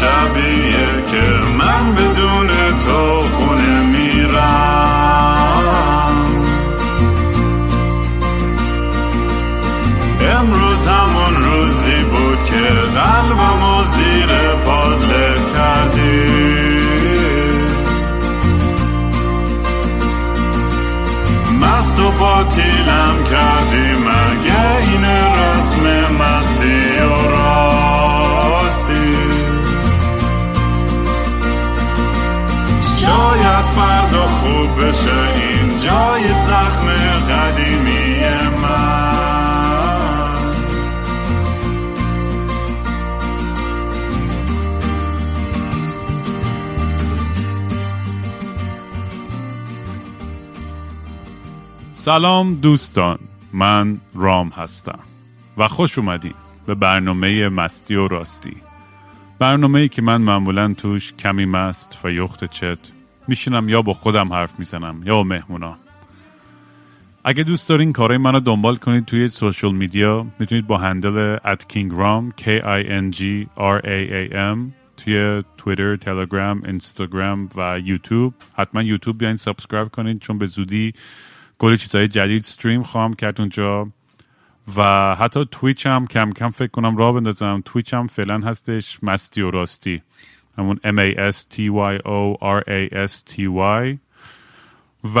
شبیه 0.00 1.02
که 1.10 1.22
من 1.58 1.94
بدون 1.94 2.13
سلام 52.04 52.54
دوستان 52.54 53.18
من 53.52 53.98
رام 54.14 54.48
هستم 54.48 54.98
و 55.56 55.68
خوش 55.68 55.98
اومدین 55.98 56.34
به 56.66 56.74
برنامه 56.74 57.48
مستی 57.48 57.94
و 57.94 58.08
راستی. 58.08 58.56
برنامه 59.38 59.80
ای 59.80 59.88
که 59.88 60.02
من 60.02 60.22
معمولا 60.22 60.74
توش 60.74 61.12
کمی 61.12 61.44
مست 61.44 62.00
و 62.04 62.10
یخده 62.10 62.44
چت 62.44 62.78
میشینم 63.28 63.68
یا 63.68 63.82
با 63.82 63.92
خودم 63.92 64.32
حرف 64.32 64.58
می‌زنم 64.58 65.02
یا 65.06 65.14
با 65.14 65.22
مهمونا. 65.22 65.76
اگه 67.24 67.44
دوست 67.44 67.68
دارین 67.68 67.92
کارهای 67.92 68.18
منو 68.18 68.40
دنبال 68.40 68.76
کنید 68.76 69.04
توی 69.04 69.28
social 69.28 69.72
media 69.72 70.26
می‌تونید 70.38 70.66
با 70.66 70.78
handle 70.78 71.36
at 71.36 71.60
kingraam 71.72 72.42
k 72.42 72.44
i 72.62 72.84
n 72.88 73.16
g 73.16 73.20
r 73.56 73.80
a 73.84 74.30
a 74.30 74.34
m 74.34 74.58
توی 74.96 75.44
تویتر، 75.56 75.96
تلگرام، 75.96 76.62
اینستاگرام 76.64 77.48
و 77.56 77.80
یوتیوب. 77.84 78.34
حتما 78.56 78.82
یوتیوب 78.82 79.18
بیاین 79.18 79.36
subscribe 79.36 79.88
کنید 79.88 80.20
چون 80.20 80.38
به 80.38 80.46
زودی 80.46 80.94
کلی 81.58 81.76
چیزهای 81.76 82.08
جدید 82.08 82.38
استریم 82.38 82.82
خواهم 82.82 83.14
کرد 83.14 83.40
اونجا. 83.40 83.88
و 84.76 85.14
حتی 85.14 85.46
تویچ 85.50 85.86
هم 85.86 86.06
کم 86.06 86.30
کم 86.30 86.50
فکر 86.50 86.70
کنم 86.70 86.96
راه 86.96 87.12
بندازم. 87.12 87.62
تویچ 87.64 87.94
هم 87.94 88.06
فعلا 88.06 88.38
هستش 88.38 88.98
مستی 89.02 89.42
و 89.42 89.50
راستی. 89.50 90.02
همون 90.58 90.76
M 90.76 90.98
A 90.98 91.32
S 91.32 91.36
T 91.36 91.58
Y 91.70 91.98
O 91.98 92.38
R 92.40 92.62
A 92.68 93.08
S 93.08 93.32
T 93.32 93.38
Y. 93.84 93.98
و 95.14 95.18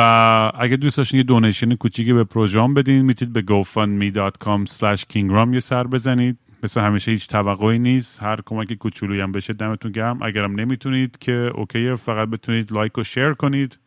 اگه 0.58 0.76
دوست 0.76 0.96
داشتین 0.96 1.18
یه 1.18 1.24
دونیشن 1.24 1.74
کوچیکی 1.74 2.12
به 2.12 2.24
پروژام 2.24 2.74
بدین 2.74 3.02
می‌تونید 3.02 3.32
به 3.32 3.42
gofundme.com 3.42 4.70
slash 4.70 5.02
kingram 5.12 5.54
یه 5.54 5.60
سر 5.60 5.84
بزنید. 5.84 6.38
مثل 6.62 6.80
همیشه 6.80 7.10
هیچ 7.10 7.28
توقعی 7.28 7.78
نیست. 7.78 8.22
هر 8.22 8.38
کمک 8.46 8.72
کوچولویی 8.72 9.20
هم 9.20 9.32
بشه 9.32 9.52
دمتون 9.52 9.92
گرم. 9.92 10.22
اگرم 10.22 10.60
نمی‌تونید 10.60 11.18
که 11.18 11.32
اوکیه 11.54 11.94
فقط 11.94 12.28
بتونید 12.28 12.72
لایک 12.72 12.98
و 12.98 13.04
شیر 13.04 13.32
کنید. 13.32 13.78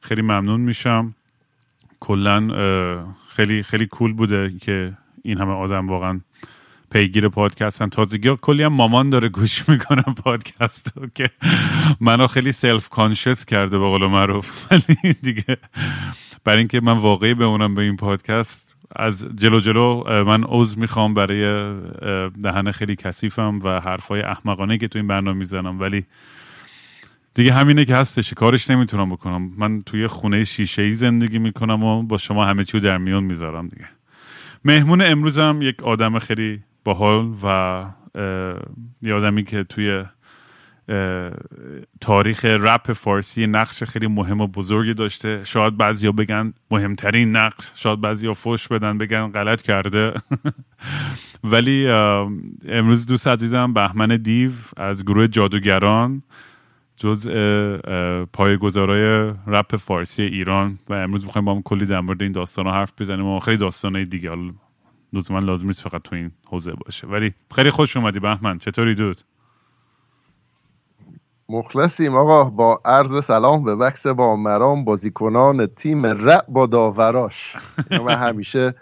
خیلی 0.00 0.22
ممنون 0.22 0.60
میشم. 0.60 1.14
کلا 2.00 2.48
خیلی 3.28 3.62
خیلی 3.62 3.86
cool 3.86 4.12
بوده 4.12 4.52
که 4.60 4.92
این 5.22 5.38
همه 5.38 5.52
آدم 5.52 5.88
واقعا 5.88 6.20
پیگیر 6.90 7.28
پادکستن. 7.28 7.88
تازگی 7.88 8.28
ها 8.28 8.36
کلی 8.36 8.62
هم 8.62 8.72
مامان 8.72 9.10
داره 9.10 9.28
گوش 9.28 9.68
می‌کنه 9.68 10.14
پادکست 10.24 10.92
که 11.14 11.30
منو 12.00 12.26
خیلی 12.26 12.52
self-conscious 12.52 13.44
کرده 13.44 13.78
به 13.78 13.84
قول 13.84 14.06
معروف. 14.06 14.50
ولی 14.70 15.12
دیگه 15.22 15.56
برای 16.44 16.58
اینکه 16.58 16.80
من 16.80 16.98
واقعی 16.98 17.34
بمونم 17.34 17.74
به 17.74 17.82
این 17.82 17.96
پادکست 17.96 18.72
از 18.96 19.28
جلو 19.36 19.60
جلو 19.60 20.04
من 20.24 20.44
عذر 20.44 20.80
می‌خوام 20.80 21.14
برای 21.14 21.74
دهن 22.42 22.70
خیلی 22.70 22.96
کثیفم 22.96 23.58
و 23.64 23.80
حرفای 23.80 24.22
احمقانه 24.22 24.78
که 24.78 24.88
تو 24.88 24.98
این 24.98 25.08
برنامه 25.08 25.38
می‌زنم. 25.38 25.80
ولی 25.80 26.04
دیگه 27.34 27.52
همینه 27.52 27.84
که 27.84 27.96
هستش 27.96 28.34
کارش 28.34 28.70
نمی‌تونم 28.70 29.10
بکنم. 29.10 29.52
من 29.56 29.80
توی 29.80 30.06
خونه 30.06 30.44
شیشه 30.44 30.82
ای 30.82 30.94
زندگی 30.94 31.38
می‌کنم 31.38 31.82
و 31.82 32.02
با 32.02 32.16
شما 32.16 32.44
همه 32.44 32.64
چیو 32.64 32.80
در 32.80 32.98
میون 32.98 33.24
می‌ذارم 33.24 33.68
دیگه. 33.68 33.88
مهمون 34.64 35.02
امروزم 35.02 35.58
یک 35.62 35.82
آدم 35.82 36.18
خیلی 36.18 36.62
باحال 36.84 37.34
و 37.42 37.84
یه 39.02 39.14
آدمی 39.14 39.44
که 39.44 39.64
توی 39.64 40.04
تاریخ 42.00 42.44
رپ 42.44 42.92
فارسی 42.92 43.46
نقش 43.46 43.82
خیلی 43.82 44.06
مهم 44.06 44.40
و 44.40 44.46
بزرگی 44.46 44.94
داشته. 44.94 45.40
شاید 45.44 45.76
بعضیا 45.76 46.12
بگن 46.12 46.52
مهمترین 46.70 47.36
نقش 47.36 47.70
شاید 47.74 48.00
بعضیا 48.00 48.34
فوش 48.34 48.68
بدن 48.68 48.98
بگن 48.98 49.28
غلط 49.28 49.62
کرده. 49.62 50.12
ولی 51.52 51.88
امروز 52.68 53.06
دوست 53.06 53.26
عزیزم 53.28 53.72
بهمن 53.72 54.16
دیو 54.16 54.50
از 54.76 55.04
گروه 55.04 55.26
جادوگران. 55.26 56.22
جز 56.98 57.28
پایگزارای 58.32 59.34
رپ 59.46 59.76
فارسی 59.76 60.22
ایران 60.22 60.78
و 60.88 60.92
امروز 60.94 61.24
می‌خوایم 61.24 61.44
با 61.44 61.54
هم 61.54 61.62
کلی 61.62 61.86
در 61.86 62.00
مورد 62.00 62.22
این 62.22 62.32
داستان 62.32 62.66
ها 62.66 62.72
حرف 62.72 62.92
بزنیم 62.98 63.26
و 63.26 63.38
خیلی 63.38 63.56
داستانهای 63.56 64.04
دیگه 64.04 64.30
لزوما 65.12 65.38
لازم 65.38 65.66
نیست 65.66 65.88
فقط 65.88 66.02
تو 66.02 66.14
این 66.16 66.30
حوزه 66.46 66.72
باشه. 66.72 67.06
ولی 67.06 67.34
خیلی 67.54 67.70
خوش 67.70 67.96
اومدی 67.96 68.20
بهمن 68.20 68.58
چطوری 68.58 68.94
دود؟ 68.94 69.20
مخلصیم 71.48 72.16
آقا 72.16 72.44
با 72.44 72.80
عرض 72.84 73.24
سلام 73.24 73.64
به 73.64 73.76
بکس 73.76 74.06
با 74.06 74.36
مرام 74.36 74.84
بازیکنان 74.84 75.66
تیم 75.66 76.06
رپ 76.06 76.44
با 76.48 76.66
داوراش. 76.66 77.56
من 77.90 78.14
همیشه 78.14 78.74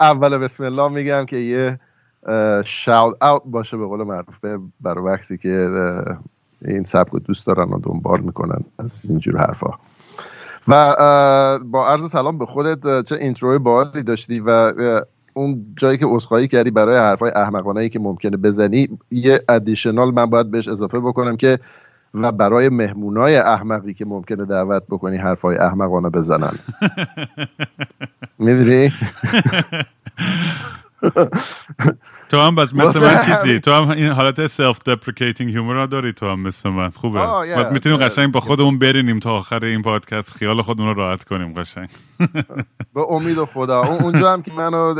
اول 0.00 0.38
بسم 0.38 0.64
الله 0.64 0.88
میگم 0.88 1.24
که 1.24 1.36
یه 1.36 1.80
شاوت 2.64 3.22
اوت 3.22 3.42
باشه 3.44 3.76
به 3.76 3.86
قول 3.86 4.02
معروف 4.02 4.38
برای 4.80 5.04
بکسی 5.04 5.38
که 5.38 5.68
این 6.64 6.84
سبک 6.84 7.10
رو 7.12 7.18
دوست 7.18 7.46
دارن 7.46 7.68
و 7.68 7.78
دنبال 7.82 8.20
می‌کنن. 8.20 8.64
از 8.78 9.06
اینجور 9.08 9.38
حرفا. 9.38 9.70
و 10.68 10.94
با 11.64 11.88
عرض 11.88 12.10
سلام 12.10 12.38
به 12.38 12.46
خودت 12.46 13.04
چه 13.04 13.16
اینتروی 13.16 13.58
بالی 13.58 14.02
داشتی 14.02 14.40
و 14.46 14.72
اون 15.34 15.66
جایی 15.76 15.98
که 15.98 16.06
عذرخواهی 16.06 16.48
کردی 16.48 16.70
برای 16.70 16.96
حرفای 16.96 17.30
احمقانه 17.36 17.80
ای 17.80 17.88
که 17.88 17.98
ممکنه 17.98 18.36
بزنی 18.36 18.98
یه 19.10 19.42
ادیشنال 19.48 20.14
من 20.14 20.26
باید 20.26 20.50
بهش 20.50 20.68
اضافه 20.68 21.00
بکنم 21.00 21.36
که 21.36 21.58
و 22.14 22.32
برای 22.32 22.68
مهمونای 22.68 23.36
احمقی 23.36 23.94
که 23.94 24.04
ممکنه 24.04 24.44
دعوت 24.44 24.82
بکنی 24.90 25.16
حرفای 25.16 25.56
احمقانه 25.56 26.10
بزنن. 26.10 26.52
می‌دونی؟ 28.38 28.92
تو 32.34 32.40
هم 32.40 32.54
پس 32.54 32.74
مثل 32.74 33.00
من 33.00 33.18
چیزی. 33.24 33.60
تو 33.60 33.72
هم 33.72 33.90
این 33.90 34.12
حالت 34.12 34.46
self-deprecating 34.46 35.50
humor 35.50 35.74
رو 35.74 35.86
داری 35.86 36.12
تو 36.12 36.28
هم 36.28 36.40
مثل 36.40 36.68
من. 36.68 36.90
خوبه. 36.90 37.20
می‌تونیم 37.72 37.98
قشنگ 37.98 38.32
با 38.32 38.40
خودمون 38.40 38.78
برینیم 38.78 39.18
تا 39.18 39.32
آخر 39.32 39.64
این 39.64 39.82
پادکست. 39.82 40.36
خیال 40.36 40.62
خودمون 40.62 40.88
رو 40.88 40.94
راحت 40.94 41.24
کنیم 41.24 41.52
قشنگ. 41.54 41.88
به 42.94 43.00
امید 43.10 43.44
خدا. 43.44 43.82
اونجا 43.82 44.32
هم 44.32 44.42
که 44.42 44.52
منو 44.52 44.94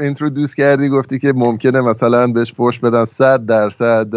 introduce 0.00 0.54
کردی 0.54 0.88
گفتی 0.88 1.18
که 1.18 1.32
ممکنه 1.36 1.80
مثلا 1.80 2.26
بهش 2.26 2.52
فوش 2.52 2.78
بدن 2.78 3.04
صد 3.04 3.46
درصد 3.46 4.14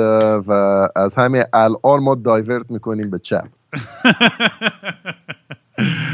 و 0.47 0.51
از 0.95 1.15
همین 1.15 1.43
الان 1.53 2.03
ما 2.03 2.15
divert 2.15 2.71
می‌کنیم 2.71 3.09
به 3.09 3.19
چپ. 3.19 3.47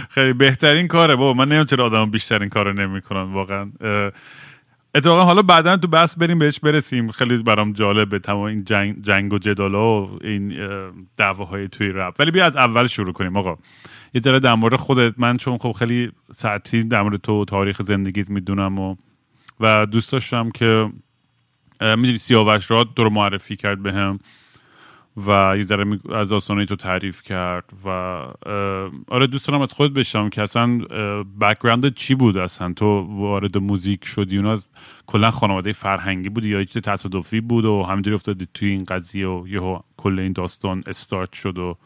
خیلی 0.09 0.33
بهترین 0.33 0.87
کاره. 0.87 1.15
بابا 1.15 1.33
من 1.33 1.45
نمی‌دونم 1.45 1.65
چرا 1.65 1.85
آدم 1.85 2.11
بیشترین 2.11 2.49
کارو 2.49 2.73
نمی‌کنن 2.73 3.33
واقعا. 3.33 3.71
اتفاقا 4.95 5.23
حالا 5.23 5.41
بعدا 5.41 5.77
تو 5.77 5.87
بحث 5.87 6.17
بریم 6.17 6.39
بهش 6.39 6.59
برسیم. 6.59 7.11
خیلی 7.11 7.37
برام 7.37 7.73
جالبه 7.73 8.19
تمام 8.19 8.41
این 8.41 8.63
جنگ, 8.63 9.01
جنگ 9.01 9.33
و 9.33 9.37
جدالا 9.37 10.05
و 10.05 10.19
این 10.21 10.53
دعواهای 11.17 11.67
توی 11.67 11.89
رپ. 11.89 12.15
ولی 12.19 12.31
بیا 12.31 12.45
از 12.45 12.57
اول 12.57 12.87
شروع 12.87 13.13
کنیم. 13.13 13.37
آقا 13.37 13.57
یه 14.13 14.21
ذره 14.21 14.39
در 14.39 14.55
مورد 14.55 14.75
خودت. 14.75 15.13
من 15.17 15.37
چون 15.37 15.57
خب 15.57 15.71
خیلی 15.71 16.11
ساعتی 16.33 16.83
در 16.83 17.01
مورد 17.01 17.21
تو 17.21 17.45
تاریخ 17.45 17.81
زندگیت 17.81 18.29
می‌دونم 18.29 18.79
و 18.79 18.95
و 19.59 19.85
دوست 19.85 20.11
داشتم 20.11 20.49
که 20.49 20.89
می‌دونی 21.81 22.17
سیاوش 22.17 22.71
را 22.71 22.83
دور 22.83 23.09
معرفی 23.09 23.55
کرد 23.55 23.83
بهم. 23.83 24.19
و 25.17 25.53
یه 25.57 25.63
ذره 25.63 25.99
از 26.13 26.29
داستانه 26.29 26.65
تو 26.65 26.75
تعریف 26.75 27.21
کرد 27.21 27.73
و 27.85 27.89
آره 29.07 29.27
دوست 29.27 29.47
دارم 29.47 29.61
از 29.61 29.73
خودت 29.73 29.93
بشنوم 29.93 30.29
که 30.29 30.41
اصلا 30.41 30.77
background 31.41 31.95
چی 31.95 32.15
بود 32.15 32.37
اصلا؟ 32.37 32.73
تو 32.73 33.07
وارد 33.09 33.57
موزیک 33.57 34.05
شدی 34.05 34.37
اون 34.37 34.45
از 34.45 34.67
کلا 35.07 35.31
خانواده 35.31 35.71
فرهنگی 35.71 36.29
بودی 36.29 36.49
یا 36.49 36.63
چیز 36.63 36.81
تصادفی 36.81 37.41
بود 37.41 37.65
و 37.65 37.83
همینجوری 37.83 38.15
افتادی 38.15 38.47
توی 38.53 38.69
این 38.69 38.83
قضیه 38.83 39.27
و 39.27 39.47
یهو 39.47 39.79
کل 39.97 40.19
این 40.19 40.33
داستان 40.33 40.83
استارت 40.87 41.33
شد 41.33 41.57
و 41.57 41.77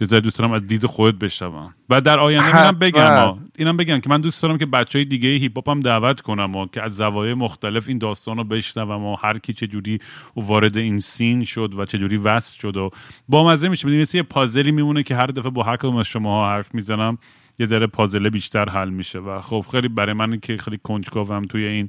یه 0.00 0.20
دوست 0.20 0.38
دارم 0.38 0.52
از 0.52 0.66
دید 0.66 0.86
خودت 0.86 1.18
بشنوم. 1.18 1.74
و 1.90 2.00
در 2.00 2.18
آینده 2.18 2.56
اینم 2.58 2.78
بگم 2.78 3.38
اینم 3.56 3.76
بگم 3.76 4.00
که 4.00 4.10
من 4.10 4.20
دوست 4.20 4.42
دارم 4.42 4.58
که 4.58 4.66
بچه 4.66 4.98
های 4.98 5.04
دیگه 5.04 5.28
هیپ 5.28 5.56
هاپ 5.56 5.68
هم 5.68 5.80
دعوت 5.80 6.20
کنم 6.20 6.56
و 6.56 6.66
که 6.66 6.82
از 6.82 6.96
زوایای 6.96 7.34
مختلف 7.34 7.88
این 7.88 7.98
داستان 7.98 8.36
رو 8.36 8.44
بشنوم 8.44 9.04
و 9.04 9.16
هر 9.16 9.38
کی 9.38 9.52
چه 9.52 9.66
جوری 9.66 9.98
وارد 10.36 10.76
این 10.76 11.00
scene 11.00 11.44
شد 11.44 11.74
و 11.78 11.84
چه 11.84 11.98
جوری 11.98 12.16
وصل 12.16 12.58
شد 12.58 12.76
و 12.76 12.90
با 13.28 13.48
مزه 13.48 13.68
میشه. 13.68 13.86
می‌دونی 13.86 14.06
یه 14.14 14.22
پازلی 14.22 14.72
میمونه 14.72 15.02
که 15.02 15.16
هر 15.16 15.26
دفعه 15.26 15.50
با 15.50 15.62
هر 15.62 15.76
کدوم 15.76 15.96
از 15.96 16.06
شما 16.06 16.48
حرف 16.48 16.74
می‌زنم 16.74 17.18
یه 17.58 17.66
ذره 17.66 17.86
پازله 17.86 18.30
بیشتر 18.30 18.68
حل 18.68 18.90
میشه. 18.90 19.18
و 19.18 19.40
خب 19.40 19.64
خیلی 19.70 19.88
برای 19.88 20.12
من 20.12 20.40
که 20.40 20.56
خیلی 20.56 20.78
کنجکاوم 20.82 21.42
توی 21.42 21.66
این 21.66 21.88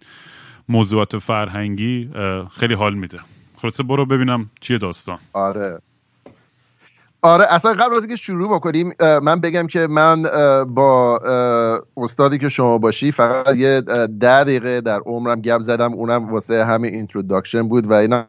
موضوعات 0.70 1.18
فرهنگی 1.18 2.10
خیلی 2.58 2.74
حال 2.74 2.94
میده. 2.94 3.20
خلاصه 3.58 3.84
برو 3.84 4.06
ببینم 4.06 4.50
چیه 4.62 4.78
داستان. 4.78 5.20
آره. 5.34 5.80
آره 7.26 7.46
اصلا 7.50 7.74
قبل 7.74 7.96
از 7.96 8.00
اینکه 8.00 8.16
شروع 8.16 8.56
بکنیم 8.56 8.94
من 9.00 9.40
بگم 9.40 9.68
که 9.68 9.88
من 9.88 10.24
با 10.64 11.20
استادی 11.98 12.38
که 12.38 12.50
شما 12.50 12.78
باشی 12.78 13.12
فقط 13.12 13.56
یه 13.56 13.82
ده 13.82 14.44
دقیقه 14.44 14.82
در 14.82 15.00
عمرم 15.00 15.42
گپ 15.42 15.62
زدم. 15.62 15.94
اونم 15.94 16.34
واسه 16.34 16.66
همین 16.66 16.94
introduction 16.94 17.68
بود 17.68 17.88
و 17.88 17.94
اینا. 17.94 18.26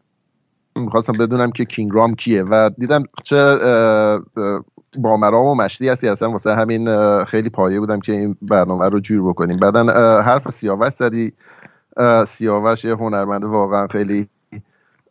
می‌خواستم 0.75 1.13
بدونم 1.13 1.51
که 1.51 1.65
کینگ 1.65 1.91
رام 1.93 2.15
کیه 2.15 2.43
و 2.43 2.69
دیدم 2.77 3.03
چه 3.23 3.57
با 4.97 5.17
مرام 5.17 5.45
و 5.45 5.55
مشتی 5.55 5.89
هستی. 5.89 6.07
اصلا 6.07 6.31
واسه 6.31 6.55
همین 6.55 7.23
خیلی 7.25 7.49
پایه 7.49 7.79
بودم 7.79 7.99
که 7.99 8.11
این 8.11 8.35
برنامه 8.41 8.89
رو 8.89 8.99
جور 8.99 9.29
بکنیم. 9.29 9.57
بعدا 9.57 9.83
حرف 10.21 10.49
سیاوش 10.49 10.93
زدی. 10.93 11.33
سیاوش 12.27 12.85
یه 12.85 12.95
هنرمند 12.95 13.43
واقعا 13.43 13.87
خیلی 13.87 14.27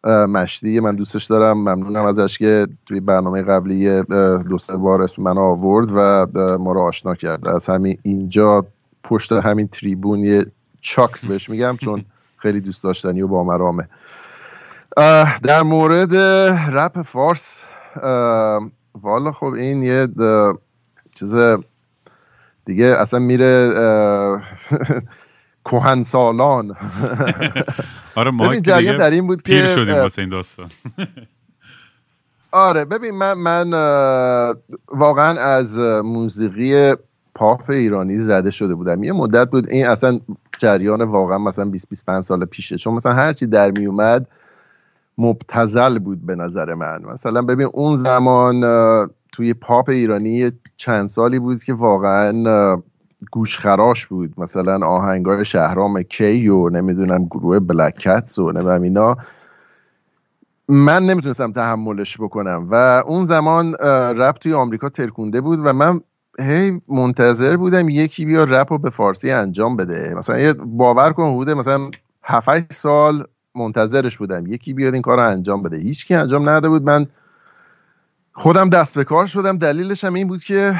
مشتی 0.05 0.81
من 0.81 0.95
دوستش 0.95 1.25
دارم. 1.25 1.57
ممنونم 1.59 2.05
ازش 2.05 2.39
که 2.39 2.67
توی 2.87 3.01
برنامه 3.01 3.43
قبلی 3.43 4.03
دو 4.49 4.59
سه 4.59 4.77
بار 4.77 5.03
اسم 5.03 5.23
من 5.23 5.39
آورد 5.39 5.89
و 5.93 6.27
ما 6.59 6.73
رو 6.73 6.81
آشنا 6.81 7.15
کرد. 7.15 7.49
از 7.49 7.67
همین 7.67 7.99
اینجا 8.03 8.67
پشت 9.05 9.33
همین 9.33 9.69
تریبون 9.69 10.19
یه 10.19 10.47
چاکس 10.81 11.25
بهش 11.25 11.51
میگم 11.51 11.77
چون 11.77 12.05
خیلی 12.37 12.61
دوست 12.61 12.85
داشتنی 12.85 13.23
و 13.23 13.29
با 13.29 13.45
مرامه 13.45 13.89
در 15.43 15.63
مورد 15.63 16.17
رپ 16.73 17.03
فارس 17.03 17.63
والا 19.03 19.33
خب 19.33 19.47
این 19.47 19.83
یه 19.83 20.09
چیز 21.15 21.35
دیگه 22.65 22.85
اصلا 22.85 23.21
میره 23.21 23.71
کهن 25.71 26.03
سالان 26.03 26.77
آره 28.15 28.31
ما 28.31 28.57
جریان 28.57 28.99
در 28.99 29.11
این 29.11 29.27
بود 29.27 29.43
که 29.43 29.75
شدیم 29.75 29.95
واسه 29.95 30.23
این 30.23 30.31
داستان. 30.31 30.71
آره 32.53 32.85
ببین 32.85 33.11
من 33.11 33.33
من 33.33 33.71
واقعا 34.89 35.41
از 35.41 35.79
موسیقی 36.05 36.95
پاپ 37.35 37.71
ایرانی 37.71 38.19
زده 38.19 38.51
شده 38.51 38.75
بودم. 38.75 39.05
یه 39.05 39.13
مدت 39.13 39.51
بود 39.51 39.73
این 39.73 39.87
اصلا 39.87 40.21
جریان 40.59 41.03
واقعا 41.03 41.39
مثلا 41.39 41.65
20 41.65 41.89
25 41.89 42.25
سال 42.25 42.45
پیشه. 42.45 42.77
چون 42.77 42.95
مثلا 42.95 43.13
هرچی 43.13 43.47
در 43.47 43.71
می 43.71 43.87
اومد 43.87 44.27
مبتزل 45.19 45.99
بود 45.99 46.27
به 46.27 46.35
نظر 46.35 46.75
من. 46.75 47.01
مثلا 47.13 47.43
ببین 47.43 47.69
اون 47.75 47.97
زمان 47.97 48.61
توی 49.33 49.55
پاپ 49.55 49.89
ایرانی 49.89 50.51
چند 50.77 51.09
سالی 51.09 51.39
بود 51.39 51.63
که 51.63 51.75
واقعا 51.75 52.33
گوشخراش 53.31 54.07
بود. 54.07 54.35
مثلا 54.39 54.87
آهنگای 54.87 55.45
شهرام 55.45 56.03
کی 56.03 56.49
و 56.49 56.69
نمی‌دونم 56.69 57.25
گروه 57.25 57.59
بلکتس 57.61 58.39
و 58.39 58.53
نمی‌دونم 58.53 58.83
اینا. 58.83 59.17
من 60.69 61.03
نمی‌تونستم 61.03 61.53
تحملش 61.53 62.17
بکنم. 62.21 62.69
و 62.71 63.03
اون 63.07 63.25
زمان 63.25 63.75
رپ 64.17 64.37
توی 64.39 64.53
آمریکا 64.53 64.89
ترکونده 64.89 65.41
بود 65.41 65.61
و 65.65 65.73
من 65.73 66.01
هی 66.39 66.81
منتظر 66.89 67.57
بودم 67.57 67.89
یکی 67.89 68.25
بیا 68.25 68.45
رپ 68.45 68.73
رو 68.73 68.79
به 68.79 68.91
فارسی 68.91 69.31
انجام 69.31 69.77
بده. 69.77 70.15
مثلا 70.15 70.39
یه 70.39 70.53
باور 70.53 71.13
کن 71.13 71.33
بوده 71.35 71.55
مثلا 71.55 71.91
7 72.23 72.73
سال 72.73 73.27
منتظرش 73.55 74.19
بودم 74.19 74.47
یکی 74.47 74.73
بیاد 74.73 74.95
این 74.95 75.03
کار 75.03 75.17
رو 75.17 75.29
انجام 75.31 75.63
بده. 75.63 75.77
هیچ 75.77 76.07
کی 76.07 76.15
انجام 76.15 76.49
نده 76.49 76.69
بود. 76.69 76.83
من 76.83 77.07
خودم 78.33 78.69
دست 78.69 78.95
به 78.95 79.05
کار 79.05 79.27
شدم. 79.27 79.59
دلیلش 79.59 80.05
هم 80.05 80.15
این 80.15 80.29
بود 80.29 80.45
که 80.45 80.75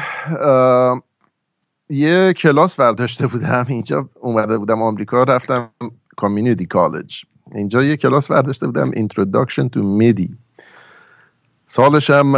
یه 1.89 2.33
کلاس 2.33 2.79
برداشته 2.79 3.27
بودم 3.27 3.65
اینجا 3.67 4.09
اومده 4.19 4.57
بودم 4.57 4.81
آمریکا 4.81 5.23
رفتم 5.23 5.69
کامیونیتی 6.17 6.65
کالج 6.65 7.23
اینجا 7.55 7.83
یه 7.83 7.97
کلاس 7.97 8.31
برداشته 8.31 8.65
بودم 8.65 8.91
Introduction 8.91 9.69
to 9.75 9.79
MIDI 10.01 10.35
سالش 11.65 12.09
هم 12.09 12.33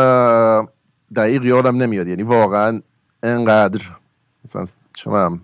دقیق 1.15 1.45
یادم 1.45 1.77
نمیاد 1.77 2.07
یعنی 2.07 2.23
واقعا 2.23 2.81
انقدر 3.23 3.81
مثلا 4.45 4.65
شما 4.95 5.39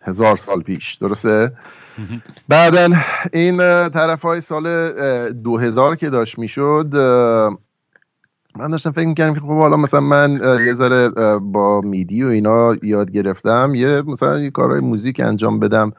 هزار 0.00 0.36
سال 0.36 0.62
پیش 0.62 0.94
درسته؟ 0.94 1.52
بعدا 2.48 2.88
این 3.32 3.56
طرف 3.88 4.22
های 4.22 4.40
سال 4.40 4.92
2000 5.32 5.96
که 5.96 6.10
داشت 6.10 6.38
می‌شد 6.38 6.94
من 8.56 8.70
داشتم 8.70 8.90
فکر 8.90 9.06
می‌کردم 9.06 9.34
که 9.34 9.40
خب 9.40 9.58
حالا 9.58 9.76
مثلا 9.76 10.00
من 10.00 10.40
یه 10.66 10.74
ذره 10.74 11.08
با 11.38 11.80
MIDI 11.80 12.24
و 12.24 12.26
اینا 12.26 12.74
یاد 12.82 13.10
گرفتم 13.10 13.72
یه 13.74 14.02
مثلا 14.02 14.40
یه 14.40 14.50
کارهای 14.50 14.80
موزیک 14.80 15.20
انجام 15.20 15.58
بدم. 15.58 15.92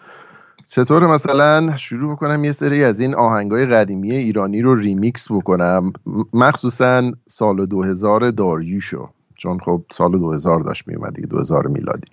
چطور 0.68 1.08
مثلا 1.08 1.76
شروع 1.76 2.12
بکنم 2.12 2.44
یه 2.44 2.52
سری 2.52 2.84
از 2.84 3.00
این 3.00 3.16
آهنگای 3.16 3.66
قدیمی 3.66 4.12
ایرانی 4.12 4.62
رو 4.62 4.76
ریمیکس 4.76 5.32
بکنم؟ 5.32 5.94
مخصوصا 6.34 7.12
سال 7.28 7.66
2000 7.66 8.32
داریوشو 8.32 9.10
چون 9.38 9.60
خب 9.60 9.82
سال 9.92 10.20
2000 10.20 10.60
داشت 10.60 10.88
میومد 10.88 11.14
دیگه 11.14 11.28
2000 11.28 11.68
میلادی. 11.68 12.08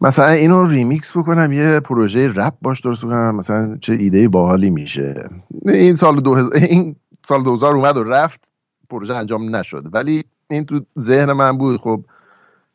مثلا 0.00 0.28
اینو 0.28 0.64
ریمیکس 0.64 1.16
بکنم 1.16 1.52
یه 1.52 1.80
پروژه 1.80 2.32
رپ 2.34 2.54
باش 2.62 2.80
درست 2.80 3.04
بکنم 3.04 3.34
مثلا 3.34 3.76
چه 3.80 3.92
ایده 3.92 4.28
باحالی 4.28 4.70
میشه. 4.70 5.28
این 5.66 5.94
سال 5.94 6.20
2000 6.20 6.56
این 6.56 6.96
سال 7.22 7.42
2000 7.42 7.74
اومد 7.74 7.96
و 7.96 8.04
رفت. 8.04 8.52
پروژه 8.90 9.16
انجام 9.16 9.56
نشد. 9.56 9.84
ولی 9.92 10.24
این 10.50 10.66
تو 10.66 10.80
ذهن 10.98 11.32
من 11.32 11.58
بود. 11.58 11.80
خب 11.80 12.04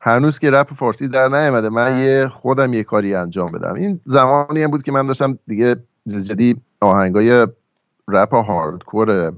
هنوز 0.02 0.40
که 0.40 0.50
رپ 0.50 0.74
فارسی 0.74 1.08
در 1.08 1.28
نیامده 1.28 1.70
من 1.70 2.00
یه 2.00 2.28
خودم 2.28 2.74
یه 2.74 2.84
کاری 2.84 3.16
انجام 3.16 3.52
بدم. 3.52 3.74
این 3.74 4.02
زمانی 4.06 4.64
هم 4.64 4.72
بود 4.72 4.84
که 4.84 4.92
من 4.92 5.08
داشتم 5.08 5.40
دیگه 5.48 5.76
جدی 6.08 6.62
آهنگای 6.82 7.48
رپ 8.08 8.34
هاردکور 8.34 9.34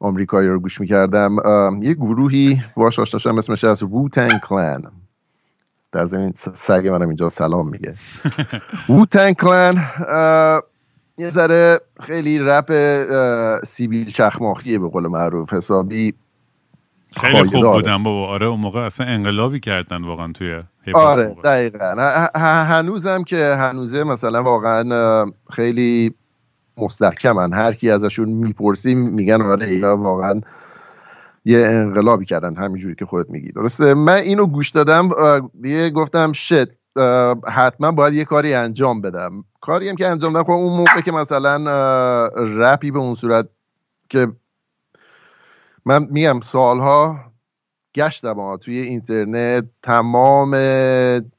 آمریکایی 0.00 0.48
رو 0.48 0.60
گوش 0.60 0.80
می‌کردم. 0.80 1.36
یه 1.82 1.94
گروهی 1.94 2.62
باش 2.76 2.98
آشنا 2.98 3.18
شدم 3.18 3.38
اسمش 3.38 3.64
از 3.64 3.82
ووتن 3.82 4.38
کلن 4.38 4.82
در 5.92 6.06
زمین 6.06 6.32
سگ 6.54 6.88
منم 6.92 7.08
اینجا 7.08 7.28
سلام 7.28 7.68
میگه. 7.68 7.94
ووتن 8.88 9.32
کلن 9.32 9.84
یه 11.18 11.30
ذره 11.30 11.80
خیلی 12.00 12.38
رپ 12.38 12.72
سیبیل 13.64 14.10
چخماخیه 14.10 14.78
به 14.78 14.88
قول 14.88 15.06
معروف. 15.06 15.52
حسابی 15.52 16.14
خیلی 17.16 17.44
خوب 17.44 17.72
بودن 17.72 18.02
بابا. 18.02 18.28
آره 18.28 18.46
اون 18.46 18.60
موقع 18.60 18.80
اصلا 18.80 19.06
انقلابی 19.06 19.60
کردن 19.60 20.04
واقعا 20.04 20.32
توی 20.32 20.62
آره 20.94 21.36
دقیقا. 21.44 22.28
هنوزم 22.34 23.22
که 23.22 23.56
هنوزه 23.58 24.04
مثلا 24.04 24.42
واقعا 24.42 25.26
خیلی 25.50 26.14
مستحکمن. 26.78 27.52
هر 27.52 27.72
کی 27.72 27.90
ازشون 27.90 28.28
می‌پرسی 28.28 28.94
میگن 28.94 29.42
آره 29.42 29.66
اینا 29.66 29.96
واقعا 29.96 30.40
یه 31.44 31.58
انقلابی 31.58 32.24
کردن. 32.24 32.56
همینجوری 32.56 32.94
که 32.94 33.06
خودت 33.06 33.30
میگی. 33.30 33.52
درسته؟ 33.52 33.94
من 33.94 34.16
اینو 34.16 34.46
گوش 34.46 34.70
دادم 34.70 35.10
دیگه 35.60 35.90
گفتم 35.90 36.32
شت. 36.32 36.81
حتما 37.48 37.92
باید 37.92 38.14
یه 38.14 38.24
کاری 38.24 38.54
انجام 38.54 39.00
بدم. 39.00 39.44
کاری 39.60 39.88
هم 39.88 39.96
که 39.96 40.06
انجام 40.06 40.32
دادم 40.32 40.44
خب 40.44 40.50
اون 40.50 40.76
موقع 40.76 41.00
که 41.00 41.12
مثلا 41.12 42.26
رپی 42.36 42.90
به 42.90 42.98
اون 42.98 43.14
صورت 43.14 43.48
که 44.08 44.28
من 45.86 46.06
میگم 46.10 46.40
سالها 46.40 47.20
گشتم 47.94 48.56
توی 48.56 48.78
اینترنت. 48.78 49.64
تمام 49.82 50.50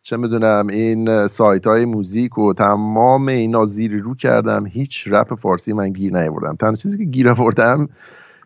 چه 0.01 0.17
می‌دونم 0.17 0.67
این 0.67 1.27
سایت 1.27 1.67
های 1.67 1.86
موزیک 1.86 2.38
و 2.38 2.53
تمام 2.53 3.27
اینا 3.27 3.65
زیر 3.65 4.01
رو 4.01 4.15
کردم. 4.15 4.65
هیچ 4.65 5.07
رپ 5.07 5.36
فارسی 5.36 5.74
من 5.74 5.89
گیر 5.89 6.13
نیاوردم. 6.13 6.55
تنها 6.55 6.75
چیزی 6.75 6.98
که 6.98 7.03
گیر 7.03 7.29
آوردم 7.29 7.89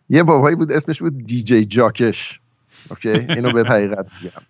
یه 0.09 0.23
بابایی 0.23 0.55
بود 0.55 0.71
اسمش 0.71 1.01
بود 1.01 1.23
دیجی 1.23 1.65
جاکش. 1.65 2.39
اوکی؟ 2.89 3.09
اینو 3.09 3.53
به 3.53 3.63
حقیقت 3.63 4.05
میگم. 4.21 4.41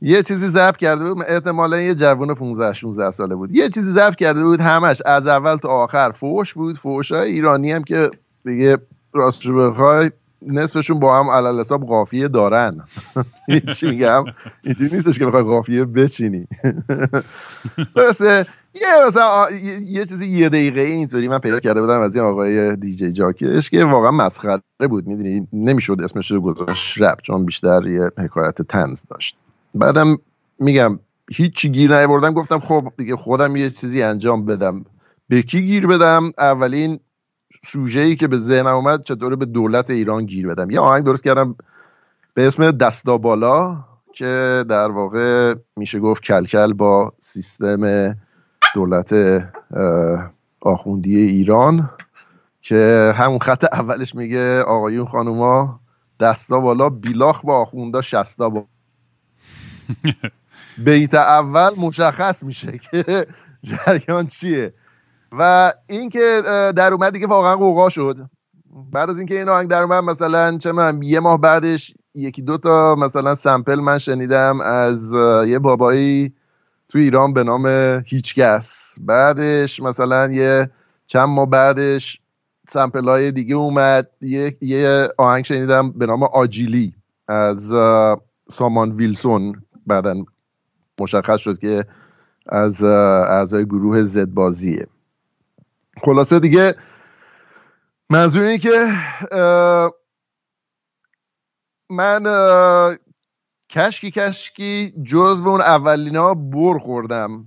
یه 0.00 0.22
چیزی 0.22 0.48
ضبط 0.48 0.76
کرده 0.76 1.08
بود 1.08 1.24
احتمالا 1.28 1.80
یه 1.80 1.94
جوون 1.94 2.34
15 2.34 2.72
16 2.72 3.10
ساله 3.10 3.34
بود. 3.34 3.56
یه 3.56 3.68
چیزی 3.68 3.90
ضبط 3.90 4.16
کرده 4.16 4.44
بود 4.44 4.60
همش 4.60 5.02
از 5.06 5.26
اول 5.26 5.56
تا 5.56 5.68
آخر 5.68 6.10
فوش 6.10 6.54
بود. 6.54 6.76
فوش 6.76 7.12
های 7.12 7.30
ایرانی 7.30 7.72
هم 7.72 7.84
که 7.84 8.10
دیگه 8.44 8.78
راست 9.12 9.46
رو 9.46 9.70
بخوای 9.70 10.10
نصفشون 10.46 10.98
با 10.98 11.18
هم 11.18 11.30
علل 11.30 11.60
حساب 11.60 11.86
قافیه 11.86 12.28
دارن. 12.28 12.84
چی 13.76 13.90
میگم؟ 13.90 14.24
اینجوری 14.64 14.96
نیستش 14.96 15.18
که 15.18 15.26
بخوای 15.26 15.42
قافیه 15.42 15.84
بچینی. 15.84 16.46
درسته؟ 17.96 18.46
یه 18.74 19.06
مثلا 19.08 19.46
یه 19.86 20.04
چیزی 20.04 20.28
یه 20.28 20.48
دقیقه 20.48 20.80
اینطوری 20.80 21.28
من 21.28 21.38
پیدا 21.38 21.60
کرده 21.60 21.80
بودم 21.80 22.00
از 22.00 22.16
این 22.16 22.24
آقای 22.24 22.76
دیجی 22.76 23.12
جاکش 23.12 23.70
که 23.70 23.84
واقعا 23.84 24.10
مسخره 24.10 24.62
بود 24.90 25.06
می‌دونی؟ 25.06 25.48
نمی‌شد 25.52 26.00
اسمش 26.04 26.30
رو 26.30 26.40
گذاشت 26.40 27.02
رپ 27.02 27.20
چون 27.22 27.44
بیشتر 27.44 27.86
یه 27.86 28.10
حکایت 28.18 28.62
تنز 28.62 29.02
داشت. 29.10 29.36
بعدم 29.74 30.18
میگم 30.58 30.98
هیچی 31.30 31.72
گیر 31.72 31.96
نیاوردم 31.96 32.32
گفتم 32.32 32.60
خب 32.60 32.92
دیگه 32.98 33.16
خودم 33.16 33.56
یه 33.56 33.70
چیزی 33.70 34.02
انجام 34.02 34.44
بدم. 34.44 34.84
به 35.28 35.42
کی 35.42 35.62
گیر 35.62 35.86
بدم؟ 35.86 36.32
اولین 36.38 37.00
سوژه 37.64 38.00
ای 38.00 38.16
که 38.16 38.28
به 38.28 38.38
ذهنم 38.38 38.74
اومد 38.74 39.02
چطوره 39.02 39.36
به 39.36 39.44
دولت 39.44 39.90
ایران 39.90 40.26
گیر 40.26 40.46
بدم. 40.46 40.70
یه 40.70 40.80
آهنگ 40.80 41.04
درست 41.04 41.24
کردم 41.24 41.56
به 42.34 42.46
اسم 42.46 42.70
دستا 42.70 43.18
بالا 43.18 43.84
که 44.14 44.64
در 44.68 44.90
واقع 44.90 45.54
میشه 45.76 46.00
گفت 46.00 46.22
کلکل 46.22 46.72
با 46.72 47.12
سیستم 47.20 48.14
دولت 48.74 49.14
آخوندی 50.60 51.16
ایران 51.16 51.90
که 52.60 53.12
همون 53.16 53.38
خط 53.38 53.64
اولش 53.72 54.14
میگه 54.14 54.62
آقایون 54.62 55.06
خانوما 55.06 55.80
دستا 56.20 56.60
بالا 56.60 56.88
بیلاخ 56.90 57.44
با 57.44 57.60
آخوندا 57.60 58.02
شستا 58.02 58.50
با 58.50 58.66
بیت 60.84 61.14
اول 61.14 61.70
مشخص 61.76 62.42
میشه 62.42 62.78
که 62.90 63.26
جریان 63.62 64.26
چیه. 64.26 64.74
و 65.32 65.72
اینکه 65.86 66.42
در 66.76 66.92
اومد 66.92 67.12
دیگه 67.12 67.26
واقعا 67.26 67.56
قوقا 67.56 67.88
شد. 67.88 68.16
بعد 68.92 69.10
از 69.10 69.18
اینکه 69.18 69.38
این 69.38 69.48
آهنگ 69.48 69.68
در 69.68 69.82
اومد 69.82 70.04
مثلا 70.04 70.58
چه 70.58 70.72
من 70.72 71.02
یه 71.02 71.20
ماه 71.20 71.40
بعدش 71.40 71.94
یکی 72.14 72.42
دو 72.42 72.58
تا 72.58 72.94
مثلا 72.94 73.34
سمپل 73.34 73.80
من 73.80 73.98
شنیدم 73.98 74.60
از 74.60 75.12
یه 75.46 75.58
بابایی 75.58 76.32
تو 76.88 76.98
ایران 76.98 77.32
به 77.32 77.44
نام 77.44 77.66
هیچکس. 78.06 78.94
بعدش 79.00 79.80
مثلا 79.80 80.32
یه 80.32 80.70
چند 81.06 81.28
ماه 81.28 81.50
بعدش 81.50 82.20
سمپل 82.68 83.08
های 83.08 83.32
دیگه 83.32 83.54
اومد. 83.54 84.08
یه, 84.20 84.56
یه 84.60 85.08
آهنگ 85.18 85.44
شنیدم 85.44 85.90
به 85.90 86.06
نام 86.06 86.22
آجیلی 86.22 86.94
از 87.28 87.72
سامان 88.50 88.92
ویلسون. 88.92 89.62
بعدا 89.86 90.24
مشخص 91.00 91.40
شد 91.40 91.58
که 91.58 91.86
از 92.46 92.82
اعضای 92.82 93.64
گروه 93.64 94.02
زد 94.02 94.28
بازیه. 94.28 94.86
خلاصه 96.02 96.38
دیگه 96.38 96.74
منظور 98.10 98.44
اینه 98.44 98.58
که 98.58 98.86
من 101.90 102.22
کشکی 103.70 104.10
کشکی 104.10 104.94
جز 105.04 105.42
به 105.42 105.48
اون 105.48 105.60
اولینا 105.60 106.34
بر 106.34 106.78
خوردم 106.78 107.44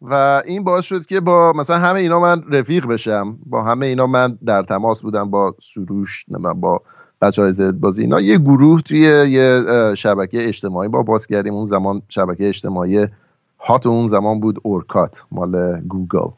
و 0.00 0.42
این 0.44 0.64
باعث 0.64 0.84
شد 0.84 1.06
که 1.06 1.20
با 1.20 1.52
مثلا 1.52 1.78
همه 1.78 2.00
اینا 2.00 2.20
من 2.20 2.42
رفیق 2.52 2.86
بشم 2.86 3.38
با 3.46 3.62
همه 3.62 3.86
اینا 3.86 4.06
من 4.06 4.38
در 4.46 4.62
تماس 4.62 5.02
بودم 5.02 5.30
با 5.30 5.54
سروش 5.62 6.24
با 6.56 6.82
بچه 7.20 7.42
های 7.42 7.52
زد 7.52 7.72
بازی 7.72 8.02
اینا 8.02 8.20
یه 8.20 8.38
گروه 8.38 8.80
توی 8.80 8.98
یه 9.28 9.62
شبکه 9.94 10.48
اجتماعی 10.48 10.88
با 10.88 11.02
باز 11.02 11.26
کردیم. 11.26 11.54
اون 11.54 11.64
زمان 11.64 12.02
شبکه 12.08 12.48
اجتماعی 12.48 13.06
hot 13.60 13.86
اون 13.86 14.06
زمان 14.06 14.40
بود 14.40 14.58
Orkut 14.62 15.24
مال 15.32 15.80
گوگل 15.80 16.30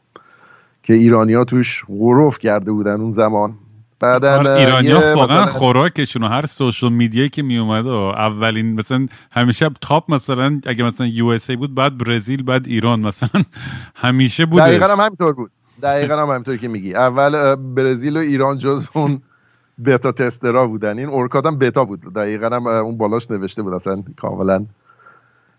که 0.83 0.93
ایرانیا 0.93 1.43
توش 1.43 1.85
قرق 1.87 2.39
کرده 2.39 2.71
بودن 2.71 3.01
اون 3.01 3.11
زمان. 3.11 3.55
بعدا 3.99 4.37
آره، 4.37 4.93
ها 4.93 5.15
واقعا 5.15 5.45
خوراکشون 5.45 6.23
هر 6.23 6.45
social 6.45 6.93
media 6.93 7.19
یی 7.19 7.29
که 7.29 7.41
می 7.41 7.57
اومد 7.57 7.85
و 7.85 7.91
اولین 7.91 8.73
مثلا 8.73 9.05
همیشه 9.31 9.69
top 9.81 10.13
مثلا 10.13 10.61
اگه 10.65 10.83
مثلا 10.83 11.07
USA 11.07 11.55
بود 11.55 11.75
بعد 11.75 11.97
برزیل 11.97 12.43
بعد 12.43 12.67
ایران 12.67 12.99
مثلا 12.99 13.29
همیشه 13.95 14.45
بود 14.45 14.61
دقیقا 14.61 14.85
هم 14.85 14.99
همینطور 14.99 15.33
بود. 15.33 15.51
دقیقا 15.81 16.17
هم 16.17 16.29
همینطور 16.29 16.57
که 16.57 16.67
میگی. 16.67 16.95
اول 16.95 17.55
برزیل 17.55 18.17
و 18.17 18.19
ایران 18.19 18.57
جز 18.57 18.87
اون 18.93 19.21
beta 19.85 20.11
tester 20.11 20.59
ا 20.59 20.67
بودن. 20.67 20.99
این 20.99 21.09
Orkut 21.09 21.45
هم 21.45 21.57
بتا 21.57 21.85
بود. 21.85 22.13
دقیقا 22.13 22.55
هم 22.55 22.67
اون 22.67 22.97
بالاش 22.97 23.31
نوشته 23.31 23.63
بود. 23.63 23.73
اصلا 23.73 24.03
کاملا 24.17 24.65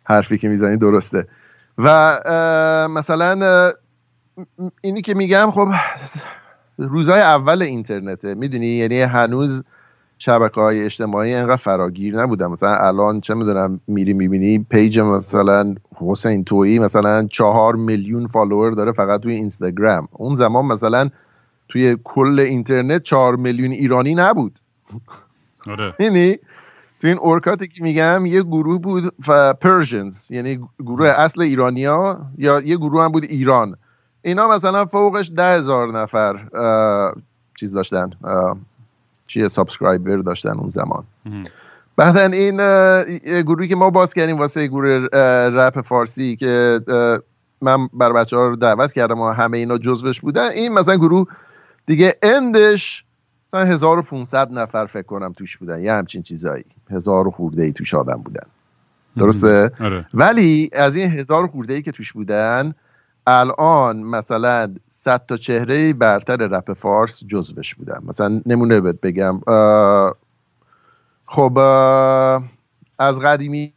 حرفی 0.04 0.38
که 0.38 0.48
می‌زنی 0.48 0.76
درسته. 0.76 1.26
و 1.78 1.88
مثلا 2.90 3.72
اینی 4.80 5.02
که 5.02 5.14
میگم 5.14 5.50
خب 5.50 5.68
روزهای 6.78 7.20
اول 7.20 7.62
اینترنته. 7.62 8.34
می‌دونی؟ 8.34 8.66
یعنی 8.66 9.00
هنوز 9.00 9.64
شبکه 10.18 10.60
های 10.60 10.84
اجتماعی 10.84 11.34
انقدر 11.34 11.56
فراگیر 11.56 12.22
نبودن. 12.22 12.46
مثلا 12.46 12.74
الان 12.74 13.20
چه 13.20 13.34
می‌دونم 13.34 13.80
میری 13.86 14.12
می‌بینی 14.12 14.66
page 14.70 15.00
مثلا 15.00 15.74
حسین 15.96 16.44
تویی 16.44 16.78
مثلا 16.78 17.26
چهار 17.26 17.76
میلیون 17.76 18.26
follower 18.26 18.72
داره 18.72 18.92
فقط 18.92 19.20
توی 19.20 19.34
اینستاگرام. 19.34 20.08
اون 20.12 20.34
زمان 20.34 20.64
مثلا 20.66 21.10
توی 21.70 21.96
کل 22.04 22.40
اینترنت 22.40 23.02
چهار 23.02 23.36
میلیون 23.36 23.70
ایرانی 23.70 24.14
نبود. 24.14 24.58
آره. 25.68 25.94
یعنی 26.00 26.36
تو 27.00 27.08
این 27.08 27.18
Orkut 27.18 27.60
ی 27.60 27.68
که 27.68 27.82
میگم 27.82 28.26
یه 28.26 28.42
گروه 28.42 28.80
بود 28.80 29.14
و 29.28 29.54
Persians 29.54 30.30
یعنی 30.30 30.60
گروه 30.78 31.08
اصل 31.08 31.40
ایرانیا 31.40 32.20
یا 32.38 32.60
یه 32.60 32.76
گروه 32.76 33.04
هم 33.04 33.12
بود 33.12 33.24
ایران. 33.24 33.76
اینا 34.22 34.48
مثلا 34.48 34.86
فوقش 34.86 35.30
ده 35.36 35.54
هزار 35.54 35.92
نفر 35.92 36.40
چیز 37.60 37.72
داشتن 37.72 38.10
چیه 39.26 39.48
subscriber 39.48 40.16
داشتن 40.16 40.58
اون 40.58 40.68
زمان. 40.68 41.04
بعدا 41.96 42.22
این 42.22 42.56
گروهی 43.42 43.68
که 43.68 43.76
ما 43.76 43.90
باز 43.90 44.14
کردیم 44.14 44.38
واسه 44.38 44.66
گروه 44.66 45.08
رپ 45.52 45.80
فارسی 45.80 46.36
که 46.36 46.80
من 47.62 47.88
بر 47.92 48.12
بچه 48.12 48.36
ها 48.36 48.48
رو 48.48 48.56
دعوت 48.56 48.92
کردم 48.92 49.20
و 49.20 49.30
همه 49.30 49.58
اینا 49.58 49.78
جزوش 49.78 50.20
بودن 50.20 50.50
این 50.50 50.72
مثلا 50.72 50.96
گروه 50.96 51.26
دیگه 51.90 52.16
اندش 52.22 53.04
مثلا 53.46 53.64
1500 53.64 54.52
نفر 54.52 54.86
فکر 54.86 55.02
کنم 55.02 55.32
توش 55.32 55.56
بودن. 55.56 55.82
یه 55.82 55.92
همچین 55.92 56.22
چیزایی. 56.22 56.64
هزار 56.90 57.30
خورده 57.30 57.62
ای 57.62 57.72
توش 57.72 57.94
آدم 57.94 58.16
بودن. 58.16 58.46
درسته؟ 59.16 59.72
آره. 59.80 60.06
ولی 60.14 60.70
از 60.72 60.96
این 60.96 61.10
هزار 61.10 61.46
خورده 61.46 61.74
ای 61.74 61.82
که 61.82 61.92
توش 61.92 62.12
بودن 62.12 62.72
الان 63.26 64.02
مثلا 64.02 64.74
صد 64.88 65.26
تا 65.26 65.36
چهره 65.36 65.92
برتر 65.92 66.36
رپ 66.36 66.72
فارس 66.72 67.24
جزوش 67.26 67.74
بودن. 67.74 68.00
مثلا 68.06 68.42
نمونه 68.46 68.80
بهت 68.80 69.00
بگم. 69.00 69.40
خب 71.26 71.58
از 72.98 73.20
قدیمی 73.20 73.72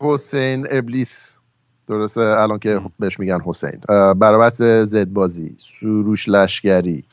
حسین 0.00 0.66
ابلیس. 0.70 1.34
درسته؟ 1.88 2.20
الان 2.20 2.58
که 2.58 2.80
بهش 2.98 3.20
میگن 3.20 3.40
حسین. 3.44 3.80
برابط 4.14 4.54
زدبازی 4.84 5.54
سروش 5.56 6.28
لشگری 6.28 7.04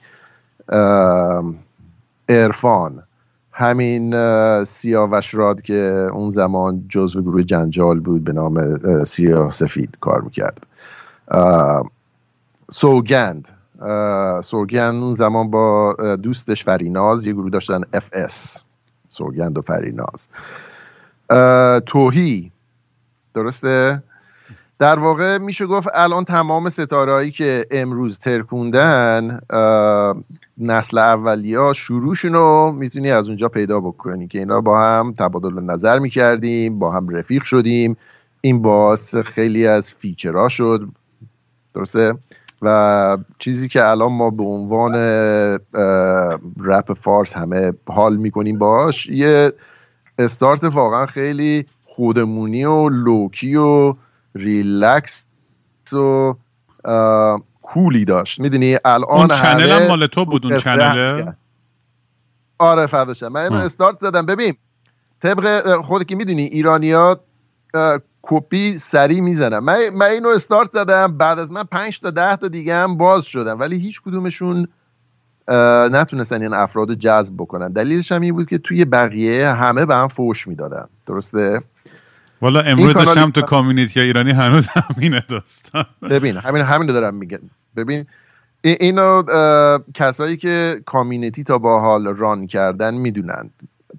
ارفان 2.29 3.03
همین 3.51 4.15
سیاوش 4.63 5.33
راد 5.33 5.61
که 5.61 6.07
اون 6.13 6.29
زمان 6.29 6.85
جزو 6.89 7.21
گروه 7.21 7.43
جنجال 7.43 7.99
بود 7.99 8.23
به 8.23 8.33
نام 8.33 8.75
سیاه 9.03 9.51
سفید 9.51 9.97
کار 9.99 10.21
می‌کرد. 10.21 10.67
سوگند. 12.71 13.49
سوگند 14.43 15.03
اون 15.03 15.13
زمان 15.13 15.51
با 15.51 15.95
دوستش 16.23 16.63
فریناز 16.63 17.25
یه 17.25 17.33
گروه 17.33 17.49
داشتن 17.49 17.81
اف 17.93 18.09
اس. 18.13 18.63
سوگند 19.07 19.57
و 19.57 19.61
فریناز. 19.61 20.27
توهی. 21.85 22.51
درسته؟ 23.33 24.03
در 24.79 24.99
واقع 24.99 25.37
میشه 25.37 25.65
گفت 25.65 25.87
الان 25.93 26.23
تمام 26.23 26.69
ستارهایی 26.69 27.31
که 27.31 27.65
امروز 27.71 28.19
ترکوندن 28.19 29.39
نسل 30.57 30.97
اولیا 30.97 31.73
شروعشون 31.73 32.33
رو 32.33 32.71
می‌تونی 32.71 33.11
از 33.11 33.27
اونجا 33.27 33.49
پیدا 33.49 33.79
بکنی 33.79 34.27
که 34.27 34.39
اینا 34.39 34.61
با 34.61 34.81
هم 34.81 35.13
تبادل 35.19 35.61
نظر 35.61 35.99
می‌کردیم 35.99 36.79
با 36.79 36.91
هم 36.91 37.09
رفیق 37.09 37.43
شدیم. 37.43 37.97
این 38.41 38.61
باعث 38.61 39.15
خیلی 39.15 39.67
از 39.67 39.91
فیچرها 39.93 40.49
شد. 40.49 40.87
درسته؟ 41.73 42.13
و 42.61 43.17
چیزی 43.39 43.67
که 43.67 43.85
الان 43.85 44.11
ما 44.11 44.29
به 44.29 44.43
عنوان 44.43 44.95
رپ 46.63 46.93
فارس 46.93 47.37
همه 47.37 47.73
حال 47.89 48.17
می‌کنیم 48.17 48.57
باش 48.57 49.07
یه 49.07 49.53
استارت 50.19 50.63
واقعا 50.63 51.05
خیلی 51.05 51.65
خودمونی 51.85 52.65
و 52.65 52.89
low-key 52.89 53.55
و 53.55 53.93
ریلکس 54.35 55.25
و 55.93 56.33
cool 57.61 57.97
ی 57.97 58.05
داشت. 58.05 58.39
می‌دونی 58.39 58.77
الان 58.85 59.09
اون 59.09 59.27
channel 59.27 59.71
هم 59.71 59.87
مال 59.87 60.07
تو 60.07 60.25
بود 60.25 60.45
اون 60.45 60.57
channel 60.57 61.24
ه 61.24 61.33
آره 62.59 62.85
فداشم 62.85 63.27
من 63.27 63.41
اینو 63.41 63.55
استارت 63.55 63.97
زدم. 63.99 64.25
ببین 64.25 64.53
طبق 65.21 65.75
خودی 65.81 66.05
که 66.05 66.15
می‌دونی 66.15 66.43
ایرانیات 66.43 67.19
کپی 68.21 68.77
سری 68.77 69.21
می‌زنم 69.21 69.63
من, 69.63 69.89
من 69.89 70.05
اینو 70.05 70.29
استارت 70.29 70.71
زدم. 70.71 71.17
بعد 71.17 71.39
از 71.39 71.51
من 71.51 71.63
پنج 71.63 71.99
تا 71.99 72.11
ده 72.11 72.35
تا 72.35 72.47
دیگه 72.47 72.75
هم 72.75 72.97
باز 72.97 73.25
شدم 73.25 73.59
ولی 73.59 73.79
هیچ 73.79 74.01
کدومشون 74.01 74.67
نتونستن 75.91 76.41
این 76.41 76.53
افراد 76.53 76.93
جذب 76.93 77.33
بکنن. 77.37 77.71
دلیلش 77.71 78.11
هم 78.11 78.21
این 78.21 78.35
بود 78.35 78.49
که 78.49 78.57
توی 78.57 78.85
بقیه 78.85 79.47
همه 79.47 79.85
به 79.85 79.95
هم 79.95 80.07
فوش 80.07 80.47
می‌دادن. 80.47 80.87
درسته؟ 81.07 81.61
والا 82.41 82.61
امروزش 82.61 83.17
هم 83.17 83.31
تو 83.31 83.41
کامیونیتی 83.41 83.99
ایرانی 83.99 84.31
هنوز 84.31 84.67
همینه 84.67 85.23
داستان. 85.29 85.85
ببین 86.01 86.37
همین 86.37 86.61
همین 86.61 86.87
دارم 86.87 87.15
میگن 87.15 87.39
ببین 87.75 88.05
اینو 88.61 89.23
کسایی 89.93 90.37
که 90.37 90.81
کامیونیتی 90.85 91.43
تا 91.43 91.57
با 91.57 91.79
حال 91.79 92.07
ران 92.07 92.47
کردن 92.47 92.93
می‌دونن 92.93 93.49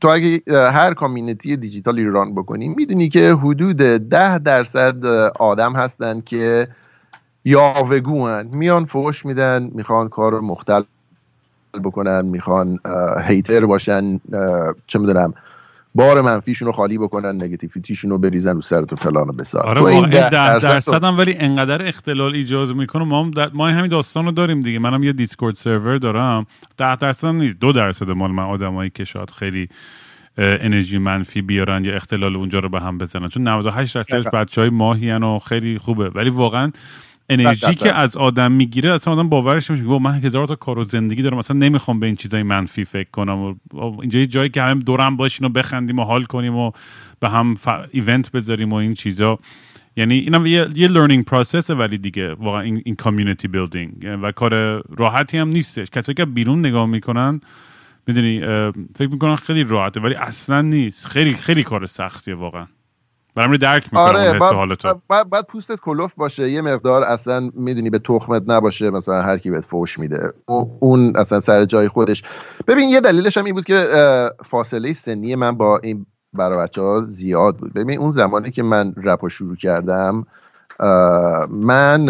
تو 0.01 0.09
اگه 0.09 0.43
هر 0.49 0.95
کامیونیتی 0.95 1.57
دیجیتالی 1.57 2.05
ران 2.05 2.35
بکنی 2.35 2.69
می‌دونی 2.69 3.09
که 3.09 3.33
حدود 3.33 3.77
ده 3.77 4.39
درصد 4.39 5.07
آدم 5.39 5.73
هستن 5.73 6.21
که 6.21 6.69
یاوگوان. 7.45 8.47
میان 8.47 8.85
فوش 8.85 9.27
میدن 9.27 9.71
می‌خوان 9.75 10.09
کار 10.09 10.41
مختل 10.41 10.83
بکنن 11.85 12.25
می‌خوان 12.25 12.79
هیتر 13.25 13.67
باشن 13.67 14.21
چه 14.87 14.99
می‌دونم 14.99 15.35
بار 15.97 16.21
منفیشون 16.21 16.67
رو 16.67 16.73
خالی 16.73 16.99
بکنن 16.99 17.43
نگتیویتیشون 17.43 18.11
رو 18.11 18.19
بریزن 18.19 18.55
رو 18.55 18.63
سرت 18.63 18.93
و 18.93 18.97
فلان 18.97 19.29
و 19.29 19.33
بسار. 19.33 19.67
آره 19.67 19.85
این 19.85 20.11
ده 20.11 20.59
درصد 20.59 21.05
هم 21.05 21.19
ولی 21.19 21.35
انقدر 21.39 21.87
اختلال 21.87 22.35
ایجاد 22.35 22.77
می‌کنه. 22.77 23.05
ما 23.05 23.25
هم 23.25 23.31
ما 23.55 23.69
همین 23.69 23.89
داستان 23.89 24.25
رو 24.25 24.33
داریم 24.33 24.63
دیگه. 24.63 24.79
منم 24.79 25.03
یه 25.03 25.13
دیسکورد 25.13 25.55
سرور 25.55 25.99
دارم. 25.99 26.47
ده 26.77 26.97
درصد 26.97 27.29
نیست. 27.29 27.61
دو 27.61 27.73
درصد 27.73 28.11
مال 28.11 28.31
من 28.31 28.43
آدمایی 28.43 28.91
که 28.95 29.05
شاید 29.05 29.31
خیلی 29.31 29.69
انرژی 30.39 30.99
منفی 30.99 31.43
بیارن 31.43 31.85
یا 31.85 31.95
اختلال 31.95 32.37
اونجا 32.37 32.59
رو 32.59 32.69
به 32.69 32.81
هم 32.81 32.99
بزنن. 32.99 33.29
چون 33.29 33.49
98 33.49 33.95
درصد 33.95 34.31
بچه 34.31 34.61
های 34.61 34.71
ماهی 34.71 35.13
و 35.13 35.39
خیلی 35.39 35.79
خوبه. 35.79 36.11
ولی 36.15 36.31
واقعا 36.31 36.73
انرژی 37.29 37.75
که 37.75 37.93
از 37.93 38.17
آدم 38.17 38.53
می‌گیره 38.53 38.93
اصلا 38.93 39.15
آدم 39.15 39.29
باورش 39.29 39.71
نمیشه. 39.71 39.99
من 39.99 40.21
هزار 40.21 40.47
تا 40.47 40.55
کار 40.55 40.79
و 40.79 40.85
زندگی 40.85 41.23
دارم 41.23 41.39
اصلا 41.39 41.57
نمی‌خوام 41.57 42.01
به 42.01 42.07
این 42.07 42.17
چیزای 42.17 42.43
منفی 42.43 42.85
فکر 42.85 43.11
کنم. 43.11 43.43
و 43.43 43.55
اینجا 44.01 44.19
یه 44.19 44.27
جایی 44.27 44.49
که 44.49 44.63
هم 44.63 44.81
دورم 44.81 45.17
باشین 45.17 45.47
و 45.47 45.49
بخندیم 45.51 45.99
و 45.99 46.05
حال 46.05 46.25
کنیم 46.25 46.57
و 46.57 46.71
به 47.21 47.29
هم 47.29 47.55
ف... 47.55 47.69
event 47.91 48.33
بذاریم 48.33 48.73
و 48.73 48.75
این 48.75 48.95
چیزا. 48.95 49.39
یعنی 49.97 50.15
اینم 50.15 50.47
یه, 50.47 50.69
یه 50.75 50.89
learning 50.89 51.25
process 51.25 51.65
ه 51.65 51.71
ولی 51.71 51.99
دیگه 51.99 52.35
واقعا 52.35 52.61
این, 52.61 52.83
این 52.85 52.95
community 52.95 53.49
building 53.49 54.19
و 54.23 54.33
کار 54.33 54.83
راحتی 54.97 55.39
هم 55.39 55.49
نیستش. 55.49 55.91
کسایی 55.91 56.15
که 56.15 56.25
بیرون 56.25 56.59
نگاه 56.59 56.87
می‌کنن 56.87 57.41
می‌دونی 58.07 58.41
فکر 58.95 59.09
می‌کنن 59.11 59.37
خیلی 59.37 59.65
راحته 59.65 60.01
ولی 60.01 60.15
اصلا 60.15 60.63
نیست. 60.63 61.07
خیلی 61.07 61.35
خیلی 61.35 61.63
کار 61.63 61.87
سختیه 61.87 62.35
واقعا. 62.35 62.67
برام 63.37 63.57
درک 63.57 63.85
می‌کنم 63.93 64.05
آره 64.05 64.39
بعد, 65.09 65.31
بعد, 65.31 65.47
پوستت 65.47 65.81
کلوف 65.81 66.15
باشه. 66.15 66.51
یه 66.51 66.61
مقدار 66.61 67.05
اصلا 67.05 67.51
می‌دونی 67.55 67.91
به 67.91 67.99
تخمت 67.99 68.43
نباشه 68.47 68.91
مثلا 68.91 69.23
هر 69.23 69.39
کی 69.39 69.51
بهت 69.51 69.65
فوش 69.65 69.99
میده. 69.99 70.33
اون 70.81 71.17
اصلا 71.17 71.41
سر 71.41 71.65
جای 71.65 71.89
خودش. 71.89 72.23
ببین 72.67 72.89
یه 72.89 73.01
دلیلش 73.01 73.37
هم 73.37 73.45
این 73.45 73.55
بود 73.55 73.65
که 73.65 73.87
فاصله 74.45 74.93
سنی 74.93 75.35
من 75.35 75.57
با 75.57 75.79
این 75.79 76.07
برای 76.33 76.59
بچه 76.59 76.83
ها 76.83 77.01
زیاد 77.01 77.57
بود. 77.57 77.75
ببین 77.75 77.99
اون 77.99 78.11
زمانی 78.11 78.51
که 78.51 78.63
من 78.63 78.95
رپ 78.97 79.29
شروع 79.29 79.57
کردم 79.57 80.27
من 81.51 82.07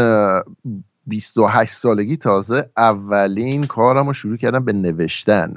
28 1.07 1.73
سالگی 1.73 2.17
تازه 2.17 2.71
اولین 2.77 3.65
کارم 3.65 4.07
رو 4.07 4.13
شروع 4.13 4.37
کردم 4.37 4.65
به 4.65 4.73
نوشتن. 4.73 5.55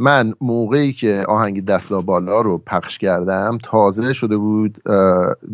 من 0.00 0.34
موقعی 0.40 0.92
که 0.92 1.24
آهنگ 1.28 1.64
دستا 1.64 2.00
بالا 2.00 2.40
رو 2.40 2.58
پخش 2.58 2.98
کردم 2.98 3.58
تازه 3.62 4.12
شده 4.12 4.36
بود 4.36 4.82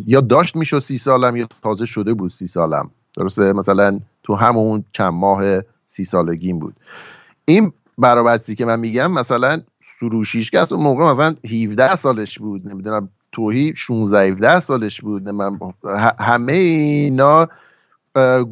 یا 0.07 0.21
داشت 0.21 0.57
می‌شد 0.57 0.79
سی 0.79 0.99
سالم 0.99 1.37
یا 1.37 1.49
تازه 1.63 1.87
شده 1.87 2.15
بود 2.15 2.31
سی 2.31 2.47
سالم. 2.47 2.91
درسته؟ 3.17 3.53
مثلا 3.53 4.01
تو 4.23 4.35
همون 4.35 4.85
چند 4.93 5.13
ماه 5.13 5.43
سی 5.87 6.05
سالگیم 6.05 6.59
بود. 6.59 6.75
این 7.45 7.73
برابستی 7.99 8.55
که 8.55 8.65
من 8.65 8.81
میگم 8.81 9.13
مثلا 9.13 9.61
سروشیش 9.83 10.51
که 10.51 10.73
اون 10.73 10.83
موقع 10.83 11.11
مثلا 11.11 11.35
17 11.45 11.95
سالش 11.95 12.39
بود. 12.39 12.69
نمی‌دونم 12.69 13.09
توهی 13.33 13.73
16 13.77 14.33
17 14.33 14.61
سالش 14.61 15.01
بود. 15.01 15.29
من 15.29 15.59
همه 16.19 16.53
اینا 16.53 17.49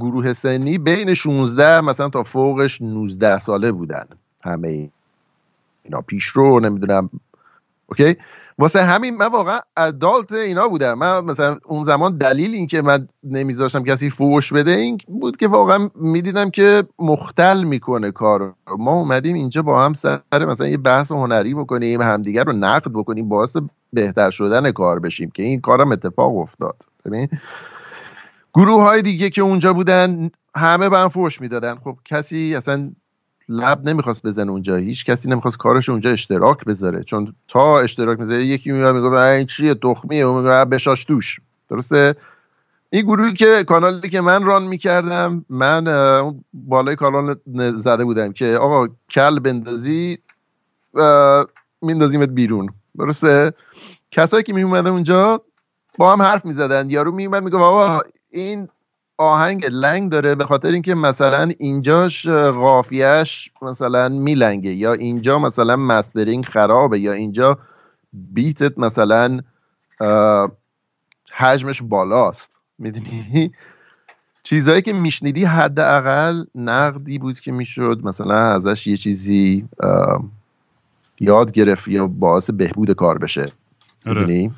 گروه 0.00 0.32
سنی 0.32 0.78
بین 0.78 1.14
16 1.14 1.80
مثلا 1.80 2.08
تا 2.08 2.22
فوقش 2.22 2.82
19 2.82 3.38
ساله 3.38 3.72
بودن. 3.72 4.04
همه 4.42 4.90
اینا 5.85 6.00
پیشرو 6.00 6.61
نمی‌دونم. 6.61 7.11
اوکی؟ 7.87 8.17
واسه 8.59 8.83
همین 8.83 9.17
من 9.17 9.26
واقعا 9.26 9.59
ادالت 9.76 10.33
اینا 10.33 10.69
بودم. 10.69 10.99
من 10.99 11.25
مثلا 11.25 11.59
اون 11.64 11.85
زمان 11.85 12.19
دلیل 12.19 12.55
این 12.55 12.66
که 12.66 12.83
من 12.83 13.09
نمیذاشتم 13.25 13.85
کسی 13.85 14.11
فوش 14.11 14.53
بده 14.53 14.70
این 14.70 14.99
بود 15.09 15.37
که 15.37 15.49
واقعا 15.49 15.88
می‌دیدم 15.94 16.51
که 16.51 16.85
مختل 16.99 17.64
می‌کنه 17.64 18.11
کار 18.11 18.55
ما 18.79 18.92
اومدیم 18.92 19.35
اینجا 19.35 19.62
با 19.62 19.85
هم 19.85 19.94
سر 19.94 20.20
مثلا 20.33 20.66
یه 20.66 20.77
بحث 20.77 21.12
هنری 21.12 21.55
بکنیم 21.55 22.03
همدیگر 22.03 22.44
رو 22.44 22.53
نقد 22.53 22.90
بکنیم 22.92 23.29
باعث 23.29 23.57
بهتر 23.92 24.31
شدن 24.31 24.73
کار 24.73 25.01
بشیم 25.01 25.31
که 25.31 25.42
این 25.42 25.61
کارم 25.61 25.92
اتفاق 25.92 26.37
افتاد. 26.37 26.83
ببین؟ 27.05 27.29
گروه 28.55 28.83
های 28.83 29.03
دیگه 29.03 29.31
که 29.31 29.42
اونجا 29.42 29.73
بودن 29.73 30.31
همه 30.57 30.88
به 30.88 30.99
هم 30.99 31.09
فوش 31.09 31.40
می‌دادن. 31.40 31.75
خب 31.75 31.99
کسی 32.05 32.55
اصلا 32.55 32.90
لب 33.48 33.88
نمی‌خواست 33.88 34.26
بزنه 34.26 34.52
اونجا. 34.52 34.76
هیچ 34.76 35.04
کسی 35.04 35.30
نمی‌خواست 35.30 35.57
کارش 35.57 35.88
اونجا 35.88 36.11
اشتراک 36.11 36.64
بذاره. 36.64 37.02
چون 37.02 37.35
تا 37.48 37.80
اشتراک 37.80 38.20
می‌ذاره 38.20 38.46
یکی 38.46 38.72
میاد 38.72 38.96
میگه 38.96 39.16
این 39.16 39.46
چیه 39.46 39.74
تخمیه؟ 39.74 40.26
و 40.26 40.38
میگه 40.38 40.64
بشاش 40.64 41.07
دوش. 41.09 41.40
درسته؟ 41.68 42.14
این 42.90 43.02
گروهی 43.02 43.33
که 43.33 43.64
کانالی 43.64 44.09
که 44.09 44.20
من 44.20 44.44
ران 44.44 44.64
می‌کردم 44.66 45.44
من 45.48 45.85
بالای 46.52 46.96
کانال 46.96 47.37
زده 47.76 48.04
بودم 48.04 48.33
که 48.33 48.46
آقا 48.46 48.88
کل 49.11 49.38
بندازی 49.38 50.18
میندازیمت 51.83 52.28
بیرون. 52.28 52.68
درسته؟ 52.98 53.52
کسایی 54.11 54.42
که 54.42 54.52
میومدن 54.52 54.90
اونجا 54.90 55.42
با 55.98 56.12
هم 56.12 56.22
حرف 56.22 56.44
می‌زدن. 56.44 56.90
یارو 56.90 57.12
میومد 57.12 57.42
میگه 57.42 57.59
بابا 57.59 58.02
این 58.30 58.68
آهنگ 59.18 59.66
لنگ 59.70 60.11
داره 60.11 60.35
به 60.35 60.44
خاطر 60.44 60.72
اینکه 60.72 60.94
مثلا 60.94 61.50
اینجاش 61.59 62.29
قافیهش 62.29 63.50
مثلا 63.62 64.09
میلنگه 64.09 64.70
یا 64.70 64.92
اینجا 64.92 65.38
مثلا 65.38 65.77
مسترینگ 65.77 66.44
خرابه 66.44 67.00
یا 67.00 67.12
اینجا 67.12 67.59
بیتت 68.12 68.79
مثلا 68.79 69.40
حجمش 71.33 71.83
بالاست. 71.83 72.61
می‌دونی؟ 72.79 73.53
چیزهایی 74.42 74.83
که 74.83 74.92
میشنیدی 74.92 75.44
حداقل 75.44 76.44
نقدی 76.55 77.18
بود 77.18 77.40
که 77.40 77.53
می‌شد 77.53 78.00
مثلا 78.05 78.55
ازش 78.55 78.87
یه 78.87 78.96
چیزی 78.96 79.68
یاد 81.20 81.53
گرفت 81.53 81.88
یا 81.88 82.07
باعث 82.07 82.50
بهبود 82.50 82.92
کار 82.92 83.18
بشه. 83.18 83.53
آره. 84.07 84.20
می‌دونی؟ 84.20 84.55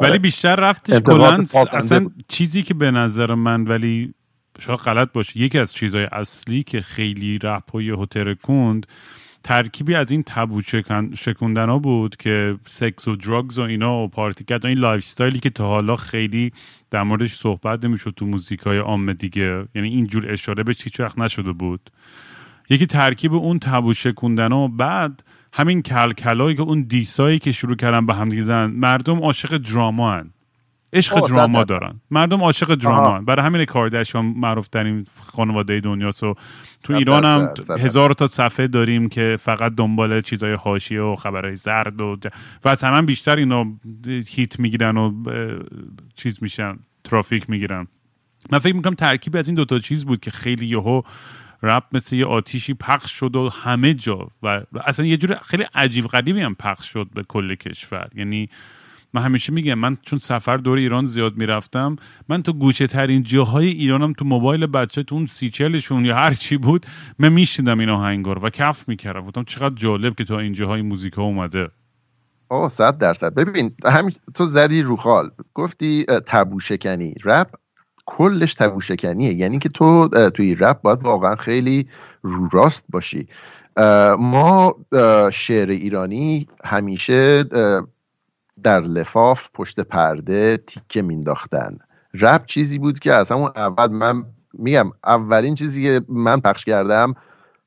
ولی 0.00 0.10
آره. 0.10 0.18
بیشتر 0.18 0.56
رفتش 0.56 1.00
کلا 1.00 1.40
اصلا 1.72 2.10
چیزی 2.28 2.62
که 2.62 2.74
به 2.74 2.90
نظر 2.90 3.34
من 3.34 3.64
ولی 3.64 4.14
شاید 4.60 4.78
غلط 4.78 5.12
باشه 5.12 5.40
یکی 5.40 5.58
از 5.58 5.72
چیزهای 5.72 6.04
اصلی 6.12 6.62
که 6.62 6.80
خیلی 6.80 7.38
رپ 7.38 7.74
و 7.74 7.78
هتر 7.78 8.34
کند 8.34 8.86
ترکیبی 9.44 9.94
از 9.94 10.10
این 10.10 10.22
تبو 10.26 10.62
شکوندن 11.14 11.68
ها 11.68 11.78
بود 11.78 12.16
که 12.16 12.58
سکس 12.66 13.08
و 13.08 13.16
درگز 13.16 13.58
و 13.58 13.62
اینا 13.62 13.98
و 13.98 14.08
پارتی 14.08 14.44
کرد 14.44 14.66
این 14.66 14.78
لایف 14.78 15.04
ستایلی 15.04 15.38
که 15.38 15.50
تا 15.50 15.66
حالا 15.66 15.96
خیلی 15.96 16.52
در 16.90 17.02
موردش 17.02 17.32
صحبت 17.32 17.84
نمی‌شد 17.84 18.14
تو 18.16 18.26
موزیک 18.26 18.60
های 18.60 18.78
عام 18.78 19.12
دیگه. 19.12 19.64
یعنی 19.74 19.88
اینجور 19.88 20.32
اشاره 20.32 20.62
به 20.62 20.74
چیچ 20.74 21.00
وقت 21.00 21.18
نشده 21.18 21.52
بود. 21.52 21.90
یکی 22.70 22.86
ترکیب 22.86 23.34
اون 23.34 23.58
تبو 23.58 23.94
شکوندن 23.94 24.52
و 24.52 24.68
بعد 24.68 25.24
همین 25.52 25.82
کلکلایی 25.82 26.56
که 26.56 26.62
اون 26.62 26.82
دیسایی 26.82 27.38
که 27.38 27.52
شروع 27.52 27.76
کردن 27.76 28.06
به 28.06 28.14
هم 28.14 28.28
دیدن 28.28 28.66
مردم 28.70 29.22
عاشق 29.22 29.56
دراما 29.56 30.12
هن. 30.12 30.30
عشق 30.92 31.28
دراما 31.28 31.64
دارن. 31.64 32.00
مردم 32.10 32.40
عاشق 32.40 32.74
دراما 32.74 33.16
هن. 33.16 33.24
برای 33.24 33.46
همین 33.46 33.64
کاردشان 33.64 34.24
معروف 34.24 34.68
ترین 34.68 35.06
خانواده 35.20 35.80
دنیاست 35.80 36.22
و 36.22 36.34
تو 36.82 36.94
ایران 36.94 37.24
هم 37.24 37.48
هزار 37.78 38.12
تا 38.12 38.26
صفحه 38.26 38.66
داریم 38.66 39.08
که 39.08 39.36
فقط 39.40 39.74
دنبال 39.74 40.20
چیزای 40.20 40.54
حاشیه 40.54 41.00
و 41.00 41.16
خبرهای 41.16 41.56
زرد 41.56 42.00
و 42.00 42.16
و 42.64 42.68
از 42.68 42.84
همه 42.84 43.02
بیشتر 43.02 43.36
اینا 43.36 43.66
هیت 44.28 44.60
می‌گیرن 44.60 44.96
و 44.96 45.24
چیز 46.14 46.42
میشن 46.42 46.78
ترافیک 47.04 47.50
می‌گیرن. 47.50 47.86
من 48.50 48.58
فکر 48.58 48.76
می‌کنم 48.76 48.94
ترکیب 48.94 49.36
از 49.36 49.48
این 49.48 49.54
دوتا 49.54 49.78
چیز 49.78 50.04
بود 50.04 50.20
که 50.20 50.30
خیلی 50.30 50.66
یهو 50.66 51.02
رپ 51.62 51.84
مثل 51.92 52.16
یه 52.16 52.26
آتیشی 52.26 52.74
پخش 52.74 53.12
شد 53.12 53.36
و 53.36 53.48
همه 53.48 53.94
جا 53.94 54.28
و, 54.42 54.62
اصلا 54.84 55.06
یه 55.06 55.16
جور 55.16 55.38
خیلی 55.44 55.64
عجیب 55.74 56.06
غریبی 56.06 56.40
هم 56.40 56.54
پخش 56.54 56.92
شد 56.92 57.08
به 57.14 57.22
کل 57.22 57.54
کشور. 57.54 58.08
یعنی 58.14 58.48
من 59.14 59.22
همیشه 59.22 59.52
میگم 59.52 59.74
من 59.74 59.96
چون 60.02 60.18
سفر 60.18 60.56
دور 60.56 60.78
ایران 60.78 61.04
زیاد 61.04 61.36
می‌رفتم 61.36 61.96
من 62.28 62.42
تو 62.42 62.52
گوشه 62.52 62.86
ترین 62.86 63.22
جاهای 63.22 63.68
ایرانم 63.68 64.12
تو 64.12 64.24
موبایل 64.24 64.66
بچه 64.66 65.02
تو 65.02 65.14
اون 65.14 65.26
سی 65.26 65.50
چلشون 65.50 66.04
یا 66.04 66.16
هر 66.16 66.34
چی 66.34 66.56
بود 66.56 66.86
من 67.18 67.28
میشیدم 67.28 67.78
این 67.78 67.88
آهنگار 67.88 68.44
و 68.44 68.50
کف 68.50 68.88
می‌کردم. 68.88 69.26
گفتم 69.26 69.44
چقدر 69.44 69.74
جالب 69.74 70.14
که 70.14 70.24
تو 70.24 70.34
این 70.34 70.52
جاهای 70.52 70.82
موزیک 70.82 71.12
ها 71.12 71.22
اومده. 71.22 71.68
آه 72.48 72.68
صد 72.68 72.98
درصد. 72.98 73.34
ببین 73.34 73.74
همین 73.84 74.12
تو 74.34 74.44
زدی 74.44 74.82
رو 74.82 74.96
خال. 74.96 75.30
گفتی 75.54 76.04
تبو 76.26 76.60
شکنی 76.60 77.14
رپ 77.24 77.50
کلش 78.06 78.54
تبو 78.54 78.80
شکنیه 78.80 79.32
یعنی 79.32 79.58
که 79.58 79.68
تو 79.68 80.08
توی 80.30 80.54
رپ 80.54 80.82
باید 80.82 81.02
واقعا 81.02 81.36
خیلی 81.36 81.88
رو 82.22 82.48
راست 82.52 82.84
باشی. 82.88 83.28
ما 84.18 84.76
شعر 85.32 85.70
ایرانی 85.70 86.48
همیشه 86.64 87.44
در 88.62 88.80
لفاف 88.80 89.48
پشت 89.54 89.80
پرده 89.80 90.56
تیکه 90.56 91.02
مینداختن. 91.02 91.78
رپ 92.14 92.46
چیزی 92.46 92.78
بود 92.78 92.98
که 92.98 93.12
از 93.12 93.32
همون 93.32 93.50
اول 93.56 93.92
من 93.92 94.24
میگم 94.52 94.90
اولین 95.04 95.54
چیزی 95.54 95.82
که 95.82 96.04
من 96.08 96.40
پخش 96.40 96.64
کردم 96.64 97.14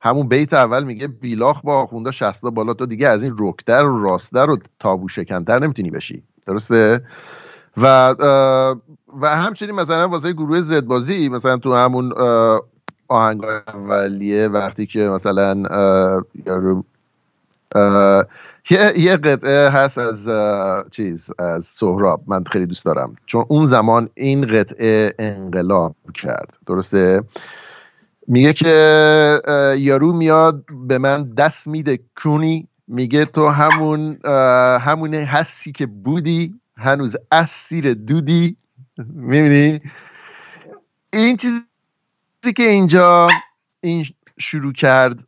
همون 0.02 0.28
بیت 0.28 0.54
اول 0.54 0.84
میگه 0.84 1.08
بیلاخ 1.08 1.62
با 1.62 1.82
آخونده 1.82 2.12
شستا 2.12 2.50
بالا 2.50 2.74
تو 2.74 2.86
دیگه 2.86 3.08
از 3.08 3.24
این 3.24 3.36
رکتر 3.38 3.86
و 3.86 4.04
راستر 4.04 4.50
و 4.50 4.58
تابو 4.80 5.08
شکنتر 5.08 5.60
نمی‌تونی 5.60 5.90
بشی. 5.90 6.24
درسته؟ 6.48 7.02
و 7.78 8.16
و 9.22 9.36
همچنین 9.36 9.72
مثلا 9.72 10.08
واسه 10.08 10.34
گروه 10.34 10.62
زدبازی 10.62 11.30
مثلا 11.30 11.58
تو 11.58 11.74
همون 11.74 12.14
آهنگ 13.08 13.46
اولیه 13.46 14.48
وقتی 14.48 14.86
که 14.86 15.00
مثلا 15.00 15.64
یارو 16.46 16.84
یه 18.98 19.18
قطعه 19.18 19.70
هست 19.70 19.98
از 19.98 20.30
چیز 20.92 21.32
از 21.40 21.66
سهراب 21.66 22.22
من 22.28 22.44
خیلی 22.44 22.66
دوست 22.66 22.86
دارم. 22.86 23.16
چون 23.26 23.46
اون 23.48 23.66
زمان 23.66 24.10
این 24.14 24.48
قطعه 24.48 25.14
انقلاب 25.20 25.96
کرد. 26.14 26.58
درسته؟ 26.68 27.24
میگه 28.28 28.54
که 28.54 29.42
یارو 29.78 30.14
میاد 30.14 30.64
به 30.88 30.98
من 30.98 31.24
دست 31.24 31.68
میده 31.68 32.00
کونی 32.24 32.68
میگه 32.88 33.26
تو 33.26 33.48
همون 33.48 34.20
همونه 34.82 35.18
هستی 35.18 35.72
که 35.72 35.86
بودی 35.86 36.54
هنوز 36.78 37.16
اسیر 37.32 37.94
دودی 37.94 38.58
می‌بینی؟ 38.98 39.82
این 41.14 41.38
چیزی 41.38 42.54
که 42.56 42.64
اینجا 42.64 43.30
این 43.82 44.06
شروع 44.40 44.74
کرد 44.74 45.28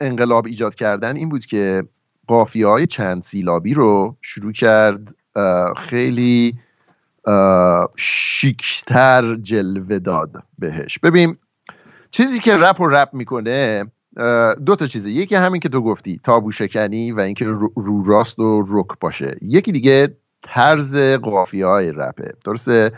انقلاب 0.00 0.46
ایجاد 0.46 0.74
کردن 0.74 1.16
این 1.16 1.28
بود 1.28 1.46
که 1.46 1.84
قافیه 2.26 2.66
های 2.66 2.86
چند 2.86 3.22
سیلابی 3.22 3.74
رو 3.74 4.16
شروع 4.22 4.52
کرد 4.52 5.14
خیلی 5.76 6.58
شیکتر 7.96 9.34
جلوه 9.34 9.98
داد 9.98 10.42
بهش. 10.58 10.98
ببین 10.98 11.36
چیزی 12.10 12.38
که 12.38 12.56
رپ 12.56 12.80
و 12.80 12.86
رپ 12.86 13.14
می‌کنه 13.14 13.84
دو 14.66 14.76
تا 14.76 14.86
چیزه. 14.86 15.10
یکی 15.10 15.34
همین 15.34 15.60
که 15.60 15.68
تو 15.68 15.80
گفتی 15.80 16.20
تابو 16.22 16.50
شکنی 16.50 17.12
و 17.12 17.20
اینکه 17.20 17.44
رو 17.44 18.02
راست 18.06 18.38
و 18.38 18.64
رک 18.68 18.98
باشه. 19.00 19.36
یکی 19.42 19.72
دیگه 19.72 20.16
طرز 20.42 20.96
قافیه 20.96 21.66
های 21.66 21.92
رپه. 21.92 22.32
درسته؟ 22.44 22.92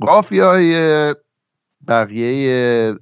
قافیه 0.00 0.44
های 0.44 1.14
بقیه 1.88 2.94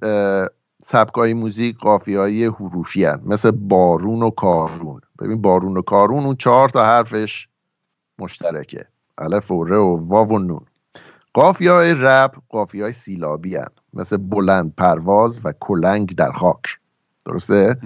سبکای 0.83 1.33
موزیک 1.33 1.77
قافی 1.77 2.15
های 2.15 2.45
حروفی 2.45 3.05
هن. 3.05 3.21
مثل 3.25 3.51
بارون 3.51 4.23
و 4.23 4.29
کارون. 4.29 5.01
ببین 5.21 5.41
بارون 5.41 5.77
و 5.77 5.81
کارون 5.81 6.23
اون 6.25 6.35
چهار 6.35 6.69
تا 6.69 6.85
حرفش 6.85 7.47
مشترکه. 8.19 8.85
الف 9.17 9.51
و 9.51 9.63
ر 9.63 9.73
و 9.73 10.07
واو 10.07 10.27
و 10.27 10.39
نون. 10.39 10.65
قافی 11.33 11.67
های 11.67 11.93
رپ 11.93 12.35
قافی 12.49 12.81
های 12.81 12.93
سیلابی 12.93 13.55
هن. 13.55 13.67
مثل 13.93 14.17
بلند 14.17 14.73
پرواز 14.75 15.41
و 15.43 15.53
کلنگ 15.59 16.15
در 16.15 16.31
خاک. 16.31 16.79
درسته؟ 17.25 17.77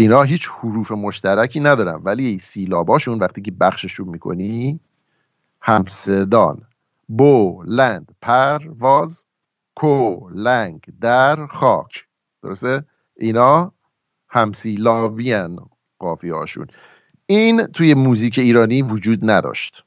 اینا 0.00 0.22
هیچ 0.22 0.48
حروف 0.48 0.92
مشترکی 0.92 1.60
ندارن. 1.60 2.00
ولی 2.04 2.38
سیلاباشون 2.38 3.18
وقتی 3.18 3.42
که 3.42 3.50
بخششون 3.50 4.08
می‌کنی 4.08 4.80
همصدان. 5.60 6.62
بلند 7.08 8.14
پرواز 8.20 9.24
لنگ 10.34 10.86
در 11.00 11.46
خاک. 11.46 12.06
درسته؟ 12.42 12.84
اینا 13.16 13.72
همسیلاوی 14.28 15.48
قافی 15.98 16.30
هاشون 16.30 16.66
این 17.26 17.66
توی 17.66 17.94
موزیک 17.94 18.38
ایرانی 18.38 18.82
وجود 18.82 19.30
نداشت. 19.30 19.84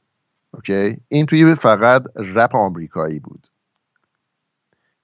اوکی؟ 0.53 0.97
این 1.07 1.25
توی 1.25 1.55
فقط 1.55 2.03
رپ 2.15 2.55
آمریکایی 2.55 3.19
بود. 3.19 3.47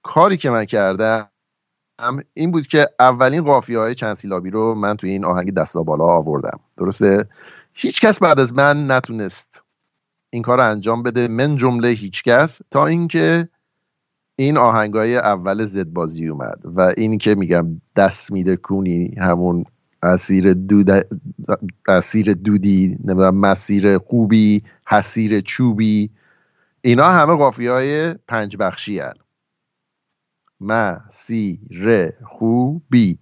کاری 0.02 0.36
که 0.36 0.50
من 0.50 0.64
کردم 0.64 1.28
این 2.34 2.50
بود 2.50 2.66
که 2.66 2.86
اولین 3.00 3.44
قافیه 3.44 3.78
های 3.78 3.94
چند 3.94 4.14
سیلابی 4.14 4.50
رو 4.50 4.74
من 4.74 4.96
توی 4.96 5.10
این 5.10 5.24
آهنگ 5.24 5.54
دستا 5.54 5.82
بالا 5.82 6.04
آوردم. 6.04 6.60
درسته؟ 6.76 7.28
هیچ 7.72 8.00
کس 8.00 8.18
بعد 8.18 8.40
از 8.40 8.54
من 8.54 8.90
نتونست 8.90 9.64
این 10.30 10.42
کار 10.42 10.58
رو 10.58 10.70
انجام 10.70 11.02
بده 11.02 11.28
من 11.28 11.56
جمله 11.56 11.88
هیچ 11.88 12.22
کس 12.22 12.60
تا 12.70 12.86
اینکه 12.86 13.48
این 14.36 14.56
آهنگای 14.56 15.16
اول 15.16 15.64
زد 15.64 15.84
بازی 15.84 16.28
اومد 16.28 16.60
و 16.64 16.94
این 16.96 17.18
که 17.18 17.34
میگم 17.34 17.80
دست 17.96 18.32
میده 18.32 18.56
کونی 18.56 19.14
همون 19.18 19.64
اسیر 20.02 20.54
دود 20.54 20.90
اسیر 21.88 22.32
دودی 22.34 22.98
مسیر 23.34 23.98
خوبی 23.98 24.62
حسیر 24.86 25.40
چوبی 25.40 26.10
اینا 26.80 27.04
همه 27.04 27.36
قافی 27.36 27.66
های 27.66 28.14
پنج 28.14 28.56
بخشی 28.56 28.98
هن. 28.98 29.14
مسیر 30.60 32.12
خوبی 32.24 33.18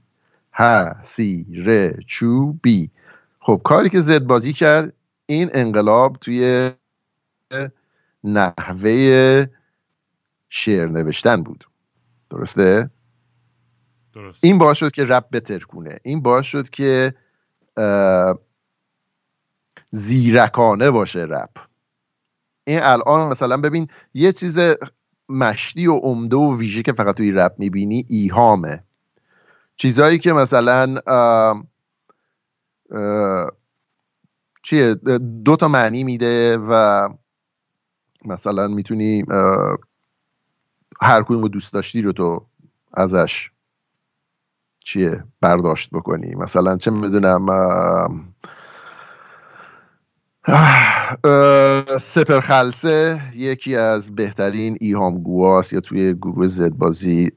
حسیر 0.53 1.93
چوبی 2.07 2.91
خب 3.41 3.61
کاری 3.65 3.89
که 3.89 4.01
زد 4.01 4.25
بازی 4.25 4.53
کرد 4.53 4.93
این 5.27 5.51
انقلاب 5.53 6.17
توی 6.17 6.71
نحوه 8.25 9.47
شعر 10.49 10.89
نوشتن 10.89 11.43
بود. 11.43 11.65
درسته؟ 12.31 12.91
درست. 14.13 14.39
این 14.45 14.59
باعث 14.59 14.77
شد 14.77 14.91
که 14.91 15.05
رپ 15.05 15.31
بتر 15.31 15.59
کنه. 15.59 15.99
این 16.03 16.23
باعث 16.23 16.47
شد 16.47 16.69
که 16.71 17.15
زیرکانه 19.91 20.91
باشه 20.91 21.21
رپ. 21.21 21.51
این 22.65 22.83
الان 22.83 23.29
مثلا 23.31 23.57
ببین 23.57 23.89
یه 24.15 24.33
چیز 24.33 24.59
مشتی 25.29 25.87
و 25.87 25.97
عمده 25.97 26.37
و 26.37 26.59
ویژه 26.59 26.83
که 26.83 26.93
فقط 26.93 27.17
توی 27.17 27.33
رپ 27.33 27.55
می‌بینی 27.59 28.05
ایهامه. 28.09 28.85
چیزهایی 29.77 30.19
که 30.19 30.33
مثلا 30.33 30.95
چیه؟ 34.63 34.95
دو 35.45 35.57
تا 35.57 35.69
معنی 35.69 36.05
میده 36.05 36.59
و 36.59 37.09
مثلا 38.25 38.69
می‌تونی 38.69 39.25
هر 41.03 41.23
کدوم 41.23 41.49
دوست 41.49 41.73
داشتی 41.73 42.03
رو 42.03 42.13
تو 42.13 42.47
ازش 42.95 43.51
چیه؟ 44.85 45.25
برداشت 45.41 45.91
بکنی. 45.91 46.35
مثلا 46.35 46.77
چه 46.77 46.91
می‌دونم 46.91 47.47
سپر 51.99 52.41
خلصه 52.41 53.21
یکی 53.35 53.77
از 53.77 54.15
بهترین 54.15 54.77
ایهامگواست 54.81 55.73
یا 55.73 55.81
توی 55.81 56.15
گروه 56.15 56.47
زد 56.47 56.71
بازی 56.71 57.31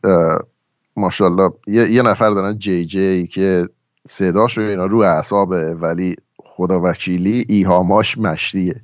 ماشاءالله 0.97 1.51
یه،, 1.67 1.91
یه 1.91 2.01
نفر 2.01 2.29
دارن 2.29 2.57
جی 2.57 2.85
جی 2.85 3.27
که 3.27 3.63
صداش 4.07 4.57
رو 4.57 4.63
اینا 4.63 4.85
رو 4.85 4.97
اعصابه 4.97 5.73
ولی 5.73 6.15
خدا 6.37 6.81
وکیلی 6.83 7.45
ایهاماش 7.49 8.17
مشتیه. 8.17 8.81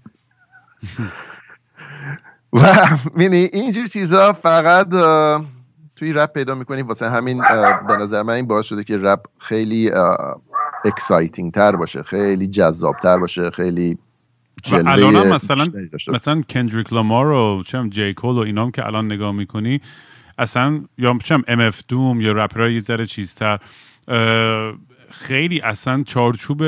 و 2.54 2.88
مینی 3.16 3.50
اینجور 3.54 3.86
چیزا 3.86 4.34
فقط 4.34 4.88
توی 5.96 6.14
رپ 6.14 6.34
پیدا 6.34 6.56
می‌کنی 6.56 6.82
واسه 6.82 7.10
همین 7.10 7.42
به 7.88 7.98
نظر 7.98 8.22
من 8.24 8.34
این 8.34 8.48
باعث 8.48 8.66
شده 8.66 8.84
که 8.84 8.98
رپ 8.98 9.26
خیلی 9.40 9.92
exciting 10.86 11.54
تر 11.54 11.76
باشه 11.76 12.04
خیلی 12.04 12.48
جذاب 12.48 12.96
تر 13.04 13.18
باشه 13.18 13.50
خیلی 13.50 13.98
و 14.72 14.76
الان 14.76 15.16
هم 15.16 15.28
مثلا 15.28 15.66
مثلا 16.08 16.42
کندریک 16.42 16.94
لامار 16.94 17.28
و 17.28 17.64
چه 17.68 17.75
می‌دونم 17.75 17.90
J. 17.90 18.14
Cole 18.14 18.36
و 18.36 18.40
اینام 18.40 18.72
که 18.72 18.86
الان 18.86 19.06
نگاه 19.06 19.32
می‌کنی 19.32 19.82
اصلا 20.38 20.84
یا 20.98 21.18
چه 21.24 21.44
می‌دونم 21.48 21.60
MF 21.60 21.84
DOOM 21.88 22.22
یا 22.22 22.32
رپرای 22.32 22.74
یه 22.74 22.80
ذره 22.80 23.06
چیزتر 23.06 23.60
خیلی 25.12 25.62
اصلا 25.62 26.04
چارچوب 26.04 26.64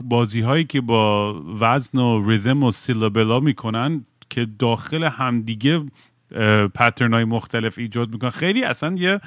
بازی 0.00 0.40
هایی 0.40 0.64
که 0.64 0.80
با 0.80 1.34
وزن 1.60 1.98
و 1.98 2.30
rhythm 2.30 2.62
و 2.62 2.70
syllable 2.70 3.32
ا 3.32 3.40
می‌کنن 3.40 4.04
که 4.30 4.46
داخل 4.58 5.04
همدیگه 5.04 5.84
pattern 6.74 7.14
های 7.14 7.24
مختلف 7.24 7.78
ایجاد 7.78 8.12
می‌کنن. 8.12 8.30
خیلی 8.30 8.64
اصلا 8.64 8.94
یه 8.98 9.20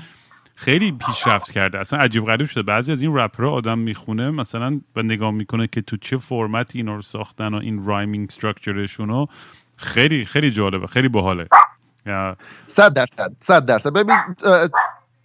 خیلی 0.60 0.92
پیشرفت 0.92 1.52
کرده. 1.52 1.80
اصلا 1.80 2.00
عجیب 2.00 2.26
غریب 2.26 2.48
شده. 2.48 2.62
بعضی 2.64 2.92
از 2.92 3.02
این 3.02 3.16
رپرها 3.16 3.52
آدم 3.52 3.80
می‌خونه 3.80 4.32
مثلا 4.32 4.82
و 4.96 5.02
نگاه 5.02 5.32
می‌کنه 5.32 5.68
که 5.68 5.82
تو 5.82 5.98
چه 5.98 6.18
فرمت 6.18 6.76
اینا 6.76 6.96
رو 6.96 7.02
ساختن 7.02 7.54
و 7.54 7.58
این 7.58 7.86
rhyming 7.86 8.30
structure 8.30 8.98
شون 8.98 9.28
خیلی 9.76 10.26
خیلی 10.26 10.52
جالبه. 10.52 10.88
خیلی 10.88 11.08
باحاله. 11.08 11.48
صد 12.68 12.94
درصد. 12.94 13.32
صد 13.40 13.66
درصد. 13.66 13.94
ببین 13.94 14.16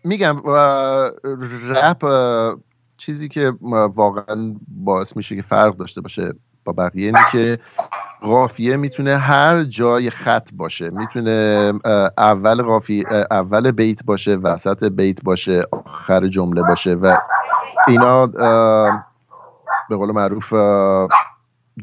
میگم 0.05 0.43
رپ 1.69 2.05
چیزی 2.97 3.29
که 3.29 3.53
واقعا 3.95 4.55
باعث 4.69 5.17
میشه 5.17 5.37
که 5.37 5.43
فرق 5.43 5.77
داشته 5.77 6.01
باشه 6.01 6.35
با 6.65 6.73
بقیه 6.73 7.07
اینه 7.07 7.27
که 7.33 7.59
قافیه 8.25 8.77
می‌تونه 8.77 9.17
هر 9.17 9.63
جای 9.63 10.11
خط 10.11 10.49
باشه. 10.53 10.91
می‌تونه 10.91 11.73
اول 12.19 12.63
قافیه 12.63 13.05
اول 13.31 13.71
بیت 13.71 14.05
باشه 14.05 14.35
وسط 14.37 14.85
بیت 14.85 15.23
باشه 15.23 15.63
آخر 15.73 16.27
جمله 16.27 16.63
باشه 16.63 16.95
و 16.95 17.17
اینا 17.89 18.27
به 19.89 19.97
قول 19.97 20.11
معروف 20.11 20.55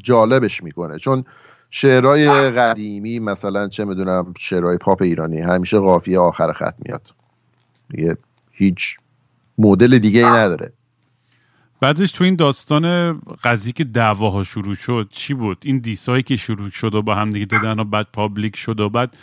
جالبش 0.04 0.64
می‌کنه. 0.64 0.98
چون 0.98 1.24
شعرهای 1.70 2.52
قدیمی 2.52 3.20
مثلا 3.20 3.68
چه 3.68 3.86
می‌دونم 3.86 4.34
شعرهای 4.40 4.78
پاپ 4.78 5.02
ایرانی 5.02 5.42
همیشه 5.42 5.80
قافیه 5.80 6.20
آخر 6.20 6.54
خط 6.54 6.76
میاد. 6.80 7.08
دیگه 7.90 8.18
هیچ 8.52 8.98
مدل 9.58 9.98
دیگه 9.98 10.20
ای 10.20 10.32
نداره. 10.32 10.74
بعدش 11.82 12.12
تو 12.12 12.24
این 12.24 12.36
داستان 12.36 13.14
قضیه 13.44 13.74
که 13.74 13.84
دعواها 13.84 14.44
شروع 14.44 14.76
شد 14.76 15.08
چی 15.14 15.34
بود؟ 15.34 15.58
این 15.66 15.78
دیسایی 15.78 16.24
که 16.24 16.36
شروع 16.36 16.70
شد 16.70 16.96
و 16.96 17.02
با 17.02 17.16
هم 17.16 17.30
دیگه 17.30 17.46
دادن 17.46 17.80
و 17.80 17.84
بعد 17.84 18.08
پابلیک 18.14 18.56
شد 18.56 18.80
و 18.80 18.90
بعد 18.90 19.18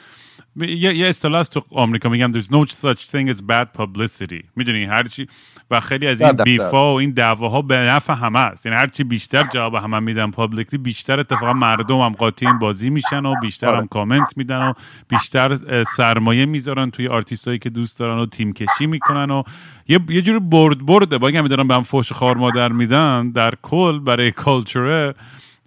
یه, 0.56 0.96
یه 0.96 1.06
اصطلاح 1.06 1.42
تو 1.42 1.62
آمریکا 1.70 2.08
میگن 2.08 2.32
there's 2.32 2.46
no 2.46 2.66
such 2.66 3.00
thing 3.00 3.34
as 3.34 3.40
bad 3.50 3.80
publicity. 3.80 4.44
می‌دونی؟ 4.56 4.84
هرچی 4.84 5.26
و 5.70 5.80
خیلی 5.80 6.06
از 6.06 6.22
این 6.22 6.32
بیفا 6.32 6.94
و 6.94 6.98
این 6.98 7.10
دعواها 7.10 7.62
به 7.62 7.76
نفع 7.76 8.12
همه 8.12 8.38
است. 8.38 8.66
یعنی 8.66 8.78
هرچی 8.78 9.04
بیشتر 9.04 9.46
جواب 9.52 9.74
همه 9.74 9.98
میدن 9.98 10.30
پابلیکلی 10.30 10.78
بیشتر 10.78 11.20
اتفاقا 11.20 11.52
مردم 11.52 12.00
هم 12.00 12.12
قاطی 12.12 12.46
این 12.46 12.58
بازی 12.58 12.90
میشن 12.90 13.26
و 13.26 13.34
بیشتر 13.42 13.74
هم 13.74 13.86
کامنت 13.86 14.20
آره. 14.20 14.30
میدن 14.36 14.58
و 14.58 14.72
بیشتر 15.08 15.82
سرمایه 15.96 16.46
می‌ذارن 16.46 16.90
توی 16.90 17.08
آرتیست 17.08 17.60
که 17.60 17.70
دوست 17.70 17.98
دارن 17.98 18.18
و 18.18 18.26
تیم 18.26 18.52
کشی 18.52 18.86
می‌کنن 18.86 19.30
و 19.30 19.42
یه, 19.88 20.00
یه 20.08 20.22
جوری 20.22 20.40
برد 20.40 20.86
برده. 20.86 21.18
با 21.18 21.26
اینکه 21.26 21.42
می‌دارن 21.42 21.68
به 21.68 21.74
هم 21.74 21.82
فوش 21.82 22.12
خار 22.12 22.36
مادر 22.36 22.72
میدن 22.72 23.30
در 23.30 23.54
کل 23.62 23.98
برای 23.98 24.30
culture 24.30 25.04
ه 25.04 25.14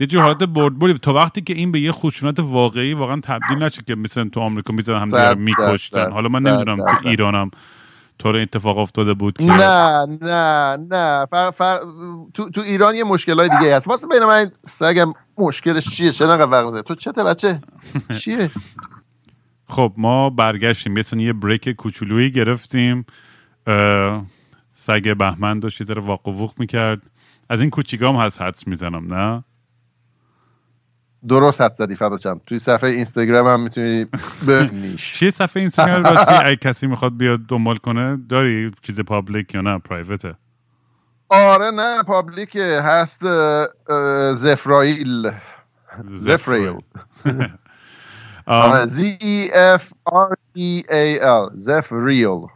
یه 0.01 0.07
جور 0.07 0.21
حالت 0.23 0.43
برد 0.43 0.79
بردی 0.79 0.93
تا 0.93 1.13
وقتی 1.13 1.41
که 1.41 1.53
این 1.53 1.71
به 1.71 1.79
یه 1.79 1.91
خشونت 1.91 2.39
واقعی 2.39 2.93
واقعا 2.93 3.19
تبدیل 3.23 3.63
نشه 3.63 3.81
که 3.87 3.95
مثلا 3.95 4.29
تو 4.29 4.39
آمریکا 4.39 4.73
می‌زنن 4.73 5.13
هم 5.13 5.37
میکشتن. 5.37 6.11
حالا 6.11 6.29
من 6.29 6.43
نمی‌دونم 6.43 6.77
تو 6.77 7.07
ایرانم 7.07 7.51
چطور 8.17 8.35
اتفاق 8.35 8.77
افتاده 8.77 9.13
بود 9.13 9.37
که 9.37 9.43
نه 9.43 10.05
نه 10.21 10.77
نه. 10.91 11.25
تو, 12.33 12.49
تو 12.49 12.61
ایران 12.61 12.95
یه 12.95 13.03
مشکل 13.03 13.39
های 13.39 13.49
دیگه 13.59 13.75
هست. 13.75 13.87
واسه 13.87 14.07
بین 14.07 14.23
من 14.23 14.51
سگم 14.65 15.13
مشکلش 15.37 15.89
چیه؟ 15.89 16.11
چه 16.11 16.25
نقدر 16.25 16.81
تو 16.81 16.95
چته 16.95 17.23
بچه؟ 17.23 17.61
چیه؟ 18.19 18.51
خب 19.75 19.93
ما 19.97 20.29
برگشتیم. 20.29 20.93
مثلا 20.93 21.21
یه 21.21 21.33
break 21.33 21.69
کوچولویی 21.69 22.31
گرفتیم. 22.31 23.05
سگ 24.73 25.17
بهمن 25.17 25.59
داشت 25.59 25.81
یه 25.81 25.87
ذره 25.87 26.01
واق 26.01 26.53
می‌کرد. 26.57 27.01
از 27.49 27.61
این 27.61 27.69
کوچیکام 27.69 28.15
هست 28.15 28.41
حدس 28.41 28.67
می‌زنم 28.67 29.13
نه؟ 29.13 29.43
درست 31.27 31.61
حدس 31.61 31.73
زدی 31.73 31.95
فداشم 31.95 32.41
توی 32.45 32.59
صفحه 32.59 32.89
اینستاگرام 32.89 33.47
هم 33.47 33.59
می‌تونی 33.59 34.05
ببینیش. 34.47 35.13
چیه 35.19 35.31
صفحه 35.31 35.59
اینستاگرام؟ 35.59 36.03
راستی 36.03 36.33
اگه 36.33 36.55
کسی 36.55 36.87
می‌خواد 36.87 37.17
بیاد 37.17 37.39
دنبال 37.47 37.77
کنه 37.77 38.17
داری 38.29 38.71
چیز 38.81 39.01
public 39.01 39.55
یا 39.55 39.61
نه؟ 39.61 39.77
private 39.77 40.28
ه 40.28 40.35
آره 41.29 41.71
نه 41.71 42.03
public 42.03 42.55
هست 42.55 43.21
زفرائیل 44.33 45.31
زفرائیل 46.13 46.77
آره 48.45 48.85
Z 48.85 49.17
A 49.21 49.51
F 49.53 49.93
R 50.05 50.35
A 50.53 50.83
E 50.89 51.19
L 51.19 51.49
زفریل. 51.53 52.47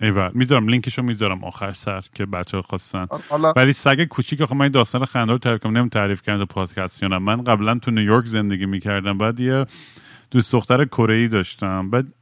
ایول. 0.00 0.30
می‌ذارم 0.34 0.68
لینکشو 0.68 1.02
می‌ذارم 1.02 1.44
آخر 1.44 1.72
سر 1.72 2.02
که 2.14 2.26
بچه 2.26 2.56
ها 2.56 2.62
خواستن 2.62 3.06
ولی 3.56 3.72
سگ 3.72 4.04
کوچیک 4.04 4.44
خب 4.44 4.54
من 4.54 4.68
داستان 4.68 5.04
خنده 5.04 5.32
رو 5.32 5.38
تعریف 5.38 5.60
کنم. 5.60 5.88
تعریف 5.88 6.22
کرده 6.22 6.44
پادکست 6.44 7.04
من 7.04 7.44
قبلا 7.44 7.78
تو 7.78 7.90
نیویورک 7.90 8.26
زندگی 8.26 8.66
می‌کردم. 8.66 9.18
بعد 9.18 9.40
یه 9.40 9.66
دوست 10.30 10.52
دختر 10.52 10.84
کره 10.84 11.28
داشتم. 11.28 11.90
بعد 11.90 12.14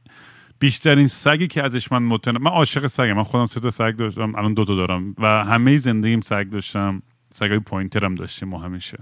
بیشترین 0.59 1.07
سگی 1.07 1.47
که 1.47 1.63
ازش 1.63 1.91
من 1.91 2.03
متن 2.03 2.37
من 2.41 2.51
عاشق 2.51 2.87
سگم. 2.87 3.13
من 3.13 3.23
خودم 3.23 3.45
سه 3.45 3.59
تا 3.59 3.69
سگ 3.69 3.95
داشتم. 3.95 4.35
الان 4.35 4.53
دو 4.53 4.65
تا 4.65 4.75
دارم. 4.75 5.15
و 5.19 5.43
همه 5.43 5.77
زندگیم 5.77 6.21
سگ 6.21 6.49
داشتم. 6.49 7.01
سگای 7.31 7.59
pointer 7.59 8.08
م 8.08 8.15
داشتیم 8.15 8.53
و 8.53 8.57
همیشه. 8.57 8.97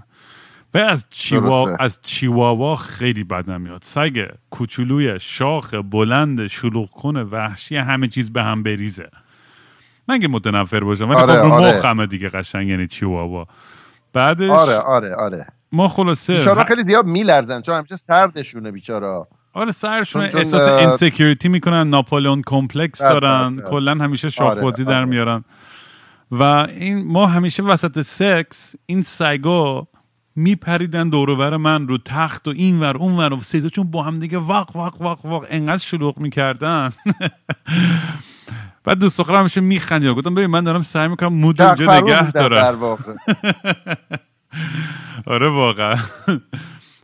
و 0.74 0.78
از 0.78 1.06
چیوا 1.10 1.76
از 1.76 1.98
چیواوا 2.02 2.76
خیلی 2.76 3.24
بدم 3.24 3.60
میاد 3.60 3.82
سگ 3.82 4.28
کوچولوی 4.50 5.20
شاخ 5.20 5.74
بلند 5.74 6.46
شلوغ 6.46 6.90
کنه 6.90 7.22
وحشی 7.22 7.76
همه 7.76 8.08
چیز 8.08 8.32
به 8.32 8.42
هم 8.42 8.62
بریزه. 8.62 9.10
من 10.08 10.18
که 10.18 10.28
متنفر 10.28 10.80
باشم 10.80 11.08
ولی 11.08 11.20
آره، 11.20 11.42
خب 11.42 11.46
رو 11.46 11.52
آره. 11.52 11.78
مخمه 11.78 12.06
دیگه 12.06 12.28
قشنگ 12.28 12.68
یعنی 12.68 12.86
چیواوا. 12.86 13.46
بعدش 14.12 14.50
آره 14.50 14.78
آره 14.78 15.14
آره. 15.14 15.46
ما 15.72 15.88
خلاصه 15.88 16.36
بیچارا 16.36 16.64
خیلی 16.64 16.84
زیاد 16.84 17.06
میلرزن 17.06 17.60
چون 17.60 17.74
همیشه 17.74 17.96
سردشونه 17.96 18.70
بیچارا. 18.70 19.28
آره 19.52 19.72
سرشون 19.72 20.22
احساس 20.22 20.68
insecurity 20.68 21.48
می‌کنن 21.48 21.88
Napoleon 21.88 22.42
complex 22.46 23.02
دارن 23.02 23.56
کلا 23.56 23.92
همیشه 23.92 24.28
شاخ‌بازی 24.28 24.82
آره، 24.82 24.92
در 24.92 24.98
آره. 24.98 25.04
میارن. 25.04 25.44
و 26.30 26.42
این 26.42 27.06
ما 27.06 27.26
همیشه 27.26 27.62
وسط 27.62 28.00
سکس 28.00 28.74
این 28.86 29.02
سگا 29.02 29.88
میپریدن 30.36 31.08
دورور 31.08 31.56
من 31.56 31.88
رو 31.88 31.98
تخت 31.98 32.48
و 32.48 32.50
این 32.50 32.80
ور 32.80 32.96
اون 32.96 33.16
ور. 33.16 33.32
و 33.32 33.36
سیزا 33.36 33.68
چون 33.68 33.90
با 33.90 34.02
هم 34.02 34.20
دیگه 34.20 34.38
واق 34.38 34.76
واق 34.76 35.02
واق 35.02 35.26
واق 35.26 35.46
انقدر 35.48 35.78
شلوغ 35.78 36.18
می‌کردن. 36.18 36.92
بعد 38.84 38.98
دوست 38.98 39.18
دخترم 39.18 39.40
همیشه 39.40 39.60
میخندید. 39.60 40.10
گفتم 40.10 40.34
ببین 40.34 40.50
من 40.50 40.64
دارم 40.64 40.82
سعی 40.82 41.08
می‌کنم 41.08 41.34
مود 41.34 41.62
اونجا 41.62 42.00
نگه 42.00 42.30
دارم. 42.30 42.88
آره 45.26 45.48
واقعا. 45.48 45.96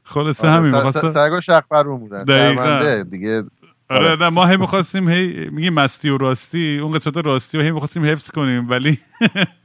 خلاصه 0.05 0.49
آره 0.49 0.57
همین. 0.57 0.75
می‌خواستم 0.75 1.09
سگا 1.09 1.41
شق 1.41 1.65
بودن 1.85 3.03
دیگه 3.03 3.45
آره, 3.91 4.11
آره. 4.11 4.23
نه 4.23 4.29
ما 4.29 4.47
هی 4.47 4.57
می‌خواستیم 4.57 5.09
هی 5.09 5.51
میگیم 5.51 5.75
مستی 5.75 6.09
و 6.09 6.19
راستی 6.19 6.79
اون 6.79 6.93
قسمت 6.93 7.17
راستی 7.17 7.59
و 7.59 7.61
هی 7.61 7.71
می‌خواستیم 7.71 8.05
حفظ 8.05 8.31
کنیم 8.31 8.71
ولی 8.71 8.99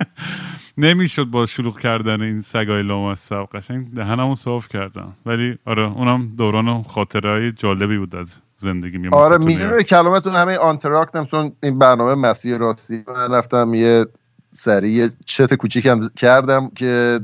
نمی‌شد 0.78 1.24
با 1.24 1.46
شلوغ 1.46 1.80
کردن 1.80 2.22
این 2.22 2.42
سگای 2.42 2.84
لامصب 2.84 3.46
قشنگ 3.54 3.94
دهنمو 3.94 4.36
صاف 4.36 4.68
کردم 4.68 5.14
ولی 5.26 5.58
آره 5.66 5.92
اونم 5.92 6.36
دوران 6.38 6.84
خاطرهای 6.84 7.52
جالبی 7.52 7.98
بود 7.98 8.16
از 8.16 8.38
زندگی 8.58 9.08
آره 9.08 9.38
می‌دونه 9.38 9.84
کلمتون 9.84 10.34
همه 10.34 10.58
آنتراکتم 10.58 11.26
چون 11.26 11.52
این 11.64 11.80
برنامه 11.80 12.16
مسیح 12.30 12.58
راستی 12.58 13.04
من 13.08 13.32
رفتم 13.32 13.74
یه 13.74 14.06
سری 14.52 15.10
چت 15.26 15.54
کوچیکم 15.54 16.08
کردم 16.08 16.70
که 16.76 17.20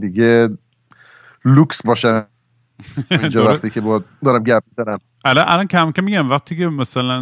دیگه 0.00 0.48
لوکس 1.44 1.82
باشه 1.86 2.26
اینجا 3.10 3.44
وقتی 3.44 3.70
که 3.70 3.80
با 3.80 4.02
دارم 4.24 4.42
گپ 4.42 4.62
می‌زنم. 4.68 4.98
الان 5.24 5.44
الان 5.48 5.66
کم 5.66 5.92
کم 5.92 6.04
میگم 6.04 6.30
وقتی 6.30 6.56
که 6.56 6.66
مثلا 6.66 7.20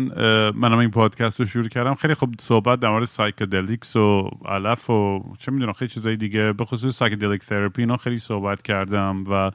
منم 0.50 0.78
این 0.78 0.90
پادکست 0.90 1.40
رو 1.40 1.46
شروع 1.46 1.68
کردم 1.68 1.94
خیلی 1.94 2.14
خوب 2.14 2.34
صحبت 2.40 2.80
در 2.80 2.88
مورد 2.88 3.04
psychedelics 3.04 3.96
و 3.96 4.30
علف 4.44 4.90
و 4.90 5.24
چه 5.38 5.52
می‌دونم 5.52 5.72
خیلی 5.72 5.88
چیزای 5.88 6.16
دیگه. 6.16 6.52
به 6.52 6.64
خصوص 6.64 6.96
psychedelic 6.96 7.40
therapy 7.40 7.82
اینا 7.82 7.96
خیلی 7.96 8.18
صحبت 8.18 8.62
کردم 8.62 9.24
و 9.30 9.50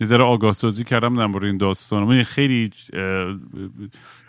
یه 0.00 0.06
ذره 0.06 0.24
آگاه 0.24 0.52
سازی 0.52 0.84
کردم 0.84 1.16
در 1.16 1.26
مورد 1.26 1.44
این 1.44 1.56
داستان. 1.56 2.02
من 2.02 2.22
خیلی 2.22 2.70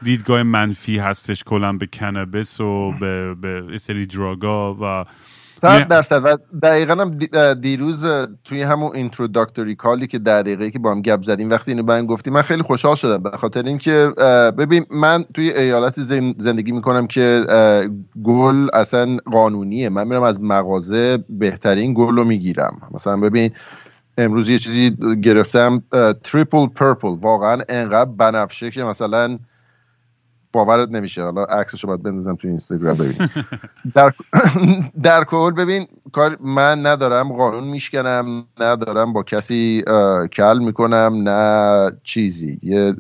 دیدگاه 0.02 0.44
منفی 0.44 0.98
هستش 0.98 1.44
کلا 1.44 1.74
به 1.74 1.86
کنبس 1.86 2.62
و 2.62 2.92
به, 2.92 3.36
یه 3.36 3.78
سری 3.78 4.06
drug 4.06 4.60
ا 4.60 4.74
و 4.74 5.06
صد 5.63 5.88
درصد 5.88 6.26
و 6.26 6.38
دقیقا 6.63 6.93
هم 6.93 7.17
دیروز 7.54 8.06
توی 8.43 8.62
همون 8.62 8.95
introductory 8.96 9.76
call 9.76 10.01
ی 10.01 10.08
که 10.08 10.19
در 10.19 10.41
دقیقه 10.41 10.71
که 10.71 10.80
با 10.80 10.91
هم 10.91 11.02
گپ 11.02 11.23
زدیم 11.23 11.49
وقتی 11.49 11.71
اینو 11.71 11.84
به 11.84 12.02
گفتی 12.02 12.30
من 12.30 12.41
خیلی 12.41 12.62
خوشحال 12.62 12.95
شدم 12.95 13.23
به 13.23 13.30
خاطر 13.30 13.63
اینکه 13.63 14.12
ببین 14.58 14.86
من 14.91 15.26
توی 15.34 15.54
ایالت 15.54 15.99
زندگی 16.38 16.71
می‌کنم 16.71 17.08
که 17.08 17.43
گل 18.23 18.67
اصلا 18.73 19.17
قانونیه. 19.32 19.89
من 19.89 20.08
میرم 20.08 20.23
از 20.23 20.41
مغازه 20.41 21.23
بهترین 21.30 21.93
گل 21.93 22.15
رو 22.15 22.23
می‌گیرم. 22.23 22.82
مثلا 22.91 23.17
ببین 23.17 23.52
امروز 24.17 24.49
یه 24.49 24.60
چیزی 24.60 24.97
گرفتم 25.23 25.84
تریپل 26.23 26.67
پرپل 26.67 27.17
واقعا 27.21 27.58
انقدر 27.69 28.12
بنفشه 28.17 28.71
که 28.71 28.84
مثلا 28.84 29.38
باورت 30.54 30.89
نمیشه. 30.89 31.24
حالا 31.24 31.44
عکسشو 31.44 31.88
باید 31.88 32.04
بندازم 32.04 32.36
تو 32.36 32.48
اینستاگرام 32.48 32.98
ببین 32.98 33.30
در 33.96 34.13
در 35.04 35.24
کل 35.24 35.52
ببین 35.52 35.88
کار 36.12 36.38
من 36.42 36.86
ندارم 36.86 37.34
قانون 37.34 37.63
میشکنم 37.63 38.46
ندارم 38.60 39.13
با 39.13 39.24
کسی 39.24 39.84
کل 40.34 40.60
می‌کنم 40.60 41.22
نه 41.24 41.92
چیزی. 42.04 42.60
یه 42.63 42.94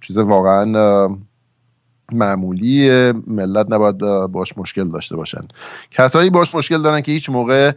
چیز 0.00 0.18
واقعا 0.18 1.08
معمولی 2.12 2.90
ملت 3.26 3.66
نباید 3.70 3.98
باش 4.32 4.58
مشکل 4.58 4.88
داشته 4.88 5.16
باشن. 5.16 5.48
کسایی 5.90 6.30
باش 6.30 6.54
مشکل 6.54 6.82
دارن 6.82 7.00
که 7.00 7.12
هیچ 7.12 7.30
موقع 7.30 7.72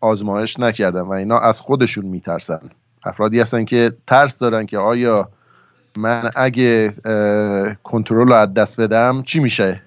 آزمایش 0.00 0.60
نکردن 0.60 1.00
و 1.00 1.10
اینا 1.10 1.38
از 1.38 1.60
خودشون 1.60 2.04
میترسن. 2.04 2.60
افرادی 3.04 3.40
هستن 3.40 3.64
که 3.64 3.92
ترس 4.06 4.38
دارن 4.38 4.66
که 4.66 4.78
آیا 4.78 5.28
من 5.96 6.30
اگه 6.36 6.92
کنترل 7.82 8.28
رو 8.28 8.32
از 8.32 8.54
دست 8.54 8.80
بدم 8.80 9.22
چی 9.22 9.40
میشه؟ 9.40 9.82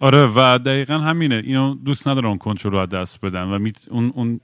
آره 0.00 0.26
و 0.36 0.58
دقیقا 0.58 0.98
همینه. 0.98 1.42
اینو 1.44 1.74
دوست 1.74 2.08
ندارم 2.08 2.38
کنترل 2.38 2.72
رو 2.72 2.78
از 2.78 2.88
دست 2.88 3.20
بدم 3.20 3.52
و 3.52 3.68
اون, 3.90 4.12
اون 4.14 4.40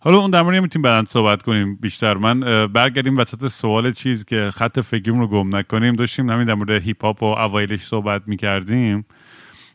حالا 0.00 0.18
اون 0.18 0.30
در 0.30 0.42
مورد 0.42 0.62
می‌تونیم 0.62 0.82
بعدا 0.82 1.04
صحبت 1.04 1.42
کنیم 1.42 1.76
بیشتر. 1.76 2.14
من 2.14 2.66
برگردیم 2.66 3.18
وسط 3.18 3.46
سوال 3.46 3.92
چیز 3.92 4.24
که 4.24 4.50
خط 4.52 4.80
فکریم 4.80 5.20
رو 5.20 5.26
گم 5.26 5.56
نکنیم. 5.56 5.96
داشتیم 5.96 6.30
همین 6.30 6.44
در 6.44 6.54
مورد 6.54 6.70
هیپ 6.70 7.04
هاپ 7.04 7.22
و 7.22 7.26
اوایلش 7.26 7.80
صحبت 7.80 8.22
می‌کردیم. 8.26 9.04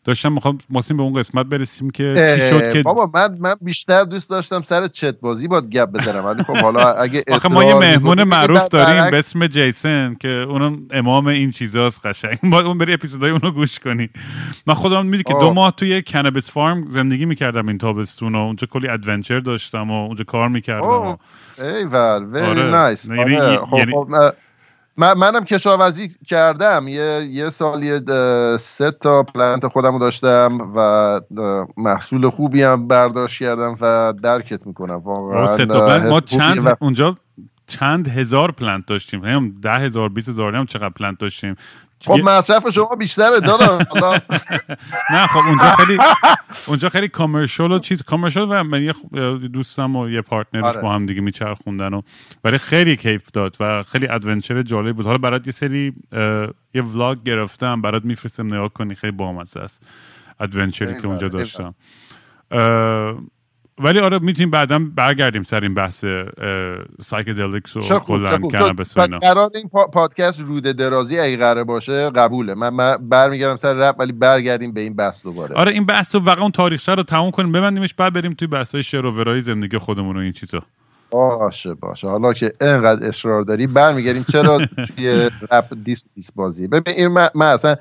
داشتم 0.06 0.32
می‌خواستیم 0.32 0.98
به 0.98 1.04
اون 1.04 1.14
قسمت 1.14 1.46
برسیم 1.46 1.90
که 1.90 2.36
چی 2.36 2.50
شد 2.50 2.74
که 2.74 2.82
بابا 2.82 3.12
من 3.14 3.38
من 3.40 3.56
بیشتر 3.62 4.04
دوست 4.04 4.30
داشتم 4.30 4.62
سر 4.62 4.88
چت 4.88 5.20
بازی 5.20 5.48
بات 5.48 5.70
گپ 5.70 5.90
بزنم. 5.90 6.26
ولی 6.26 6.44
خب 6.44 6.58
حالا 6.58 6.94
اگه 6.94 7.24
آخه 7.32 7.50
ما 7.50 7.64
یه 7.64 7.76
مهمون 7.76 8.24
معروف 8.24 8.68
داریم 8.68 9.12
به 9.12 9.18
اسم 9.20 9.48
جیسن 9.48 10.16
که 10.20 10.28
اونم 10.28 10.88
امام 10.92 11.28
این 11.28 11.52
چیزاست 11.52 12.06
قشنگ. 12.06 12.40
باید 12.52 12.66
اون 12.66 12.78
بری 12.78 12.94
اپیزودای 12.94 13.32
اونو 13.32 13.52
گوش 13.52 13.80
کنی. 13.80 14.10
من 14.68 14.74
خودم 14.74 15.06
می‌دونی 15.06 15.24
که 15.24 15.34
دو 15.34 15.54
ماه 15.54 15.72
توی 15.72 16.02
cannabis 16.02 16.52
farm 16.52 16.86
زندگی 16.90 17.26
می‌کردم 17.26 17.68
این 17.68 17.78
تابستون 17.78 18.36
و 18.36 18.38
اونجا 18.38 18.68
کلی 18.68 18.88
adventure 18.88 19.40
داشتم 19.40 19.92
و 19.92 20.06
اونجا 20.06 20.24
کار 20.24 20.50
می‌کردم 20.50 21.18
ایول 21.58 22.24
very 22.24 22.72
nice 22.72 23.06
من 24.98 25.14
منم 25.14 25.44
کشاورزی 25.44 26.10
کردم. 26.28 26.88
یه 26.88 27.28
یه 27.32 27.50
سالی 27.50 28.00
سه 28.60 28.92
تا 28.92 29.24
plant 29.24 29.68
خودم 29.68 30.00
سه 30.00 30.60
و 30.76 31.20
محصول 31.78 32.30
خوبی 32.30 32.64
هم 32.64 32.88
برداشت 32.88 33.40
کردم 33.40 33.78
و 33.82 34.14
درکت 34.24 34.68
می‌کنم. 34.68 34.96
واقعا 34.96 35.48
سه 35.48 35.66
تا 35.66 36.00
ما 36.00 36.20
چند 36.20 36.78
اونجا 36.80 37.18
چند 37.68 38.08
هزار 38.08 38.52
plant 38.52 38.86
داشتیم. 38.86 39.26
هم 39.26 39.56
ده 39.62 39.74
هزار 39.74 40.10
بیس 40.10 40.30
هزار 40.30 40.56
هم 40.56 40.66
چقدر 40.66 40.90
plant 40.90 41.20
داشتیم. 41.20 41.56
خب 42.06 42.20
مصرف 42.24 42.70
شما 42.70 42.96
بیشتره 42.96 43.40
دادم 43.40 43.78
نه 45.14 45.28
خب 45.28 45.38
اونجا 45.38 45.76
خیلی 45.76 46.00
اونجا 46.66 46.90
خیلی 46.90 47.08
commercial 47.08 47.72
و 47.72 47.80
چیز 47.80 48.04
commercial 48.04 48.48
و 48.50 48.64
من 48.64 48.84
یه 48.84 48.94
دوستم 49.48 49.96
و 49.96 50.10
یه 50.10 50.22
partner 50.22 50.61
ش. 50.61 50.78
با 50.78 50.94
هم 50.94 51.06
دیگه 51.06 51.22
میچرخوندن 51.22 51.94
و 51.94 52.02
برای 52.44 52.58
خیلی 52.58 52.96
کیف 52.96 53.32
داد 53.32 53.58
و 53.60 53.84
خیلی 53.84 54.08
adventure 54.08 54.62
جالب 54.62 54.96
بود. 54.96 55.06
حالا 55.06 55.18
برات 55.18 55.48
یه 55.48 55.54
سری 55.54 55.94
یه 56.74 56.82
vlog 56.82 57.24
گرفتم 57.24 57.82
برات 57.82 58.06
میفرستم 58.06 58.46
نگاه 58.46 58.70
کنی 58.70 58.96
خیلی 58.96 59.12
بامزه 59.12 59.60
است. 59.60 59.84
adventure 60.40 60.96
ی 60.96 61.02
که 61.02 61.08
اونجا 61.08 61.28
داشتم. 61.28 61.76
ولی 63.80 64.00
آره 64.00 64.20
می‌تونیم 64.20 64.52
بعدا 64.52 64.80
برگردیم 64.96 65.44
سر 65.44 65.62
این 65.62 65.74
بحث 65.74 66.06
psychedelics 67.02 67.78
و 67.78 68.00
کلا 68.00 68.38
کنابس 68.38 68.98
قرار 68.98 69.52
این 69.56 69.70
پادکست 69.70 70.40
روده 70.40 70.74
درازی 70.74 71.20
اگه 71.20 71.38
قرار 71.38 71.64
باشه 71.64 72.10
قبوله. 72.10 72.54
من, 72.54 72.70
من 72.70 72.98
برمیگردم 72.98 73.56
سر 73.56 73.74
رپ 73.74 73.96
ولی 74.00 74.12
برگردیم 74.12 74.72
به 74.72 74.82
این 74.82 74.96
بحث 74.96 75.24
دوباره. 75.24 75.56
آره 75.56 75.72
این 75.72 75.86
بحث 75.86 76.16
رو 76.16 76.22
واقعا 76.22 76.42
اون 76.42 76.52
تاریخچه 76.52 76.96
رو 76.96 77.04
تموم 77.04 77.32
کنیم 77.32 77.52
ببندیمش 77.52 77.94
بعد 77.94 78.14
بریم 78.14 78.34
توی 78.34 78.48
بحث 78.48 78.76
های 78.76 78.84
شعر 78.84 79.06
و 79.06 79.12
ورای 79.12 79.42
زندگی 79.42 79.78
خودمون 79.78 80.18
و 80.18 80.20
این 80.20 80.32
چیزا. 80.32 80.64
باشه 81.12 81.74
باشه. 81.74 82.08
حالا 82.08 82.34
که 82.34 82.54
اینقدر 82.62 83.08
اصرار 83.08 83.44
داری 83.44 83.68
برمیگردیم. 83.68 84.26
چرا 84.32 84.66
توی 84.88 85.30
رپ 85.52 85.66
دیس 85.84 86.04
دیس 86.16 86.32
بازی؟ 86.32 86.68
ببین 86.68 86.94
این 86.98 87.08
من, 87.08 87.30
من 87.36 87.46
اصلا 87.46 87.76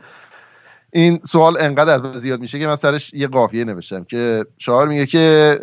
این 0.96 1.20
سوال 1.24 1.56
انقدر 1.60 1.94
از 1.94 2.02
من 2.02 2.18
زیاد 2.18 2.40
میشه 2.40 2.58
که 2.58 2.66
من 2.66 2.76
سرش 2.76 3.14
یه 3.14 3.26
قافیه 3.26 3.64
نوشتم 3.64 4.04
که 4.04 4.46
شاعر 4.58 4.88
میگه 4.88 5.06
که 5.06 5.58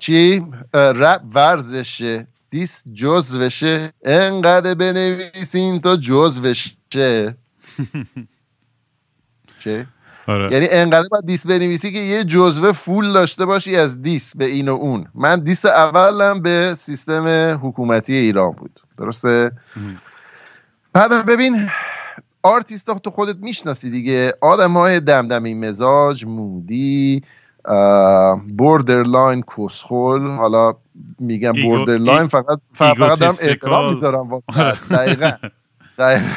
چی؟ 0.00 0.46
رپ 0.74 1.20
ورزشه. 1.34 2.26
دیس 2.50 2.84
جزوشه. 2.94 3.92
انقدر 4.04 4.74
بنویسین 4.74 5.80
تا 5.80 5.96
جزوشه. 5.96 6.70
چه؟ 9.60 9.86
آره. 10.26 10.52
یعنی 10.52 10.68
انقدر 10.70 11.08
باید 11.10 11.26
diss 11.26 11.46
بنویسی 11.46 11.92
که 11.92 11.98
یه 11.98 12.24
جزوه 12.24 12.72
full 12.72 13.12
داشته 13.12 13.46
باشی 13.46 13.76
از 13.76 14.02
diss 14.02 14.36
به 14.36 14.44
این 14.44 14.68
و 14.68 14.72
اون. 14.72 15.06
من 15.14 15.40
diss 15.40 15.64
اولم 15.64 16.40
به 16.42 16.74
سیستم 16.78 17.58
حکومتی 17.62 18.14
ایران 18.14 18.52
بود. 18.52 18.80
درسته؟ 18.98 19.52
بعد 20.92 21.26
ببین 21.26 21.68
آرتیستو 22.42 23.10
خودت 23.10 23.36
می‌شناسی 23.36 23.90
دیگه؟ 23.90 24.34
آدم 24.40 24.72
های 24.72 25.00
دمدمی 25.00 25.54
مزاج 25.54 26.24
moody 26.24 27.22
borderline 28.56 29.44
کسخول 29.58 30.36
حالا 30.36 30.74
میگم 31.18 31.52
borderline 31.52 32.28
فقط 32.28 32.60
فقط 32.74 33.22
هم 33.22 33.34
احترام 33.42 33.94
می‌ذارم 33.94 34.42
دقیقا. 35.98 36.28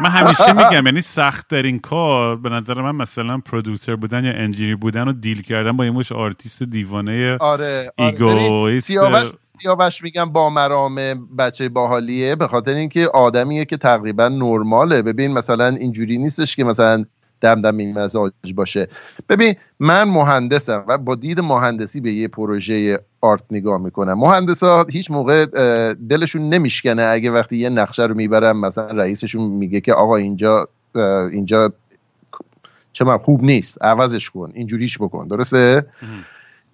من 0.00 0.10
همیشه 0.10 0.52
میگم 0.62 0.86
یعنی 0.86 1.00
سخت 1.00 1.48
ترین 1.48 1.78
کار 1.78 2.36
به 2.36 2.48
نظر 2.48 2.74
من 2.74 2.94
مثلا 2.96 3.38
producer 3.38 3.96
بودن 3.96 4.24
یا 4.24 4.32
engineer 4.32 4.76
بودن 4.76 5.08
و 5.08 5.12
deal 5.12 5.42
کردن 5.42 5.76
با 5.76 5.84
این 5.84 5.92
مشت 5.92 6.12
آرتیست 6.12 6.62
دیوانه 6.62 7.36
آره, 7.40 7.92
آره. 8.98 9.24
سیاوش 9.64 10.02
میگم 10.02 10.24
با 10.24 10.50
مرام 10.50 10.94
بچه 11.38 11.68
باحالیه 11.68 12.34
به 12.34 12.46
خاطر 12.48 12.74
اینکه 12.74 13.08
آدمیه 13.08 13.64
که 13.64 13.76
تقریبا 13.76 14.28
نرماله. 14.28 15.02
ببین 15.02 15.32
مثلا 15.32 15.66
اینجوری 15.66 16.18
نیستش 16.18 16.56
که 16.56 16.64
مثلا 16.64 17.04
دمدمی 17.40 17.98
مزاج 17.98 18.32
باشه. 18.54 18.88
ببین 19.28 19.54
من 19.80 20.04
مهندسم 20.04 20.84
و 20.88 20.98
با 20.98 21.14
دید 21.14 21.40
مهندسی 21.40 22.00
به 22.00 22.12
یه 22.12 22.28
پروژه 22.28 22.98
art 23.20 23.42
نگاه 23.50 23.80
می‌کنم. 23.80 24.24
ها 24.24 24.86
هیچ 24.90 25.10
موقع 25.10 25.46
دلشون 25.94 26.48
نمیشکنه 26.48 27.02
اگه 27.02 27.30
وقتی 27.30 27.56
یه 27.56 27.68
نقشه 27.68 28.02
رو 28.02 28.14
می‌برم 28.14 28.60
مثلا 28.60 28.90
رئیسشون 28.90 29.42
میگه 29.42 29.80
که 29.80 29.92
آقا 29.92 30.16
اینجا 30.16 30.68
اینجا 31.32 31.72
چه 32.92 33.04
خوب 33.04 33.44
نیست. 33.44 33.82
عوضش 33.82 34.30
کن. 34.30 34.50
اینجوریش 34.54 34.98
بکن. 34.98 35.28
درسته؟ 35.28 35.86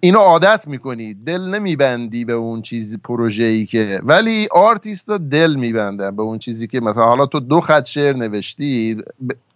اینو 0.03 0.19
عادت 0.19 0.67
می‌کنی. 0.67 1.13
دل 1.13 1.41
نمیبندی 1.41 2.25
به 2.25 2.33
اون 2.33 2.61
چیزی 2.61 2.97
پروژه 2.97 3.43
ای 3.43 3.65
که. 3.65 4.01
ولی 4.03 4.47
آرتیستا 4.51 5.17
دل 5.17 5.55
میبندن 5.55 6.15
به 6.15 6.21
اون 6.21 6.39
چیزی 6.39 6.67
که 6.67 6.79
مثلا 6.79 7.05
حالا 7.05 7.25
تو 7.25 7.39
دو 7.39 7.61
خط 7.61 7.85
شعر 7.85 8.15
نوشتی 8.15 9.03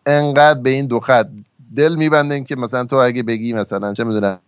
انقدر 0.05 0.59
به 0.59 0.69
این 0.69 0.85
دو 0.85 0.99
خط 0.99 1.27
دل 1.75 1.95
میبندن 1.95 2.43
که 2.43 2.55
مثلا 2.55 2.85
تو 2.85 2.95
اگه 2.95 3.23
بگی 3.23 3.53
مثلا 3.53 3.93
چه 3.93 4.03
می‌دونم 4.03 4.39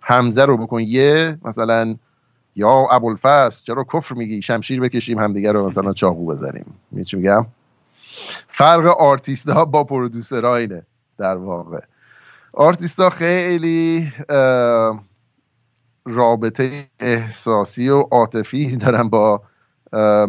همزه 0.00 0.44
رو 0.44 0.56
بکن 0.56 0.80
یه 0.80 1.38
مثلا 1.44 1.96
یا 2.56 2.86
ابوالفضل 2.90 3.64
چرا 3.64 3.84
کفر 3.92 4.14
میگی؟ 4.14 4.42
شمشیر 4.42 4.80
بکشیم 4.80 5.18
همدیگه 5.18 5.52
رو 5.52 5.66
مثلا 5.66 5.92
چاقو 5.92 6.26
بزنیم. 6.26 6.64
چی 7.06 7.16
میگم؟ 7.16 7.46
فرق 8.48 8.86
آرتیست 8.86 9.48
ها 9.48 9.64
با 9.64 9.84
producer 9.84 10.48
ها 10.48 10.56
اینه 10.56 10.82
در 11.18 11.36
واقع. 11.36 11.80
آرتیستا 12.52 13.10
خیلی 13.10 14.12
رابطه 16.04 16.86
احساسی 17.00 17.88
و 17.88 18.00
عاطفی 18.00 18.76
دارن 18.76 19.08
با 19.08 19.42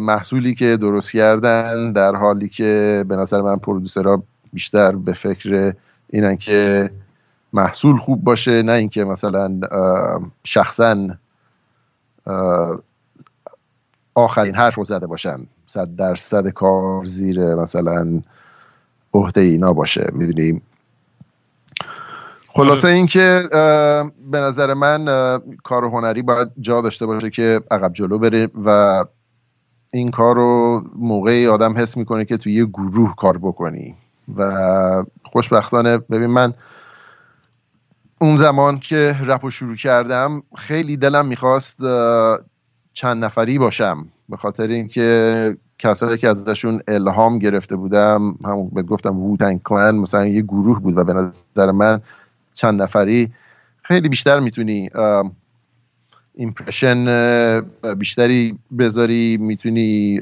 محصولی 0.00 0.54
که 0.54 0.76
درست 0.76 1.12
کردن 1.12 1.92
در 1.92 2.16
حالی 2.16 2.48
که 2.48 3.04
به 3.08 3.16
نظر 3.16 3.40
من 3.40 3.56
producer 3.56 4.15
ها 4.15 4.22
بیشتر 4.52 4.92
به 4.96 5.12
فکر 5.12 5.74
اینن 6.10 6.36
که 6.36 6.90
محصول 7.52 7.96
خوب 7.96 8.24
باشه 8.24 8.62
نه 8.62 8.72
اینکه 8.72 9.04
مثلا 9.04 9.60
شخصا 10.44 11.08
آخرین 14.14 14.54
حرف 14.54 14.74
رو 14.74 14.84
زده 14.84 15.06
باشن. 15.06 15.46
صد 15.66 15.96
درصد 15.96 16.48
کار 16.48 17.04
زیر 17.04 17.54
مثلا 17.54 18.22
عهده 19.14 19.40
اینا 19.40 19.72
باشه. 19.72 20.10
می‌دونیم 20.12 20.62
خلاصه 22.56 22.88
آره. 22.88 22.96
اینکه 22.96 23.48
به 24.30 24.40
نظر 24.40 24.74
من 24.74 25.04
کار 25.64 25.84
هنری 25.84 26.22
باید 26.22 26.48
جا 26.60 26.80
داشته 26.80 27.06
باشه 27.06 27.30
که 27.30 27.60
عقب 27.70 27.92
جلو 27.92 28.18
بره 28.18 28.50
و 28.64 29.04
این 29.92 30.10
کار 30.10 30.36
رو 30.36 30.82
موقعی 30.96 31.46
آدم 31.46 31.76
حس 31.76 31.96
می‌کنه 31.96 32.24
که 32.24 32.36
توی 32.36 32.52
یه 32.52 32.64
گروه 32.64 33.14
کار 33.16 33.38
بکنی 33.38 33.94
و 34.36 35.04
خوشبختانه 35.24 35.98
ببین 35.98 36.30
من 36.30 36.54
اون 38.20 38.36
زمان 38.36 38.78
که 38.78 39.16
رپ 39.24 39.48
شروع 39.48 39.76
کردم 39.76 40.42
خیلی 40.56 40.96
دلم 40.96 41.26
می‌خواست 41.26 41.78
چند 42.92 43.24
نفری 43.24 43.58
باشم 43.58 44.08
به 44.28 44.36
خاطر 44.36 44.68
اینکه 44.68 45.56
کسایی 45.78 46.18
که 46.18 46.28
ازشون 46.28 46.80
الهام 46.88 47.38
گرفته 47.38 47.76
بودم 47.76 48.34
همون 48.44 48.68
گفتم 48.68 49.18
ووتنگ 49.18 49.62
کلن 49.62 49.94
مثلا 49.94 50.26
یه 50.26 50.42
گروه 50.42 50.80
بود 50.80 50.98
و 50.98 51.04
به 51.04 51.12
نظر 51.12 51.70
من 51.70 52.00
چند 52.54 52.82
نفری 52.82 53.32
خیلی 53.82 54.08
بیشتر 54.08 54.40
می‌تونی 54.40 54.90
ایمپرشن 56.34 57.04
بیشتری 57.98 58.58
بذاری 58.78 59.36
می‌تونی 59.36 60.20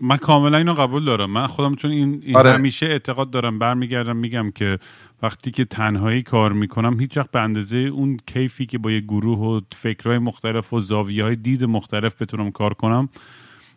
من 0.00 0.16
کاملا 0.16 0.58
اینو 0.58 0.74
قبول 0.74 1.04
دارم 1.04 1.30
من 1.30 1.46
خودم 1.46 1.74
چون 1.74 1.90
این, 1.90 2.22
این 2.26 2.36
آره. 2.36 2.52
همیشه 2.52 2.86
اعتقاد 2.86 3.30
دارم 3.30 3.58
برمیگردم 3.58 4.16
میگم 4.16 4.50
که 4.50 4.78
وقتی 5.22 5.50
که 5.50 5.64
تنهایی 5.64 6.22
کار 6.22 6.52
می‌کنم 6.52 7.00
هیچ 7.00 7.16
وقت 7.16 7.30
به 7.30 7.40
اندازه 7.40 7.76
اون 7.76 8.16
کیفی 8.26 8.66
که 8.66 8.78
با 8.78 8.90
یه 8.90 9.00
گروه 9.00 9.38
و 9.38 9.60
فکرهای 9.72 10.18
مختلف 10.18 10.72
و 10.72 10.80
زاویه 10.80 11.24
های 11.24 11.36
دید 11.36 11.64
مختلف 11.64 12.22
بتونم 12.22 12.50
کار 12.50 12.74
کنم 12.74 13.08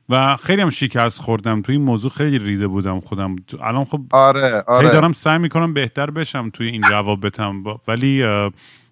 و 0.09 0.35
خیلی 0.35 0.61
هم 0.61 0.69
شکست 0.69 1.21
خوردم. 1.21 1.61
توی 1.61 1.75
این 1.75 1.85
موضوع 1.85 2.11
خیلی 2.11 2.39
ریده 2.39 2.67
بودم 2.67 2.99
خودم. 2.99 3.35
الان 3.63 3.85
خب 3.85 4.01
آره 4.11 4.63
آره. 4.67 4.89
دارم 4.89 5.13
سعی 5.13 5.37
می‌کنم 5.37 5.73
بهتر 5.73 6.11
بشم 6.11 6.49
توی 6.49 6.67
این 6.67 6.83
روابطم. 6.83 7.63
ولی 7.87 8.23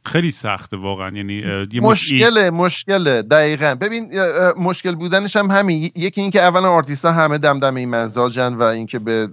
خیلی 0.06 0.32
سخته 0.32 0.78
واقعا. 0.78 1.18
یعنی 1.18 1.44
مشکل 1.82 2.50
مشکل 2.50 3.22
دقیقا. 3.22 3.76
ببین 3.82 4.12
مشکل 4.60 4.96
بودنش 4.96 5.36
هم 5.36 5.52
همین. 5.52 5.92
یکی 5.96 6.22
اینکه 6.22 6.42
اولا 6.42 6.70
آرتیست 6.70 7.06
ها 7.06 7.12
همه 7.12 7.38
دمدمی 7.38 7.90
مزاجن 7.90 8.54
و 8.54 8.64
اینکه 8.64 9.00
به 9.00 9.28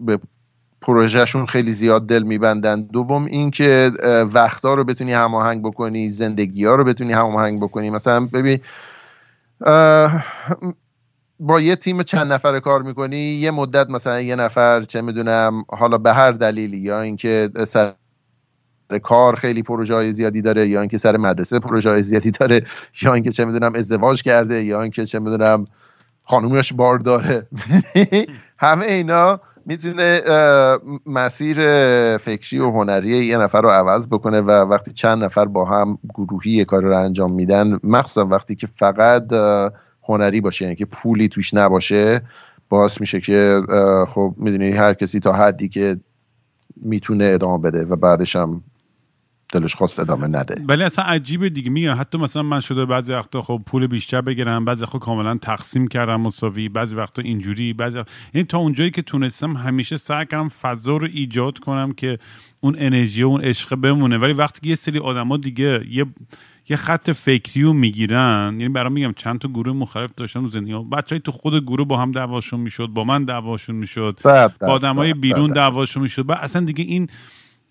به 0.00 0.18
پروژهشون 0.80 1.46
خیلی 1.46 1.72
زیاد 1.72 2.06
دل 2.06 2.22
میبندن. 2.22 2.82
دوم 2.82 3.24
اینکه 3.24 3.90
وقتا 4.32 4.74
رو 4.74 4.84
بتونی 4.84 5.12
هماهنگ 5.12 5.62
بکنی 5.62 6.10
زندگی 6.10 6.64
ها 6.64 6.74
رو 6.74 6.84
بتونی 6.84 7.12
هماهنگ 7.12 7.60
بکنی. 7.60 7.90
مثلا 7.90 8.26
ببین 8.26 8.60
با 11.40 11.60
یه 11.60 11.76
تیم 11.76 12.02
چند 12.02 12.32
نفر 12.32 12.60
کار 12.60 12.82
می‌کنی؟ 12.82 13.16
یه 13.16 13.50
مدت 13.50 13.90
مثلا 13.90 14.20
یه 14.20 14.36
نفر 14.36 14.82
چه 14.82 15.00
می‌دونم 15.00 15.64
حالا 15.68 15.98
به 15.98 16.12
هر 16.12 16.32
دلیلی 16.32 16.76
یا 16.76 17.00
اینکه 17.00 17.50
سر 17.66 17.92
کار 19.02 19.36
خیلی 19.36 19.62
پروژه 19.62 20.12
زیادی 20.12 20.42
داره 20.42 20.68
یا 20.68 20.80
اینکه 20.80 20.98
سر 20.98 21.16
مدرسه 21.16 21.58
پروژه 21.58 22.02
زیادی 22.02 22.30
داره 22.30 22.60
یا 23.02 23.14
اینکه 23.14 23.32
چه 23.32 23.44
می‌دونم 23.44 23.74
ازدواج 23.74 24.22
کرده 24.22 24.64
یا 24.64 24.82
اینکه 24.82 25.06
چه 25.06 25.18
می‌دونم 25.18 25.66
خانومش 26.22 26.72
بار 26.72 26.98
داره. 26.98 27.46
همه 28.58 28.86
اینا 28.86 29.40
می‌تونه 29.66 30.20
مسیر 31.06 31.56
فکری 32.18 32.58
و 32.58 32.70
هنری 32.70 33.26
یه 33.26 33.38
نفر 33.38 33.62
رو 33.62 33.68
عوض 33.68 34.08
بکنه 34.08 34.40
و 34.40 34.50
وقتی 34.50 34.92
چند 34.92 35.24
نفر 35.24 35.44
با 35.44 35.64
هم 35.64 35.98
گروهی 36.14 36.64
کار 36.64 36.82
رو 36.82 36.98
انجام 36.98 37.32
میدن 37.32 37.78
مخصوصا 37.84 38.26
وقتی 38.26 38.56
که 38.56 38.68
فقط 38.76 39.22
هنری 40.08 40.40
باشه 40.40 40.64
یعنی 40.64 40.76
که 40.76 40.84
پولی 40.84 41.28
توش 41.28 41.54
نباشه 41.54 42.22
باعث 42.68 43.00
میشه 43.00 43.20
که 43.20 43.62
خب 44.08 44.34
می‌دونی 44.36 44.70
هر 44.70 44.94
کسی 44.94 45.20
تا 45.20 45.32
حدی 45.32 45.68
که 45.68 45.96
می‌تونه 46.76 47.24
ادامه 47.24 47.62
بده 47.62 47.84
و 47.84 47.96
بعدش 47.96 48.36
هم 48.36 48.62
دلش 49.52 49.74
خواست 49.74 50.00
ادامه 50.00 50.26
نده. 50.26 50.62
ولی 50.68 50.82
اصلا 50.82 51.04
عجیبه 51.04 51.48
دیگه 51.48 51.70
میگم 51.70 51.96
حتی 52.00 52.18
مثلا 52.18 52.42
من 52.42 52.60
شده 52.60 52.84
بعضی 52.84 53.12
وقتا 53.12 53.42
خب 53.42 53.62
پول 53.66 53.86
بیشتر 53.86 54.20
بگیرم 54.20 54.64
بعضی 54.64 54.84
وقتا 54.84 54.98
کاملا 54.98 55.38
تقسیم 55.42 55.88
کردم 55.88 56.20
مساوی 56.20 56.68
بعضی 56.68 56.96
وقتا 56.96 57.22
اینجوری 57.22 57.72
بعضی 57.72 57.98
وقتا... 57.98 58.12
یعنی 58.34 58.46
تا 58.46 58.58
اونجایی 58.58 58.90
که 58.90 59.02
تونستم 59.02 59.56
همیشه 59.56 59.96
سعی 59.96 60.26
کردم 60.26 60.48
فضا 60.48 60.96
رو 60.96 61.08
ایجاد 61.12 61.58
کنم 61.58 61.92
که 61.92 62.18
اون 62.60 62.76
انرژی 62.78 63.22
و 63.22 63.26
اون 63.26 63.40
عشق 63.40 63.76
بمونه. 63.76 64.18
ولی 64.18 64.32
وقتی 64.32 64.68
یه 64.68 64.74
سری 64.74 64.98
آدما 64.98 65.36
دیگه 65.36 65.84
یه 65.90 66.06
یه 66.68 66.76
خط 66.76 67.10
فکری 67.10 67.62
رو 67.62 67.72
می‌گیرن. 67.72 68.56
یعنی 68.60 68.68
برام 68.68 68.92
میگم 68.92 69.12
چند 69.12 69.38
تا 69.38 69.48
گروه 69.48 69.76
مختلف 69.76 70.10
داشتن 70.16 70.44
و 70.44 70.48
زندگی 70.48 70.84
بچهای 70.92 71.20
تو 71.20 71.32
خود 71.32 71.64
گروه 71.64 71.86
با 71.88 71.96
هم 71.96 72.12
دعواشون 72.12 72.60
می‌شد 72.60 72.86
با 72.86 73.04
من 73.04 73.24
دعواشون 73.24 73.76
می‌شد. 73.76 74.18
با 74.60 74.68
آدمای 74.68 75.14
بیرون 75.14 75.52
دعواشون 75.52 76.02
می‌شد. 76.02 76.26
بعد 76.26 76.38
اصلا 76.42 76.64
دیگه 76.64 76.84
این 76.84 77.08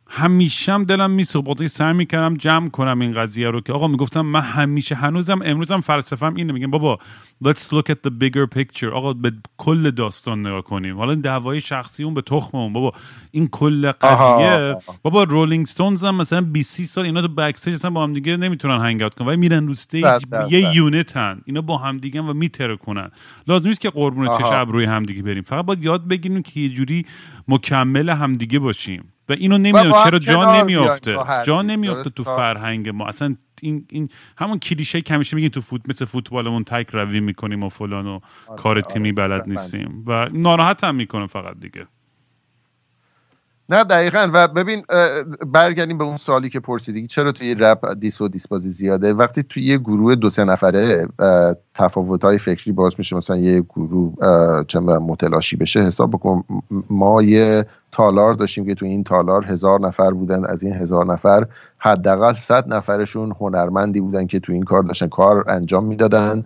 همیشه 0.10 0.74
هم 0.74 0.84
دلم 0.84 1.12
میسوخت 1.12 1.68
سعی 1.68 1.93
می‌کردم 1.93 2.38
جمع 2.38 2.70
کنم 2.70 2.99
این 2.99 3.12
قضیه 3.12 3.49
رو 3.49 3.62
که 3.62 3.74
آقا 3.74 3.88
می‌گفتم 3.88 4.22
من 4.22 4.41
همیشه 4.41 4.95
هنوزم 4.95 5.39
امروزم 5.45 5.82
فلسفم 5.82 6.36
اینه. 6.36 6.53
میگم 6.53 6.72
بابا 6.72 6.99
let's 7.45 7.72
look 7.72 7.89
at 7.89 8.08
the 8.08 8.12
bigger 8.22 8.58
picture. 8.58 8.93
آقا 8.93 9.14
به 9.14 9.32
کل 9.58 9.91
داستان 9.91 10.47
نگاه 10.47 10.62
کنیم. 10.62 10.97
حالا 10.97 11.16
دعوای 11.16 11.62
شخصی 11.62 12.03
اون 12.03 12.14
به 12.14 12.22
تخممون. 12.22 12.74
بابا 12.74 12.93
این 13.32 13.47
کل 13.47 13.91
قضیه 13.91 14.76
بابا 15.03 15.24
Rolling 15.24 15.66
Stones 15.66 16.05
هم 16.06 16.16
مثلا 16.16 16.41
20 16.41 16.84
سال 16.84 17.06
اینا 17.06 17.22
تو 17.22 17.28
back 17.28 17.55
اصلا 17.68 17.91
با 17.91 18.03
هم 18.03 18.14
دیگه 18.14 18.38
نمی‌تونن 18.38 18.78
hang 18.78 19.01
out 19.01 19.13
کنن. 19.14 19.28
ولی 19.28 19.38
میرن 19.38 19.66
رو 19.66 19.72
stage 19.72 20.05
یه 20.49 20.76
unit 20.76 21.18
هن. 21.18 21.41
اینا 21.45 21.62
با 21.62 21.78
هم 21.78 21.97
دیگه 21.97 22.22
و 22.22 22.34
می‌ترکونن. 22.34 23.11
لازم 23.47 23.68
نیست 23.68 23.82
که 23.82 23.89
قربون 23.89 24.28
چش 24.28 24.51
روی 24.68 24.86
هم 24.86 25.03
دیگه 25.03 25.22
بریم. 25.24 25.43
فقط 25.43 25.66
باید 25.66 25.84
یاد 25.84 26.08
بگیریم 26.08 26.41
که 26.41 26.60
یه 26.60 26.70
جوری 26.70 27.06
مکمل 27.47 28.10
همدیگه 28.10 28.60
باشیم. 28.60 29.12
و 29.30 29.34
اینو 29.34 29.57
نمی‌دونم 29.57 30.03
چرا 30.03 30.19
جا 30.19 30.61
نمیافته. 30.61 31.17
جا 31.45 31.61
نمیافته 31.61 32.09
تو 32.09 32.23
فرهنگ 32.23 32.89
ما. 32.89 33.05
اصلا 33.05 33.36
این, 33.61 33.86
این 33.89 34.09
همون 34.38 34.59
کلیشه 34.59 35.01
کمیشه 35.01 35.36
میگین 35.36 35.49
تو 35.49 35.61
فوت 35.61 35.82
مثل 35.88 36.05
فوتبالمون 36.05 36.63
تک 36.63 36.88
روی 36.93 37.19
می‌کنیم 37.19 37.63
و 37.63 37.69
فلان 37.69 38.07
و 38.07 38.19
آره، 38.47 38.61
کار 38.61 38.82
تیمی 38.82 39.09
آره، 39.09 39.28
بلد 39.28 39.49
نیستیم. 39.49 40.03
و 40.07 40.30
ناراحت 40.34 40.84
هم 40.84 40.95
می‌کنه 40.95 41.28
فقط 41.28 41.59
دیگه. 41.59 41.88
نه 43.70 43.84
دقیقا. 43.84 44.30
و 44.34 44.47
ببین 44.47 44.84
برگردیم 45.47 45.97
به 45.97 46.03
اون 46.03 46.18
سالی 46.18 46.49
که 46.49 46.59
پرسیدی 46.59 47.07
چرا 47.07 47.32
توی 47.32 47.55
رپ 47.55 47.93
دیس 47.99 48.22
و 48.22 48.28
دیسبازی 48.28 48.70
زیاده؟ 48.70 49.13
وقتی 49.13 49.43
توی 49.43 49.63
یه 49.63 49.78
گروه 49.78 50.16
دو 50.16 50.30
سه 50.30 50.43
نفره 50.43 51.07
تفاوت 51.76 52.24
های 52.24 52.38
فکری 52.38 52.72
باز 52.72 52.93
میشه 52.97 53.16
مثلا 53.16 53.38
یه 53.38 53.61
گروه 53.61 54.13
چه 54.68 54.80
متلاشی 54.80 55.55
بشه 55.55 55.80
حساب 55.80 56.11
بکن 56.11 56.43
ما 56.89 57.24
یه 57.24 57.66
تالار 57.91 58.34
داشتیم 58.34 58.66
که 58.66 58.76
توی 58.76 58.89
این 58.89 59.03
تالار 59.03 59.45
هزار 59.45 59.80
نفر 59.80 60.11
بودن 60.11 60.45
از 60.45 60.63
این 60.63 60.74
هزار 60.74 61.05
نفر 61.05 61.47
حداقل 61.78 62.34
صد 62.34 62.74
نفرشون 62.74 63.36
هنرمندی 63.39 64.01
بودن 64.01 64.28
که 64.28 64.39
توی 64.39 64.55
این 64.55 64.63
کار 64.63 64.84
داشتن 64.84 65.07
کار 65.07 65.49
انجام 65.49 65.86
می‌دادن. 65.86 66.43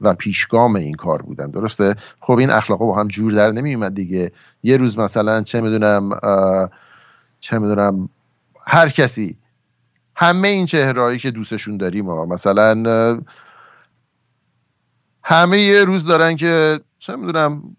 و 0.00 0.14
پیشگام 0.14 0.76
این 0.76 0.94
کار 0.94 1.22
بودن. 1.22 1.50
درسته؟ 1.50 1.94
خب 2.20 2.38
این 2.38 2.50
اخلاقا 2.50 2.86
با 2.86 2.96
هم 2.96 3.08
جور 3.08 3.32
در 3.32 3.50
نمیومد 3.50 3.94
دیگه. 3.94 4.32
یه 4.62 4.76
روز 4.76 4.98
مثلا 4.98 5.42
چه 5.42 5.60
می‌دونم 5.60 6.10
چه 7.40 7.58
می‌دونم 7.58 8.08
هر 8.66 8.88
کسی 8.88 9.38
همه 10.16 10.48
این 10.48 10.66
چهرهایی 10.66 11.18
که 11.18 11.30
دوستشون 11.30 11.76
داریم 11.76 12.04
ما 12.04 12.24
مثلا 12.24 13.20
همه 15.22 15.60
یه 15.60 15.84
روز 15.84 16.04
دارن 16.04 16.36
که 16.36 16.80
چه 16.98 17.16
می‌دونم 17.16 17.76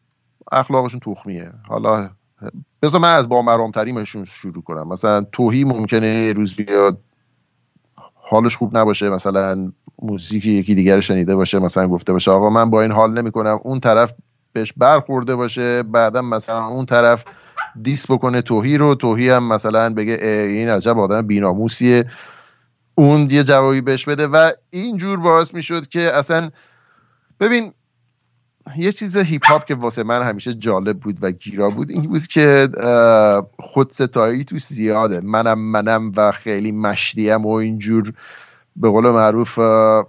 اخلاقشون 0.51 0.99
تخمیه. 0.99 1.51
حالا 1.67 2.09
بذار 2.81 3.01
من 3.01 3.15
از 3.15 3.29
با 3.29 3.41
مرامتریمشون 3.41 4.25
شروع 4.25 4.63
کنم. 4.63 4.87
مثلا 4.87 5.21
توهی 5.31 5.63
ممکنه 5.63 6.07
یه 6.07 6.33
روز 6.33 6.55
بیاد. 6.55 6.99
حالش 8.29 8.57
خوب 8.57 8.77
نباشه 8.77 9.09
مثلا 9.09 9.71
موزیک 10.01 10.45
یکی 10.45 10.75
دیگر 10.75 10.99
شنیده 10.99 11.35
باشه 11.35 11.59
مثلا 11.59 11.87
گفته 11.87 12.13
باشه 12.13 12.31
آقا 12.31 12.49
من 12.49 12.69
با 12.69 12.81
این 12.81 12.91
حال 12.91 13.13
نمی‌کنم 13.13 13.59
اون 13.63 13.79
طرف 13.79 14.13
بهش 14.53 14.73
برخورده 14.77 15.35
باشه 15.35 15.83
بعدا 15.83 16.21
مثلا 16.21 16.65
اون 16.65 16.85
طرف 16.85 17.25
دیس 17.81 18.11
بکنه 18.11 18.41
توهی 18.41 18.77
رو 18.77 18.95
توهی 18.95 19.29
هم 19.29 19.53
مثلا 19.53 19.93
بگه 19.93 20.13
این 20.23 20.69
عجب 20.69 20.99
آدم 20.99 21.21
بیناموسیه. 21.21 22.05
اون 22.95 23.27
یه 23.31 23.43
جوابی 23.43 23.81
بهش 23.81 24.05
بده 24.05 24.27
و 24.27 24.51
اینجور 24.69 25.19
باعث 25.19 25.53
می‌شد 25.53 25.87
که 25.87 26.11
اصلا 26.11 26.49
ببین 27.39 27.73
یه 28.77 28.91
چیز 28.91 29.17
هیپ 29.17 29.45
هاپ 29.45 29.65
که 29.65 29.75
واسه 29.75 30.03
من 30.03 30.23
همیشه 30.23 30.53
جالب 30.53 30.99
بود 30.99 31.17
و 31.21 31.31
گیرا 31.31 31.69
بود 31.69 31.89
این 31.89 32.01
بود 32.01 32.27
که 32.27 32.69
خودستایی 33.59 34.43
توش 34.43 34.65
زیاده. 34.65 35.21
منم 35.21 35.59
منم 35.59 36.11
و 36.15 36.31
خیلی 36.31 36.71
مشدیم 36.71 37.45
و 37.45 37.53
اینجور 37.53 38.13
به 38.75 38.89
قول 38.89 39.09
معروف 39.09 39.59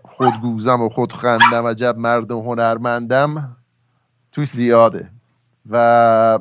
خودگوزم 0.03 0.83
و 0.83 0.89
خودخندم 0.89 1.67
عجب 1.67 1.99
مرد 1.99 2.31
و 2.31 2.43
هنرمندم 2.43 3.57
توش 4.33 4.49
زیاده. 4.49 5.11
و 5.71 6.39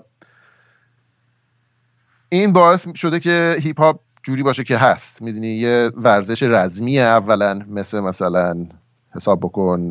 این 2.29 2.53
باعث 2.53 2.87
شده 2.95 3.19
که 3.19 3.57
هیپ 3.59 3.81
هاپ 3.81 3.99
جوری 4.23 4.43
باشه 4.43 4.63
که 4.63 4.77
هست. 4.77 5.21
می‌دونی؟ 5.21 5.47
یه 5.47 5.91
ورزش 5.97 6.43
رزمی 6.43 6.99
اولا 6.99 7.61
مثل 7.69 7.99
مثلا 7.99 8.67
حساب 9.15 9.39
بکن 9.39 9.89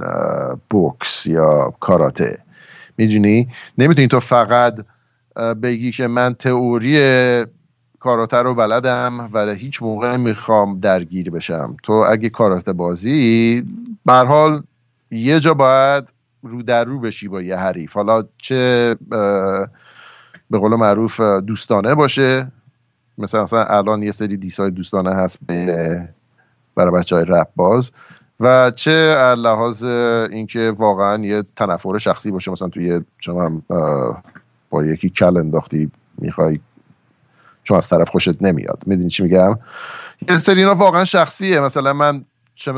بوکس 0.70 1.26
یا 1.26 1.74
کاراته. 1.80 2.38
می‌دونی؟ 2.98 3.48
نمی‌تونی 3.78 4.08
تو 4.08 4.20
فقط 4.20 4.74
بگی 5.62 5.90
که 5.90 6.06
من 6.06 6.34
تئوری 6.34 7.44
کاراته 8.00 8.36
رو 8.36 8.54
بلدم 8.54 9.30
و 9.32 9.46
هیچ 9.54 9.82
موقع 9.82 10.16
می‌خوام 10.16 10.80
درگیر 10.80 11.30
بشم. 11.30 11.76
تو 11.82 11.92
اگه 11.92 12.28
کاراته 12.28 12.72
بازی 12.72 13.64
حال 14.06 14.62
یه 15.10 15.40
جا 15.40 15.54
باید 15.54 16.12
رو 16.42 16.62
در 16.62 16.84
رو 16.84 17.00
بشی 17.00 17.28
با 17.28 17.42
یه 17.42 17.56
حریف. 17.56 17.92
حالا 17.92 18.24
چه 18.38 18.96
به 20.50 20.58
قول 20.58 20.76
معروف 20.76 21.20
دوستانه 21.20 21.94
باشه. 21.94 22.52
مثلا 23.18 23.42
مثلا 23.42 23.64
الان 23.64 24.02
یه 24.02 24.12
سری 24.12 24.36
دیسای 24.36 24.70
دوستانه 24.70 25.10
هست 25.10 25.38
بین 25.48 25.68
برای 26.74 26.90
بچه 26.90 27.16
های 27.16 27.24
رپ 27.28 27.48
باز. 27.56 27.90
و 28.40 28.72
چه 28.76 29.14
لحاظ 29.38 29.82
اینکه 29.82 30.72
واقعا 30.76 31.24
یه 31.24 31.44
تنفر 31.56 31.98
شخصی 31.98 32.30
باشه 32.30 32.50
مثلا 32.50 32.68
توی 32.68 33.00
شما 33.18 33.62
با 34.70 34.84
یکی 34.84 35.10
کل 35.10 35.36
انداختی 35.36 35.90
می‌خوای 36.18 36.60
چون 37.62 37.76
از 37.76 37.88
طرف 37.88 38.10
خوشت 38.10 38.42
نمیاد. 38.42 38.82
می‌دونی 38.86 39.08
چی 39.08 39.22
میگم؟ 39.22 39.58
یه 40.28 40.38
سری 40.38 40.60
اینا 40.60 40.74
واقعا 40.74 41.04
شخصیه. 41.04 41.60
مثلا 41.60 41.92
من 41.92 42.24
چه 42.54 42.72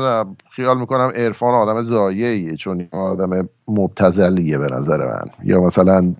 خیال 0.51 0.79
می‌کنم 0.79 1.11
عرفان 1.15 1.53
آدم 1.53 1.81
زاییه 1.81 2.55
چون 2.55 2.87
آدم 2.91 3.49
مبتزلیه 3.67 4.57
به 4.57 4.67
نظر 4.71 5.05
من. 5.05 5.25
یا 5.43 5.61
مثلا 5.61 6.13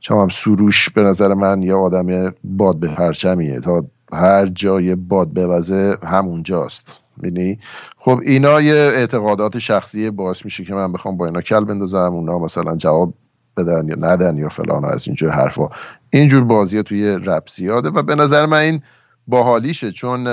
چون 0.00 0.28
سروش 0.28 0.90
به 0.90 1.02
نظر 1.02 1.34
من 1.34 1.62
یا 1.62 1.78
آدم 1.78 2.34
باد 2.44 2.76
به 2.76 2.88
پرچمیه. 2.88 3.60
تا 3.60 3.84
هر 4.12 4.46
جای 4.46 4.94
باد 4.94 5.28
بوزه 5.28 5.96
همونجاست. 6.04 7.00
می‌دونی 7.22 7.58
خب 7.96 8.20
اینا 8.24 8.60
یه 8.60 8.74
اعتقادات 8.74 9.58
شخصی 9.58 10.10
باعث 10.10 10.44
میشه 10.44 10.64
که 10.64 10.74
من 10.74 10.92
بخوام 10.92 11.16
با 11.16 11.26
اینا 11.26 11.40
کل 11.40 11.64
بندازم 11.64 11.96
اونا 11.96 12.38
مثلا 12.38 12.76
جواب 12.76 13.14
بدن 13.56 13.88
یا 13.88 13.94
ندن 13.94 14.36
یا 14.36 14.48
فلان 14.48 14.84
از 14.84 15.06
اینجور 15.08 15.30
حرفا. 15.30 15.68
اینجور 16.10 16.44
بازی 16.44 16.82
توی 16.82 17.04
رپ 17.04 17.50
زیاده 17.50 17.90
و 17.90 18.02
به 18.02 18.14
نظر 18.14 18.46
من 18.46 18.58
این 18.58 18.82
باحالیشه 19.26 19.92
چون 19.92 20.24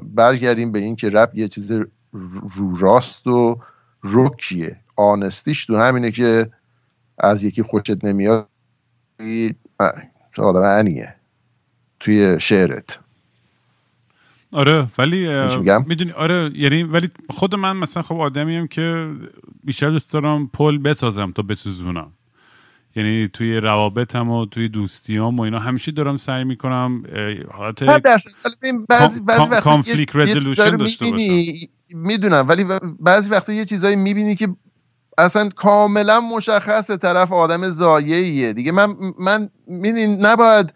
برگردیم 0.00 0.72
به 0.72 0.78
این 0.78 0.96
که 0.96 1.10
رپ 1.10 1.30
یه 1.34 1.48
چیز 1.48 1.72
رو 2.56 2.76
راست 2.76 3.26
و 3.26 3.58
رکیه. 4.04 4.76
آنستیش 4.96 5.66
تو 5.66 5.76
همینه 5.76 6.10
که 6.10 6.50
از 7.18 7.44
یکی 7.44 7.62
خوشت 7.62 8.04
نمیاد 8.04 8.48
آدم 10.38 10.62
انیه. 10.62 11.14
توی 12.00 12.40
شعرت. 12.40 12.98
آره 14.54 14.86
ولی 14.98 15.28
می‌دونی 15.86 16.12
آره 16.12 16.50
یعنی 16.54 16.82
ولی 16.82 17.10
خود 17.30 17.54
من 17.54 17.76
مثلا 17.76 18.02
خب 18.02 18.20
آدمیم 18.20 18.66
که 18.66 19.10
بیشتر 19.64 19.90
دوست 19.90 20.12
دارم 20.12 20.46
پل 20.46 20.78
بسازم 20.78 21.30
تا 21.30 21.42
بسوزونم. 21.42 22.12
یعنی 22.96 23.28
توی 23.28 23.56
روابطم 23.56 24.30
و 24.30 24.46
توی 24.46 24.68
دوستیام 24.68 25.36
و 25.38 25.42
اینا 25.42 25.58
همیشه 25.58 25.92
دارم 25.92 26.16
سعی 26.16 26.44
می‌کنم 26.44 27.02
حالت 27.52 27.82
بعضی 28.88 29.20
بعضی 29.20 29.60
کانفلیکت 29.60 30.16
رزولوشن 30.16 30.76
داشته 30.76 31.06
باشم. 31.06 31.42
می‌دونم 31.94 32.46
ولی 32.48 32.64
بعضی 33.00 33.30
وقتا 33.30 33.52
یه 33.52 33.64
چیزایی 33.64 33.96
می‌بینی 33.96 34.36
که 34.36 34.48
اصلا 35.18 35.48
کاملا 35.48 36.20
مشخص 36.20 36.90
طرف 36.90 37.32
آدم 37.32 37.70
زاییه 37.70 38.52
دیگه 38.52 38.72
من 38.72 38.94
من 39.18 39.48
نباید 40.20 40.74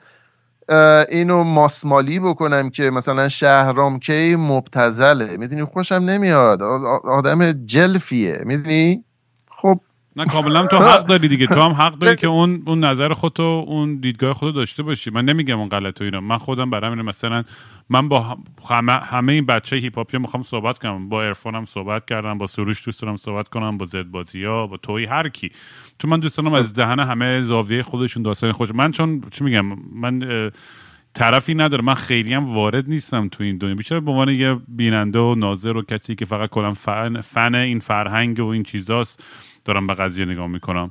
اینو 1.08 1.42
ماسمالی 1.44 2.18
بکنم 2.20 2.70
که 2.70 2.90
مثلا 2.90 3.28
شهرام 3.28 3.98
کی 3.98 4.36
مبتزله. 4.36 5.36
می‌دونی 5.36 5.64
خوشم 5.64 5.94
نمیاد. 5.94 6.62
آدم 7.04 7.52
جلفیه. 7.52 8.42
می‌دونی؟ 8.46 9.04
خب 9.50 9.80
نه 10.18 10.24
کاملا 10.24 10.66
تو 10.66 10.76
حق 10.76 11.06
داری 11.06 11.28
دیگه. 11.28 11.46
تو 11.46 11.60
هم 11.60 11.72
حق 11.72 11.98
داری 11.98 12.16
که 12.16 12.26
اون 12.26 12.62
اون 12.66 12.84
نظر 12.84 13.12
خودتو 13.12 13.42
اون 13.42 13.96
دیدگاه 13.96 14.32
خودتو 14.32 14.56
داشته 14.56 14.82
باشی. 14.82 15.10
من 15.10 15.24
نمیگم 15.24 15.58
اون 15.58 15.68
غلط 15.68 16.00
و 16.00 16.04
اینا. 16.04 16.20
من 16.20 16.38
خودم 16.38 16.70
برام 16.70 16.90
اینه 16.92 17.02
مثلا 17.02 17.44
من 17.88 18.08
با 18.08 18.38
همه, 18.68 18.92
همه 18.92 19.32
این 19.32 19.46
بچه 19.46 19.76
هیپ 19.76 19.96
هاپی 19.96 20.18
می‌خوام 20.18 20.42
صحبت 20.42 20.78
کنم. 20.78 21.08
با 21.08 21.22
ارفانم 21.22 21.64
صحبت 21.64 22.04
کردم 22.06 22.38
با 22.38 22.46
سروش 22.46 22.84
دوست 22.84 23.02
دارم 23.02 23.16
صحبت 23.16 23.48
کنم 23.48 23.78
با 23.78 23.86
زد 23.86 24.02
بازی 24.02 24.44
ها 24.44 24.66
با 24.66 24.76
توی 24.76 25.04
هر 25.04 25.28
کی. 25.28 25.50
تو 25.98 26.08
من 26.08 26.20
دوست 26.20 26.38
دارم 26.38 26.52
از 26.54 26.74
دهن 26.74 27.00
همه 27.00 27.40
زاویه 27.40 27.82
خودشون 27.82 28.22
داستان 28.22 28.52
خوش 28.52 28.70
من 28.74 28.92
چون 28.92 29.20
چی 29.30 29.44
میگم؟ 29.44 29.66
من 29.92 30.50
طرفی 31.14 31.54
نداره 31.54 31.82
من 31.82 31.94
خیلی 31.94 32.34
هم 32.34 32.54
وارد 32.54 32.88
نیستم 32.88 33.28
تو 33.28 33.44
این 33.44 33.58
دنیا. 33.58 33.74
بیشتر 33.74 34.00
به 34.00 34.10
عنوان 34.10 34.28
یه 34.28 34.56
بیننده 34.68 35.18
و 35.18 35.34
ناظر 35.34 35.76
و 35.76 35.82
کسی 35.82 36.14
که 36.14 36.24
فقط 36.24 36.50
کلا 36.50 36.72
فن, 36.72 37.20
فن 37.20 37.54
این 37.54 37.78
فرهنگ 37.78 38.40
و 38.40 38.46
این 38.46 38.62
چیزاست. 38.62 39.24
دارم 39.68 39.86
به 39.86 39.94
قضیه 39.94 40.24
نگاه 40.24 40.46
می‌کنم. 40.46 40.90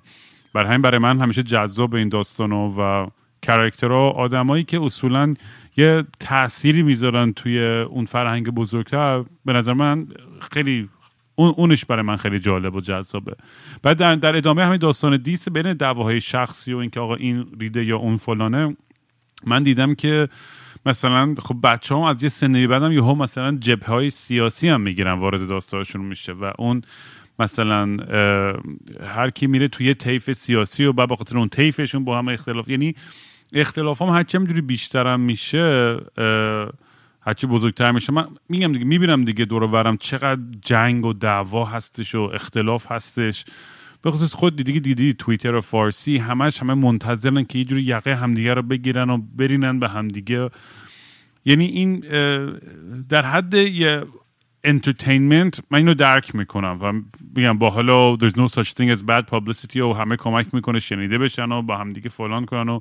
برای 0.54 0.68
همین 0.68 0.82
برای 0.82 1.00
من 1.00 1.20
همیشه 1.20 1.44
جذاب 1.44 1.96
این 1.96 2.10
داستان 2.10 2.52
و 2.52 3.08
کرکتر 3.42 3.92
و 3.92 3.96
آدمایی 3.96 4.64
که 4.64 4.82
اصولا 4.82 5.34
یه 5.78 6.04
تأثیری 6.20 6.84
می‌ذارن 6.84 7.34
توی 7.34 7.60
اون 7.90 8.06
فرهنگ 8.06 8.50
بزرگتر 8.50 9.24
به 9.46 9.54
نظر 9.54 9.74
من 9.74 10.08
خیلی 10.52 10.90
اون 11.36 11.54
اونش 11.58 11.86
برای 11.86 12.02
من 12.02 12.16
خیلی 12.16 12.40
جالب 12.40 12.76
و 12.76 12.82
جذابه. 12.82 13.36
بعد 13.84 13.98
در, 13.98 14.16
در 14.16 14.36
ادامه 14.36 14.66
همین 14.66 14.78
داستان 14.78 15.18
دیس 15.18 15.50
بین 15.50 15.74
دعواهای 15.74 16.22
شخصی 16.22 16.74
و 16.74 16.78
اینکه 16.78 17.00
آقا 17.00 17.16
این 17.16 17.46
ریده 17.60 17.86
یا 17.86 17.98
اون 17.98 18.18
فلانه 18.18 18.78
من 19.46 19.64
دیدم 19.64 19.96
که 19.96 20.30
مثلا 20.86 21.36
خب 21.40 21.56
بچه 21.64 21.96
هم 21.96 22.02
از 22.02 22.24
یه 22.24 22.30
سنه 22.30 22.68
بعدم 22.68 22.92
یهو 22.92 23.16
مثلا 23.16 23.58
جبه 23.58 23.86
های 23.86 24.10
سیاسی 24.10 24.70
هم 24.70 24.82
می‌گیرن 24.82 25.14
وارد 25.14 25.48
داستانشون 25.48 26.02
میشه 26.02 26.34
و 26.34 26.52
اون 26.58 26.82
مثلا 27.40 27.98
هر 29.04 29.30
کی 29.30 29.48
میره 29.48 29.68
توی 29.68 29.94
طیف 29.94 30.32
سیاسی 30.32 30.86
و 30.86 30.94
بعد 30.94 31.10
بخاطر 31.10 31.38
اون 31.38 31.50
طیفشون 31.50 32.04
با 32.04 32.18
هم 32.18 32.28
اختلاف 32.28 32.70
یعنی 32.70 32.96
اختلاف 33.54 34.02
هم 34.02 34.08
هرچی 34.08 34.38
همجوری 34.38 34.62
بیشترم 34.62 35.20
میشه 35.20 35.98
هرچی 37.22 37.48
بزرگتر 37.48 37.92
میشه. 37.92 38.14
من 38.14 38.28
میگم 38.50 38.74
دیگه 38.74 38.86
می‌بینم 38.86 39.24
دیگه 39.26 39.46
دور 39.46 39.64
ورم 39.64 39.98
چقدر 39.98 40.42
جنگ 40.62 41.06
و 41.06 41.14
دعوا 41.14 41.66
هستش 41.66 42.16
و 42.16 42.22
اختلاف 42.22 42.92
هستش. 42.92 43.46
به 44.02 44.12
خصوص 44.12 44.34
خود 44.34 44.56
دیدی 44.56 44.80
دیدی 44.80 45.14
توییتر 45.14 45.56
و 45.56 45.62
فارسی 45.62 46.18
همش 46.18 46.62
همه 46.62 46.74
منتظرن 46.74 47.44
که 47.44 47.60
یه 47.60 47.66
جوری 47.66 47.82
یقه 47.82 48.16
همدیگه 48.16 48.54
رو 48.54 48.62
بگیرن 48.62 49.10
و 49.10 49.18
برینن 49.18 49.80
به 49.80 49.90
همدیگه. 49.90 50.50
یعنی 51.46 51.66
این 51.66 52.00
در 53.10 53.26
حد 53.26 53.54
یه 53.54 54.04
entertainment 54.68 55.60
من 55.72 55.78
اینو 55.78 55.94
درک 55.94 56.36
می‌کنم 56.36 56.78
و 56.82 56.94
میگم 57.36 57.58
با 57.58 57.70
حالا 57.70 58.16
there's 58.16 58.34
no 58.34 58.48
such 58.48 58.70
thing 58.70 58.98
as 58.98 59.02
bad 59.02 59.24
publicity 59.32 59.78
و 59.78 59.94
همه 59.94 60.16
کمک 60.16 60.48
می‌کنه 60.54 60.80
شنیده 60.80 61.18
بشن 61.18 61.52
و 61.52 61.62
با 61.62 61.78
همدیگه 61.78 62.10
فلان 62.10 62.46
کنن 62.46 62.70
و 62.70 62.80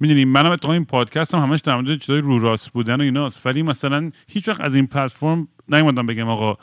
می‌دونی 0.00 0.24
منم 0.24 0.50
اتفاقا 0.50 0.74
این 0.74 0.84
پادکست 0.84 1.34
هم 1.34 1.40
همش 1.42 1.60
در 1.60 1.80
مورد 1.80 2.00
چیزای 2.00 2.20
رو 2.20 2.38
راست 2.38 2.72
بودن 2.72 3.00
و 3.00 3.02
ایناست. 3.02 3.46
ولی 3.46 3.62
مثلا 3.62 4.10
هیچ 4.28 4.48
وقت 4.48 4.60
از 4.60 4.74
این 4.74 4.86
پلتفرم 4.86 5.48
نیومدم 5.68 6.06
بگم 6.06 6.28
آقا 6.28 6.56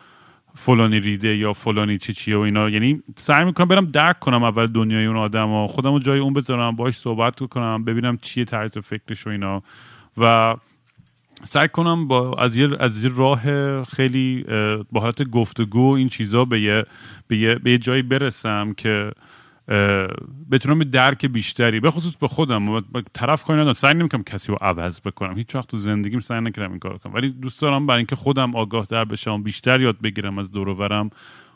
فلانی 0.55 0.99
ریده 0.99 1.37
یا 1.37 1.53
فلانی 1.53 1.97
چی 1.97 2.13
چیه 2.13 2.37
و 2.37 2.39
اینا. 2.39 2.69
یعنی 2.69 3.03
سعی 3.15 3.45
می‌کنم 3.45 3.67
برم 3.67 3.85
درک 3.85 4.19
کنم 4.19 4.43
اول 4.43 4.67
دنیای 4.67 5.05
اون 5.05 5.17
آدم 5.17 5.49
و 5.49 5.67
خودم 5.67 5.93
رو 5.93 5.99
جای 5.99 6.19
اون 6.19 6.33
بذارم 6.33 6.75
باهاش 6.75 6.93
صحبت 6.93 7.39
کنم 7.39 7.83
ببینم 7.83 8.17
چیه 8.17 8.45
طرز 8.45 8.77
فکرش 8.77 9.27
و 9.27 9.29
اینا. 9.29 9.63
و 10.17 10.55
سعی 11.43 11.67
کنم 11.67 12.07
با 12.07 12.33
از 12.33 12.55
یه 12.55 12.69
از 12.79 13.03
یه 13.03 13.11
راه 13.15 13.43
خیلی 13.83 14.45
با 14.91 15.01
حالت 15.01 15.23
گفتگو 15.23 15.93
این 15.95 16.09
چیزا 16.09 16.45
به 16.45 16.61
یه 16.61 16.83
به 17.27 17.37
یه, 17.37 17.55
به 17.55 17.71
یه 17.71 17.77
جایی 17.77 18.01
برسم 18.01 18.73
که 18.73 19.11
بتونم 20.51 20.79
به 20.79 20.85
درک 20.85 21.25
بیشتری 21.25 21.79
به 21.79 21.91
خصوص 21.91 22.15
به 22.17 22.27
خودم. 22.27 22.81
طرف 23.13 23.43
کاری 23.43 23.59
ندارم. 23.59 23.73
سعی 23.73 23.93
نمی‌کنم 23.93 24.23
کسی 24.23 24.51
رو 24.51 24.57
عوض 24.61 25.01
بکنم. 25.01 25.37
هیچ 25.37 25.55
وقت 25.55 25.67
تو 25.67 25.77
زندگیم 25.77 26.19
سعی 26.19 26.41
نکردم 26.41 26.69
این 26.69 26.79
کار 26.79 26.97
کنم. 26.97 27.13
ولی 27.13 27.29
دوست 27.29 27.61
دارم 27.61 27.87
برای 27.87 27.97
اینکه 27.97 28.15
خودم 28.15 28.55
آگاه 28.55 28.85
در 28.89 29.05
بشم 29.05 29.43
بیشتر 29.43 29.81
یاد 29.81 30.01
بگیرم 30.01 30.37
از 30.37 30.51
دور 30.51 31.09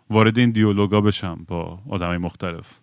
وارد 0.10 0.38
این 0.38 0.52
دیالوگا 0.52 1.02
بشم 1.02 1.46
با 1.48 1.80
آدمای 1.90 2.18
مختلف. 2.18 2.80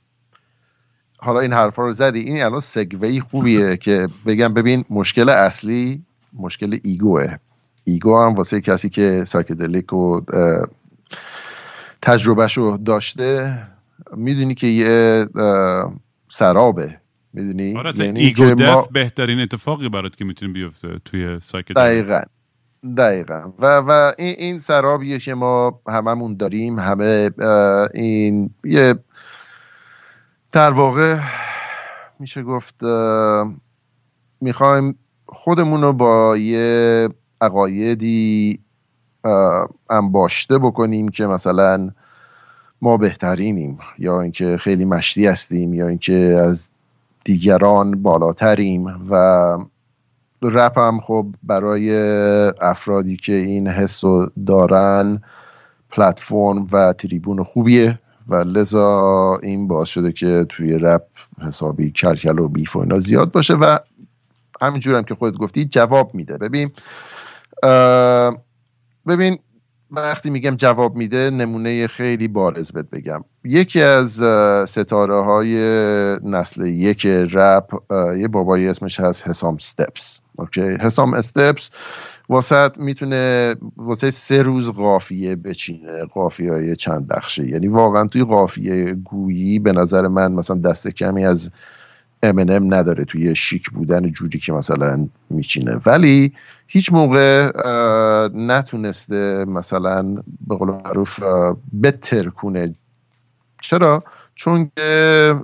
حالا 1.19 1.41
این 1.41 1.53
حرفا 1.53 1.83
رو 1.83 1.93
زدی. 1.93 2.19
این 2.21 2.43
الان 2.43 2.61
سگوی 2.61 3.21
خوبیه 3.21 3.77
که 3.77 4.09
بگم 4.27 4.55
ببین 4.55 4.85
مشکل 4.91 5.29
اصلی 5.29 6.03
مشکل 6.33 6.79
ego 6.83 7.15
ه. 7.15 7.37
ego 7.85 8.19
هم 8.19 8.35
واسه 8.35 8.61
کسی 8.61 8.89
که 8.89 9.25
psychedelic 9.27 9.93
و 9.93 10.21
تجربهش 12.03 12.57
رو 12.57 12.77
داشته 12.77 13.63
می‌دونی 14.17 14.55
که 14.55 14.67
یه 14.67 15.27
سرابه. 16.31 16.99
می‌دونی؟ 17.33 17.79
آره 17.79 17.93
یعنی 17.99 18.21
ego 18.21 18.55
death 18.55 18.89
بهترین 18.89 19.41
اتفاقی 19.41 19.89
برات 19.89 20.17
که 20.17 20.25
می‌تونی 20.25 20.53
بیفته 20.53 20.99
توی 21.05 21.41
psychedelic. 21.41 21.77
دقیقا. 21.77 22.23
دقیقا. 22.97 23.53
و, 23.59 23.67
و 23.77 24.13
این, 24.19 24.35
این 24.39 24.61
سرابیه 24.61 25.19
که 25.19 25.35
ما 25.35 25.81
هممون 25.89 26.37
داریم 26.37 26.79
همه 26.79 27.31
این 27.95 28.51
یه 28.65 28.95
در 30.53 30.71
واقع 30.71 31.21
میشه 32.19 32.43
گفت 32.43 32.83
می‌خوایم 34.41 34.99
خودمون 35.33 35.83
رو 35.83 35.93
با 35.93 36.37
یه 36.37 37.09
عقایدی 37.41 38.61
انباشته 39.91 40.59
بکنیم 40.59 41.09
که 41.09 41.27
مثلا 41.27 41.91
ما 42.83 42.97
بهترینیم 42.97 43.79
یا 43.99 44.21
اینکه 44.21 44.57
خیلی 44.57 44.85
مشتی 44.85 45.27
هستیم 45.27 45.75
یا 45.75 45.89
اینکه 45.89 46.43
از 46.45 46.71
دیگران 47.25 48.03
بالاتریم 48.03 49.09
و 49.11 49.59
رپ 50.43 50.79
هم 50.79 51.01
خب 51.01 51.27
برای 51.43 51.95
افرادی 52.61 53.17
که 53.17 53.33
این 53.33 53.69
حس 53.69 54.05
رو 54.05 54.31
دارن 54.47 55.23
پلتفرم 55.91 56.67
و 56.73 56.93
تریبون 56.93 57.43
خوبیه 57.43 57.99
و 58.29 58.35
لذا 58.35 59.37
این 59.43 59.69
باعث 59.69 59.89
شده 59.89 60.13
که 60.13 60.47
توی 60.49 60.73
رپ 60.73 61.03
حسابی 61.41 61.91
کلکل 61.91 62.39
و 62.39 62.49
beef 62.49 62.77
و 62.77 62.79
اینا 62.79 63.01
زیاد 63.01 63.33
باشه 63.33 63.55
و 63.55 63.79
همینجور 64.63 64.97
هم 64.97 65.03
که 65.03 65.15
خودت 65.15 65.37
گفتی 65.37 65.65
جواب 65.65 66.15
میده. 66.15 66.39
ببین 66.39 66.71
ببین 69.07 69.39
وقتی 69.91 70.31
میگم 70.31 70.57
جواب 70.57 70.97
میده 70.97 71.31
نمونه 71.31 71.87
خیلی 71.87 72.29
بارز 72.29 72.73
بهت 72.73 72.91
بگم. 72.91 73.25
یکی 73.45 73.83
از 73.83 74.13
ستاره 74.71 75.21
های 75.21 75.57
نسل 76.25 76.67
یک 76.67 77.07
رپ 77.07 77.83
یه 78.19 78.29
بابایی 78.29 78.69
اسمش 78.69 79.01
هست 79.01 79.29
حسام 79.29 79.59
استپس 79.59 80.21
okay؟ 80.37 80.77
حسام 80.81 81.15
استپس 81.15 81.71
واسه 82.29 82.71
می‌تونه 82.77 83.55
واسه 83.77 84.11
سه 84.11 84.43
روز 84.43 84.71
قافیه 84.71 85.37
بچینه 85.37 86.05
قافیه 86.05 86.53
های 86.53 86.77
چند 86.77 87.09
بخشه 87.09 87.49
یعنی 87.49 87.69
واقعا 87.69 88.07
توی 88.07 88.25
قافیه 88.25 88.93
گویی 88.93 89.59
به 89.59 89.73
نظر 89.73 90.09
من 90.09 90.33
مثلا 90.33 90.57
دست 90.57 90.89
کمی 90.89 91.27
از 91.27 91.51
M&M 92.27 92.63
نداره 92.73 93.05
توی 93.05 93.35
شیک 93.35 93.71
بودن 93.71 94.09
جوری 94.13 94.39
که 94.39 94.53
مثلا 94.53 95.09
میچینه. 95.31 95.81
ولی 95.87 96.33
هیچ 96.67 96.93
موقع 96.93 97.51
نتونسته 98.35 99.45
مثلا 99.45 100.15
به 100.49 100.57
قول 100.57 100.71
معروف 100.71 101.21
بتر 101.83 102.29
کنه 102.29 102.75
چرا؟ 103.63 104.05
چون 104.35 104.71
که 104.77 105.35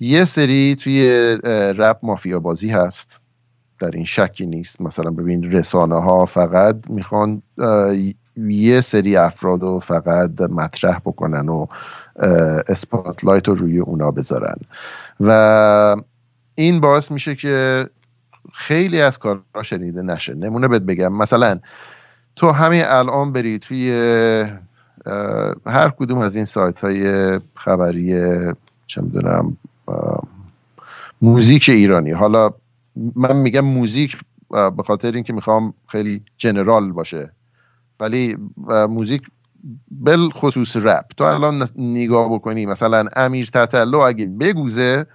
یه 0.00 0.24
سری 0.24 0.74
توی 0.74 1.08
رپ 1.78 1.98
مافیا 2.02 2.38
بازی 2.38 2.68
هست. 2.68 3.20
در 3.80 3.90
این 3.90 4.04
شکی 4.04 4.46
نیست. 4.46 4.80
مثلا 4.80 5.10
ببین 5.10 5.52
رسانه 5.52 6.00
ها 6.00 6.26
فقط 6.26 6.76
می‌خوان 6.88 7.42
یه 8.36 8.80
سری 8.80 9.16
افراد 9.16 9.62
رو 9.62 9.80
فقط 9.80 10.40
مطرح 10.40 10.98
بکنن 10.98 11.48
و 11.48 11.66
اسپاتلایت 12.68 13.48
رو 13.48 13.54
روی 13.54 13.78
اونا 13.78 14.10
بذارن. 14.10 14.56
و 15.20 15.96
این 16.54 16.80
باعث 16.80 17.10
میشه 17.10 17.34
که 17.34 17.86
خیلی 18.52 19.00
از 19.00 19.18
کارها 19.18 19.62
شنیده 19.62 20.02
نشه. 20.02 20.34
نمونه 20.34 20.68
بهت 20.68 20.82
بگم. 20.82 21.12
مثلا 21.12 21.58
تو 22.36 22.50
همین 22.50 22.82
الان 22.84 23.32
بری 23.32 23.58
توی 23.58 23.90
هر 25.66 25.90
کدوم 25.98 26.18
از 26.18 26.36
این 26.36 26.44
سایت 26.44 26.80
های 26.80 27.40
خبری 27.54 28.14
چه 28.86 29.00
می‌دونم 29.00 29.56
موزیک 31.22 31.68
ایرانی. 31.68 32.10
حالا 32.10 32.50
من 33.16 33.36
میگم 33.36 33.60
موزیک 33.60 34.16
به 34.50 34.82
خاطر 34.86 35.12
اینکه 35.12 35.32
می‌خوام 35.32 35.74
خیلی 35.86 36.22
جنرال 36.36 36.92
باشه. 36.92 37.30
ولی 38.00 38.36
موزیک 38.88 39.22
بل 39.90 40.30
خصوص 40.30 40.76
رپ. 40.76 41.04
تو 41.16 41.24
الان 41.24 41.68
نگاه 41.76 42.34
بکنی 42.34 42.66
مثلا 42.66 43.04
امیر 43.16 43.46
تتلو 43.46 43.98
اگه 43.98 44.26
بگوزه 44.26 45.06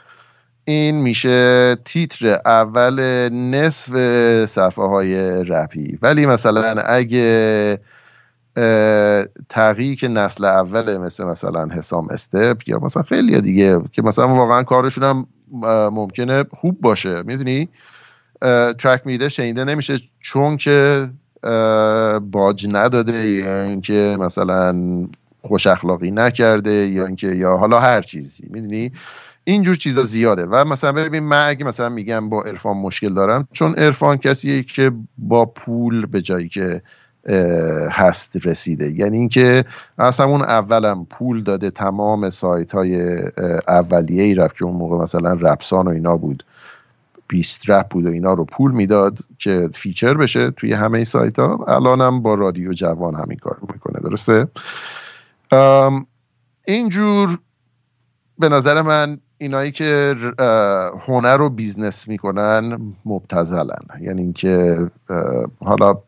این 0.65 0.95
میشه 0.95 1.75
تیتر 1.85 2.27
اول 2.45 3.29
نصف 3.29 3.95
صفحه 4.45 4.85
های 4.85 5.43
رپی. 5.43 5.99
ولی 6.01 6.25
مثلا 6.25 6.81
اگه 6.81 7.79
که 9.99 10.07
نسل 10.07 10.45
اوله 10.45 10.97
مثل 10.97 11.23
مثلا 11.23 11.67
حسام 11.67 12.07
استپ 12.09 12.57
یا 12.67 12.79
مثلا 12.79 13.03
خیلی 13.03 13.41
دیگه 13.41 13.81
که 13.91 14.01
مثلا 14.01 14.27
واقعا 14.27 14.63
کارشون 14.63 15.03
هم 15.03 15.27
ممکنه 15.93 16.45
خوب 16.51 16.81
باشه. 16.81 17.21
می‌دونی؟ 17.21 17.69
ترک 18.79 19.01
میده 19.05 19.29
شنیده 19.29 19.63
نمیشه 19.63 19.99
چون 20.19 20.57
که 20.57 21.09
باج 22.19 22.67
نداده 22.71 23.27
یا 23.27 23.63
اینکه 23.63 24.17
مثلا 24.19 24.75
خوش 25.41 25.67
اخلاقی 25.67 26.11
نکرده 26.11 26.71
یا 26.71 27.05
اینکه 27.05 27.27
یا 27.27 27.57
حالا 27.57 27.79
هر 27.79 28.01
چیزی 28.01 28.47
می‌دونی؟ 28.49 28.91
اینجور 29.43 29.75
چیزا 29.75 30.03
زیاده. 30.03 30.45
و 30.45 30.65
مثلا 30.65 30.91
ببین 30.91 31.23
من 31.23 31.47
اگه 31.47 31.65
مثلا 31.65 31.89
میگم 31.89 32.29
با 32.29 32.43
عرفان 32.43 32.77
مشکل 32.77 33.13
دارم 33.13 33.47
چون 33.51 33.75
عرفان 33.75 34.17
کسیه 34.17 34.63
که 34.63 34.91
با 35.17 35.45
پول 35.45 36.05
به 36.05 36.21
جایی 36.21 36.49
که 36.49 36.81
هست 37.91 38.47
رسیده. 38.47 38.91
یعنی 38.91 39.17
اینکه 39.17 39.65
از 39.97 40.19
همون 40.19 40.41
اولم 40.41 41.05
پول 41.05 41.43
داده 41.43 41.69
تمام 41.69 42.29
سایت 42.29 42.71
های 42.71 43.21
اولیه 43.67 44.23
ای 44.23 44.35
رفت 44.35 44.57
که 44.57 44.65
اون 44.65 44.75
موقع 44.75 44.97
مثلا 44.97 45.33
رپسان 45.33 45.87
و 45.87 45.89
اینا 45.89 46.17
بود. 46.17 46.43
بیست 47.33 47.69
رپ 47.69 47.89
بود 47.89 48.05
و 48.05 48.09
اینا 48.09 48.33
رو 48.33 48.45
پول 48.45 48.71
می‌داد 48.71 49.17
که 49.39 49.69
feature 49.73 50.13
بشه 50.13 50.51
توی 50.51 50.73
همه 50.73 51.03
سایت 51.03 51.39
ها 51.39 51.65
الانم 51.67 52.21
با 52.21 52.35
رادیو 52.35 52.73
جوان 52.73 53.15
همین 53.15 53.37
کار 53.37 53.57
می‌کنه 53.73 53.99
درسته؟ 53.99 54.47
اینجور 56.67 57.39
به 58.39 58.49
نظر 58.49 58.81
من 58.81 59.17
اینایی 59.37 59.71
که 59.71 60.15
هنر 61.07 61.37
رو 61.37 61.49
business 61.49 62.07
می‌کنن 62.07 62.93
مبتزلن 63.05 63.85
یعنی 64.01 64.21
اینکه 64.21 64.87
حالا 65.59 66.01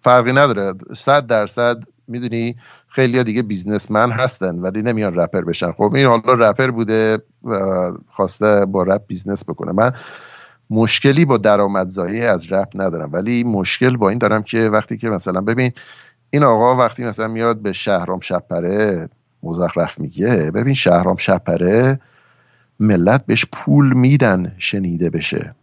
فرقی 0.00 0.32
نداره. 0.32 0.74
صد 0.96 1.26
درصد 1.26 1.82
می‌دونی 2.08 2.56
خیلی 2.88 3.24
دیگه 3.24 3.42
businessman 3.42 4.10
هستن 4.10 4.58
ولی 4.58 4.82
نمیان 4.82 5.14
رپر 5.14 5.40
بشن. 5.40 5.72
خب 5.72 5.94
این 5.94 6.06
حالا 6.06 6.50
رپر 6.50 6.70
بوده 6.70 7.18
خواسته 8.10 8.64
با 8.64 8.82
رپ 8.82 9.02
business 9.06 9.44
بکنه. 9.44 9.72
من 9.72 9.92
مشکلی 10.70 11.24
با 11.24 11.36
درآمدزایی 11.36 12.22
از 12.22 12.52
رپ 12.52 12.68
ندارم 12.74 13.12
ولی 13.12 13.44
مشکل 13.44 13.96
با 13.96 14.08
این 14.08 14.18
دارم 14.18 14.42
که 14.42 14.68
وقتی 14.68 14.98
که 14.98 15.08
مثلا 15.08 15.40
ببین 15.40 15.72
این 16.30 16.42
آقا 16.42 16.76
وقتی 16.76 17.04
مثلا 17.04 17.28
میاد 17.28 17.58
به 17.62 17.72
شهرام 17.72 18.20
شب‌پره 18.20 19.08
مزخرف 19.42 19.98
میگه 19.98 20.50
ببین 20.50 20.74
شهرام 20.74 21.16
شپره 21.16 22.00
ملت 22.80 23.26
بهش 23.26 23.46
پول 23.52 23.92
میدن 23.92 24.52
شنیده 24.58 25.10
بشه. 25.10 25.54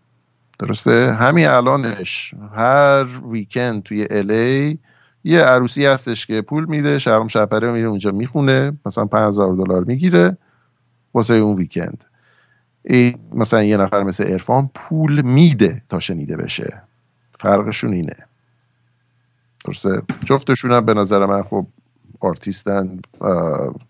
درسته؟ 0.60 1.14
همین 1.14 1.48
الانش 1.48 2.34
هر 2.56 3.06
ویکند 3.32 3.84
توی 3.84 4.08
الی 4.10 4.80
یه 5.24 5.42
عروسی 5.42 5.86
هستش 5.86 6.26
که 6.26 6.42
پول 6.42 6.66
میده 6.66 7.00
شهرام 7.00 7.28
شپره 7.28 7.72
میره 7.72 7.88
اونجا 7.88 8.12
می‌خونه 8.12 8.72
مثلا 8.86 9.06
5000 9.06 9.54
دلار 9.54 9.84
می‌گیره 9.84 10.38
واسه 11.14 11.34
اون 11.34 11.58
ویکند 11.58 12.06
این 12.86 13.20
مثلا 13.34 13.64
یه 13.64 13.78
نفر 13.78 14.04
مثل 14.04 14.26
ارفان 14.28 14.70
پول 14.76 15.22
میده 15.22 15.82
تا 15.90 16.00
شنیده 16.00 16.38
بشه. 16.38 16.82
فرقشون 17.32 17.94
اینه. 17.94 18.16
درسته؟ 19.66 20.02
جفتشون 20.26 20.72
هم 20.72 20.86
به 20.86 20.94
نظر 20.94 21.26
من 21.26 21.44
خب 21.44 21.68
آرتیستن 22.20 23.00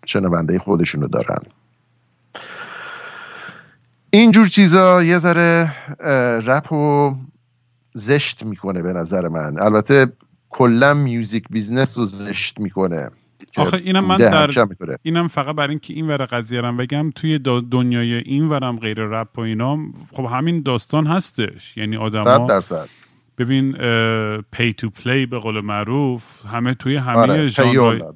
شنونده 0.04 0.58
خودشونو 0.58 1.08
دارن. 1.08 1.42
اینجور 4.10 4.48
چیزا 4.48 5.02
یه 5.02 5.18
ذره 5.18 5.72
رپ 6.38 6.72
و 6.72 7.14
زشت 7.94 8.42
می‌کنه 8.42 8.82
به 8.82 8.92
نظر 8.92 9.28
من. 9.28 9.60
البته 9.60 10.12
کلا 10.52 10.94
music 10.94 11.44
business 11.50 11.98
رو 11.98 12.04
زشت 12.04 12.60
می‌کنه. 12.60 13.10
آخه 13.56 13.76
اینم 13.76 14.04
من 14.04 14.16
در 14.16 14.50
اینم 15.02 15.28
فقط 15.28 15.56
برای 15.56 15.70
اینکه 15.70 15.94
این 15.94 16.06
ور 16.06 16.24
قضیه 16.24 16.60
رو 16.60 16.72
بگم 16.72 17.10
توی 17.10 17.38
دنیای 17.70 18.14
این 18.14 18.48
ورم 18.48 18.78
غیر 18.78 19.00
رپ 19.00 19.38
و 19.38 19.40
اینا 19.40 19.78
خب 20.12 20.24
همین 20.24 20.62
داستان 20.62 21.06
هستش. 21.06 21.76
یعنی 21.76 21.96
آدما 21.96 22.46
درصد. 22.46 22.88
ببین 23.38 23.72
پی 24.52 24.72
تو 24.72 24.90
پلی 24.90 25.26
به 25.26 25.38
قول 25.38 25.60
معروف 25.60 26.46
همه 26.46 26.74
توی 26.74 26.96
همه 26.96 27.18
آره، 27.18 27.50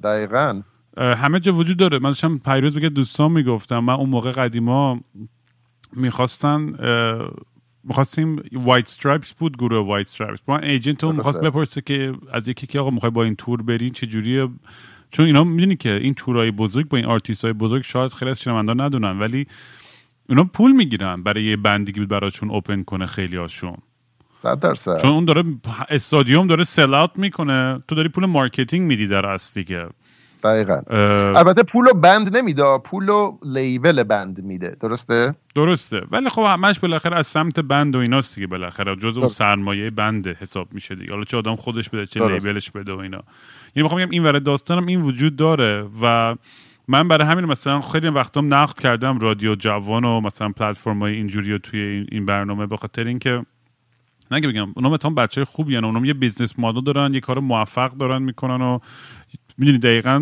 دقیقا. 0.03 0.61
همه 0.97 1.39
جا 1.39 1.53
وجود 1.53 1.77
داره. 1.77 1.99
من 1.99 2.09
داشتم 2.09 2.37
پیروز 2.37 2.77
بگه 2.77 2.89
دوستان 2.89 3.31
می‌گفتم 3.31 3.79
من 3.79 3.93
اون 3.93 4.09
موقع 4.09 4.31
قدیما 4.31 4.99
می‌خواستن 5.93 6.73
می‌خواستیم 7.87 8.41
وایت 8.51 8.85
استرایپس 8.85 9.33
بود 9.33 9.57
گروه 9.57 9.87
وایت 9.87 10.07
استرایپس 10.07 10.39
ما 10.47 10.57
ایجنت 10.57 11.03
اون 11.03 11.15
می‌خواست 11.15 11.41
بپرسه 11.41 11.81
که 11.81 12.13
از 12.31 12.47
یکی 12.47 12.67
که 12.67 12.79
آقا 12.79 12.89
می‌خوای 12.89 13.11
با 13.11 13.23
این 13.23 13.35
تور 13.35 13.61
برین 13.61 13.93
چه 13.93 14.07
جوریه 14.07 14.47
چون 15.11 15.25
اینا 15.25 15.43
می‌دونی 15.43 15.75
که 15.75 15.93
این 15.93 16.13
تورای 16.13 16.51
بزرگ 16.51 16.87
با 16.87 16.97
این 16.97 17.05
آرتیست 17.05 17.43
های 17.43 17.53
بزرگ 17.53 17.81
شاید 17.81 18.13
خیلی 18.13 18.31
از 18.31 18.41
شنوندان 18.41 18.81
ندونن 18.81 19.19
ولی 19.19 19.47
اونا 20.29 20.43
پول 20.43 20.71
می‌گیرن 20.71 21.23
برای 21.23 21.43
یه 21.43 21.55
band 21.57 21.84
ی 21.84 21.91
که 21.91 22.01
براشون 22.01 22.49
open 22.49 22.83
کنه 22.83 23.05
خیلی 23.05 23.37
هاشون 23.37 23.77
چون 24.97 25.11
اون 25.11 25.25
داره 25.25 25.43
استادیوم 25.89 26.47
داره 26.47 26.63
sold 26.63 26.90
out 26.90 27.11
می‌کنه. 27.15 27.83
تو 27.87 27.95
داری 27.95 28.09
پول 28.09 28.25
marketing 28.25 28.87
میدی 28.87 29.07
در 29.07 29.25
اصلی 29.25 29.63
که 29.63 29.87
دقیقا. 30.53 30.81
البته 31.39 31.63
پولو 31.63 31.93
band 31.93 32.37
نمیده 32.37 32.77
پولو 32.77 33.37
label 33.43 34.03
band 34.03 34.43
میده. 34.43 34.77
درسته؟ 34.79 35.35
درسته. 35.55 36.01
ولی 36.11 36.29
خب 36.29 36.41
همش 36.41 36.79
بالاخره 36.79 37.17
از 37.17 37.27
سمت 37.27 37.59
band 37.59 37.95
و 37.95 37.99
ایناست 37.99 38.35
دیگه 38.35 38.47
بالاخره. 38.47 38.95
جز 38.95 39.17
اون 39.17 39.27
سرمایه 39.27 39.89
band 39.89 40.27
حساب 40.27 40.67
میشه 40.71 40.95
دیگه. 40.95 41.11
حالا 41.11 41.23
چه 41.23 41.37
آدم 41.37 41.55
خودش 41.55 41.89
بده 41.89 42.05
چه 42.05 42.27
label 42.27 42.58
ش 42.58 42.71
بده 42.71 42.93
و 42.93 42.97
اینا. 42.97 43.23
یعنی 43.75 43.83
می‌خوام 43.83 44.01
بگم 44.01 44.09
این 44.09 44.23
ور 44.23 44.39
داستانم 44.39 44.85
این 44.85 45.01
وجود 45.01 45.35
داره 45.35 45.89
و 46.01 46.35
من 46.87 47.07
برای 47.07 47.27
همین 47.27 47.45
مثلا 47.45 47.81
خیلی 47.81 48.07
وقتام 48.07 48.53
نقد 48.53 48.79
کردم 48.79 49.19
رادیو 49.19 49.55
جوان 49.55 50.05
و 50.05 50.21
مثلا 50.21 50.49
پلتفرم 50.49 50.99
های 50.99 51.13
اینجوری 51.13 51.53
و 51.53 51.57
توی 51.57 52.05
این 52.11 52.25
برنامه 52.25 52.67
به 52.67 52.77
خاطر 52.77 53.03
اینکه 53.03 53.45
نگه 54.31 54.47
بگم 54.47 54.67
اونا 54.75 54.89
مثلا 54.89 55.11
بچه 55.11 55.45
خوبی 55.45 55.75
هن. 55.75 55.85
اونا 55.85 56.05
یه 56.05 56.13
business 56.13 56.59
model 56.59 56.81
دارن 56.81 57.13
یه 57.13 57.19
کار 57.19 57.39
موفق 57.39 57.91
دارن 57.91 58.21
می‌کنن 58.21 58.61
و 58.61 58.79
می‌دونی 59.57 59.77
دقیقا 59.77 60.19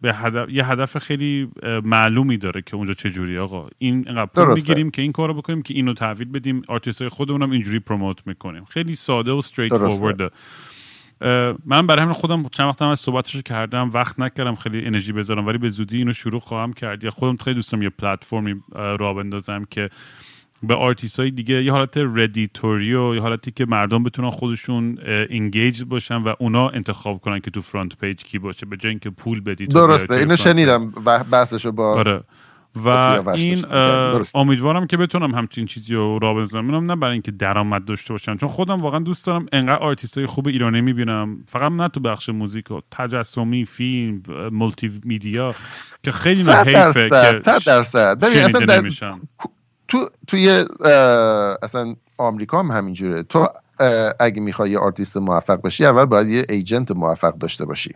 به 0.00 0.14
هدف، 0.14 0.50
یه 0.50 0.66
هدف 0.66 0.98
خیلی 0.98 1.48
معلومی 1.84 2.36
داره 2.36 2.62
که 2.62 2.76
اونجا 2.76 2.92
چه 2.92 3.10
جوری 3.10 3.38
آقا. 3.38 3.68
این 3.78 3.94
اینقدر 3.94 4.26
پول 4.26 4.54
می‌گیریم 4.54 4.90
که 4.90 5.02
این 5.02 5.12
کارو 5.12 5.34
بکنیم 5.34 5.62
که 5.62 5.74
اینو 5.74 5.94
تحویل 5.94 6.28
بدیم 6.28 6.62
آرتیست 6.68 7.02
های 7.02 7.08
خودمونم 7.08 7.50
اینجوری 7.50 7.78
promote 7.78 8.26
می‌کنیم. 8.26 8.64
خیلی 8.64 8.94
ساده 8.94 9.32
و 9.32 9.36
straightforward 9.36 10.32
من 11.66 11.86
برای 11.86 12.02
همین 12.02 12.14
خودم 12.14 12.48
چند 12.48 12.66
وقت 12.68 12.82
هم 12.82 12.88
از 12.88 13.00
صحبتش 13.00 13.42
کردم 13.42 13.90
وقت 13.90 14.20
نکردم 14.20 14.54
خیلی 14.54 14.86
انرژی 14.86 15.12
بذارم 15.12 15.46
ولی 15.46 15.58
به 15.58 15.68
زودی 15.68 15.98
اینو 15.98 16.12
شروع 16.12 16.40
خواهم 16.40 16.72
کرد. 16.72 17.04
یا 17.04 17.10
خودم 17.10 17.36
خیلی 17.36 17.54
دوستم 17.54 17.82
یه 17.82 17.90
پلتفرمی 17.90 18.54
را 18.74 19.14
بندازم 19.14 19.64
که 19.70 19.90
به 20.62 20.74
آرتیست 20.74 21.20
های 21.20 21.30
دیگه 21.30 21.64
یه 21.64 21.72
حالت 21.72 21.96
Reddit 21.96 22.55
طوری 22.55 22.94
و 22.94 23.14
یه 23.14 23.20
حالتی 23.20 23.50
که 23.50 23.66
مردم 23.66 24.02
بتونن 24.02 24.30
خودشون 24.30 24.98
engage 25.06 25.84
باشن 25.84 26.16
و 26.16 26.34
اونا 26.38 26.68
انتخاب 26.68 27.18
کنن 27.18 27.40
که 27.40 27.50
تو 27.50 27.60
front 27.60 27.96
page 27.96 28.24
کی 28.24 28.38
باشه 28.38 28.66
به 28.66 28.76
جای 28.76 28.90
اینکه 28.90 29.10
پول 29.10 29.40
بدی 29.40 29.66
درسته 29.66 30.14
اینو 30.14 30.36
شنیدم 30.36 30.90
بحثشو 31.30 31.72
با 31.72 31.94
آره. 31.94 32.20
و 32.84 32.88
این 33.34 33.64
امیدوارم 34.34 34.86
که 34.86 34.96
بتونم 34.96 35.34
همچین 35.34 35.66
چیزی 35.66 35.94
رو 35.94 36.18
را 36.18 36.34
بزنم 36.34 36.90
نه 36.90 36.96
برای 36.96 37.12
اینکه 37.12 37.30
درآمد 37.30 37.84
داشته 37.84 38.14
باشن 38.14 38.36
چون 38.36 38.48
خودم 38.48 38.80
واقعا 38.80 39.00
دوست 39.00 39.26
دارم 39.26 39.46
انقدر 39.52 39.82
آرتیست 39.82 40.18
های 40.18 40.26
خوب 40.26 40.48
ایرانی 40.48 40.80
می‌بینم 40.80 41.38
فقط 41.46 41.72
نه 41.72 41.88
تو 41.88 42.00
بخش 42.00 42.28
music 42.28 42.70
و 42.70 42.80
تجسمی 42.90 43.64
فیلم 43.64 44.22
multi 44.52 45.00
media 45.04 45.54
که 46.02 46.10
خیلی 46.10 46.42
نه 46.42 46.54
حیفه 46.54 47.08
که 47.08 47.42
درصد. 47.66 48.24
تو 49.88 50.10
توی 50.26 50.64
اصلا 51.62 51.94
آمریکا 52.18 52.62
هم 52.62 52.70
همینجوره. 52.70 53.22
تو 53.22 53.48
اگه 54.20 54.40
می‌خوای 54.40 54.70
یه 54.70 54.78
آرتیست 54.78 55.16
موفق 55.16 55.60
باشی 55.60 55.86
اول 55.86 56.04
باید 56.04 56.28
یه 56.28 56.46
agent 56.48 56.90
موفق 56.90 57.38
داشته 57.38 57.64
باشی. 57.64 57.94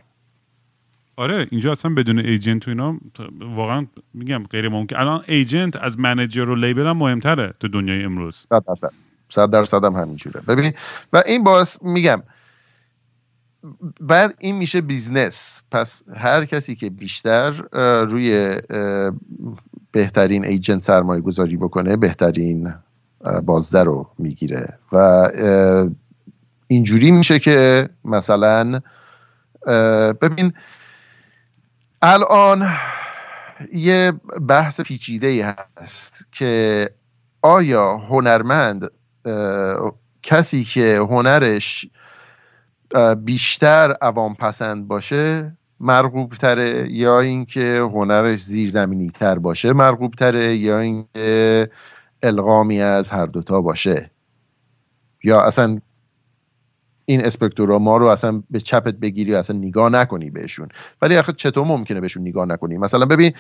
آره 1.16 1.46
اینجا 1.50 1.72
اصلا 1.72 1.94
بدون 1.94 2.18
agent 2.18 2.68
و 2.68 2.70
اینا 2.70 2.98
واقعا 3.40 3.86
میگم 4.14 4.44
غیر 4.50 4.68
ممکن. 4.68 4.96
الان 4.96 5.24
agent 5.28 5.76
از 5.76 5.98
manager 5.98 6.50
و 6.50 6.54
label 6.54 6.86
هم 6.86 6.96
مهمتره 6.96 7.54
تو 7.60 7.68
دنیای 7.68 8.04
امروز. 8.04 8.46
صد 8.48 8.64
درصد. 8.68 8.92
صد 9.28 9.50
درصد 9.50 9.84
هم 9.84 9.94
همینجوره. 9.94 10.40
ببین 10.40 10.72
و 11.12 11.22
این 11.26 11.44
باعث 11.44 11.82
میگم 11.82 12.22
بعد 14.00 14.34
این 14.40 14.56
میشه 14.56 14.80
business. 14.80 15.60
پس 15.70 16.02
هر 16.16 16.44
کسی 16.44 16.76
که 16.76 16.90
بیشتر 16.90 17.50
روی 18.04 18.56
بهترین 19.92 20.44
agent 20.44 20.82
سرمایه 20.82 21.20
گذاری 21.20 21.56
بکنه 21.56 21.96
بهترین 21.96 22.74
بازده 23.44 23.82
رو 23.82 24.10
می‌گیره. 24.18 24.78
و 24.92 25.28
اینجوری 26.66 27.10
میشه 27.10 27.38
که 27.38 27.88
مثلا 28.04 28.80
ببین 30.12 30.52
الان 32.02 32.68
یه 33.72 34.12
بحث 34.48 34.80
پیچیده 34.80 35.56
هست 35.76 36.26
که 36.32 36.90
آیا 37.42 37.96
هنرمند 37.96 38.90
کسی 40.22 40.64
که 40.64 40.98
هنرش 40.98 41.86
بیشتر 43.24 43.94
عوام 44.02 44.34
پسند 44.34 44.88
باشه 44.88 45.56
مرغوب 45.80 46.34
تره 46.34 46.92
یا 46.92 47.20
اینکه 47.20 47.88
هنرش 47.92 48.38
زیرزمینی 48.38 49.10
تر 49.10 49.38
باشه 49.38 49.72
مرغوب 49.72 50.14
تره 50.14 50.56
یا 50.56 50.78
اینکه 50.78 51.70
القامی 52.22 52.80
از 52.80 53.10
هر 53.10 53.26
دوتا 53.26 53.60
باشه. 53.60 54.10
یا 55.24 55.40
اصلا 55.40 55.80
این 57.04 57.24
اسپکتورا 57.24 57.78
ما 57.78 57.96
رو 57.96 58.06
اصلا 58.06 58.42
به 58.50 58.60
چپت 58.60 58.94
بگیری 58.94 59.34
و 59.34 59.36
اصلا 59.36 59.56
نگاه 59.56 59.90
نکنی 59.90 60.30
بهشون. 60.30 60.68
ولی 61.02 61.16
آخه 61.16 61.32
چطور 61.32 61.66
ممکنه 61.66 62.00
بهشون 62.00 62.22
نگاه 62.22 62.46
نکنی؟ 62.46 62.78
مثلا 62.78 63.06
ببین 63.06 63.32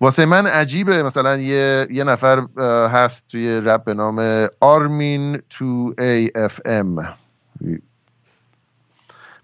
واسه 0.00 0.26
من 0.26 0.46
عجیبه 0.46 1.02
مثلا 1.02 1.36
یه, 1.36 1.86
یه 1.90 2.04
نفر 2.04 2.46
هست 2.92 3.24
توی 3.28 3.60
رپ 3.60 3.84
به 3.84 3.94
نام 3.94 4.48
آرمین 4.60 5.42
تو 5.50 5.94
ای 5.98 6.30
اف 6.34 6.60
ام. 6.64 7.14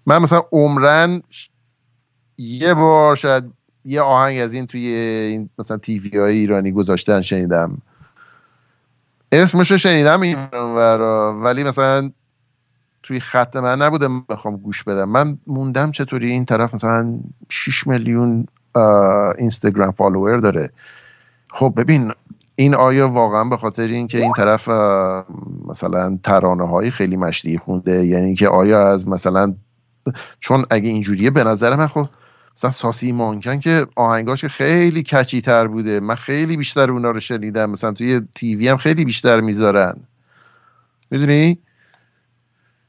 من 0.05 0.17
مثلا 0.17 0.41
عمرن 0.51 1.21
یه 2.37 2.73
بار 2.73 3.15
شاید 3.15 3.43
یه 3.85 4.01
آهنگ 4.01 4.39
از 4.39 4.53
این 4.53 4.67
توی 4.67 4.85
این 4.87 5.49
مثلا 5.59 5.77
تیوی 5.77 6.17
های 6.17 6.37
ایرانی 6.37 6.71
گذاشتن 6.71 7.21
شنیدم. 7.21 7.77
اسمش 9.31 9.71
رو 9.71 9.77
شنیدم 9.77 10.21
این 10.21 10.37
ولی 11.43 11.63
مثلا 11.63 12.11
توی 13.03 13.19
خط 13.19 13.55
من 13.55 13.81
نبوده 13.81 14.09
بخوام 14.29 14.57
گوش 14.57 14.83
بدم. 14.83 15.09
من 15.09 15.37
موندم 15.47 15.91
چطوری 15.91 16.31
این 16.31 16.45
طرف 16.45 16.73
مثلا 16.73 17.19
6 17.49 17.87
میلیون 17.87 18.47
اینستاگرام 19.37 19.91
فالوور 19.91 20.37
داره. 20.37 20.69
خب 21.49 21.73
ببین 21.77 22.11
این 22.55 22.75
آیا 22.75 23.09
واقعا 23.09 23.43
به 23.43 23.57
خاطر 23.57 23.87
اینکه 23.87 24.17
این 24.17 24.33
طرف 24.33 24.69
مثلا 25.67 26.19
ترانه 26.23 26.67
های 26.67 26.91
خیلی 26.91 27.17
مشتی 27.17 27.57
خونده 27.57 28.05
یعنی 28.05 28.35
که 28.35 28.47
آیا 28.47 28.87
از 28.87 29.07
مثلا 29.07 29.55
چون 30.39 30.65
اگه 30.69 30.89
اینجوریه 30.89 31.29
به 31.29 31.43
نظر 31.43 31.75
من 31.75 31.87
خب 31.87 32.09
مثلا 32.57 32.69
ساسی 32.69 33.11
مانکن 33.11 33.59
که 33.59 33.87
آهنگاش 33.95 34.45
خیلی 34.45 35.03
کچی 35.03 35.41
تر 35.41 35.67
بوده. 35.67 35.99
من 35.99 36.15
خیلی 36.15 36.57
بیشتر 36.57 36.91
اونا 36.91 37.11
رو 37.11 37.19
شنیدم. 37.19 37.69
مثلا 37.69 37.91
توی 37.91 38.21
تیوی 38.35 38.67
هم 38.67 38.77
خیلی 38.77 39.05
بیشتر 39.05 39.39
می‌ذارن. 39.41 39.93
می‌دونی؟ 41.11 41.59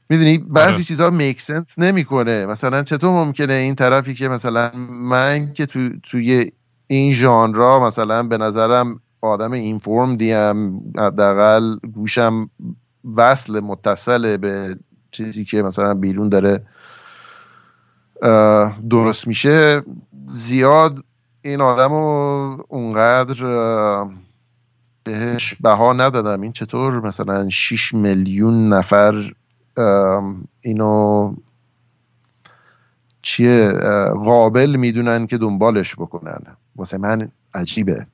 می‌دونی؟ 0.09 0.37
بعضی 0.37 0.73
آره. 0.73 0.83
چیزها 0.83 1.09
میک 1.09 1.41
سنس 1.41 1.79
نمی‌کنه. 1.79 2.45
مثلا 2.45 2.83
چطور 2.83 3.09
ممکنه 3.09 3.53
این 3.53 3.75
طرفی 3.75 4.13
که 4.13 4.27
مثلا 4.27 4.71
من 4.89 5.53
که 5.53 5.65
تو 5.65 5.89
توی 6.03 6.51
این 6.87 7.13
ژانرا 7.13 7.87
مثلا 7.87 8.23
به 8.23 8.37
نظرم 8.37 8.99
آدم 9.21 9.51
اینفورم 9.51 10.15
دیم 10.15 10.79
حداقل 10.97 11.75
گوشم 11.93 12.49
وصل 13.15 13.59
متصل 13.59 14.37
به 14.37 14.77
چیزی 15.11 15.45
که 15.45 15.61
مثلا 15.61 15.93
بیرون 15.93 16.29
داره 16.29 16.65
درست 18.89 19.27
میشه 19.27 19.81
زیاد 20.31 21.03
این 21.41 21.61
آدم 21.61 21.91
رو 21.91 22.65
اونقدر 22.67 23.45
بهش 25.03 25.55
بها 25.55 25.93
ندادم. 25.93 26.41
این 26.41 26.51
چطور 26.51 26.99
مثلا 26.99 27.49
6 27.49 27.93
میلیون 27.93 28.73
نفر 28.73 29.33
اینو 30.61 31.33
چیه 33.21 33.71
قابل 34.23 34.75
می‌دونن 34.75 35.27
که 35.27 35.37
دنبالش 35.37 35.95
بکنن؟ 35.95 36.41
واسه 36.75 36.97
من 36.97 37.31
عجیبه. 37.53 38.07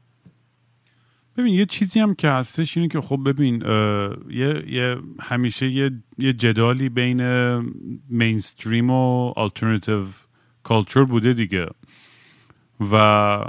ببین 1.37 1.53
یه 1.53 1.65
چیزی 1.65 1.99
هم 1.99 2.15
که 2.15 2.29
هستش 2.29 2.77
اینه 2.77 2.89
که 2.89 3.01
خب 3.01 3.19
ببین 3.25 3.61
یه،, 4.29 4.63
یه 4.67 4.97
همیشه 5.19 5.67
یه،, 5.69 5.91
یه 6.17 6.33
جدالی 6.33 6.89
بین 6.89 7.21
mainstream 8.09 8.89
و 8.89 9.33
alternative 9.35 10.03
culture 10.63 11.03
بوده 11.03 11.33
دیگه. 11.33 11.67
و 12.91 13.45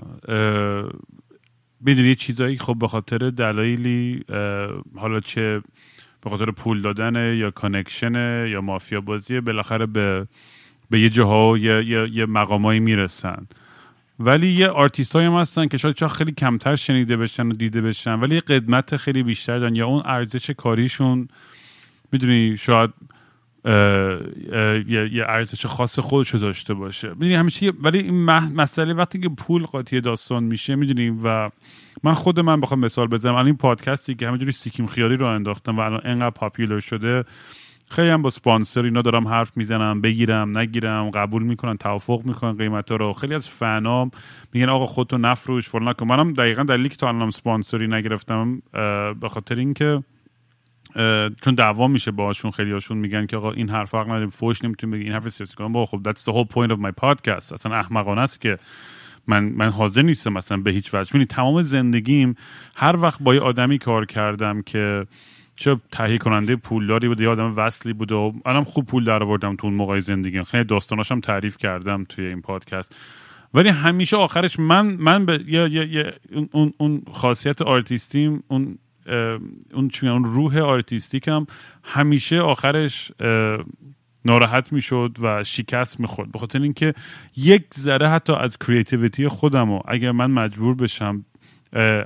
می‌دونی 1.81 2.09
یه 2.09 2.15
چیزایی 2.15 2.59
خب 2.59 2.79
به 2.79 2.89
خاطر 2.89 3.19
دلایلی 3.19 4.25
حالا 4.97 5.21
چه 5.21 5.63
به 6.21 6.31
خاطر 6.31 6.51
پول 6.51 6.83
دادن 6.83 7.35
یا 7.35 7.51
connection 7.51 8.47
یا 8.47 8.61
مافیا 8.61 9.01
بازی 9.01 9.41
بالاخره 9.41 9.87
به 9.87 10.27
به 10.91 11.01
یه 11.01 11.09
جاها 11.09 11.59
یه, 11.59 11.85
یه،, 11.85 12.09
یه 12.13 12.27
مقامایی 12.27 12.81
می‌رسن. 12.81 13.47
ولی 14.19 14.53
یه 14.53 14.69
آرتیست 14.69 15.17
هم 15.17 15.33
هستن 15.33 15.67
که 15.67 15.77
شاید 15.77 16.07
خیلی 16.07 16.33
کمتر 16.33 16.77
شنیده 16.77 17.17
بشن 17.17 17.47
و 17.47 17.53
دیده 17.53 17.81
بشن 17.81 18.21
ولی 18.21 18.41
قدمت 18.41 18.97
خیلی 18.97 19.23
بیشتر 19.23 19.59
دارن. 19.59 19.75
یا 19.75 19.87
اون 19.87 20.03
ارزش 20.05 20.51
کاریشون 20.51 21.29
می‌دونی 22.13 22.57
شاید 22.57 22.91
یه 24.89 25.25
ارزش 25.29 25.67
خاص 25.67 25.99
خودشو 25.99 26.39
داشته 26.39 26.75
باشه. 26.75 27.09
می‌دونی 27.09 27.35
همیشه 27.35 27.73
ولی 27.83 27.99
این 27.99 28.25
مسئله 28.25 28.95
وقتی 28.95 29.21
که 29.21 29.29
پول 29.29 29.65
قاطی 29.65 30.01
داستان 30.01 30.45
میشه 30.45 30.77
می‌دونی 30.77 31.11
و 31.25 31.51
من 32.03 32.13
خود 32.13 32.41
من 32.41 32.61
بخوام 32.61 32.81
مثال 32.81 33.07
بزنم. 33.07 33.35
الان 33.35 33.47
این 33.47 33.57
پادکستی 33.57 34.15
که 34.15 34.29
همینجوری 34.29 34.53
سیکیم 34.53 34.87
خیالی 34.87 35.17
رو 35.17 35.27
انداختم 35.27 35.77
و 35.77 35.81
الان 35.81 36.01
انقدر 36.05 36.31
popular 36.31 36.81
شده 36.81 37.25
خیلی 37.91 38.09
هم 38.09 38.23
با 38.23 38.31
سپانسر 38.31 38.83
اینا 38.83 39.03
دارم 39.03 39.29
حرف 39.29 39.57
می‌زنم 39.57 40.01
بگیرم 40.01 40.59
نگیرم 40.59 41.11
قبول 41.11 41.43
می‌کنن 41.43 41.77
توافق 41.77 42.23
می‌کنن 42.25 42.53
قیمت 42.57 42.91
رو. 42.93 43.13
خیلی 43.13 43.35
از 43.35 43.49
فنام 43.49 44.11
میگن 44.53 44.69
آقا 44.69 44.87
خودتو 44.87 45.19
نفروش 45.19 45.69
فلان 45.69 45.93
کن 45.93 46.07
منم 46.07 46.33
دقیقا 46.33 46.63
دلیلی 46.63 46.89
که 46.89 46.97
تا 46.97 47.09
الان 47.09 47.31
سپانسری 47.31 47.89
نگرفتم 47.89 48.63
به 49.21 49.29
خاطر 49.29 49.55
اینکه 49.55 50.03
چون 51.43 51.55
دعوا 51.57 51.89
میشه 51.89 52.11
باهاشون 52.11 52.51
خیلی 52.51 52.73
هاشون 52.73 52.99
میگن 52.99 53.27
که 53.27 53.37
آقا 53.37 53.53
این 53.53 53.69
حرف 53.69 53.95
حق 53.95 54.07
نداریم 54.07 54.31
فوش 54.31 54.65
نمی‌تونیم 54.65 54.95
بگی 54.97 55.05
این 55.05 55.13
حرف 55.13 55.29
سیاسی 55.29 55.57
کنم 55.57 55.73
با 55.73 55.87
خب 55.87 56.01
that's 56.09 56.21
the 56.21 56.33
whole 56.33 56.55
point 56.55 56.71
of 56.77 56.81
my 56.81 56.93
podcast. 57.05 57.53
اصلا 57.53 57.75
احمقانه 57.77 58.21
است 58.21 58.41
که 58.41 58.59
من 59.27 59.45
من 59.45 59.69
حاضر 59.69 60.03
نیستم 60.03 60.33
مثلا 60.33 60.59
به 60.59 60.71
هیچ 60.71 60.95
وجه. 60.95 61.25
تمام 61.25 61.63
زندگیم 61.63 62.35
هر 62.77 62.97
وقت 62.97 63.23
با 63.23 63.35
یه 63.35 63.41
آدمی 63.41 63.79
کار 63.79 64.07
کردم 64.07 64.63
که 64.63 65.07
چه 65.57 65.81
تهیه 65.93 66.19
کننده 66.19 66.57
پولداری 66.57 67.09
بوده 67.09 67.25
یا 67.25 67.33
آدم 67.33 67.57
وصلی 67.57 67.93
بوده 67.93 68.15
و 68.15 68.33
الان 68.45 68.65
خوب 68.65 68.87
پول 68.87 69.05
در 69.05 69.23
آوردم 69.23 69.57
تو 69.57 69.67
اون 69.67 69.77
موقع 69.77 70.01
زندگی. 70.01 70.43
خیلی 70.43 70.65
داستاناشم 70.65 71.21
تعریف 71.21 71.57
کردم 71.57 72.05
توی 72.09 72.27
این 72.27 72.43
پادکست. 72.43 72.95
ولی 73.55 73.69
همیشه 73.69 74.17
آخرش 74.17 74.59
من 74.59 74.87
من 74.87 75.27
به 75.27 75.45
یا, 75.47 75.67
یا, 75.67 75.85
یا 75.85 76.13
اون, 76.53 76.73
اون 76.79 77.03
خاصیت 77.13 77.63
آرتیستیم 77.63 78.43
اون 78.49 78.79
اون 79.73 79.91
اون 80.03 80.25
روح 80.25 80.59
artistic 80.59 81.37
م 81.37 81.47
همیشه 81.85 82.41
آخرش 82.41 83.13
ناراحت 84.25 84.73
می‌شد 84.73 85.17
و 85.23 85.45
شکست 85.45 86.01
می‌خورد. 86.01 86.33
به 86.33 86.39
خاطر 86.39 86.63
اینکه 86.63 86.95
یک 87.37 87.65
ذره 87.75 88.09
حتی 88.09 88.33
از 88.33 88.59
creativity 88.59 89.29
خودم 89.29 89.71
و 89.71 89.81
اگر 89.89 90.13
من 90.13 90.31
مجبور 90.31 90.75
بشم 90.75 91.25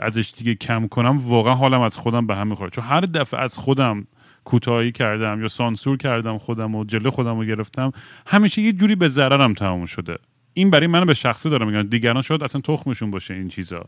ازش 0.01 0.33
دیگه 0.39 0.55
کم 0.55 0.89
کنم 0.89 1.19
واقعا 1.19 1.55
حالم 1.55 1.81
از 1.81 1.97
خودم 1.97 2.27
به 2.27 2.37
هم 2.37 2.47
می‌خوره 2.47 2.71
چون 2.71 2.85
هر 2.85 3.01
دفعه 3.01 3.41
از 3.41 3.59
خودم 3.59 4.07
کوتاهی 4.45 4.93
کردم 4.93 5.41
یا 5.41 5.49
سانسور 5.49 5.97
کردم 5.97 6.39
خودم 6.39 6.75
و 6.75 6.85
جلو 6.85 7.11
خودم 7.11 7.39
رو 7.39 7.45
گرفتم 7.45 7.93
همیشه 8.27 8.63
یه 8.63 8.73
جوری 8.73 8.95
به 8.95 9.09
ضررم 9.09 9.55
تموم 9.55 9.87
شده. 9.87 10.19
این 10.55 10.71
برای 10.71 10.87
من 10.87 11.05
به 11.05 11.15
شخصی 11.15 11.51
دارم 11.51 11.67
میگن 11.67 11.87
دیگران 11.87 12.23
شاید 12.23 12.45
اصلا 12.45 12.61
تخمشون 12.61 13.11
باشه 13.11 13.35
این 13.35 13.49
چیزا. 13.49 13.85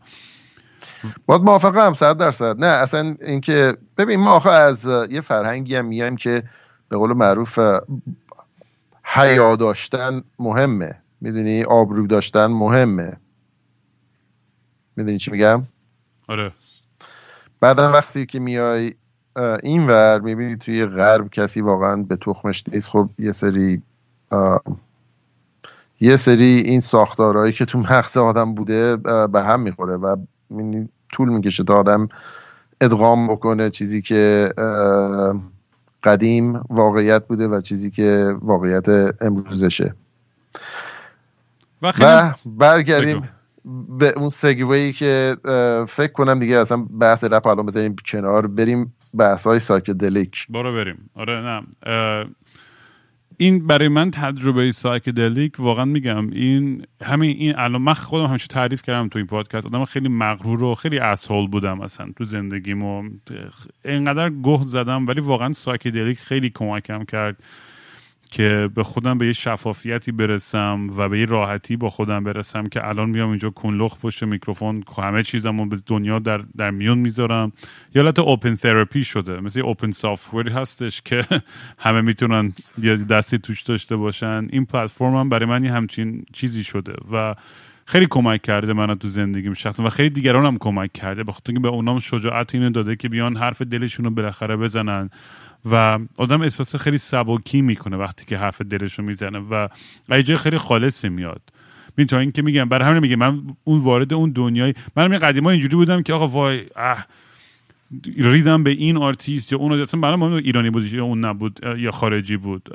باید 1.26 1.43
موافقم 1.43 1.95
صد 1.95 2.18
درصد. 2.18 2.59
نه 2.59 2.66
اصلا 2.66 3.14
اینکه 3.26 3.76
ببین 3.99 4.20
ما 4.20 4.30
آخه 4.30 4.51
از 4.51 4.89
یه 5.11 5.20
فرهنگی 5.20 5.76
هم 5.76 5.85
میگیم 5.85 6.16
که 6.16 6.43
به 6.89 6.97
قول 6.97 7.12
معروف 7.12 7.59
حیا 9.05 9.57
داشتن 9.57 10.22
مهمه. 10.39 10.95
می‌دونی؟ 11.20 11.64
آبرو 11.64 12.07
داشتن 12.07 12.47
مهمه. 12.47 13.16
می‌دونی 14.97 15.18
چی 15.18 15.30
میگم؟ 15.30 15.62
آره. 16.33 16.53
بعدا 17.61 17.93
وقتی 17.93 18.26
که 18.26 18.39
میای 18.39 18.95
این 19.62 19.87
ور 19.87 20.20
می‌بینی 20.20 20.57
توی 20.57 20.87
غرب 20.87 21.28
کسی 21.28 21.61
واقعا 21.61 21.97
به 21.97 22.16
تخمش 22.16 22.64
نیست. 22.68 22.89
خب 22.89 23.11
یه 23.18 23.33
سری 23.33 23.83
یه 26.01 26.16
سری 26.16 26.45
این 26.45 26.80
ساختارهایی 26.80 27.53
که 27.53 27.64
تو 27.64 27.78
مغز 27.78 28.16
آدم 28.16 28.55
بوده 28.55 28.97
به 29.26 29.43
هم 29.43 29.61
می‌خوره 29.61 29.97
و 29.97 30.16
طول 31.12 31.28
می‌کشه 31.28 31.64
تا 31.64 31.76
آدم 31.76 32.09
ادغام 32.80 33.28
بکنه 33.28 33.70
چیزی 33.70 34.03
که 34.03 34.53
قدیم 36.03 36.64
واقعیت 36.68 37.26
بوده 37.26 37.49
و 37.49 37.61
چیزی 37.61 37.91
که 37.91 38.37
واقعیت 38.41 38.89
امروزشه. 39.22 39.95
و 41.83 42.35
برگردیم 42.47 43.28
به 43.99 44.13
اون 44.17 44.29
segue 44.29 44.74
یی 44.74 44.93
که 44.93 45.37
فکر 45.89 46.13
کنم 46.13 46.39
دیگه 46.39 46.59
اصلا 46.59 46.77
بحث 47.01 47.25
رپ 47.25 47.47
الان 47.47 47.67
بذاریم 47.67 47.97
کنار 48.07 48.47
بریم 48.47 48.95
بحث 49.15 49.47
های 49.47 49.59
psychedelic. 49.59 50.47
برو 50.49 50.73
بریم. 50.73 51.11
آره 51.15 51.41
نه. 51.41 52.27
این 53.37 53.67
برای 53.67 53.89
من 53.89 54.11
تجربه 54.11 54.71
psychedelic 54.73 55.61
واقعا 55.61 55.85
میگم 55.85 56.31
این 56.31 56.87
همین 57.03 57.37
این 57.37 57.55
الان 57.57 57.83
من 57.83 57.95
خودم 57.95 58.27
همیشه 58.27 58.47
تعریف 58.47 58.83
کردم 58.83 59.09
تو 59.09 59.19
این 59.19 59.27
پادکست 59.27 59.67
آدم 59.67 59.85
خیلی 59.85 60.09
مغرور 60.09 60.63
و 60.63 60.75
خیلی 60.75 60.99
asshole 60.99 61.47
بودم 61.47 61.81
اصلا 61.81 62.13
تو 62.17 62.25
زندگیمو. 62.25 63.03
اینقدر 63.85 64.31
گه 64.31 64.63
زدم 64.63 65.07
ولی 65.07 65.21
واقعا 65.21 65.53
psychedelic 65.53 66.18
خیلی 66.19 66.51
کمکم 66.51 67.05
کرد. 67.05 67.37
که 68.33 68.70
به 68.74 68.83
خودم 68.83 69.18
به 69.18 69.26
یه 69.26 69.33
شفافیتی 69.33 70.12
برسم 70.12 70.87
و 70.97 71.09
به 71.09 71.20
یه 71.20 71.26
راحتی 71.26 71.76
با 71.76 71.91
خودم 71.91 72.24
برسم 72.24 72.66
که 72.66 72.89
الان 72.89 73.11
میام 73.11 73.28
اینجا 73.28 73.51
کنلخ 73.51 73.99
پشت 73.99 74.22
میکروفون 74.22 74.85
همه 74.99 75.22
چیزم 75.22 75.68
به 75.68 75.76
دنیا 75.87 76.18
در, 76.18 76.39
در 76.57 76.70
میون 76.70 76.99
می‌ذارم. 76.99 77.53
یه 77.95 78.03
حالت 78.03 78.18
اوپن 78.18 78.55
تراپی 78.55 79.05
شده 79.05 79.41
مثل 79.41 79.61
اوپن 79.61 79.91
سافتوری 79.91 80.53
هستش 80.53 81.03
که 81.03 81.24
همه 81.85 82.01
می‌تونن 82.01 82.53
یه 82.83 82.97
دستی 82.97 83.39
توش 83.39 83.62
داشته 83.62 83.97
باشن. 83.97 84.49
این 84.51 84.64
پلتفرم 84.64 85.16
هم 85.16 85.28
برای 85.28 85.47
من 85.47 85.64
یه 85.64 85.72
همچین 85.72 86.24
چیزی 86.33 86.64
شده 86.64 86.95
و 87.12 87.35
خیلی 87.85 88.07
کمک 88.11 88.43
کرده 88.43 88.72
من 88.72 88.95
تو 88.95 89.09
زندگیم 89.09 89.55
شخصا 89.55 89.85
و 89.85 89.89
خیلی 89.89 90.11
دیگران 90.11 90.47
هم 90.47 90.59
کمک 90.59 90.93
کرده 90.93 91.24
بخاطر 91.24 91.53
اینکه 91.53 91.62
به 91.62 91.68
اونام 91.68 91.99
شجاعت 91.99 92.55
اینو 92.55 92.70
داده 92.70 92.97
که 92.97 93.09
بیان 93.09 93.37
حرف 93.37 93.62
دلشون 93.62 94.05
رو 94.05 94.11
بالاخره 94.11 94.57
بزنن. 94.57 95.11
و 95.71 95.99
آدم 96.17 96.43
احساس 96.43 96.77
خیلی 96.77 96.99
سبکی 96.99 97.63
می‌کنه 97.63 97.97
وقتی 97.97 98.27
که 98.27 98.39
حرف 98.39 98.63
دلش 98.63 98.99
رو 98.99 99.05
می‌زنه 99.05 99.39
و 99.39 99.69
جای 100.23 100.37
خیلی 100.37 100.59
خالصی 100.59 101.09
میاد. 101.09 101.43
ببین 101.93 102.07
تا 102.07 102.19
اینکه 102.19 102.43
میگم 102.43 102.65
برای 102.65 102.89
همین 102.89 103.03
میگه 103.03 103.17
من 103.17 103.43
اون 103.65 103.81
وارد 103.81 104.13
اون 104.13 104.31
دنیای 104.31 104.75
من 104.97 105.19
قدیما 105.19 105.51
اینجوری 105.51 105.77
بودم 105.77 106.03
که 106.03 106.13
آقا 106.13 106.29
وای 106.29 106.67
اه 106.77 107.07
ریدم 108.17 108.63
به 108.63 108.71
این 108.71 108.97
آرتیست 108.97 109.53
یا 109.53 109.59
اون 109.59 109.73
اصلا 109.73 110.01
برای 110.01 110.35
ایرانی 110.35 110.71
بود 110.71 110.93
یا 110.93 111.05
اون 111.05 111.25
نبود 111.25 111.61
یا 111.79 111.91
خارجی 111.91 112.37
بود. 112.37 112.69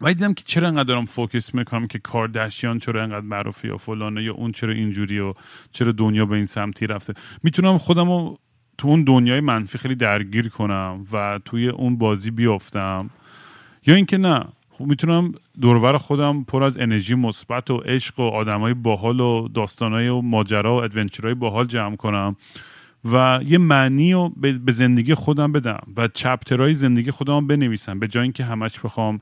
و 0.00 0.08
دیدم 0.08 0.34
که 0.34 0.42
چرا 0.46 0.68
انقدر 0.68 0.84
دارم 0.84 1.04
focus 1.04 1.54
می‌کنم 1.54 1.86
که 1.86 1.98
کاردشیان 1.98 2.78
چرا 2.78 3.02
انقدر 3.02 3.26
معروفی 3.26 3.68
یا 3.68 3.76
فلانه 3.76 4.22
یا 4.22 4.34
اون 4.34 4.52
چرا 4.52 4.72
اینجوری 4.72 5.18
و 5.18 5.32
چرا 5.72 5.92
دنیا 5.92 6.26
به 6.26 6.36
این 6.36 6.46
سمتی 6.46 6.86
رفته. 6.86 7.14
می‌تونم 7.42 7.78
خودم 7.78 8.34
تو 8.78 8.88
اون 8.88 9.04
دنیای 9.04 9.40
منفی 9.40 9.78
خیلی 9.78 9.94
درگیر 9.94 10.48
کنم 10.48 11.06
و 11.12 11.40
توی 11.44 11.68
اون 11.68 11.98
بازی 11.98 12.30
بیافتم. 12.30 13.10
یا 13.86 13.94
اینکه 13.94 14.18
نه 14.18 14.44
خب 14.70 14.84
می‌تونم 14.84 15.32
دورور 15.60 15.98
خودم 15.98 16.44
پر 16.44 16.64
از 16.64 16.78
انرژی 16.78 17.14
مثبت 17.14 17.70
و 17.70 17.76
عشق 17.76 18.20
و 18.20 18.22
آدمای 18.22 18.74
باحال 18.74 19.20
و 19.20 19.48
داستانای 19.48 20.08
و 20.08 20.20
ماجرا 20.20 20.76
و 20.76 20.82
ادونچرهای 20.82 21.34
باحال 21.34 21.66
جمع 21.66 21.96
کنم 21.96 22.36
و 23.12 23.40
یه 23.46 23.58
معنی 23.58 24.12
رو 24.12 24.28
به 24.64 24.72
زندگی 24.72 25.14
خودم 25.14 25.52
بدم 25.52 25.80
و 25.96 26.08
چپترهای 26.08 26.74
زندگی 26.74 27.10
خودم 27.10 27.46
بنویسم. 27.46 27.98
به 27.98 28.08
جای 28.08 28.22
اینکه 28.22 28.44
همش 28.44 28.80
بخوام 28.80 29.20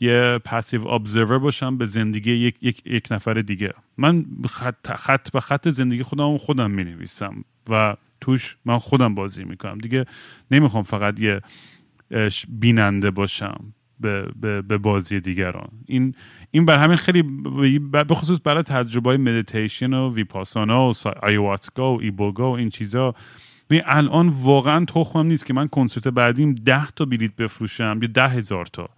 یه 0.00 0.38
پسیو 0.44 0.88
ابزرور 0.88 1.38
باشم 1.38 1.78
به 1.78 1.86
زندگی 1.86 2.32
یک, 2.32 2.56
یک, 2.60 2.82
یک 2.86 3.08
نفر 3.10 3.34
دیگه. 3.34 3.72
من 3.98 4.24
خط, 4.48 4.92
خط 4.92 5.30
به 5.30 5.40
خط 5.40 5.68
زندگی 5.68 6.02
خودم 6.02 6.38
خودم 6.38 6.70
می 6.70 6.84
نویسم 6.84 7.44
و 7.70 7.96
توش 8.24 8.56
من 8.64 8.78
خودم 8.78 9.14
بازی 9.14 9.44
می‌کنم. 9.44 9.78
دیگه 9.78 10.04
نمی‌خوام 10.50 10.82
فقط 10.82 11.20
یه 11.20 11.40
بیننده 12.48 13.10
باشم 13.10 13.74
به, 14.00 14.28
به, 14.40 14.62
به 14.62 14.78
بازی 14.78 15.20
دیگران. 15.20 15.68
این 15.86 16.14
این 16.50 16.64
بر 16.64 16.78
همین 16.78 16.96
خیلی 16.96 17.22
به 17.78 18.14
خصوص 18.14 18.40
برای 18.44 18.62
تجربه 18.62 19.10
های 19.10 19.16
مدیتیشن 19.16 19.94
و 19.94 20.14
ویپاسانا 20.14 20.90
و 20.90 20.92
آیواتسکا 21.22 21.94
و 21.94 22.00
ایبوگا 22.00 22.50
و 22.50 22.56
این 22.56 22.70
چیزا. 22.70 23.14
الان 23.70 24.28
واقعا 24.28 24.84
تخمم 24.84 25.26
نیست 25.26 25.46
که 25.46 25.54
من 25.54 25.68
کنسرت 25.68 26.08
بعدیم 26.08 26.54
ده 26.54 26.90
تا 26.90 27.04
بلیت 27.04 27.36
بفروشم 27.36 27.98
یا 28.02 28.08
ده 28.14 28.28
هزار 28.28 28.66
تا. 28.66 28.88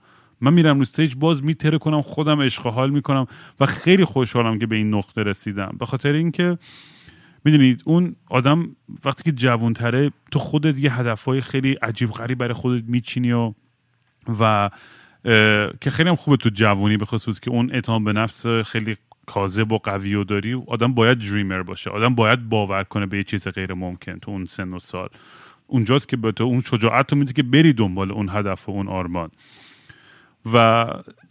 من 0.41 0.53
میرم 0.53 0.77
رو 0.77 0.81
استیج 0.81 1.15
باز 1.15 1.45
میتره 1.45 1.79
کنم 1.79 2.03
خودم 2.03 2.41
عشق 2.41 2.67
حال 2.67 2.91
می‌کنم 2.91 3.27
و 3.61 3.67
خیلی 3.67 4.05
خوشحالم 4.05 4.59
که 4.59 4.67
به 4.67 4.77
این 4.77 4.95
نقطه 4.95 5.23
رسیدم. 5.23 5.77
به 5.79 5.87
خاطر 5.87 6.13
اینکه 6.13 6.59
می‌دونید 7.47 7.83
اون 7.85 8.17
آدم 8.31 8.77
وقتی 9.05 9.23
که 9.23 9.33
جوانتره 9.33 10.11
تو 10.31 10.39
خودت 10.39 10.79
یه 10.79 10.95
هدفهای 10.95 11.41
خیلی 11.41 11.73
عجیب 11.73 12.11
غریب 12.11 12.39
برای 12.39 12.55
خودت 12.55 12.85
میچینی 12.87 13.33
و 13.33 13.55
و 14.41 14.71
که 15.81 15.91
خیلی 15.91 16.09
هم 16.09 16.17
خوبه 16.17 16.37
تو 16.37 16.49
جوانی 16.49 16.97
به 16.97 17.05
خصوص 17.05 17.41
که 17.41 17.51
اون 17.51 17.71
اعتماد 17.73 18.05
به 18.05 18.13
نفس 18.13 18.47
خیلی 18.47 18.97
کاذب 19.27 19.73
و 19.73 19.79
قوی 19.79 20.15
و 20.15 20.25
داری. 20.25 20.63
آدم 20.67 20.95
باید 20.95 21.19
دریمر 21.19 21.63
باشه. 21.63 21.91
آدم 21.91 22.15
باید 22.15 22.49
باور 22.49 22.85
کنه 22.85 23.07
به 23.07 23.17
یه 23.17 23.25
چیز 23.25 23.49
غیر 23.49 23.75
ممکن 23.75 24.19
تو 24.19 24.31
اون 24.31 24.45
سن 24.45 24.73
و 24.73 24.79
سال. 24.79 25.09
اونجاست 25.67 26.09
که 26.09 26.17
به 26.17 26.33
تو 26.33 26.45
اون 26.45 26.61
شجاعت 26.61 27.13
رو 27.13 27.19
میده 27.19 27.33
که 27.33 27.43
بری 27.43 27.73
دنبال 27.73 28.13
اون 28.13 28.29
هدف 28.29 28.69
و 28.69 28.73
اون 28.73 28.89
آرمان. 28.89 29.31
و 30.55 30.87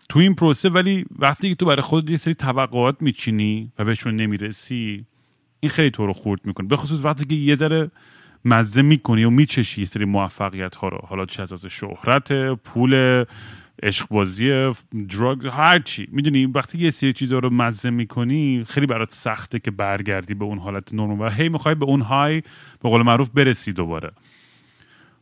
تو 0.09 0.19
این 0.19 0.35
پروسه 0.35 0.69
ولی 0.69 1.05
وقتی 1.19 1.49
که 1.49 1.55
تو 1.55 1.65
برای 1.65 1.81
خودت 1.81 2.09
یه 2.09 2.17
سری 2.17 2.33
توقعات 2.33 3.01
میچینی 3.01 3.71
و 3.79 3.85
بهشون 3.85 4.15
نمی‌رسی 4.15 5.05
این 5.65 5.69
خیلی 5.69 5.91
تو 5.91 6.05
رو 6.05 6.13
خورد 6.13 6.41
می‌کنه. 6.43 6.67
به 6.67 6.75
خصوص 6.75 7.05
وقتی 7.05 7.25
که 7.25 7.35
یه 7.35 7.55
ذره 7.55 7.91
مزه 8.45 8.81
می‌کنی 8.81 9.23
و 9.23 9.29
میچشی 9.29 9.81
یه 9.81 9.87
سری 9.87 10.05
موفقیت 10.05 10.75
ها 10.75 10.87
رو. 10.87 10.99
حالا 11.07 11.25
چه 11.25 11.41
از 11.41 11.65
شهرت 11.65 12.31
پول 12.53 13.23
عشق 13.83 14.07
بازی 14.07 14.71
دراگ 15.09 15.47
هر 15.47 15.79
چی. 15.79 16.07
می‌دونی 16.11 16.45
وقتی 16.45 16.77
یه 16.77 16.91
سری 16.91 17.13
چیزا 17.13 17.39
رو 17.39 17.49
مزه 17.49 17.89
می‌کنی 17.89 18.65
خیلی 18.67 18.85
برات 18.85 19.11
سخته 19.11 19.59
که 19.59 19.71
برگردی 19.71 20.33
به 20.33 20.45
اون 20.45 20.57
حالت 20.57 20.93
نرمال 20.93 21.27
و 21.27 21.29
هی 21.29 21.49
می‌خوای 21.49 21.75
به 21.75 21.85
اون 21.85 22.01
های 22.01 22.41
به 22.83 22.89
قول 22.89 23.01
معروف 23.01 23.29
برسی 23.29 23.73
دوباره. 23.73 24.11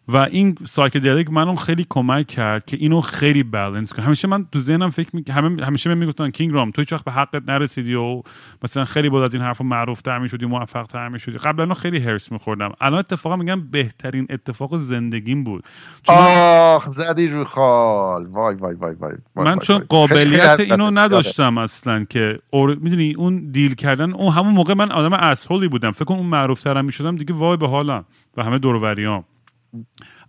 و 0.08 0.18
این 0.18 0.58
psychedelic 0.64 1.30
منو 1.30 1.56
خیلی 1.56 1.86
کمک 1.90 2.28
کرد 2.28 2.66
که 2.66 2.78
اینو 2.78 3.02
خیلی 3.02 3.44
بالانس 3.44 3.94
کنم. 3.94 4.06
همیشه 4.06 4.28
من 4.28 4.46
تو 4.52 4.60
ذهنم 4.60 4.90
فکر 4.90 5.10
می... 5.14 5.24
همه 5.30 5.66
همیشه 5.66 5.90
من 5.90 5.98
می‌گفتن 5.98 6.30
کینگ 6.30 6.54
رام 6.54 6.72
تو 6.72 6.82
هیچ 6.82 6.94
وقت 6.94 7.06
به 7.06 7.12
حقت 7.12 7.50
نرسیدی 7.50 7.94
و 7.94 8.22
مثلا 8.64 8.86
خیلی 8.86 9.10
بود 9.10 9.22
از 9.22 9.34
این 9.34 9.44
حرفا 9.44 9.64
معروف 9.64 10.02
تر 10.02 10.20
می‌شدی 10.20 10.46
موفق 10.46 10.84
تر 10.84 11.10
می‌شدی. 11.10 11.38
قبلا 11.38 11.74
خیلی 11.74 12.00
حرص 12.00 12.32
میخوردم. 12.32 12.72
الان 12.82 13.00
اتفاقا 13.00 13.36
میگم 13.36 13.62
بهترین 13.62 14.28
اتفاق 14.30 14.78
زندگیم 14.78 15.44
بود. 15.44 15.64
آخ 16.08 16.90
زدی 16.90 17.28
رو 17.28 17.44
خال. 17.44 18.26
وای 18.26 18.56
وای 18.56 18.76
وای 18.76 18.96
وای, 18.96 19.14
من 19.36 19.60
چون 19.60 19.80
قابلیت 19.80 20.60
اینو 20.60 20.92
نداشتم 20.92 21.58
اصلا 21.58 22.06
که 22.06 22.40
اور... 22.50 22.76
می‌دونی 22.76 23.14
اون 23.14 23.52
deal 23.52 23.76
کردن 23.76 24.14
اون 24.14 24.34
همون 24.34 24.54
موقع 24.54 24.74
من 24.74 24.92
آدم 24.92 25.14
asshole 25.14 25.61
ی 25.61 25.68
بودم. 25.68 25.92
فکر 25.92 26.06
کنم 26.06 26.18
اون 26.18 26.28
معروف 26.28 26.62
ترم 26.62 26.86
می‌شدم 26.86 27.16
دیگه 27.16 27.34
وای 27.34 27.58
به 27.58 27.68
حالم. 27.68 28.06
و 28.38 28.44
همه 28.44 28.60
دوروریام 28.60 29.24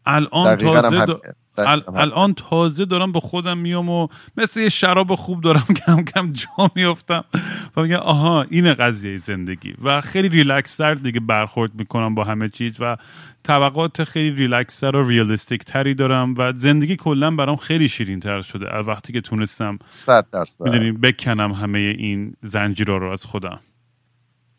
الان 0.06 0.56
تازه 0.56 1.06
الان 1.88 2.34
تازه 2.34 2.84
دارم 2.84 3.12
به 3.12 3.20
خودم 3.20 3.58
میام 3.58 3.88
و 3.88 4.08
مثل 4.36 4.60
یه 4.60 4.68
شراب 4.68 5.14
خوب 5.14 5.40
دارم 5.40 5.64
کم 5.86 6.04
کم 6.04 6.32
جا 6.32 6.70
میفتم 6.74 7.24
و 7.76 7.82
میگم 7.82 7.96
آها 7.96 8.42
این 8.42 8.74
قضیه 8.74 9.16
زندگی. 9.16 9.74
و 9.82 10.00
خیلی 10.00 10.28
ریلکسر 10.28 10.94
دیگه 10.94 11.20
برخورد 11.20 11.74
می‌کنم 11.74 12.14
با 12.14 12.24
همه 12.24 12.48
چیز 12.48 12.76
و 12.80 12.96
طبقات 13.42 14.04
خیلی 14.04 14.36
ریلکسر 14.36 14.96
و 14.96 15.08
ریالیستیک 15.08 15.64
تری 15.64 15.94
دارم 15.94 16.34
و 16.38 16.52
زندگی 16.52 16.96
کلا 16.96 17.30
برام 17.30 17.56
خیلی 17.56 17.88
شیرین 17.88 18.20
تر 18.20 18.42
شده 18.42 18.74
از 18.74 18.88
وقتی 18.88 19.12
که 19.12 19.20
تونستم 19.20 19.78
صد 19.88 20.26
درصد. 20.32 20.64
بکنم 21.02 21.52
همه 21.52 21.78
این 21.78 22.36
زنجیرها 22.42 22.96
رو 22.96 23.10
از 23.10 23.24
خودم. 23.24 23.60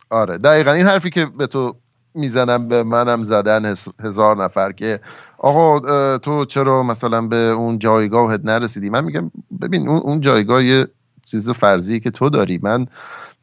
آره 0.09 0.37
دقیقا 0.37 0.71
این 0.71 0.85
حرفی 0.85 1.09
که 1.09 1.25
به 1.25 1.47
تو 1.47 1.75
می‌زنم 2.15 2.67
به 2.67 2.83
منم 2.83 3.23
زدن 3.23 3.73
هزار 4.03 4.43
نفر 4.43 4.71
که 4.71 4.99
آقا 5.37 5.79
تو 6.17 6.45
چرا 6.45 6.83
مثلا 6.83 7.21
به 7.21 7.35
اون 7.35 7.79
جایگاهت 7.79 8.41
نرسیدی؟ 8.43 8.89
من 8.89 9.03
میگم 9.03 9.31
ببین 9.61 9.87
اون 9.89 10.21
جایگاه 10.21 10.65
یه 10.65 10.87
چیز 11.25 11.49
فرضی 11.49 11.99
که 11.99 12.11
تو 12.11 12.29
داری. 12.29 12.59
من 12.63 12.87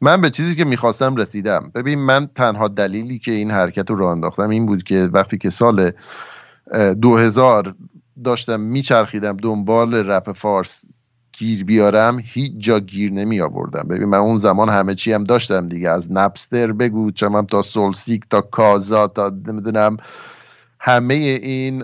من 0.01 0.21
به 0.21 0.29
چیزی 0.29 0.55
که 0.55 0.65
می‌خواستم 0.65 1.15
رسیدم. 1.15 1.71
ببین 1.75 1.99
من 1.99 2.29
تنها 2.35 2.67
دلیلی 2.67 3.19
که 3.19 3.31
این 3.31 3.51
حرکت 3.51 3.89
رو 3.89 3.95
راه 3.95 4.11
انداختم 4.11 4.49
این 4.49 4.65
بود 4.65 4.83
که 4.83 5.09
وقتی 5.13 5.37
که 5.37 5.49
سال 5.49 5.91
2000 7.01 7.75
داشتم 8.23 8.59
میچرخیدم 8.59 9.37
دنبال 9.37 9.93
رپ 9.93 10.31
فارس 10.31 10.85
گیر 11.43 11.65
بیارم 11.65 12.19
هیچ 12.23 12.53
جا 12.57 12.79
گیر 12.79 13.11
نمی 13.11 13.41
آوردم. 13.41 13.87
ببین 13.89 14.09
من 14.09 14.17
اون 14.17 14.37
زمان 14.37 14.69
همه 14.69 14.95
چی 14.95 15.13
هم 15.13 15.23
داشتم 15.23 15.67
دیگه. 15.67 15.89
از 15.89 16.11
نپستر 16.11 16.71
بگو 16.71 17.11
چمم 17.11 17.45
تا 17.45 17.61
سولسیک 17.61 18.29
تا 18.29 18.41
کازا 18.41 19.07
تا 19.07 19.31
نمی‌دونم. 19.47 19.97
همه 20.79 21.13
این 21.13 21.83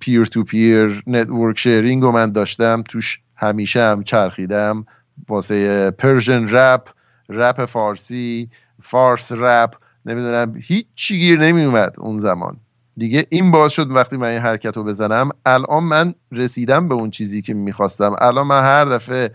پیر 0.00 0.24
تو 0.24 0.44
پیر 0.44 1.02
نتورک 1.06 1.58
شیرینگ 1.58 2.02
رو 2.02 2.12
من 2.12 2.32
داشتم. 2.32 2.82
توش 2.88 3.20
همیشه 3.36 3.80
هم 3.80 4.02
چرخیدم. 4.02 4.86
واسه 5.28 5.90
پرژن 5.90 6.48
رپ 6.48 6.88
رپ 7.28 7.64
فارسی 7.64 8.50
فارس 8.82 9.32
رپ 9.32 9.74
نمی‌دونم. 10.06 10.54
هیچ 10.62 11.12
گیر 11.12 11.38
نمی 11.40 11.64
اومد 11.64 11.94
اون 11.98 12.18
زمان. 12.18 12.56
دیگه 13.00 13.26
این 13.28 13.50
باز 13.50 13.72
شد 13.72 13.92
وقتی 13.92 14.16
من 14.16 14.28
این 14.28 14.38
حرکت 14.38 14.76
رو 14.76 14.84
بزنم. 14.84 15.30
الان 15.46 15.84
من 15.84 16.14
رسیدم 16.32 16.88
به 16.88 16.94
اون 16.94 17.10
چیزی 17.10 17.42
که 17.42 17.54
می‌خواستم. 17.54 18.16
الان 18.18 18.46
من 18.46 18.62
هر 18.62 18.84
دفعه 18.84 19.34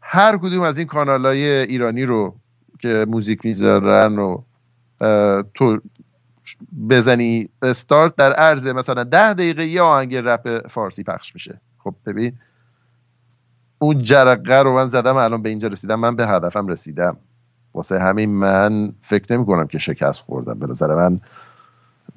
هر 0.00 0.36
کدوم 0.36 0.60
از 0.60 0.78
این 0.78 0.86
کانال 0.86 1.26
های 1.26 1.44
ایرانی 1.44 2.04
رو 2.04 2.34
که 2.78 3.06
موزیک 3.08 3.44
می‌ذارن 3.44 4.18
و 4.18 4.42
تو 5.54 5.78
بزنی 6.90 7.48
استارت 7.62 8.16
در 8.16 8.32
عرض 8.32 8.66
مثلا 8.66 9.04
ده 9.04 9.34
دقیقه 9.34 9.66
یه 9.66 9.82
آهنگ 9.82 10.16
رپ 10.16 10.66
فارسی 10.68 11.02
پخش 11.02 11.34
میشه. 11.34 11.60
خب 11.78 11.94
ببین 12.06 12.32
اون 13.78 14.02
جرقه 14.02 14.62
رو 14.62 14.74
من 14.74 14.86
زدم 14.86 15.16
الان 15.16 15.42
به 15.42 15.48
اینجا 15.48 15.68
رسیدم. 15.68 16.00
من 16.00 16.16
به 16.16 16.26
هدفم 16.26 16.66
رسیدم. 16.66 17.16
واسه 17.74 17.98
همین 17.98 18.30
من 18.30 18.92
فکر 19.00 19.36
نمی 19.36 19.46
کنم 19.46 19.66
که 19.66 19.78
شکست 19.78 20.20
خوردم. 20.20 20.58
به 20.58 20.66
نظر 20.66 20.94
من 20.94 21.20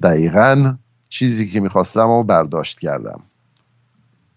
دقیقا 0.02 0.76
چیزی 1.08 1.50
که 1.50 1.60
می‌خواستم 1.60 2.08
و 2.08 2.22
برداشت 2.22 2.80
کردم. 2.80 3.20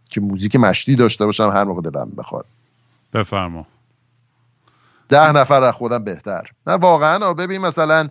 که 0.10 0.22
موزیک 0.22 0.56
مشتی 0.56 0.96
داشته 0.96 1.26
باشم 1.26 1.50
هر 1.50 1.64
موقع 1.64 1.90
دلم 1.90 2.12
بخواد. 2.18 2.46
بفرما. 3.14 3.68
ده 5.10 5.32
نفر 5.32 5.64
از 5.64 5.74
خودم 5.74 6.04
بهتر. 6.04 6.50
نه 6.68 6.74
واقعا 6.74 7.34
ببین 7.34 7.62
مثلا 7.62 8.10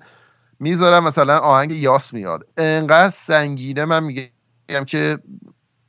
می‌ذارم 0.61 1.05
مثلا 1.05 1.39
آهنگ 1.39 1.73
یاس 1.73 2.15
میاد. 2.15 2.47
انقدر 2.57 3.11
سنگینه 3.11 3.85
من 3.85 4.05
میگم 4.05 4.85
که 4.87 5.19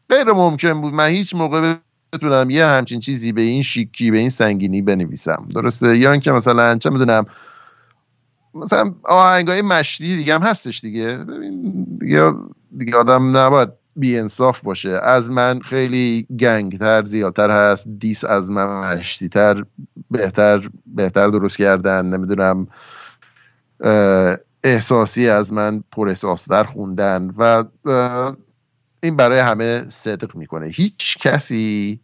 غیر 0.09 0.31
ممکن 0.33 0.81
بود. 0.81 0.93
من 0.93 1.07
هیچ 1.07 1.35
موقع 1.35 1.75
بتونم 2.13 2.49
یه 2.49 2.65
همچین 2.65 2.99
چیزی 2.99 3.31
به 3.31 3.41
این 3.41 3.63
شیکی 3.63 4.11
به 4.11 4.17
این 4.17 4.29
سنگینی 4.29 4.81
بنویسم. 4.81 5.47
درسته؟ 5.55 5.97
یا 5.97 6.11
اینکه 6.11 6.31
مثلا 6.31 6.77
چه 6.77 6.89
می‌دونم 6.89 7.25
مثلا 8.53 8.93
آهنگای 9.03 9.61
مشتی 9.61 10.17
دیگه 10.17 10.35
هم 10.35 10.41
هستش 10.41 10.79
دیگه. 10.79 11.17
ببین 11.17 11.87
دیگه, 11.99 12.33
دیگه 12.77 12.95
آدم 12.97 13.37
نباید 13.37 13.69
بی 13.95 14.19
انصاف 14.19 14.61
باشه. 14.61 14.89
از 14.89 15.29
من 15.29 15.59
خیلی 15.59 16.27
گنگتر 16.39 17.03
زیادتر 17.03 17.71
هست. 17.71 17.87
دیس 17.99 18.23
از 18.23 18.49
من 18.49 18.95
مشتیتر 18.97 19.63
بهتر 20.11 20.69
بهتر 20.85 21.27
درست 21.27 21.57
کردن. 21.57 22.05
نمی‌دونم 22.05 22.67
احساسی 24.63 25.29
از 25.29 25.53
من 25.53 25.83
پر 25.91 26.09
احساستر 26.09 26.63
خوندن 26.63 27.33
و 27.37 27.63
این 29.03 29.15
برای 29.15 29.39
همه 29.39 29.85
صدق 29.89 30.35
می‌کنه. 30.35 30.67
هیچ 30.67 31.17
کسی 31.17 31.99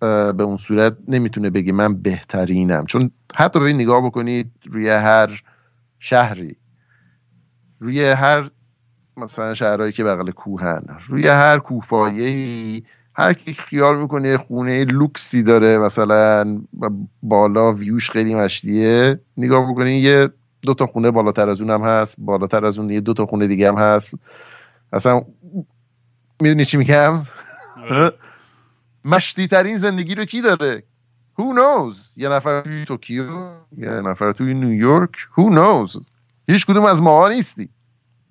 به 0.00 0.42
اون 0.42 0.56
صورت 0.56 0.96
نمی‌تونه 1.08 1.50
بگه 1.50 1.72
من 1.72 1.94
بهترینم. 1.94 2.86
چون 2.86 3.10
حتی 3.36 3.60
به 3.60 3.72
نگاه 3.72 4.06
بکنید 4.06 4.50
روی 4.70 4.88
هر 4.88 5.42
شهری. 6.00 6.56
روی 7.80 8.04
هر 8.04 8.50
مثلا 9.16 9.54
شهرهایی 9.54 9.92
که 9.92 10.04
بغل 10.04 10.30
کوهن 10.30 10.86
روی 11.08 11.28
هر 11.28 11.58
کوهپایه 11.58 12.82
هر 13.14 13.32
کی 13.32 13.54
خیال 13.54 13.98
می‌کنه 13.98 14.38
خونه 14.38 14.84
لوکسی 14.84 15.42
داره 15.42 15.78
مثلا 15.78 16.60
بالا 17.22 17.72
ویوش 17.72 18.10
خیلی 18.10 18.34
مشتیه 18.34 19.20
نگاه 19.36 19.72
بکنین 19.72 20.04
یه 20.04 20.28
دو 20.62 20.74
تا 20.74 20.86
خونه 20.86 21.10
بالاتر 21.10 21.48
از 21.48 21.60
اون 21.60 21.70
هم 21.70 21.82
هست 21.82 22.14
بالاتر 22.18 22.64
از 22.64 22.78
اون 22.78 22.90
یه 22.90 23.00
دو 23.00 23.14
تا 23.14 23.26
خونه 23.26 23.46
دیگه 23.46 23.68
هم 23.68 23.78
هست. 23.78 24.10
اصلا 24.92 25.22
می‌دونی 26.40 26.64
چی 26.64 26.76
میگم؟ 26.76 27.22
مشتی 29.04 29.48
ترین 29.48 29.76
زندگی 29.76 30.14
رو 30.14 30.24
کی 30.24 30.40
داره؟ 30.40 30.82
Who 31.38 31.42
knows? 31.42 31.96
یه 32.16 32.28
نفر 32.28 32.60
توی 32.60 32.84
توکیو 32.84 33.24
یه 33.76 33.90
نفر 33.90 34.32
توی 34.32 34.54
نیویورک 34.54 35.10
Who 35.38 35.42
knows? 35.54 36.00
هیچ 36.48 36.66
کدوم 36.66 36.84
از 36.84 37.02
ماها 37.02 37.28
نیستی. 37.28 37.68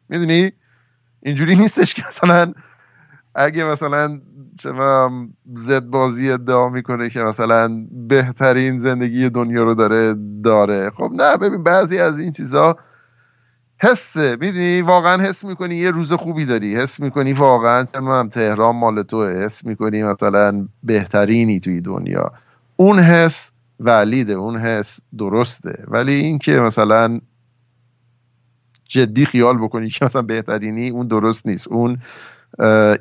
می‌دونی؟ 0.09 0.51
اینجوری 1.23 1.55
نیستش 1.55 1.93
که 1.93 2.03
مثلا 2.07 2.53
اگه 3.35 3.63
مثلا 3.63 4.21
چه 4.59 4.73
زد 5.55 5.85
بازی 5.85 6.31
ادعا 6.31 6.69
می‌کنه 6.69 7.09
که 7.09 7.19
مثلا 7.19 7.85
بهترین 7.91 8.79
زندگی 8.79 9.29
دنیا 9.29 9.63
رو 9.63 9.73
داره 9.75 10.15
داره. 10.43 10.89
خب 10.89 11.11
نه 11.13 11.37
ببین 11.37 11.63
بعضی 11.63 11.97
از 11.97 12.19
این 12.19 12.31
چیزا 12.31 12.77
حسه. 13.81 14.37
می‌دونی؟ 14.41 14.81
واقعا 14.81 15.21
حس 15.23 15.43
می‌کنی 15.45 15.75
یه 15.75 15.91
روز 15.91 16.13
خوبی 16.13 16.45
داری. 16.45 16.75
حس 16.75 16.99
می‌کنی 16.99 17.33
واقعا 17.33 17.85
هم 17.93 18.29
تهران 18.29 18.75
مال 18.75 19.03
توه. 19.03 19.29
حس 19.29 19.65
می‌کنی 19.65 20.03
مثلا 20.03 20.67
بهترینی 20.83 21.59
توی 21.59 21.81
دنیا. 21.81 22.31
اون 22.79 22.99
حس 22.99 23.51
ولیده 23.79 24.33
اون 24.33 24.57
حس 24.57 24.99
درسته. 25.17 25.83
ولی 25.87 26.13
اینکه 26.13 26.51
مثلا 26.51 27.19
جدی 28.85 29.25
خیال 29.25 29.57
بکنی 29.57 29.89
که 29.89 30.05
مثلا 30.05 30.21
بهترینی 30.21 30.89
اون 30.89 31.07
درست 31.07 31.47
نیست. 31.47 31.67
اون 31.67 31.97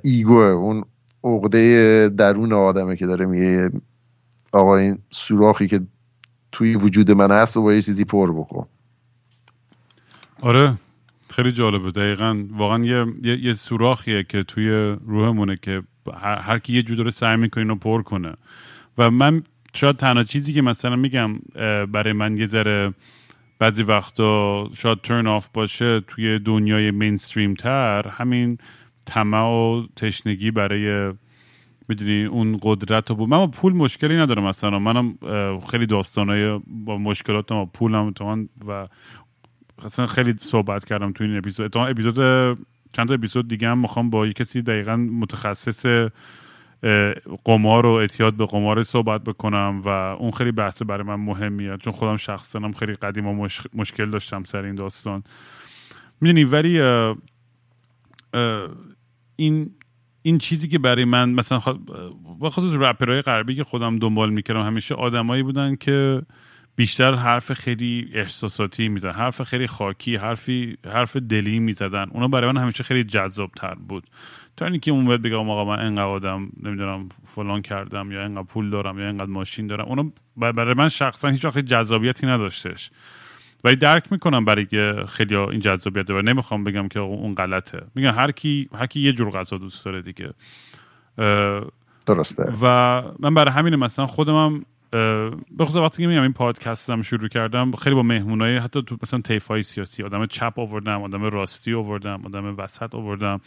ایگوه 0.03 0.45
اون 0.45 0.85
عقده 1.25 2.09
درون 2.09 2.53
آدمه 2.53 2.97
که 2.97 3.07
داره 3.07 3.27
میگه 3.27 3.71
آقا 4.53 4.77
این 4.77 4.99
سوراخی 5.11 5.69
که 5.69 5.81
توی 6.53 6.75
وجود 6.75 7.11
من 7.11 7.31
هست 7.31 7.57
و 7.57 7.63
با 7.63 7.75
یه 7.75 7.83
چیزی 7.83 8.05
پر 8.05 8.33
بکن. 8.33 8.67
آره 10.41 10.75
خیلی 11.31 11.53
جالبه. 11.53 11.91
دقیقا 11.91 12.45
واقعا 12.51 12.85
یه, 12.85 13.07
یه،, 13.23 13.45
یه 13.45 13.53
سوراخیه 13.53 14.23
که 14.23 14.43
توی 14.43 14.97
روحمونه 15.07 15.59
که 15.63 15.83
هر, 16.15 16.59
کی 16.59 16.73
یه 16.73 16.83
جور 16.83 17.11
سعی 17.11 17.37
می‌کنه 17.37 17.73
و 17.73 17.77
پر 17.77 18.03
کنه. 18.03 18.35
و 18.99 19.11
من 19.11 19.43
شاید 19.79 19.97
تنها 19.97 20.25
چیزی 20.25 20.53
که 20.53 20.63
مثلا 20.63 20.97
میگم 20.97 21.39
برای 21.93 22.13
من 22.13 22.37
یه 22.37 22.47
ذره 22.47 22.95
بعضی 23.59 23.83
وقتا 23.83 24.71
شاید 24.75 25.01
ترن 25.01 25.27
آف 25.27 25.49
باشه 25.49 26.01
توی 26.01 26.39
دنیای 26.39 26.91
مینستریم 26.91 27.55
تر 27.55 28.09
همین 28.09 28.59
طمع 29.07 29.39
و 29.39 29.87
تشنگی 29.97 30.51
برای 30.51 31.13
می‌دونی 31.89 32.25
اون 32.25 32.59
قدرت 32.63 33.13
بود 33.13 33.29
من 33.29 33.39
با 33.39 33.47
پول 33.47 33.73
مشکلی 33.73 34.17
ندارم 34.17 34.45
مثلا 34.45 34.79
منم 34.79 35.19
خیلی 35.71 35.87
داستانای 35.87 36.61
با 36.67 36.99
مشکلات 36.99 37.53
ما 37.53 37.65
پولم 37.65 38.13
و 38.69 38.89
اصلا 39.85 40.07
خیلی 40.07 40.35
صحبت 40.41 40.85
کردم 40.85 41.13
تو 41.13 41.25
این 41.25 41.37
اپیزود. 41.37 41.77
اپیزود 41.77 42.15
چند 42.93 43.09
تا 43.09 43.15
اپیزود 43.15 43.49
دیگه 43.49 43.69
هم 43.69 43.79
می‌خوام 43.79 44.11
با 44.11 44.27
یه 44.27 44.33
کسی 44.33 44.63
دقیقا 44.63 44.97
متخصص 44.97 45.87
قمار 47.45 47.87
و 47.87 47.91
اعتیاد 47.91 48.35
به 48.35 48.47
قمار 48.47 48.83
صحبت 48.83 49.25
بکنم 49.25 49.83
و 49.85 49.89
اون 49.89 50.31
خیلی 50.31 50.53
بحث 50.53 50.83
برای 50.83 51.03
من 51.03 51.15
مهمیه. 51.15 51.77
چون 51.77 51.93
خودم 51.93 52.17
شخصا 52.17 52.71
خیلی 52.79 52.95
قدیم 52.95 53.27
و 53.27 53.49
مشکل 53.75 54.11
داشتم 54.11 54.45
سر 54.45 54.63
این 54.65 54.75
داستان. 54.75 55.23
می‌دونی 56.21 56.45
ولی 56.45 56.81
این 59.37 59.71
این 60.23 60.39
چیزی 60.39 60.69
که 60.69 60.79
برای 60.79 61.05
من 61.05 61.31
مثلا 61.31 61.61
با 62.39 62.51
خصوص 62.51 62.75
رپرهای 62.75 63.23
غربی 63.23 63.55
که 63.55 63.65
خودم 63.65 63.99
دنبال 63.99 64.31
می‌کردم 64.31 64.63
همیشه 64.63 64.95
آدمایی 64.95 65.43
بودن 65.43 65.77
که 65.77 66.23
بیشتر 66.77 67.15
حرف 67.15 67.53
خیلی 67.53 68.11
احساساتی 68.15 68.89
می‌زدن 68.89 69.13
حرف 69.13 69.43
خیلی 69.43 69.67
خاکی 69.67 70.17
حرفی 70.17 70.77
حرف 70.87 71.17
دلی 71.17 71.61
می‌زدن. 71.61 72.07
اونا 72.11 72.29
برای 72.29 72.53
من 72.53 72.63
همیشه 72.63 72.85
خیلی 72.85 73.05
جذاب 73.05 73.51
تر 73.57 73.75
بود. 73.75 74.07
تا 74.59 74.67
اینکه 74.67 74.91
اون 74.91 75.05
باید 75.05 75.23
بگم 75.23 75.51
آقا 75.51 75.65
من 75.65 75.79
انقدر 75.87 76.05
آدم 76.05 76.51
نمی‌دونم 76.63 77.09
فلان 77.25 77.63
کردم 77.63 78.13
یا 78.13 78.23
انقدر 78.23 78.43
پول 78.43 78.71
دارم 78.71 78.99
یا 78.99 79.09
انقدر 79.09 79.31
ماشین 79.31 79.67
دارم. 79.67 79.85
اونا 79.85 80.13
برای 80.37 80.75
من 80.75 80.89
شخصا 80.89 81.29
هیچ 81.29 81.47
خیلی 81.47 81.67
جذابیتی 81.67 82.27
نداشتش. 82.27 82.91
ولی 83.65 83.77
درک 83.77 84.13
می‌کنم 84.13 84.45
برای 84.45 84.67
خیلی 85.07 85.37
این 85.37 85.61
جذابیت 85.61 86.07
داره 86.07 86.23
نمی‌خوام 86.23 86.65
بگم 86.65 86.89
که 86.89 87.01
اون 87.01 87.35
غلطه. 87.35 87.83
میگم 87.95 88.15
هر 88.15 88.31
کی 88.31 88.69
هر 88.75 88.87
کی 88.87 89.01
یه 89.01 89.13
جور 89.13 89.31
غذا 89.31 89.59
دوست 89.59 89.85
داره 89.85 90.03
دیگه. 90.03 90.31
درسته. 92.07 92.53
و 92.63 93.03
من 93.19 93.35
برای 93.35 93.53
همین 93.53 93.77
مثلا 93.77 94.07
خودم 94.07 94.65
به 94.91 95.65
خصوص 95.65 95.77
وقتی 95.77 96.03
که 96.03 96.09
میگم 96.09 96.23
این 96.23 96.33
پادکستم 96.33 97.03
شروع 97.03 97.29
کردم 97.29 97.73
خیلی 97.73 97.95
با 97.95 98.03
مهمونای 98.03 98.57
حتی 98.57 98.83
تو 98.83 98.97
مثلا 99.03 99.21
های 99.49 99.63
سیاسی 99.63 100.03
آدم 100.03 100.27
چپ 100.27 100.59
آوردم 100.59 101.03
آدم 101.03 101.23
راستی 101.23 101.75
آوردم 101.75 102.23
آدم 102.25 102.55
وسط 102.59 102.95
آوردم. 102.95 103.41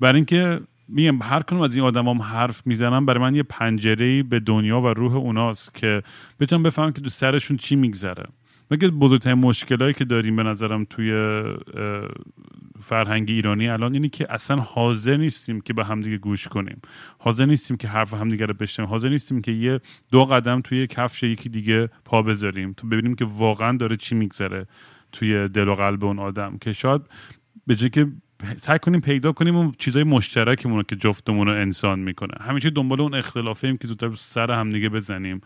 برای 0.00 0.16
اینکه 0.16 0.60
میگم 0.88 1.22
هر 1.22 1.42
کنم 1.42 1.60
از 1.60 1.74
این 1.74 1.84
آدمام 1.84 2.22
حرف 2.22 2.66
می‌زنم 2.66 3.06
برای 3.06 3.20
من 3.20 3.34
یه 3.34 3.42
پنجره 3.42 4.22
به 4.22 4.40
دنیا 4.40 4.80
و 4.80 4.86
روح 4.86 5.16
اوناست 5.16 5.74
که 5.74 6.02
بتونم 6.40 6.62
بفهمم 6.62 6.92
که 6.92 7.00
تو 7.00 7.08
سرشون 7.08 7.56
چی 7.56 7.76
میگذره. 7.76 8.24
مگه 8.70 8.88
بزرگترین 8.88 9.38
مشکلایی 9.38 9.94
که 9.94 10.04
داریم 10.04 10.36
به 10.36 10.42
نظرم 10.42 10.84
توی 10.84 11.42
فرهنگ 12.80 13.30
ایرانی 13.30 13.68
الان 13.68 13.94
اینه 13.94 14.08
که 14.08 14.32
اصلا 14.32 14.56
حاضر 14.56 15.16
نیستیم 15.16 15.60
که 15.60 15.72
به 15.72 15.84
همدیگه 15.84 16.18
گوش 16.18 16.48
کنیم. 16.48 16.80
حاضر 17.18 17.46
نیستیم 17.46 17.76
که 17.76 17.88
حرف 17.88 18.14
همدیگه 18.14 18.46
رو 18.46 18.54
بشنویم. 18.54 18.90
حاضر 18.90 19.08
نیستیم 19.08 19.40
که 19.42 19.52
یه 19.52 19.80
دو 20.12 20.24
قدم 20.24 20.60
توی 20.60 20.86
کفش 20.86 21.22
یکی 21.22 21.48
دیگه 21.48 21.88
پا 22.04 22.22
بذاریم. 22.22 22.72
تو 22.72 22.86
ببینیم 22.86 23.14
که 23.14 23.24
واقعا 23.24 23.76
داره 23.76 23.96
چی 23.96 24.14
میگذره 24.14 24.66
توی 25.12 25.48
دل 25.48 25.68
و 25.68 25.74
قلب 25.74 26.04
اون 26.04 26.18
آدم. 26.18 26.58
که 26.60 26.72
شاید 26.72 27.02
به 27.66 27.74
که 27.74 28.06
سعی 28.56 28.78
کنیم 28.78 29.00
پیدا 29.00 29.32
کنیم 29.32 29.56
اون 29.56 29.74
چیزای 29.78 30.04
مشترکمون 30.04 30.82
که 30.82 30.96
جفتمون 30.96 31.46
رو 31.46 31.52
انسان 31.52 31.98
می‌کنه. 31.98 32.34
همیشه 32.40 32.70
دنبال 32.70 33.00
اون 33.00 33.14
اختلافه 33.14 33.66
ایم 33.66 33.76
که 33.76 33.88
زودتر 33.88 34.14
سر 34.14 34.50
همدیگه 34.50 34.88
بزنیم. 34.88 35.40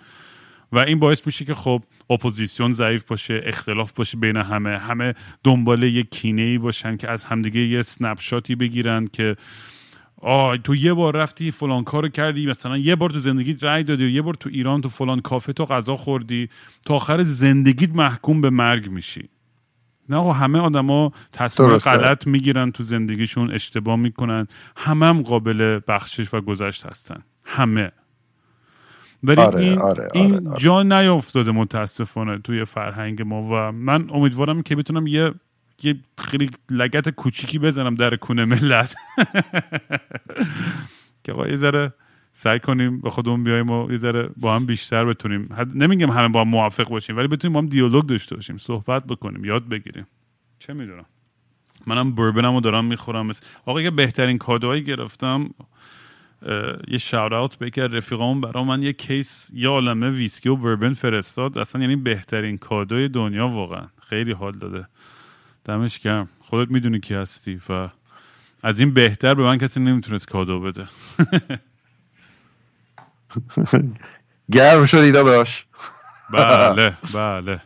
و 0.72 0.78
این 0.78 0.98
باعث 0.98 1.26
میشه 1.26 1.44
که 1.44 1.54
خب 1.54 1.82
اپوزیسیون 2.10 2.70
ضعیف 2.70 3.04
باشه 3.04 3.42
اختلاف 3.44 3.92
باشه 3.92 4.18
بین 4.18 4.36
همه. 4.36 4.78
همه 4.78 5.14
دنبال 5.44 5.82
یه 5.82 6.02
کینه 6.02 6.42
ای 6.42 6.58
باشن 6.58 6.96
که 6.96 7.10
از 7.10 7.24
همدیگه 7.24 7.60
یه 7.60 7.82
snapshot 7.82 8.20
ی 8.20 8.54
بگیرن 8.54 9.06
که 9.06 9.36
آه 10.20 10.56
تو 10.56 10.74
یه 10.74 10.94
بار 10.94 11.16
رفتی 11.16 11.50
فلان 11.50 11.84
کارو 11.84 12.08
کردی 12.08 12.46
مثلا 12.46 12.78
یه 12.78 12.96
بار 12.96 13.10
تو 13.10 13.18
زندگیت 13.18 13.64
رأی 13.64 13.84
دادی 13.84 14.04
و 14.04 14.08
یه 14.08 14.22
بار 14.22 14.34
تو 14.34 14.50
ایران 14.52 14.80
تو 14.80 14.88
فلان 14.88 15.20
کافه 15.20 15.52
تو 15.52 15.64
غذا 15.64 15.96
خوردی. 15.96 16.48
تا 16.86 16.94
آخر 16.94 17.22
زندگیت 17.22 17.90
محکوم 17.90 18.40
به 18.40 18.50
مرگ 18.50 18.90
میشی. 18.90 19.28
نه 20.08 20.16
آقا 20.16 20.32
همه 20.32 20.58
آدما 20.58 21.12
تصمیم 21.32 21.76
غلط 21.76 22.26
می‌گیرن 22.26 22.70
تو 22.70 22.82
زندگیشون 22.82 23.50
اشتباه 23.50 23.96
می‌کنن. 23.96 24.46
همه 24.76 25.06
هم 25.06 25.22
قابل 25.22 25.80
بخشش 25.88 26.34
و 26.34 26.40
گذشت 26.40 26.86
هستن. 26.86 27.22
همه. 27.44 27.92
ولی 29.22 29.40
آره، 29.40 29.60
این, 29.60 29.78
آره، 29.78 30.02
آره، 30.02 30.08
این 30.14 30.48
آره. 30.48 30.60
جا 30.60 30.82
نیافتاده 30.82 31.52
متاسفانه 31.52 32.38
توی 32.38 32.64
فرهنگ 32.64 33.22
ما 33.22 33.42
و 33.42 33.72
من 33.72 34.10
امیدوارم 34.10 34.62
که 34.62 34.76
بتونم 34.76 35.06
یه 35.06 35.34
یه 35.82 35.94
خیلی 36.18 36.50
لگت 36.70 37.08
کوچیکی 37.08 37.58
بزنم 37.58 37.94
در 37.94 38.16
کونه 38.16 38.44
ملت. 38.44 38.94
که 41.24 41.32
آقا 41.32 41.48
یه 41.48 41.56
ذره 41.56 41.92
سعی 42.36 42.58
کنیم 42.58 43.00
به 43.00 43.10
خودمون 43.10 43.44
بیایم 43.44 43.70
و 43.70 43.92
یه 43.92 43.98
ذره 43.98 44.30
با 44.36 44.54
هم 44.54 44.66
بیشتر 44.66 45.04
بتونیم. 45.04 45.48
نمیگم 45.74 46.10
همه 46.10 46.28
با 46.28 46.40
هم 46.40 46.48
موافق 46.48 46.88
باشیم 46.88 47.16
ولی 47.16 47.28
بتونیم 47.28 47.52
با 47.52 47.60
هم 47.60 47.66
دیالوگ 47.66 48.06
داشته 48.06 48.34
باشیم 48.34 48.58
صحبت 48.58 49.06
بکنیم 49.06 49.44
یاد 49.44 49.68
بگیریم. 49.68 50.06
چه 50.58 50.72
می‌دونم. 50.72 51.04
منم 51.86 52.14
بربنمو 52.14 52.60
دارم 52.60 52.84
می‌خورم. 52.84 53.30
آقا 53.66 53.80
یه 53.80 53.90
بهترین 53.90 54.38
کادوهایی 54.38 54.84
گرفتم 54.84 55.50
یه 56.88 56.98
شاوت 56.98 57.32
اوت 57.32 57.56
به 57.58 57.66
یکی 57.66 57.80
از 57.80 57.94
رفیقامون 57.94 58.40
برا 58.40 58.64
من 58.64 58.82
یه 58.82 58.92
کیس 58.92 59.50
یه 59.54 59.68
عالمه 59.68 60.10
ویسکی 60.10 60.48
و 60.48 60.56
بربن 60.56 60.94
فرستاد. 60.94 61.58
اصلا 61.58 61.80
یعنی 61.80 61.96
بهترین 61.96 62.58
کادوی 62.58 63.08
دنیا 63.08 63.48
واقعا. 63.48 63.86
خیلی 64.08 64.32
حال 64.32 64.52
داده. 64.52 64.88
دمش 65.64 65.98
گرم. 65.98 66.28
خودت 66.40 66.70
می‌دونی 66.70 67.00
کی 67.00 67.14
هستی 67.14 67.60
و 67.68 67.88
از 68.62 68.80
این 68.80 68.94
بهتر 68.94 69.34
به 69.34 69.42
من 69.42 69.58
کسی 69.58 69.80
نمی‌تونست 69.80 70.28
کادو 70.28 70.60
بده. 70.60 70.88
گرم 74.52 74.86
شدی 74.86 75.12
داداش. 75.12 75.66
بله 76.32 76.94
بله. 77.14 77.60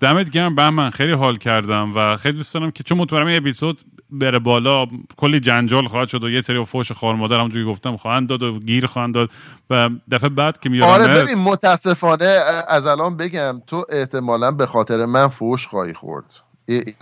دمت 0.00 0.30
گرم 0.30 0.54
بهمن. 0.54 0.90
خیلی 0.90 1.12
حال 1.12 1.36
کردم 1.36 1.92
و 1.96 2.16
خیلی 2.16 2.36
دوست 2.36 2.54
دارم 2.54 2.70
که 2.70 2.84
چون 2.84 2.98
مطمئنم 2.98 3.26
این 3.26 3.36
اپیزود 3.38 3.80
بره 4.10 4.38
بالا 4.38 4.86
کلی 5.16 5.40
جنجال 5.40 5.88
خواهد 5.88 6.08
شد 6.08 6.24
و 6.24 6.30
یه 6.30 6.40
سری 6.40 6.64
فوش 6.64 6.92
خار 6.92 7.14
مادر 7.14 7.36
همونجوری 7.38 7.64
گفتم 7.64 7.96
خواهند 7.96 8.28
داد 8.28 8.42
و 8.42 8.60
گیر 8.60 8.86
خواهند 8.86 9.14
داد 9.14 9.30
و 9.70 9.90
دفعه 10.10 10.28
بعد 10.28 10.60
که 10.60 10.68
میارم 10.70 10.88
آره 10.90 11.24
ببین 11.24 11.38
متاسفانه 11.38 12.40
از 12.68 12.86
الان 12.86 13.16
بگم 13.16 13.62
تو 13.66 13.84
احتمالا 13.88 14.50
به 14.50 14.66
خاطر 14.66 15.06
من 15.06 15.28
فوش 15.28 15.66
خواهی 15.66 15.94
خورد. 15.94 16.24
ای- 16.66 16.94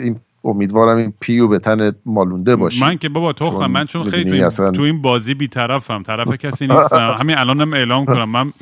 این 0.00 0.20
امیدوارم 0.44 0.96
این 0.98 1.14
پیو 1.20 1.48
به 1.48 1.58
تنت 1.58 1.96
مالونده 2.06 2.56
باشه. 2.56 2.80
من 2.80 2.98
که 2.98 3.08
بابا 3.08 3.32
چون 3.32 3.66
من 3.66 3.86
چون 3.86 4.02
خیلی 4.02 4.24
تو 4.24 4.34
این, 4.34 4.44
اصلا- 4.44 4.70
تو 4.70 4.82
این 4.82 5.02
بازی 5.02 5.34
بیطرفم 5.34 6.02
طرف 6.02 6.32
کسی 6.32 6.66
نیستم. 6.66 7.16
همین 7.20 7.38
الانم 7.38 7.72
اعلام 7.72 8.04
کنم. 8.04 8.28
من 8.30 8.52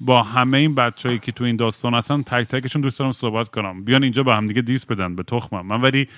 با 0.00 0.22
همه 0.22 0.58
این 0.58 0.74
بچه‌ای 0.74 1.18
که 1.18 1.32
تو 1.32 1.44
این 1.44 1.56
داستان 1.56 1.94
هستن 1.94 2.22
تک 2.22 2.48
تکشون 2.48 2.82
دوست 2.82 2.98
دارم 2.98 3.12
صحبت 3.12 3.48
کنم. 3.48 3.84
بیان 3.84 4.02
اینجا 4.02 4.22
به 4.22 4.34
هم 4.34 4.46
دیگه 4.46 4.62
دیس 4.62 4.86
بدن 4.86 5.16
به 5.16 5.22
تخمم. 5.22 5.66
من 5.66 5.80
ولی 5.80 6.08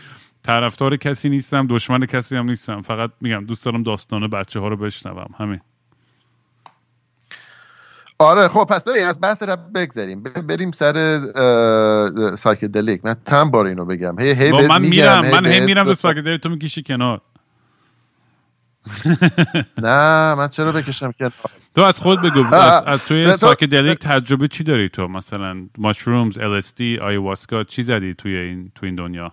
طرفدار 0.42 0.96
کسی 0.96 1.28
نیستم 1.28 1.66
دشمن 1.66 2.06
کسی 2.06 2.36
هم 2.36 2.44
نیستم. 2.50 2.82
فقط 2.82 3.10
میگم 3.20 3.44
دوست 3.44 3.64
دارم 3.64 3.82
داستان 3.82 4.26
بچه 4.28 4.60
ها 4.60 4.68
رو 4.68 4.76
بشنوم. 4.76 5.30
همین. 5.38 5.60
آره 8.20 8.48
خب 8.48 8.64
پس 8.64 8.84
ببین 8.84 9.06
از 9.06 9.20
بحث 9.20 9.42
رپ 9.42 9.72
بگذریم. 9.74 10.22
بریم 10.22 10.72
سر 10.72 11.20
psychedelic. 12.34 13.04
من 13.04 13.16
چند 13.30 13.50
بار 13.50 13.66
اینو 13.66 13.84
بگم. 13.84 14.20
هی 14.20 14.32
هی 14.32 14.66
من 14.66 14.82
میرم 14.82 15.30
من 15.30 15.46
هی 15.46 15.60
میرم 15.60 15.86
به. 15.86 15.94
psychedelic 15.94 16.38
تو 16.38 16.48
می‌کشی 16.48 16.82
کنار. 16.82 17.20
نه 19.82 20.34
من 20.34 20.48
چرا 20.48 20.72
بکشم 20.72 21.12
کنار 21.12 21.32
تو 21.74 21.82
از 21.82 22.00
خود 22.00 22.22
بگو 22.22 22.54
از, 22.54 23.00
توی 23.00 23.32
psychedelic 23.36 23.98
تجربه 23.98 24.48
چی 24.48 24.64
داری 24.64 24.88
تو؟ 24.88 25.08
مثلا 25.08 25.56
mushrooms 25.78 26.38
LSD 26.38 27.02
ayahuasca 27.02 27.64
چی 27.64 27.82
زدی 27.82 28.14
توی 28.14 28.36
این 28.36 28.72
تو 28.74 28.86
این 28.86 28.94
دنیا؟ 28.94 29.32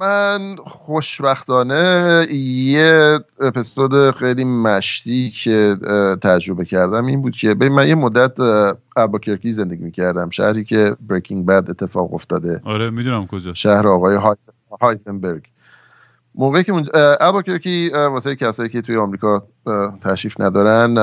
من 0.00 0.56
خوشبختانه 0.56 2.26
یه 2.34 3.18
اپیزود 3.40 4.10
خیلی 4.10 4.44
مشتی 4.44 5.30
که 5.30 5.76
تجربه 6.22 6.64
کردم 6.64 7.06
این 7.06 7.22
بود 7.22 7.36
که 7.36 7.54
من 7.54 7.88
یه 7.88 7.94
مدت 7.94 8.40
اه، 8.40 8.72
آلبوکرکی 8.96 9.52
زندگی 9.52 9.84
می‌کردم 9.84 10.30
شهری 10.30 10.64
که 10.64 10.96
بریکینگ 11.08 11.46
بد 11.46 11.70
اتفاق 11.70 12.14
افتاده. 12.14 12.60
آره 12.64 12.90
می‌دونم 12.90 13.26
کجا 13.26 13.54
شهر 13.54 13.88
آقای 13.88 14.16
های- 14.16 14.36
هایزنبرگ 14.80 15.42
موقعی 16.40 16.64
که 16.64 16.72
اونجا- 16.72 16.92
اه، 16.94 18.06
واسه 18.06 18.36
کسایی 18.36 18.68
که 18.68 18.82
توی 18.82 18.96
آمریکا 18.96 19.42
تشریف 20.02 20.40
ندارن 20.40 20.94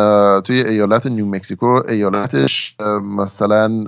توی 0.41 0.61
ایالت 0.61 1.07
نیو 1.07 1.25
مکسیکو 1.25 1.81
ایالتش 1.87 2.75
مثلا 3.01 3.85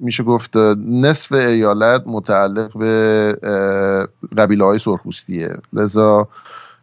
میشه 0.00 0.22
گفت 0.22 0.56
نصف 0.86 1.32
ایالت 1.32 2.02
متعلق 2.06 2.78
به 2.78 3.36
قبیله 4.38 4.64
های 4.64 4.78
سرخپوستیه. 4.78 5.56
لذا 5.72 6.28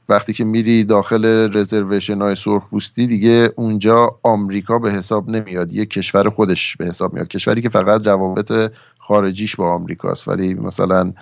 وقتی 0.09 0.34
که 0.34 0.43
میری 0.43 0.84
داخل 0.84 1.26
رزرویشن 1.53 2.22
های 2.22 2.36
سرخپوستی 2.36 3.07
دیگه 3.07 3.53
اونجا 3.55 4.16
آمریکا 4.24 4.80
به 4.80 4.91
حساب 4.91 5.30
نمیاد. 5.30 5.72
یه 5.72 5.86
کشور 5.86 6.30
خودش 6.30 6.78
به 6.78 6.86
حساب 6.86 7.14
میاد. 7.14 7.28
کشوری 7.28 7.61
که 7.61 7.70
فقط 7.70 8.07
روابط 8.07 8.72
خارجیش 8.99 9.55
با 9.55 9.74
آمریکاست. 9.74 10.28
ولی 10.28 10.53
مثلا 10.53 11.14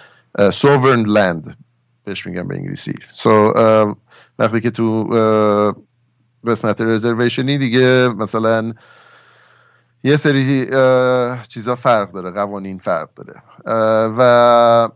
سوورن 0.54 1.02
لند 1.06 1.58
بهش 2.04 2.28
میگم 2.28 2.48
به 2.48 2.56
انگلیسی. 2.56 2.94
So, 3.14 3.56
uh, 3.56 3.96
وقتی 4.40 4.62
که 4.62 4.72
تو 4.72 5.04
قسمت 6.48 6.82
رزرویشنی 6.82 7.58
دیگه 7.58 8.10
مثلا 8.18 8.74
یه 10.04 10.18
سری 10.18 10.66
چیزا 11.48 11.76
فرق 11.76 12.12
داره 12.12 12.32
قوانین 12.32 12.80
فرق 12.80 13.10
داره. 13.16 13.42
و 14.18 14.90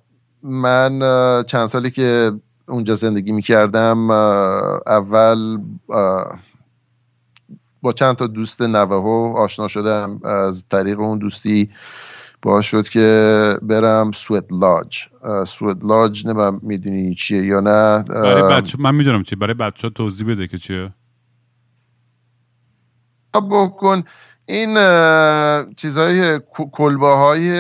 من 0.43 0.99
چند 1.47 1.67
سالی 1.67 1.91
که 1.91 2.31
اونجا 2.67 2.95
زندگی 2.95 3.31
می‌کردم 3.31 4.09
اول 4.09 5.57
با 7.81 7.93
چند 7.95 8.15
تا 8.15 8.27
دوست 8.27 8.61
نوه 8.61 8.95
ها 8.95 9.33
آشنا 9.33 9.67
شدم 9.67 10.19
از 10.23 10.65
طریق 10.69 10.99
اون 10.99 11.17
دوستی. 11.17 11.69
باعث 12.45 12.65
شد 12.65 12.87
که 12.87 13.57
برم 13.61 14.11
سویت 14.11 14.45
لاج. 14.51 15.05
سویت 15.47 15.77
لاج 15.83 16.27
نمیم 16.27 16.59
می‌دونی 16.63 17.15
چیه 17.15 17.45
یا 17.45 17.59
نه. 17.59 18.03
برای 18.03 18.61
بچه 18.61 18.77
من 18.79 18.95
می‌دونم 18.95 19.23
چی 19.23 19.35
برای 19.35 19.53
بچه 19.53 19.87
ها 19.87 19.89
توضیح 19.89 20.27
بده 20.27 20.47
که 20.47 20.57
چیه. 20.57 20.93
بکن. 23.33 24.03
این 24.45 24.77
چیزهای 25.75 26.39
کلبه 26.71 27.07
های 27.07 27.51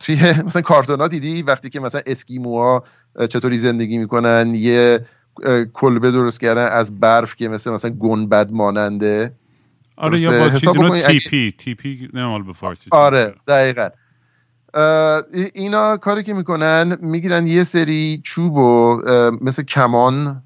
توی 0.00 0.16
مثلا 0.46 0.62
کارتونا 0.62 1.08
دیدی؟ 1.08 1.42
وقتی 1.42 1.70
که 1.70 1.80
مثلا 1.80 2.00
اسکیموها 2.06 2.84
چطوری 3.30 3.58
زندگی 3.58 3.98
می‌کنن؟ 3.98 4.52
یه 4.54 5.06
کلبه 5.72 6.10
درست 6.10 6.40
کردن 6.40 6.68
از 6.68 7.00
برف 7.00 7.36
که 7.36 7.48
مثل 7.48 7.70
مثلا 7.70 7.90
گنبد 7.90 8.50
ماننده. 8.52 9.32
آره 10.00 10.20
یا. 10.20 10.30
با 10.38 10.58
چیز 10.58 10.68
اینا 10.68 10.88
بکنی 10.88 11.02
اگه- 11.02 11.18
تیپی 11.18 11.52
تیپی 11.58 12.08
نه 12.14 12.42
به 12.42 12.52
فارسی 12.52 12.90
آره 12.92 13.34
دقیقا. 13.48 13.88
اینا 15.54 15.96
کاری 15.96 16.22
که 16.22 16.34
می‌کنن 16.34 16.98
می‌گیرن 17.00 17.46
یه 17.46 17.64
سری 17.64 18.20
چوب 18.24 18.56
و 18.56 19.02
مثل 19.40 19.62
کمان 19.62 20.42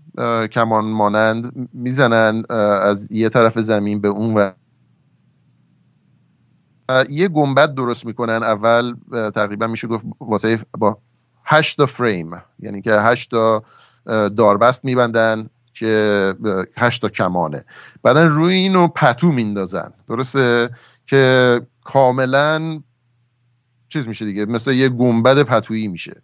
کمان 0.53 0.85
مانند 0.85 1.69
می‌زنن 1.73 2.43
از 2.83 3.13
یه 3.13 3.29
طرف 3.29 3.59
زمین 3.59 4.01
به 4.01 4.09
اون 4.09 4.35
و 4.35 4.51
یه 7.09 7.29
گنبد 7.29 7.75
درست 7.75 8.07
می‌کنن. 8.07 8.43
اول 8.43 8.95
تقریبا 9.35 9.67
میشه 9.67 9.87
گفت 9.89 10.05
واسه 10.21 10.59
با 10.79 10.99
هشت 11.45 11.77
تا 11.77 11.87
فریم 11.87 12.31
یعنی 12.59 12.83
که 12.83 12.93
هشت 12.93 13.31
تا 13.31 13.65
داربست 14.29 14.85
میبندن. 14.85 15.51
که 15.75 16.35
اه، 16.45 16.65
هشت 16.77 17.03
تا 17.03 17.09
کمانه. 17.09 17.65
بعدا 18.03 18.27
روی 18.27 18.55
اینو 18.55 18.89
پتو 18.89 19.33
میندازن. 19.33 19.93
درسته؟ 20.09 20.71
که 21.07 21.61
کاملا 21.85 22.81
چیز 23.89 24.09
میشه 24.09 24.25
دیگه 24.25 24.45
مثل 24.45 24.73
یه 24.73 24.89
گنبد 24.89 25.43
پتویی 25.43 25.89
میشه. 25.89 26.23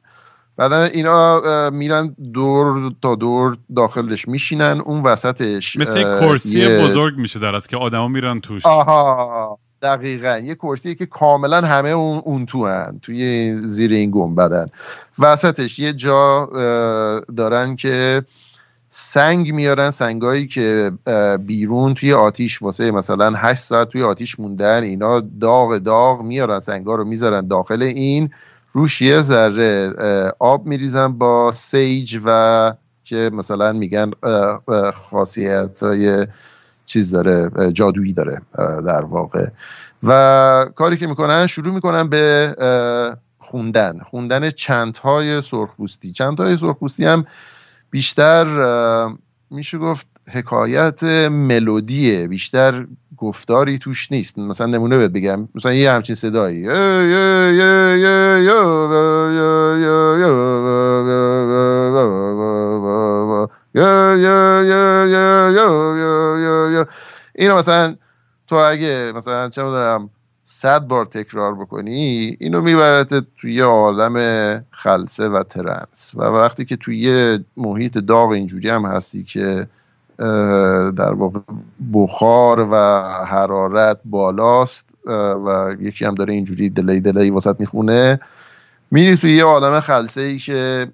بعدا 0.57 0.83
اینا 0.83 1.71
میرن 1.71 2.17
دور 2.33 2.93
تا 3.03 3.15
دور 3.15 3.59
داخلش 3.77 4.29
میشینن. 4.29 4.81
اون 4.85 5.03
وسطش 5.03 5.77
مثل 5.77 5.99
یه 5.99 6.05
کرسی 6.05 6.79
بزرگ 6.79 7.17
میشه 7.17 7.39
در 7.39 7.55
از 7.55 7.67
که 7.67 7.77
آدما 7.77 8.09
میرن 8.09 8.41
توش. 8.41 8.67
آها 8.67 9.59
دقیقا. 9.83 10.39
یه 10.39 10.55
کرسی 10.55 10.95
که 10.95 11.07
کاملا 11.07 11.61
همه 11.61 11.89
اون, 11.89 12.23
اون 12.25 12.47
تو 12.47 12.67
هن 12.67 12.99
توی 13.03 13.55
زیر 13.67 13.93
این 13.93 14.11
گنبدن. 14.11 14.67
وسطش 15.19 15.79
یه 15.79 15.93
جا 15.93 16.47
دارن 17.37 17.77
که 17.77 18.23
سنگ 18.91 19.53
میارن 19.53 19.91
سنگایی 19.91 20.47
که 20.47 20.93
بیرون 21.47 21.95
توی 21.95 22.13
آتیش 22.13 22.63
واسه 22.63 22.91
مثلا 22.91 23.33
8 23.37 23.63
ساعت 23.63 23.89
توی 23.89 24.03
آتیش 24.03 24.41
موندن 24.41 24.83
اینا 24.83 25.23
داغ 25.41 25.79
داغ 25.79 26.23
میارن 26.23 26.61
سنگا 26.61 26.95
رو 26.95 27.05
می‌ذارن 27.05 27.47
داخل 27.49 27.83
این. 27.83 28.31
روش 28.73 29.03
یه 29.03 29.23
ذره 29.23 29.93
آب 30.39 30.67
میریزن 30.67 31.13
با 31.13 31.53
سیج 31.53 32.19
و 32.25 32.73
که 33.05 33.31
مثلا 33.33 33.73
میگن 33.73 34.11
خاصیت 35.11 35.83
های 35.83 36.27
چیز 36.87 37.11
داره 37.11 37.51
جادویی 37.73 38.13
داره 38.13 38.41
در 38.87 39.05
واقع. 39.05 39.47
و 40.03 40.67
کاری 40.75 40.97
که 40.97 41.07
می‌کنن 41.07 41.47
شروع 41.47 41.75
می‌کنن 41.75 42.09
به 42.09 42.55
خوندن. 43.39 43.99
خوندن 43.99 44.51
چندهای 44.51 45.43
سرخپوستی. 45.43 46.13
چندهای 46.13 46.57
سرخپوستی 46.57 47.05
هم 47.05 47.27
بیشتر 47.91 48.47
میشه 49.51 49.79
گفت 49.79 50.07
حکایت 50.27 51.03
ملودیه 51.31 52.29
بیشتر 52.29 52.87
گفتاری 53.17 53.79
توش 53.79 54.13
نیست 54.13 54.39
مثلا 54.39 54.67
نمونه 54.67 54.99
بهت 54.99 55.11
بگم 55.11 55.49
مثلا 55.55 55.73
یه 55.73 55.93
همچین 55.93 56.15
صدایی 56.15 56.69
اینو 67.35 67.59
مثلا 67.59 67.97
تو 68.47 68.57
اگه 68.57 69.13
مثلا 69.17 69.49
چه 69.49 69.63
می‌دونم 69.63 70.11
صد 70.63 70.81
بار 70.81 71.07
تکرار 71.07 71.55
بکنی 71.55 72.37
اینو 72.41 72.61
می‌برد 72.61 73.21
توی 73.41 73.61
عالم 73.61 74.65
خلصه 74.71 75.29
و 75.29 75.43
ترنس. 75.43 76.13
و 76.15 76.23
وقتی 76.23 76.65
که 76.65 76.77
توی 76.77 76.99
یه 76.99 77.45
محیط 77.57 77.99
داغ 77.99 78.31
اینجوری 78.31 78.69
هم 78.69 78.85
هستی 78.87 79.25
که 79.25 79.69
در 80.97 81.13
واقع 81.13 81.41
بخار 81.93 82.69
و 82.71 82.77
حرارت 83.25 84.01
بالاست 84.05 84.87
و 85.47 85.75
یکی 85.81 86.05
هم 86.05 86.15
داره 86.15 86.35
اینجوری 86.35 86.71
دلی 86.71 87.01
دلی 87.01 87.31
واسط 87.31 87.61
می‌خونه 87.61 88.21
میری 88.91 89.17
توی 89.17 89.37
یه 89.37 89.45
عالم 89.45 89.81
خلصه 89.81 90.21
ای 90.21 90.39
که 90.39 90.89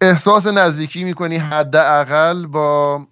احساس 0.00 0.46
نزدیکی 0.46 1.04
می‌کنی 1.04 1.36
حداقل 1.36 2.46
با 2.46 3.02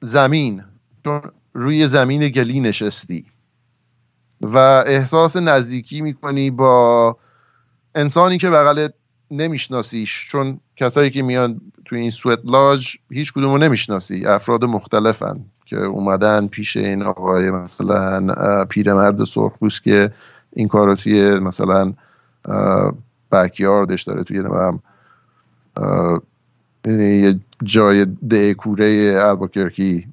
زمین. 0.00 0.64
چون 1.04 1.20
روی 1.54 1.86
زمین 1.86 2.28
گلی 2.28 2.60
نشستی. 2.60 3.24
و 4.40 4.58
احساس 4.86 5.36
نزدیکی 5.36 6.00
می‌کنی 6.00 6.50
با 6.50 7.16
انسانی 7.94 8.38
که 8.38 8.50
بغلت 8.50 8.94
نمیشناسیش 9.30 10.28
چون 10.30 10.60
کسایی 10.76 11.10
که 11.10 11.22
میان 11.22 11.60
توی 11.84 12.00
این 12.00 12.10
سویت 12.10 12.38
لاج 12.44 12.96
هیچ 13.10 13.32
کدومو 13.32 13.58
نمی‌شناسی. 13.58 14.26
افراد 14.26 14.64
مختلفن 14.64 15.44
که 15.66 15.76
اومدن 15.76 16.46
پیش 16.46 16.76
این 16.76 17.02
آقای 17.02 17.50
مثلا 17.50 18.64
پیرمرد 18.64 19.24
سرخپوست 19.24 19.82
که 19.82 20.12
این 20.52 20.68
کار 20.68 20.86
رو 20.86 20.94
توی 20.94 21.38
مثلا 21.38 21.92
بکیاردش 23.32 24.02
داره 24.02 24.24
توی 24.24 24.36
یعنی 24.36 24.48
یه 26.86 27.40
جای 27.64 28.06
دکوره 28.30 29.14
الباکرکی 29.18 30.08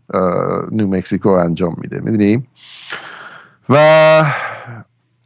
نیو 0.72 0.88
مکسیکو 0.88 1.30
انجام 1.30 1.76
میده 1.82 2.00
می‌دونی؟ 2.00 2.44
و 3.70 3.76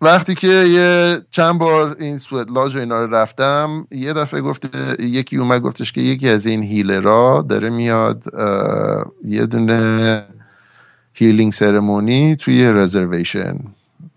وقتی 0.01 0.35
که 0.35 0.47
یه 0.47 1.17
چند 1.31 1.59
بار 1.59 1.95
این 1.99 2.17
سویت 2.17 2.51
لاج 2.51 2.75
و 2.75 2.79
اینا 2.79 3.05
رو 3.05 3.15
رفتم 3.15 3.87
یه 3.91 4.13
دفعه 4.13 4.41
گفته 4.41 4.69
یکی 4.99 5.37
اومد 5.37 5.61
گفتش 5.61 5.91
که 5.91 6.01
یکی 6.01 6.29
از 6.29 6.45
این 6.45 6.63
هیلرا 6.63 7.45
داره 7.49 7.69
میاد 7.69 8.23
یه 9.25 9.45
دونه 9.45 10.23
healing 11.13 11.53
ceremony 11.53 12.35
توی 12.35 12.71
reservation 12.71 13.59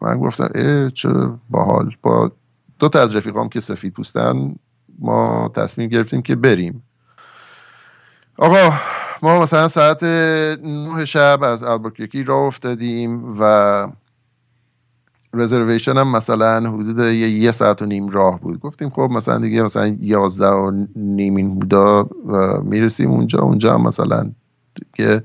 من 0.02 0.18
گفتم 0.18 0.48
اه 0.54 0.90
چه 0.90 1.08
باحال. 1.50 1.90
با 2.02 2.32
دو 2.78 2.88
تا 2.88 3.00
از 3.00 3.16
رفیقام 3.16 3.48
که 3.48 3.60
سفید 3.60 3.92
پوستن 3.92 4.54
ما 4.98 5.52
تصمیم 5.54 5.88
گرفتیم 5.88 6.22
که 6.22 6.36
بریم. 6.36 6.82
آقا 8.38 8.72
ما 9.22 9.42
مثلا 9.42 9.68
ساعت 9.68 10.02
نه 10.04 11.04
شب 11.04 11.42
از 11.42 11.62
آلبوکرکی 11.62 12.22
راه 12.22 12.46
افتادیم 12.46 13.40
و 13.40 13.88
reservation 15.34 15.96
هم 15.98 16.16
مثلا 16.16 16.70
حدود 16.70 16.98
یه, 16.98 17.30
یه 17.30 17.52
ساعت 17.52 17.82
و 17.82 17.86
نیم 17.86 18.08
راه 18.08 18.40
بود. 18.40 18.60
گفتیم 18.60 18.90
خب 18.90 19.08
مثلا 19.12 19.38
دیگه 19.38 19.62
مثلا 19.62 19.96
یازده 20.00 20.48
و 20.48 20.84
نیم 20.96 21.36
این 21.36 21.54
بودا 21.58 22.08
می‌رسیم 22.62 23.10
اونجا. 23.10 23.38
اونجا 23.38 23.78
مثلا 23.78 24.30
که 24.94 25.22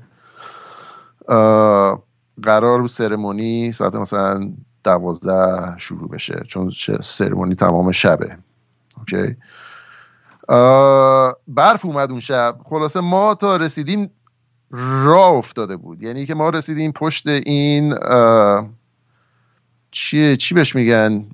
قرار 2.42 2.80
بود 2.80 2.90
سرمونی 2.90 3.72
ساعت 3.72 3.94
مثلا 3.94 4.52
دوازده 4.84 5.78
شروع 5.78 6.08
بشه 6.08 6.42
چون 6.48 6.72
سرمونی 7.02 7.54
تمام 7.54 7.92
شبه. 7.92 8.36
اوکی؟ 8.98 9.36
برف 11.48 11.84
اومد 11.84 12.10
اون 12.10 12.20
شب. 12.20 12.56
خلاصه 12.64 13.00
ما 13.00 13.34
تا 13.34 13.56
رسیدیم 13.56 14.10
راه 14.70 15.30
افتاده 15.30 15.76
بود. 15.76 16.02
یعنی 16.02 16.26
که 16.26 16.34
ما 16.34 16.48
رسیدیم 16.48 16.92
پشت 16.92 17.26
این 17.26 17.94
چیه 19.90 20.36
چی 20.36 20.54
بهش 20.54 20.74
میگن؟ 20.76 21.26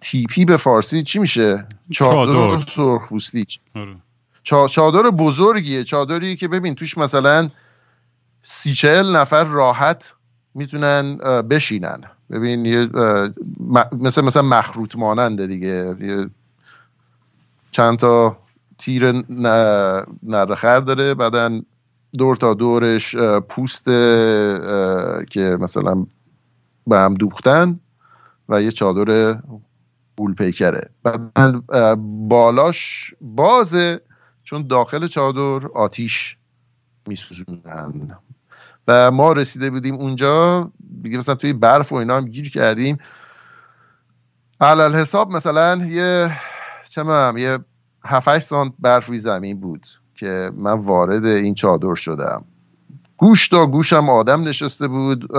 تیپی 0.00 0.44
به 0.44 0.56
فارسی 0.56 1.02
چی 1.02 1.18
میشه؟ 1.18 1.66
چادر 1.90 2.64
سرخپوستی. 2.68 3.46
آره. 3.74 3.96
چادر 4.68 5.10
بزرگیه. 5.10 5.84
چادری 5.84 6.36
که 6.36 6.48
ببین 6.48 6.74
توش 6.74 6.98
مثلا 6.98 7.50
سی 8.42 8.74
چهل 8.74 9.16
نفر 9.16 9.44
راحت 9.44 10.14
می‌تونن 10.54 11.16
بشینن. 11.42 12.00
ببین 12.30 12.64
یه 12.64 12.88
مثل 13.92 14.24
مثلا 14.24 14.42
مخروط 14.42 14.96
ماننده 14.96 15.46
دیگه 15.46 15.96
چند 17.74 17.98
تا 17.98 18.36
تیر 18.78 19.24
نرخر 20.22 20.80
داره 20.80 21.14
بعدا 21.14 21.60
دور 22.18 22.36
تا 22.36 22.54
دورش 22.54 23.16
پوست 23.48 23.84
که 25.30 25.58
مثلا 25.60 26.06
به 26.86 26.98
هم 26.98 27.14
دوختن 27.14 27.80
و 28.48 28.62
یه 28.62 28.70
چادر 28.70 29.38
بول 30.16 30.34
پیکره. 30.34 30.90
بعد 31.02 31.62
بالاش 32.28 33.14
بازه 33.20 34.00
چون 34.44 34.66
داخل 34.66 35.06
چادر 35.06 35.66
آتیش 35.74 36.36
میسوزونن. 37.06 38.18
و 38.88 39.10
ما 39.10 39.32
رسیده 39.32 39.70
بودیم 39.70 39.94
اونجا 39.94 40.70
دیگه 41.02 41.18
مثلا 41.18 41.34
توی 41.34 41.52
برف 41.52 41.92
و 41.92 41.94
اینا 41.94 42.16
هم 42.16 42.24
گیر 42.24 42.50
کردیم. 42.50 42.98
علال 44.60 44.94
حساب 44.94 45.30
مثلا 45.30 45.76
یه 45.76 46.36
چه 46.90 47.04
یه 47.36 47.58
7 48.04 48.38
سانت 48.38 48.72
برف 48.78 49.06
روی 49.06 49.18
زمین 49.18 49.60
بود 49.60 49.86
که 50.14 50.50
من 50.56 50.72
وارد 50.72 51.24
این 51.24 51.54
چادر 51.54 51.94
شدم. 51.94 52.44
گوش 53.16 53.48
تا 53.48 53.66
گوشم 53.66 54.08
آدم 54.08 54.42
نشسته 54.42 54.88
بود 54.88 55.32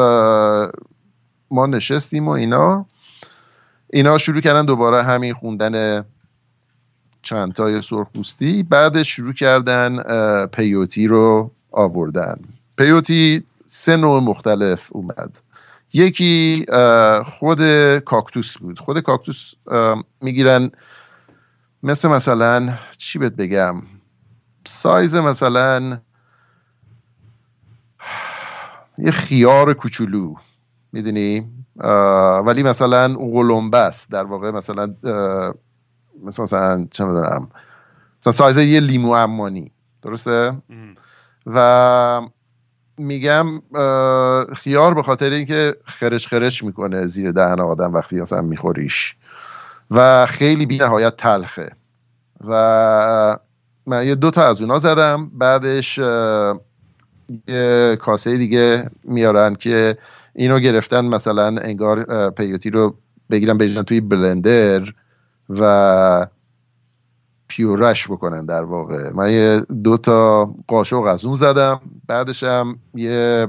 ما 1.51 1.65
نشستیم 1.67 2.27
و 2.27 2.31
اینا. 2.31 2.85
اینا 3.89 4.17
شروع 4.17 4.41
کردن 4.41 4.65
دوباره 4.65 5.03
همین 5.03 5.33
خوندن 5.33 6.05
چندتای 7.21 7.81
سرخپوستی 7.81 8.63
بعدش 8.63 9.15
شروع 9.15 9.33
کردن 9.33 9.97
پیوتی 10.45 11.07
رو 11.07 11.51
آوردن. 11.71 12.39
پیوتی 12.77 13.43
سه 13.65 13.97
نوع 13.97 14.23
مختلف 14.23 14.87
اومد. 14.91 15.37
یکی 15.93 16.65
خود 17.25 17.59
کاکتوس 17.99 18.57
بود. 18.57 18.79
خود 18.79 18.99
کاکتوس 18.99 19.53
می‌گیرن 20.21 20.71
مثل 21.85 22.07
مثلا 22.07 22.77
چی 22.97 23.19
بهت 23.19 23.33
بگم؟ 23.33 23.81
سایز 24.65 25.15
مثلا 25.15 25.99
یه 28.97 29.11
خیار 29.11 29.73
کوچولو 29.73 30.35
می‌دونی؟ 30.93 31.51
ولی 32.45 32.63
مثلا 32.63 33.07
غلومبه 33.07 33.91
در 34.11 34.23
واقع 34.23 34.51
مثلا 34.51 34.95
مثلا 36.23 36.45
مثلا 36.45 36.87
چه 36.91 37.05
می‌دونم؟ 37.05 37.49
مثلا 38.21 38.33
سایز 38.33 38.57
یه 38.57 38.79
لیمو 38.79 39.11
امانی 39.11 39.71
درسته؟ 40.01 40.57
و 41.45 42.21
میگم 42.97 43.45
خیار 44.53 44.93
به 44.93 45.03
خاطر 45.03 45.29
اینکه 45.29 45.75
خرش 45.85 46.27
خرش 46.27 46.63
می‌کنه 46.63 47.05
زیر 47.07 47.31
دهن 47.31 47.59
آدم 47.59 47.93
وقتی 47.93 48.21
مثلا 48.21 48.41
میخوریش. 48.41 49.15
و 49.91 50.25
خیلی 50.25 50.65
بی 50.65 50.77
نهایت 50.77 51.17
تلخه. 51.17 51.71
و 52.47 53.39
من 53.87 54.07
یه 54.07 54.15
دو 54.15 54.31
تا 54.31 54.47
از 54.47 54.61
اونا 54.61 54.79
زدم. 54.79 55.31
بعدش 55.33 55.97
یه 57.47 57.97
کاسه 58.01 58.37
دیگه 58.37 58.89
میارن 59.03 59.55
که 59.55 59.97
اینو 60.33 60.59
گرفتن 60.59 61.05
مثلا 61.05 61.47
انگار 61.47 62.29
پیوتی 62.29 62.69
رو 62.69 62.95
بگیرن 63.29 63.57
بریزن 63.57 63.83
توی 63.83 64.01
بلندر 64.01 64.93
و 65.49 66.27
پیورش 67.47 68.07
بکنن 68.07 68.45
در 68.45 68.63
واقع. 68.63 69.09
من 69.09 69.31
یه 69.31 69.61
دو 69.83 69.97
تا 69.97 70.55
قاشق 70.67 70.99
از 70.99 71.25
اون 71.25 71.35
زدم. 71.35 71.81
بعدش 72.07 72.43
هم 72.43 72.79
یه 72.93 73.47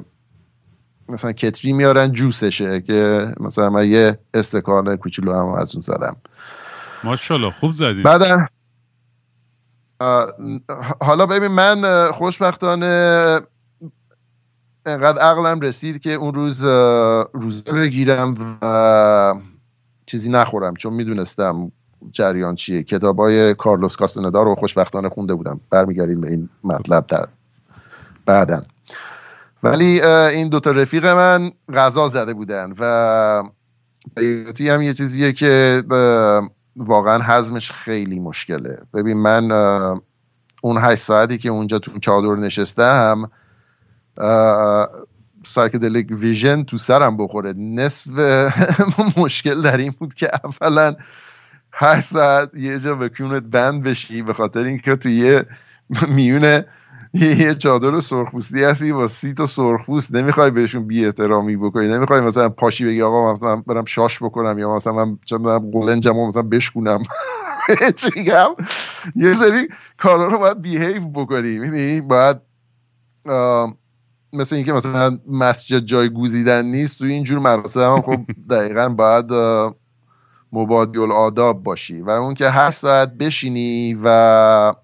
مثلا 1.08 1.32
کتری 1.32 1.72
میارن 1.72 2.12
جوسشه 2.12 2.80
که 2.80 3.32
مثلا 3.40 3.70
من 3.70 3.88
یه 3.88 4.18
استکان 4.34 4.96
کوچولو 4.96 5.34
هم 5.34 5.46
از 5.46 5.74
اون 5.74 5.82
زدم. 5.82 6.16
ماشاءالله 7.04 7.50
خوب 7.50 7.72
زدی. 7.72 8.02
بعد 8.02 8.50
حالا 11.00 11.26
ببین 11.26 11.50
من 11.50 12.10
خوشبختانه 12.10 13.40
انقدر 14.86 15.20
عقلم 15.20 15.60
رسید 15.60 16.00
که 16.00 16.12
اون 16.12 16.34
روز 16.34 16.64
روزه 17.32 17.72
بگیرم 17.72 18.58
و 18.62 19.34
چیزی 20.06 20.30
نخورم 20.30 20.76
چون 20.76 20.92
می‌دونستم 20.92 21.72
جریان 22.12 22.54
چیه. 22.54 22.82
کتاب 22.82 23.20
های 23.20 23.54
کارلوس 23.54 23.96
کاستندا 23.96 24.42
رو 24.42 24.54
خوشبختانه 24.54 25.08
خونده 25.08 25.34
بودم. 25.34 25.60
برمیگردیم 25.70 26.20
به 26.20 26.30
این 26.30 26.48
مطلب 26.64 27.06
در 27.06 27.28
بعدا. 28.26 28.62
ولی 29.70 30.02
این 30.02 30.48
دوتا 30.48 30.70
رفیق 30.70 31.06
من 31.06 31.50
غذا 31.74 32.08
زده 32.08 32.34
بودن 32.34 32.74
و 32.78 33.42
پیوتی 34.16 34.68
هم 34.68 34.82
یه 34.82 34.92
چیزیه 34.92 35.32
که 35.32 35.82
واقعا 36.76 37.22
هضمش 37.22 37.72
خیلی 37.72 38.20
مشکله. 38.20 38.78
ببین 38.94 39.16
من 39.16 39.50
اون 40.62 40.78
هشت 40.78 41.02
ساعتی 41.02 41.38
که 41.38 41.48
اونجا 41.48 41.78
تو 41.78 41.98
چادر 41.98 42.34
نشستم 42.34 43.30
psychedelic 45.44 46.06
vision 46.10 46.62
تو 46.62 46.76
سرم 46.76 47.16
بخوره. 47.16 47.52
نصف 47.52 48.10
مشکل 49.22 49.62
در 49.62 49.76
این 49.76 49.94
بود 49.98 50.14
که 50.14 50.30
اولا 50.44 50.96
هر 51.72 52.00
ساعت 52.00 52.54
یه 52.54 52.78
جا 52.78 52.94
به 52.94 53.08
کونت 53.08 53.42
بند 53.42 53.82
نشی 53.82 54.22
به 54.22 54.34
خاطر 54.34 54.64
اینکه 54.64 54.96
تو 54.96 55.08
یه 55.08 55.44
میونه 56.08 56.64
یه 57.14 57.54
چادر 57.54 58.00
سرخپوستی 58.00 58.62
هستی 58.64 58.92
با 58.92 59.08
سی 59.08 59.34
تا 59.34 59.46
سرخپوست. 59.46 60.14
نمی‌خوای 60.14 60.50
بهشون 60.50 60.86
بی 60.86 61.04
احترامی 61.04 61.56
بکنی. 61.56 61.88
نمی‌خوای 61.88 62.20
مثلا 62.20 62.48
پاشی 62.48 62.84
بگی 62.84 63.02
آقا 63.02 63.32
مثلا 63.32 63.56
برم 63.56 63.84
شاش 63.84 64.22
بکنم 64.22 64.58
یا 64.58 64.76
مثلا 64.76 64.92
من 64.92 65.18
چه 65.24 65.38
قلنجم 65.72 66.16
مثلا 66.16 66.42
بشکونم. 66.42 67.02
چیگم 67.96 68.48
یه 69.16 69.34
سری 69.34 69.68
کارا 69.98 70.28
رو 70.28 70.38
باید 70.38 70.62
بیهیو 70.62 71.08
بکنی. 71.08 71.58
می‌دونی؟ 71.58 72.00
باید 72.00 72.36
مثل 74.32 74.56
اینکه 74.56 74.72
مثلا 74.72 75.18
مسجد 75.30 75.78
جای 75.78 76.08
گوزیدن 76.08 76.64
نیست 76.64 76.98
تو 76.98 77.04
اینجور 77.04 77.38
مراسم 77.38 77.80
هم 77.80 78.02
خب 78.02 78.20
دقیقا 78.50 78.88
باید 78.88 79.26
مبادی 80.52 80.98
آداب 80.98 81.62
باشی. 81.62 82.00
و 82.00 82.10
اون 82.10 82.34
که 82.34 82.50
هر 82.50 82.70
ساعت 82.70 83.12
بشینی 83.12 83.98
و 84.04 84.74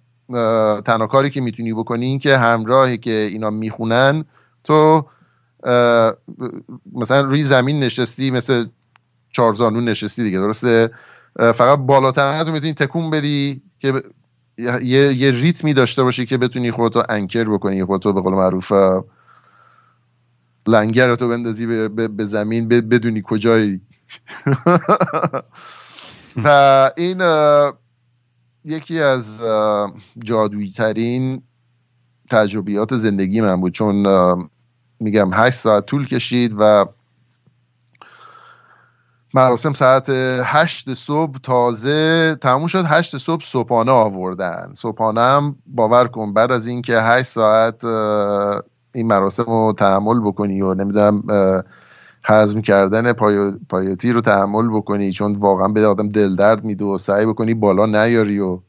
تنها 0.85 1.07
کاری 1.07 1.31
که 1.31 1.41
می‌تونی 1.41 1.73
بکنی 1.73 2.07
این 2.07 2.19
که 2.19 2.39
همراهی 2.39 2.99
که 2.99 3.11
اینا 3.11 3.51
می‌خونن 3.51 4.25
تو 4.65 5.07
مثلا 6.93 7.21
روی 7.21 7.45
زمین 7.45 7.81
نشستی 7.81 8.31
مثل 8.31 8.67
چارزانون 9.31 9.85
نشستی 9.85 10.23
دیگه 10.23 10.39
درسته؟ 10.39 10.91
فقط 11.37 11.79
بالاتر 11.79 12.45
تو 12.45 12.53
می‌تونی 12.53 12.75
تکون 12.75 13.11
بدی 13.11 13.63
که 13.79 14.03
یه, 14.59 15.15
یه 15.15 15.31
ریتمی 15.31 15.75
داشته 15.75 16.03
باشی 16.03 16.27
که 16.27 16.39
بتونی 16.39 16.71
خودتو 16.71 17.03
انکر 17.09 17.45
بکنی 17.45 17.85
خودتو 17.85 18.13
به 18.13 18.21
قول 18.21 18.35
معروف 18.35 18.73
لنگرتو 20.67 21.29
بندازی 21.29 21.67
به, 21.67 22.09
به 22.09 22.25
زمین 22.25 22.69
بدونی 22.69 23.23
کجایی. 23.25 23.81
و 26.45 26.91
این 26.97 27.23
یکی 28.65 29.01
از 29.01 29.41
جادویی 30.25 30.73
ترین 30.73 31.43
تجربیات 32.31 32.97
زندگی 32.97 33.41
من 33.41 33.61
بود. 33.61 33.73
چون 33.73 34.07
میگم 35.01 35.31
هشت 35.33 35.59
ساعت 35.59 35.87
طول 35.87 36.07
کشید 36.07 36.55
و 36.59 36.87
مراسم 39.35 39.73
ساعت 39.73 40.07
هشت 40.45 40.95
صبح 40.95 41.39
تازه 41.43 42.37
تموم 42.41 42.67
شد. 42.67 42.85
هشت 42.87 43.19
صبح 43.19 43.45
صبحانه 43.45 43.93
آوردن. 43.93 44.73
صبحانه 44.75 45.21
هم 45.21 45.57
باور 45.67 46.09
کن 46.09 46.33
بعد 46.33 46.53
از 46.53 46.67
اینکه 46.67 47.01
هشت 47.01 47.27
ساعت 47.27 47.85
این 48.95 49.07
مراسم 49.07 49.45
رو 49.45 49.75
تحمل 49.79 50.21
بکنی 50.21 50.63
و 50.63 50.75
نمی‌دونم 50.75 51.23
هضم 52.25 52.61
کردن 52.61 53.13
پای... 53.13 53.53
پایتی 53.69 54.13
رو 54.13 54.21
تحمل 54.21 54.69
بکنی 54.69 55.13
چون 55.13 55.37
واقعا 55.37 55.69
به 55.69 55.87
آدم 55.87 56.09
دل 56.09 56.37
درد 56.37 56.65
میده 56.65 56.85
و 56.85 56.99
سعی 56.99 57.27
بکنی 57.27 57.55
بالا 57.55 57.87
نیاری 57.87 58.39
و 58.39 58.61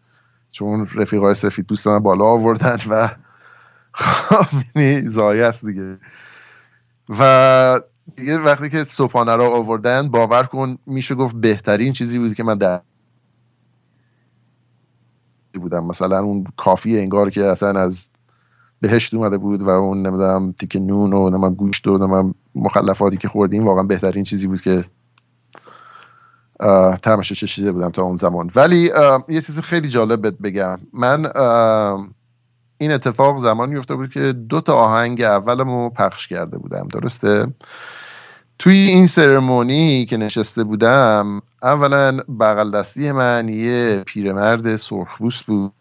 چون 0.52 0.88
رفیقای 0.96 1.34
سفید 1.34 1.66
دوست 1.66 1.88
من 1.88 2.00
بالا 2.00 2.26
آوردن 2.26 2.78
و 2.90 3.10
خب 3.94 4.46
زایه 5.08 5.46
است 5.46 5.66
دیگه. 5.66 5.98
و 7.20 7.82
دیگه 8.16 8.40
وقتی 8.40 8.70
که 8.70 8.84
صبحانه 8.84 9.36
رو 9.36 9.44
آوردن 9.44 10.10
باور 10.10 10.44
کن 10.44 10.78
میشه 10.86 11.16
گفت 11.16 11.36
بهترین 11.36 11.94
چیزی 11.94 12.20
بود 12.20 12.34
که 12.34 12.44
من 12.44 12.58
در 12.58 12.82
بودم. 15.54 15.86
مثلا 15.86 16.20
اون 16.20 16.44
کافی 16.58 17.00
انگار 17.00 17.30
که 17.30 17.46
اصلا 17.46 17.80
از 17.80 18.10
بهشت 18.82 19.14
اومده 19.14 19.38
بود 19.38 19.64
و 19.64 19.70
اون 19.70 20.02
نمی‌دونم 20.02 20.52
تیک 20.52 20.76
نون 20.76 21.14
و 21.14 21.30
نمی‌دونم 21.30 21.54
گوشت 21.54 21.88
و 21.88 21.98
نمی‌دونم 21.98 22.36
مخلفاتی 22.56 23.18
که 23.18 23.28
خوردیم 23.28 23.66
واقعا 23.66 23.84
بهترین 23.84 24.24
چیزی 24.24 24.48
بود 24.48 24.62
که 24.62 24.86
تمشه 27.02 27.36
چشیده 27.36 27.72
بودم 27.72 27.90
تا 27.90 28.02
اون 28.02 28.16
زمان. 28.16 28.52
ولی 28.56 28.92
یه 29.30 29.42
چیزی 29.42 29.62
خیلی 29.62 29.90
جالب 29.90 30.22
بهت 30.22 30.38
بگم. 30.38 30.80
من 30.94 31.26
این 32.78 32.92
اتفاق 32.92 33.38
زمانی 33.42 33.76
افته 33.76 33.96
بود 33.96 34.12
که 34.12 34.34
دو 34.34 34.62
تا 34.62 34.76
آهنگ 34.76 35.22
اولمو 35.22 35.90
پخش 35.90 36.28
کرده 36.28 36.58
بودم 36.58 36.88
درسته؟ 36.88 37.48
توی 38.60 38.78
این 38.78 39.08
سرمونی 39.08 40.06
که 40.06 40.18
نشسته 40.18 40.64
بودم 40.64 41.42
اولا 41.64 42.18
بغل 42.40 42.72
دستی 42.72 43.12
من 43.12 43.50
یه 43.50 44.04
پیرمرد 44.06 44.76
سرخبوست 44.76 45.46
بود. 45.46 45.72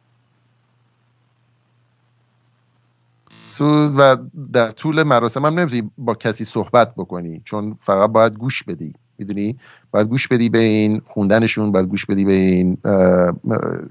و 3.60 4.16
در 4.52 4.70
طول 4.70 5.02
مراسم 5.02 5.46
هم 5.46 5.58
نمی‌تونی 5.58 5.90
با 5.98 6.14
کسی 6.14 6.44
صحبت 6.44 6.94
بکنی 6.94 7.42
چون 7.44 7.78
فقط 7.80 8.10
باید 8.10 8.34
گوش 8.34 8.62
بدی 8.62 8.94
می‌دونی؟ 9.18 9.58
باید 9.90 10.08
گوش 10.08 10.28
بدی 10.28 10.48
به 10.48 10.58
این 10.58 11.02
خوندنشون 11.06 11.72
باید 11.72 11.86
گوش 11.86 12.06
بدی 12.06 12.24
به 12.24 12.32
این 12.32 12.78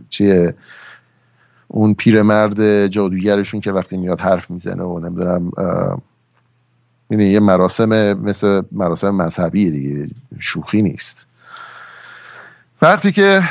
چیه؟ 0.09 0.55
اون 1.67 1.93
پیرمرد 1.93 2.87
جادوگرشون 2.87 3.61
که 3.61 3.71
وقتی 3.71 3.97
میاد 3.97 4.21
حرف 4.21 4.51
می‌زنه 4.51 4.83
و 4.83 4.99
نمی‌دونم 4.99 5.51
یعنی 7.09 7.25
یه 7.25 7.39
مراسم 7.39 8.13
مثل 8.13 8.61
مراسم 8.71 9.09
مذهبی 9.09 9.71
دیگه 9.71 10.09
شوخی 10.39 10.81
نیست. 10.81 11.27
وقتی 12.81 13.11
که 13.11 13.43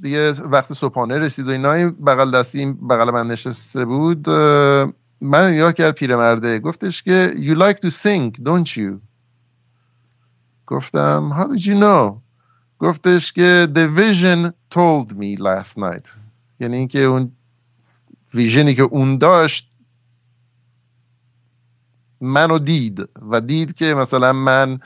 دیگه 0.00 0.32
وقت 0.32 0.72
صبحانه 0.72 1.18
رسید 1.18 1.48
و 1.48 1.50
اینا 1.50 1.90
بغل 1.90 2.38
دستی 2.38 2.66
بغل 2.66 3.10
من 3.10 3.26
نشسته 3.26 3.84
بود 3.84 4.28
من 5.20 5.52
نگاه 5.52 5.72
کرد 5.72 5.94
پیرمرده. 5.94 6.58
گفتش 6.58 7.02
که 7.02 7.32
you 7.36 7.54
like 7.54 7.80
to 7.80 7.90
sing 7.90 8.42
don't 8.42 8.76
you? 8.76 9.00
گفتم 10.66 11.36
how 11.38 11.56
did 11.56 11.66
you 11.66 11.74
know? 11.74 12.20
گفتش 12.78 13.32
که 13.32 13.68
the 13.74 13.88
vision 13.98 14.52
told 14.70 15.16
me 15.16 15.36
last 15.36 15.78
night. 15.78 16.08
یعنی 16.60 16.76
اینکه 16.76 16.98
اون 16.98 17.32
ویژنی 18.34 18.74
که 18.74 18.82
اون 18.82 19.18
داشت 19.18 19.70
منو 22.20 22.58
دید 22.58 23.08
و 23.30 23.40
دید 23.40 23.74
که 23.74 23.94
مثلا 23.94 24.32
من 24.32 24.80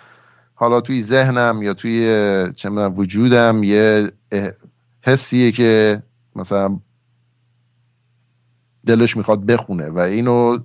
حالا 0.55 0.81
توی 0.81 1.03
ذهنم 1.03 1.63
یا 1.63 1.75
توی 1.75 2.53
چه 2.57 2.71
وجودم 2.71 3.63
یه 3.63 4.13
حسیه 5.03 5.53
که 5.53 6.03
مثلا 6.37 6.81
دلش 8.87 9.17
می‌خواد 9.17 9.47
بخونه 9.47 9.91
و 9.91 9.99
اینو 9.99 10.59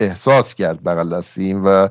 احساس 0.00 0.54
کرد 0.54 0.82
بغل 0.84 1.16
دستیم 1.18 1.62
و 1.64 1.88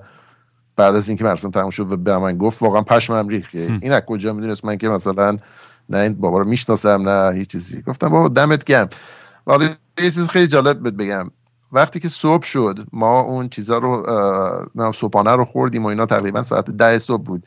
بعد 0.76 0.96
از 0.96 1.10
اینکه 1.10 1.24
مراسم 1.24 1.52
تموم 1.52 1.70
شد 1.70 1.92
و 1.92 1.98
به 1.98 2.18
من 2.18 2.38
گفت 2.38 2.62
واقعا 2.62 2.82
پشمم 2.82 3.28
ریخت 3.28 3.56
این 3.56 3.92
از 3.92 4.02
کجا 4.02 4.34
می‌دونست 4.34 4.66
من 4.66 4.78
که 4.78 4.90
مثلا 4.90 5.38
نه 5.90 5.98
این 5.98 6.14
بابا 6.14 6.40
رو 6.40 6.46
می‌شناسم 6.46 7.10
نه 7.10 7.36
هیچ 7.36 7.50
چیزی. 7.52 7.82
گفتم 7.82 8.10
بابا 8.10 8.28
دمت 8.28 8.64
گرم. 8.64 8.90
ولی 9.48 9.66
یه 9.98 10.12
چیز 10.12 10.30
خیلی 10.30 10.48
جالب 10.48 10.84
بهت 10.84 10.94
بگم. 10.94 11.32
وقتی 11.72 12.00
که 12.00 12.10
صبح 12.10 12.46
شد 12.46 12.80
ما 12.94 13.22
اون 13.22 13.50
چیزا 13.50 13.78
رو 13.78 14.04
صبحانه 14.96 15.32
رو 15.32 15.46
خوردیم 15.46 15.86
و 15.86 15.88
اینا 15.88 16.06
تقریبا 16.06 16.44
ساعت 16.44 16.72
ده 16.72 17.00
صبح 17.00 17.24
بود. 17.24 17.44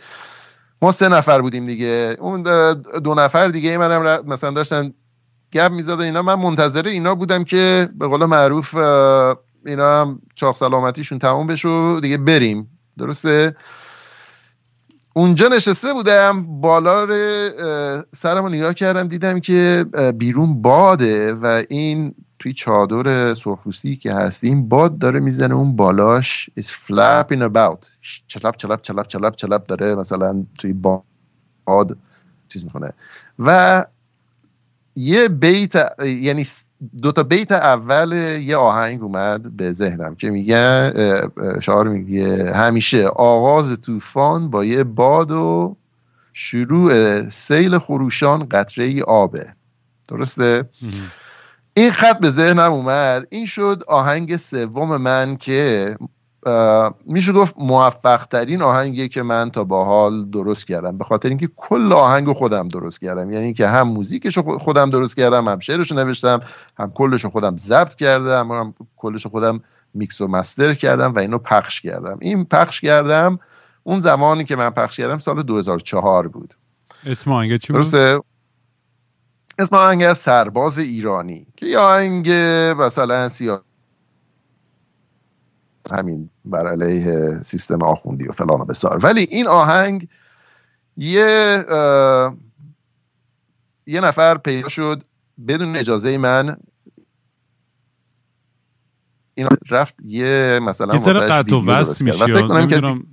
ما 0.82 0.92
سه 0.92 1.08
نفر 1.08 1.40
بودیم 1.40 1.66
دیگه. 1.66 2.16
اون 2.20 2.42
دو 3.04 3.14
نفر 3.14 3.48
دیگه 3.48 3.78
منم 3.78 4.24
مثلا 4.26 4.50
داشتن 4.50 4.92
گپ 5.54 5.70
می‌زد 5.72 6.00
اینا. 6.00 6.22
من 6.22 6.34
منتظر 6.34 6.86
اینا 6.86 7.14
بودم 7.14 7.44
که 7.44 7.88
به 7.98 8.06
قول 8.06 8.24
معروف 8.24 8.74
اینا 9.66 10.00
هم 10.00 10.20
چاق 10.34 10.56
سلامتیشون 10.56 11.18
تموم 11.18 11.46
بشه 11.46 12.00
دیگه 12.00 12.18
بریم. 12.18 12.78
درسته؟ 12.98 13.56
اونجا 15.12 15.48
نشسته 15.48 15.92
بودم 15.92 16.60
بالا 16.60 17.06
سرمو 18.16 18.48
نگاه 18.48 18.74
کردم 18.74 19.08
دیدم 19.08 19.40
که 19.40 19.86
بیرون 20.18 20.62
باده 20.62 21.34
و 21.34 21.62
این 21.68 22.14
توی 22.38 22.52
چادر 22.52 23.34
سرخپوستی 23.34 23.96
که 23.96 24.14
هستیم 24.14 24.68
باد 24.68 24.98
داره 24.98 25.20
می‌زنه 25.20 25.54
اون 25.54 25.76
بالاش 25.76 26.50
is 26.60 26.64
flapping 26.64 27.40
about. 27.40 27.86
چلپ 28.26 28.56
چلپ 28.56 28.80
چلپ 28.82 29.06
چلپ 29.06 29.34
چلپ 29.34 29.66
داره 29.66 29.94
مثلا 29.94 30.44
توی 30.58 30.72
باد 30.72 31.96
چیز 32.48 32.64
می‌کنه. 32.64 32.92
و 33.38 33.84
یه 34.96 35.28
بیت 35.28 36.00
یعنی 36.04 36.46
دو 37.02 37.12
تا 37.12 37.22
بیت 37.22 37.52
اول 37.52 38.12
یه 38.42 38.56
آهنگ 38.56 39.02
اومد 39.02 39.56
به 39.56 39.72
ذهنم 39.72 40.14
که 40.14 40.30
میگه 40.30 40.92
شعار 41.60 41.88
میگه 41.88 42.52
همیشه 42.54 43.06
آغاز 43.06 43.80
طوفان 43.80 44.50
با 44.50 44.64
یه 44.64 44.84
باد 44.84 45.30
و 45.30 45.76
شروع 46.32 47.22
سیل 47.28 47.78
خروشان 47.78 48.48
قطره 48.48 49.02
آبه. 49.02 49.46
درسته؟ 50.08 50.68
این 51.74 51.90
خط 51.90 52.18
به 52.18 52.30
ذهنم 52.30 52.72
اومد. 52.72 53.26
این 53.30 53.46
شد 53.46 53.82
آهنگ 53.88 54.36
سوم 54.36 54.96
من 54.96 55.36
که 55.36 55.96
میشه 57.06 57.32
گفت 57.32 57.54
موفق 57.58 58.26
ترین 58.26 58.62
آهنگی 58.62 59.08
که 59.08 59.22
من 59.22 59.50
تا 59.50 59.64
با 59.64 59.84
حال 59.84 60.30
درست 60.30 60.66
کردم. 60.66 60.98
به 60.98 61.04
خاطر 61.04 61.28
اینکه 61.28 61.48
کل 61.56 61.92
آهنگ 61.92 62.32
خودم 62.32 62.68
درست 62.68 63.00
کردم. 63.00 63.32
یعنی 63.32 63.52
که 63.52 63.68
هم 63.68 63.88
موزیکش 63.88 64.38
خودم 64.38 64.90
درست 64.90 65.16
کردم 65.16 65.48
هم 65.48 65.58
شعرش 65.58 65.92
نوشتم 65.92 66.40
هم 66.78 66.92
کلش 66.92 67.26
خودم 67.26 67.56
ضبط 67.56 67.94
کردم 67.94 68.52
هم 68.52 68.74
کلش 68.96 69.26
خودم 69.26 69.60
میکس 69.94 70.20
و 70.20 70.28
مستر 70.28 70.74
کردم 70.74 71.14
و 71.14 71.18
اینو 71.18 71.38
پخش 71.38 71.80
کردم. 71.80 72.18
این 72.20 72.44
پخش 72.44 72.80
کردم 72.80 73.38
اون 73.82 74.00
زمانی 74.00 74.44
که 74.44 74.56
من 74.56 74.70
پخش 74.70 74.96
کردم 74.96 75.18
سال 75.18 75.42
2004 75.42 76.28
بود. 76.28 76.54
اسم 77.06 77.32
آهنگ 77.32 77.56
چی 77.56 77.72
بود؟ 77.72 77.94
اسم 79.58 79.76
آهنگ 79.76 80.12
سرباز 80.12 80.78
ایرانی 80.78 81.46
که 81.56 81.66
یه 81.66 81.78
آهنگ 81.78 82.30
مثلا 82.78 83.28
سیاه 83.28 83.62
همین 85.92 86.30
بر 86.44 86.68
علیه 86.68 87.42
سیستم 87.42 87.82
آخوندی 87.82 88.28
و 88.28 88.32
فلان 88.32 88.60
و 88.60 88.64
بسار. 88.64 88.98
ولی 89.02 89.26
این 89.30 89.48
آهنگ 89.48 90.08
یه 90.96 91.64
یه 93.86 94.00
نفر 94.00 94.38
پیدا 94.38 94.68
شد 94.68 95.04
بدون 95.48 95.76
اجازه 95.76 96.18
من. 96.18 96.56
این 99.34 99.48
رفت 99.70 99.94
یه 100.04 100.60
مثلا 100.62 100.94
یه 100.94 101.00
ذره 101.00 101.20
قطع 101.20 101.56
و 101.56 101.70
وصل 101.70 102.04
میشه 102.04 102.42
نمی‌دونم 102.42 103.06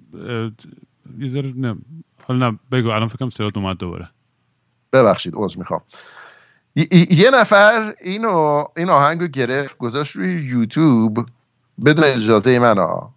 یه 1.19 1.29
ذره 1.29 1.53
نه 1.55 1.77
حالا 2.23 2.49
نه 2.49 2.59
بگو 2.71 2.89
الان 2.89 3.07
فکرم 3.07 3.29
صدات 3.29 3.57
اومد 3.57 3.77
دوباره. 3.77 4.09
ببخشید 4.93 5.33
عذر 5.35 5.59
می‌خوام. 5.59 5.81
یه 7.09 7.29
نفر 7.33 7.93
اینو 8.01 8.63
این 8.77 8.89
آهنگو 8.89 9.27
گرفت 9.27 9.77
گذاشت 9.77 10.15
روی 10.15 10.45
یوتیوب. 10.45 11.25
بدون 11.85 12.03
اجازه 12.03 12.59
من 12.59 12.77
ها. 12.77 13.13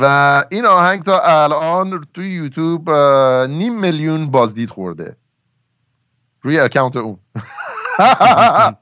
و 0.00 0.44
این 0.50 0.66
آهنگ 0.66 1.02
تا 1.02 1.20
الان 1.20 2.06
توی 2.14 2.30
یوتیوب 2.30 2.90
نیم 3.48 3.80
میلیون 3.80 4.30
بازدید 4.30 4.70
خورده. 4.70 5.16
روی 6.42 6.58
اکانت 6.60 6.96
اون. 6.96 7.18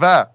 و 0.00 0.26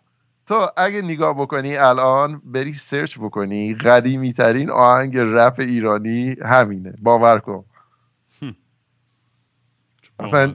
تو 0.45 0.67
اگه 0.77 1.01
نگاه 1.01 1.33
بکنی 1.33 1.77
الان 1.77 2.41
بری 2.45 2.73
سرچ 2.73 3.17
بکنی 3.19 3.75
قدیمی 3.75 4.33
ترین 4.33 4.71
آهنگ 4.71 5.17
رپ 5.17 5.55
ایرانی 5.59 6.35
همینه. 6.45 6.93
باور 7.01 7.39
کن. 7.39 7.65
مثلا 10.19 10.53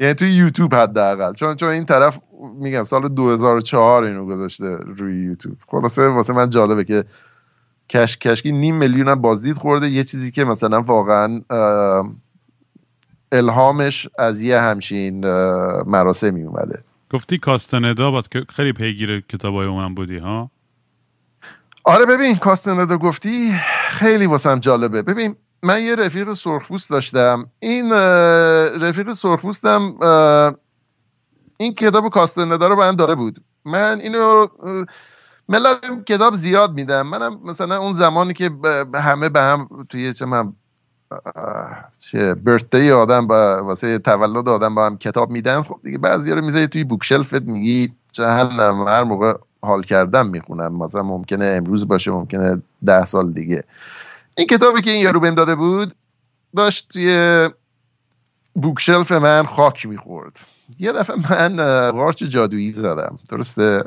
یعنی 0.00 0.14
توی 0.14 0.30
یوتیوب 0.30 0.74
حداقل. 0.74 1.32
چون 1.32 1.56
چون 1.56 1.68
این 1.68 1.84
طرف 1.84 2.20
میگم 2.54 2.84
سال 2.84 3.08
2004 3.08 4.02
اینو 4.04 4.26
گذاشته 4.26 4.76
روی 4.76 5.24
یوتیوب. 5.24 5.56
خلاصه 5.68 6.08
واسه 6.08 6.32
من 6.32 6.50
جالبه 6.50 6.84
که 6.84 7.04
کش 7.88 8.16
کشکی 8.16 8.52
نیم 8.52 8.76
میلیون 8.76 9.08
هم 9.08 9.20
بازدید 9.20 9.56
خورده. 9.56 9.88
یه 9.88 10.04
چیزی 10.04 10.30
که 10.30 10.44
مثلا 10.44 10.82
واقعا 10.82 11.40
الهامش 13.32 14.08
از 14.18 14.40
یه 14.40 14.60
همچین 14.60 15.26
مراسمی 15.86 16.42
اومده. 16.42 16.84
گفتی 17.10 17.38
کاستندا 17.38 18.10
باز 18.10 18.28
که 18.28 18.44
خیلی 18.48 18.72
پیگیر 18.72 19.20
کتابای 19.20 19.68
من 19.68 19.94
بودی 19.94 20.16
ها؟ 20.16 20.50
آره 21.84 22.06
ببین 22.06 22.36
کاستندا 22.36 22.96
گفتی 22.96 23.52
خیلی 23.88 24.26
واسم 24.26 24.60
جالبه. 24.60 25.02
ببین 25.02 25.36
من 25.64 25.82
یه 25.82 25.94
رفیق 25.94 26.32
سرخپوست 26.32 26.90
داشتم. 26.90 27.46
این 27.60 27.92
رفیق 28.80 29.12
سرخپوستم 29.12 29.94
این 31.56 31.74
کتاب 31.74 32.08
کاستندا 32.08 32.66
رو 32.66 32.76
به 32.76 32.82
من 32.82 32.96
داده 32.96 33.14
بود. 33.14 33.42
من 33.64 34.00
اینو 34.00 34.46
ملت 35.48 36.04
کتاب 36.06 36.36
زیاد 36.36 36.74
میدم. 36.74 37.02
منم 37.06 37.40
مثلا 37.44 37.76
اون 37.78 37.92
زمانی 37.92 38.32
که 38.32 38.50
همه 38.94 39.28
به 39.28 39.40
هم 39.40 39.68
توی 39.88 40.12
چه 40.12 40.26
من 40.26 40.52
چه 41.98 42.34
برثدی 42.34 42.90
آدم 42.90 43.26
با 43.26 43.64
واسه 43.64 43.98
تولد 43.98 44.48
آدم 44.48 44.74
با 44.74 44.86
هم 44.86 44.96
کتاب 44.96 45.30
میدن 45.30 45.62
خب 45.62 45.80
دیگه 45.82 45.98
بعضی 45.98 46.30
رو 46.30 46.44
می‌ذاری 46.44 46.66
توی 46.66 46.84
بوکشلفت 46.84 47.42
میگی 47.42 47.92
جهنم 48.12 48.88
هر 48.88 49.04
موقع 49.04 49.34
حال 49.62 49.82
کردم 49.82 50.26
می‌خونم. 50.26 50.76
مثلا 50.76 51.02
ممکنه 51.02 51.44
امروز 51.44 51.88
باشه 51.88 52.10
ممکنه 52.10 52.62
ده 52.86 53.04
سال 53.04 53.32
دیگه. 53.32 53.64
این 54.36 54.46
کتابی 54.46 54.82
که 54.82 54.90
این 54.90 55.02
یارو 55.02 55.20
بهم 55.20 55.34
داده 55.34 55.54
بود 55.54 55.94
داشت 56.56 56.88
توی 56.92 57.48
بوکشلف 58.54 59.12
من 59.12 59.46
خاک 59.46 59.86
می‌خورد. 59.86 60.40
یه 60.78 60.92
دفعه 60.92 61.16
من 61.16 61.56
قارچ 61.90 62.22
جادویی 62.22 62.72
زدم. 62.72 63.18
درسته؟ 63.30 63.84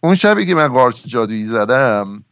اون 0.00 0.14
شبی 0.14 0.46
که 0.46 0.54
من 0.54 0.68
قارچ 0.68 1.06
جادویی 1.06 1.44
زدم 1.44 2.24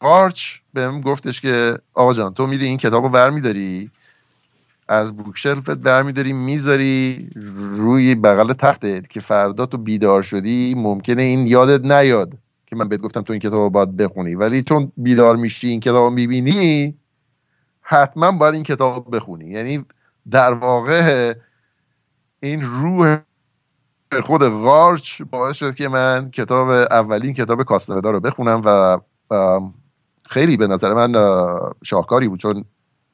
قارچ 0.00 0.56
بهم 0.74 1.00
گفتش 1.00 1.40
که 1.40 1.78
آقا 1.94 2.12
جان 2.12 2.34
تو 2.34 2.46
میری 2.46 2.66
این 2.66 2.78
کتاب 2.78 3.04
رو 3.04 3.08
برمیداری 3.10 3.90
از 4.88 5.16
بوکشلفت 5.16 5.70
برمیداری 5.70 6.32
می‌ذاری 6.32 7.30
روی 7.56 8.14
بغل 8.14 8.52
تختت 8.52 9.10
که 9.10 9.20
فردا 9.20 9.66
تو 9.66 9.76
بیدار 9.78 10.22
شدی 10.22 10.74
ممکنه 10.76 11.22
این 11.22 11.46
یادت 11.46 11.84
نیاد. 11.84 12.32
که 12.72 12.76
من 12.76 12.88
بهت 12.88 13.00
گفتم 13.00 13.22
تو 13.22 13.32
این 13.32 13.40
کتاب 13.40 13.72
باید 13.72 13.96
بخونی. 13.96 14.34
ولی 14.34 14.62
چون 14.62 14.92
بیدار 14.96 15.36
میشی 15.36 15.68
این 15.68 15.80
کتاب 15.80 16.12
می‌بینی 16.12 16.98
حتما 17.80 18.32
باید 18.32 18.54
این 18.54 18.62
کتاب 18.62 19.16
بخونی. 19.16 19.44
یعنی 19.44 19.84
در 20.30 20.52
واقع 20.52 21.34
این 22.40 22.62
روح 22.62 23.18
خود 24.22 24.42
غارچ 24.42 25.22
باعث 25.22 25.56
شد 25.56 25.74
که 25.74 25.88
من 25.88 26.30
کتاب 26.30 26.68
اولین 26.68 27.34
کتاب 27.34 27.62
کاستندا 27.62 28.10
رو 28.10 28.20
بخونم 28.20 28.62
و 28.64 28.98
خیلی 30.28 30.56
به 30.56 30.66
نظر 30.66 30.92
من 30.92 31.12
شاهکاری 31.84 32.28
بود. 32.28 32.40
چون 32.40 32.64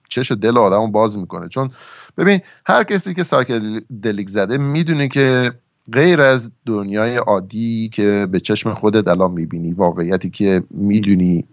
چش 0.09 0.32
دل 0.32 0.59
آدم 0.59 0.93
باز 0.93 1.18
می‌کنه. 1.18 1.48
چون 1.48 1.70
ببین 2.16 2.40
هر 2.66 2.85
کسی 2.85 3.14
که 3.14 3.22
سایکدلیک 3.22 4.28
زده 4.28 4.59
می‌دونه 4.59 5.09
که 5.09 5.52
غیر 5.93 6.20
از 6.20 6.51
دنیای 6.66 7.16
عادی 7.16 7.89
که 7.89 8.28
به 8.31 8.40
چشم 8.40 8.74
خودت 8.74 9.09
الان 9.09 9.31
می‌بینی 9.31 9.73
واقعیتی 9.73 10.31
که 10.31 10.62
می‌دونی 10.70 11.44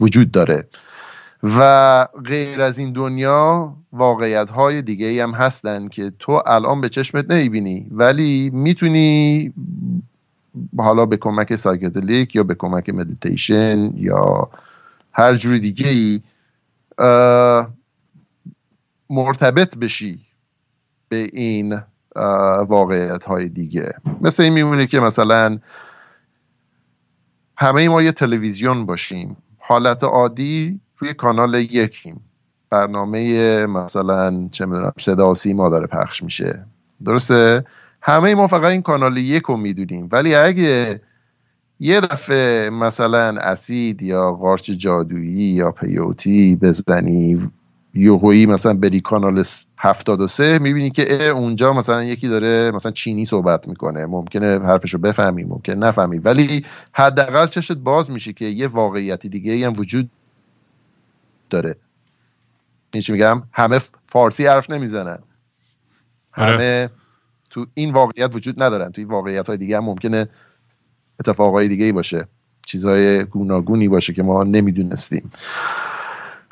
وجود 0.00 0.30
داره. 0.30 0.68
و 1.42 2.08
غیر 2.24 2.62
از 2.62 2.78
این 2.78 2.92
دنیا 2.92 3.74
واقعیت 3.92 4.50
های 4.50 4.82
دیگه 4.82 5.06
ای 5.06 5.20
هم 5.20 5.30
هستن 5.30 5.88
که 5.88 6.12
تو 6.18 6.42
الان 6.46 6.80
به 6.80 6.88
چشمت 6.88 7.30
نمی‌بینی 7.30 7.86
ولی 7.90 8.50
می‌تونی 8.50 9.52
حالا 10.76 11.06
به 11.06 11.16
کمک 11.16 11.56
psychedelic 11.56 12.36
یا 12.36 12.42
به 12.42 12.54
کمک 12.54 12.88
مدیتیشن 12.88 13.90
یا 13.96 14.50
هر 15.12 15.34
جور 15.34 15.58
دیگه 15.58 15.88
ای 15.88 16.20
مرتبط 19.10 19.76
بشی 19.76 20.20
به 21.08 21.30
این 21.32 21.80
واقعیت 22.68 23.24
های 23.24 23.48
دیگه. 23.48 23.92
مثل 24.20 24.42
این 24.42 24.52
میمونه 24.52 24.86
که 24.86 25.00
مثلا 25.00 25.58
همه 27.56 27.88
ما 27.88 28.02
یه 28.02 28.12
تلویزیون 28.12 28.86
باشیم. 28.86 29.36
حالت 29.58 30.04
عادی 30.04 30.80
روی 30.98 31.14
کانال 31.14 31.54
یکیم. 31.54 32.20
برنامه 32.70 33.66
مثلا 33.66 34.48
چه 34.52 34.66
می‌دونم 34.66 34.92
صدا 34.98 35.34
سیما 35.34 35.68
داره 35.68 35.86
پخش 35.86 36.22
میشه. 36.22 36.64
درسته؟ 37.04 37.64
همه 38.02 38.34
ما 38.34 38.46
فقط 38.46 38.70
این 38.70 38.82
کانال 38.82 39.16
یک 39.16 39.42
رو 39.42 39.56
می‌دونیم. 39.56 40.08
ولی 40.12 40.34
اگه 40.34 41.00
یه 41.80 42.00
دفعه 42.00 42.70
مثلا 42.70 43.40
اسید 43.40 44.02
یا 44.02 44.32
قارچ 44.32 44.70
جادویی 44.70 45.52
یا 45.52 45.70
پیوتی 45.70 46.56
بزنی 46.56 47.50
یوهویی 47.94 48.46
مثلا 48.46 48.74
بری 48.74 49.00
کانال 49.00 49.44
73 49.78 50.58
می‌بینی 50.58 50.90
که 50.90 51.28
اونجا 51.28 51.72
مثلا 51.72 52.04
یکی 52.04 52.28
داره 52.28 52.70
مثلا 52.74 52.92
چینی 52.92 53.24
صحبت 53.24 53.68
می‌کنه. 53.68 54.06
ممکنه 54.06 54.58
حرفشو 54.58 54.98
بفهمی 54.98 55.44
ممکن 55.44 55.72
نفهمی. 55.72 56.18
ولی 56.18 56.64
حداقل 56.92 57.46
چشت 57.46 57.72
باز 57.72 58.10
میشه 58.10 58.32
که 58.32 58.44
یه 58.44 58.66
واقعیتی 58.66 59.28
دیگه 59.28 59.66
هم 59.66 59.72
وجود 59.76 60.10
داره. 61.50 61.76
این 62.94 63.00
چی 63.02 63.12
میگم؟ 63.12 63.42
همه 63.52 63.80
فارسی 64.06 64.46
حرف 64.46 64.70
نمی‌زنن. 64.70 65.18
آره. 66.36 66.52
همه 66.52 66.90
تو 67.50 67.66
این 67.74 67.92
واقعیت 67.92 68.34
وجود 68.34 68.62
ندارن. 68.62 68.92
تو 68.92 69.00
این 69.00 69.08
واقعیت 69.08 69.46
های 69.46 69.56
دیگه 69.56 69.76
هم 69.76 69.84
ممکنه 69.84 70.28
اتفاقای 71.20 71.68
دیگه 71.68 71.84
ای 71.84 71.92
باشه. 71.92 72.26
چیزهای 72.66 73.24
گوناگونی 73.24 73.88
باشه 73.88 74.12
که 74.12 74.22
ما 74.22 74.44
نمی‌دونستیم. 74.44 75.30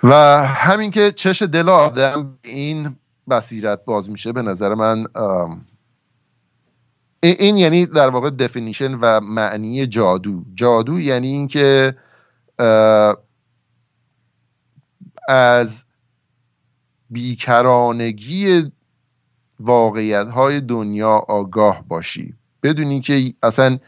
و 0.03 0.15
همین 0.47 0.91
که 0.91 1.11
چش 1.13 1.43
دل 1.43 1.69
آدم 1.69 2.39
این 2.43 2.97
بصیرت 3.31 3.85
باز 3.85 4.11
میشه 4.11 4.33
به 4.33 4.43
نظر 4.43 4.75
من 4.75 5.07
این 7.23 7.57
یعنی 7.57 7.87
در 7.87 8.09
واقع 8.09 8.31
دفینیشن 8.31 8.95
و 8.95 9.21
معنی 9.21 9.87
جادو. 9.87 10.45
جادو 10.55 11.01
یعنی 11.01 11.29
اینکه 11.29 11.97
از 15.29 15.85
بیکرانگی 17.11 18.73
واقعیت 19.61 20.29
های 20.29 20.61
دنیا 20.61 21.11
آگاه 21.11 21.85
باشی. 21.89 22.35
بدونی 22.63 23.01
که 23.01 23.35
اصلا 23.43 23.79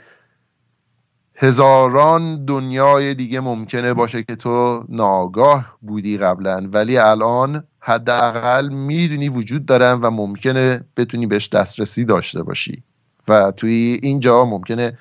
هزاران 1.42 2.44
دنیای 2.44 3.14
دیگه 3.14 3.40
ممکنه 3.40 3.94
باشه 3.94 4.22
که 4.22 4.36
تو 4.36 4.84
ناآگاه 4.88 5.78
بودی 5.80 6.18
قبلا 6.18 6.68
ولی 6.72 6.98
الان 6.98 7.64
حداقل 7.80 8.68
می‌دونی 8.68 9.28
وجود 9.28 9.66
دارن 9.66 9.92
و 9.92 10.10
ممکنه 10.10 10.84
بتونی 10.96 11.26
بهش 11.26 11.48
دسترسی 11.48 12.04
داشته 12.04 12.42
باشی. 12.42 12.82
و 13.28 13.52
توی 13.52 14.00
اینجا 14.02 14.44
ممکنه 14.44 14.98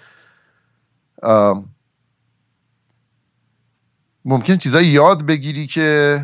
ممکن 4.26 4.58
چیزایی 4.58 4.88
یاد 4.88 5.26
بگیری 5.26 5.68
که 5.68 6.24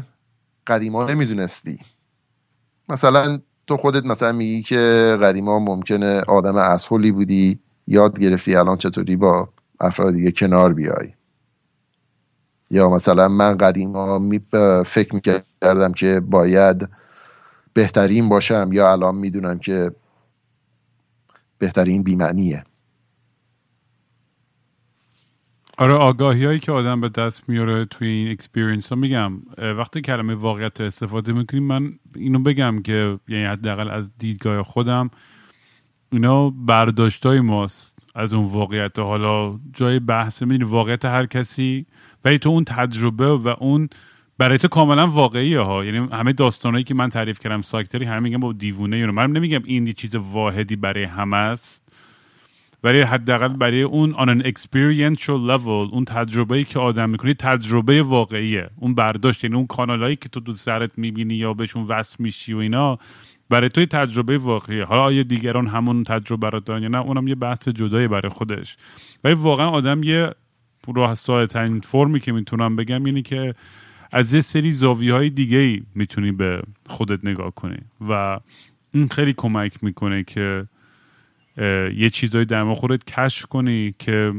قدیما 0.67 1.05
نمی‌دونستی. 1.05 1.79
مثلا 2.89 3.39
تو 3.67 3.77
خودت 3.77 4.05
مثلا 4.05 4.31
میگی 4.31 4.61
که 4.61 5.17
قدیما 5.21 5.59
ممکنه 5.59 6.21
آدم 6.21 6.55
اسهولی 6.55 7.11
بودی 7.11 7.59
یاد 7.87 8.19
گرفتی 8.19 8.55
الان 8.55 8.77
چطوری 8.77 9.15
با 9.15 9.49
افراد 9.79 10.13
دیگه 10.13 10.31
کنار 10.31 10.73
بیای. 10.73 11.13
یا 12.71 12.89
مثلا 12.89 13.27
من 13.27 13.57
قدیما 13.57 14.19
می 14.19 14.41
فکر 14.85 15.15
می‌کردم 15.15 15.93
که 15.93 16.19
باید 16.19 16.89
بهترین 17.73 18.29
باشم 18.29 18.69
یا 18.73 18.91
الان 18.91 19.15
می‌دونم 19.15 19.59
که 19.59 19.91
بهترین 21.57 22.03
بی‌معنیه. 22.03 22.63
آره 25.77 25.93
آگاهی 25.93 26.45
هایی 26.45 26.59
که 26.59 26.71
آدم 26.71 27.01
به 27.01 27.09
دست 27.09 27.49
میاره 27.49 27.85
توی 27.85 28.07
این 28.07 28.31
experience 28.31 28.89
ها 28.89 28.95
میگم. 28.95 29.33
وقتی 29.57 30.01
کلمه 30.01 30.35
واقعیت 30.35 30.81
استفاده 30.81 31.33
می‌کنیم 31.33 31.63
من 31.63 31.99
اینو 32.15 32.39
بگم 32.39 32.81
که 32.81 33.19
یعنی 33.27 33.45
حداقل 33.45 33.89
از 33.89 34.17
دیدگاه 34.17 34.63
خودم 34.63 35.09
اینا 36.11 36.49
برداشتای 36.49 37.39
ماست. 37.41 37.94
از 38.15 38.33
اون 38.33 38.45
واقعیت. 38.45 38.99
حالا 38.99 39.59
جای 39.73 39.99
بحث 39.99 40.41
می‌دونی 40.41 40.63
واقعیت 40.63 41.05
هر 41.05 41.25
کسی 41.25 41.85
ولی 42.25 42.39
تو 42.39 42.49
اون 42.49 42.63
تجربه 42.63 43.29
و 43.29 43.53
اون 43.59 43.89
برای 44.37 44.57
تو 44.57 44.67
کاملا 44.67 45.07
واقعیه 45.07 45.59
ها. 45.59 45.85
یعنی 45.85 45.97
همه 46.11 46.33
داستانایی 46.33 46.83
که 46.83 46.93
من 46.93 47.09
تعریف 47.09 47.39
کردم 47.39 47.61
ساکتری 47.61 48.05
همه 48.05 48.19
میگم 48.19 48.39
با 48.39 48.53
دیوونه 48.53 48.97
یونو 48.97 49.11
من 49.11 49.31
نمیگم 49.31 49.61
این 49.65 49.93
چیز 49.93 50.15
واحدی 50.15 50.75
برای 50.75 51.03
همه 51.03 51.37
است 51.37 51.85
ولی 52.83 53.01
حداقل 53.01 53.47
برای 53.47 53.81
اون 53.81 54.13
on 54.13 54.41
an 54.41 54.45
experiential 54.45 55.49
level 55.49 55.93
اون 55.93 56.05
تجربه 56.05 56.63
که 56.63 56.79
آدم 56.79 57.09
می‌کنی 57.09 57.33
تجربه 57.33 58.01
واقعیه. 58.03 58.69
اون 58.75 58.95
برداشت 58.95 59.43
یعنی 59.43 59.55
اون 59.55 59.67
کانالایی 59.67 60.15
که 60.15 60.29
تو 60.29 60.39
تو 60.39 60.53
سرت 60.53 60.91
می‌بینی 60.97 61.35
یا 61.35 61.53
بهشون 61.53 61.83
وصل 61.83 62.15
میشی 62.19 62.53
و 62.53 62.57
اینا 62.57 62.99
برای 63.49 63.69
توی 63.69 63.85
تجربه 63.85 64.37
واقعیه 64.37 64.85
حالا 64.85 65.01
آیا 65.01 65.23
دیگران 65.23 65.67
همون 65.67 66.03
تجربه 66.03 66.49
رو 66.49 66.59
دارن 66.59 66.83
یا 66.83 66.87
نه؟ 66.87 66.97
اونم 66.97 67.27
یه 67.27 67.35
بحث 67.35 67.67
جدایی 67.67 68.07
برای 68.07 68.29
خودش. 68.29 68.77
ولی 69.23 69.33
واقعا 69.33 69.69
آدم 69.69 70.03
یه 70.03 70.31
راه 70.95 71.15
ترین 71.45 71.79
فرمی 71.79 72.19
که 72.19 72.31
می‌تونم 72.31 72.75
بگم 72.75 73.03
اینه 73.03 73.21
که 73.21 73.55
از 74.11 74.33
یه 74.33 74.41
سری 74.41 74.71
زاویه 74.71 75.13
های 75.13 75.29
دیگه 75.29 75.83
می‌تونی 75.95 76.31
به 76.31 76.61
خودت 76.87 77.25
نگاه 77.25 77.51
کنی 77.51 77.77
و 78.09 78.39
این 78.91 79.07
خیلی 79.07 79.33
کمک 79.37 79.83
می‌کنه 79.83 80.23
که 80.23 80.67
یه 81.95 82.09
چیزایی 82.13 82.45
در 82.45 82.73
خودت 82.73 83.03
کشف 83.03 83.45
کنی 83.45 83.95
که 83.99 84.33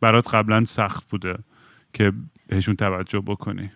برات 0.00 0.34
قبلا 0.34 0.64
سخت 0.64 1.10
بوده 1.10 1.38
که 1.92 2.12
بهشون 2.48 2.76
توجه 2.76 3.20
بکنی. 3.20 3.70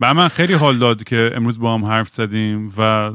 و 0.00 0.14
من 0.14 0.28
خیلی 0.28 0.52
حال 0.52 0.78
داد 0.78 1.04
که 1.04 1.30
امروز 1.34 1.60
با 1.60 1.74
هم 1.74 1.84
حرف 1.84 2.08
زدیم 2.08 2.72
و 2.78 3.10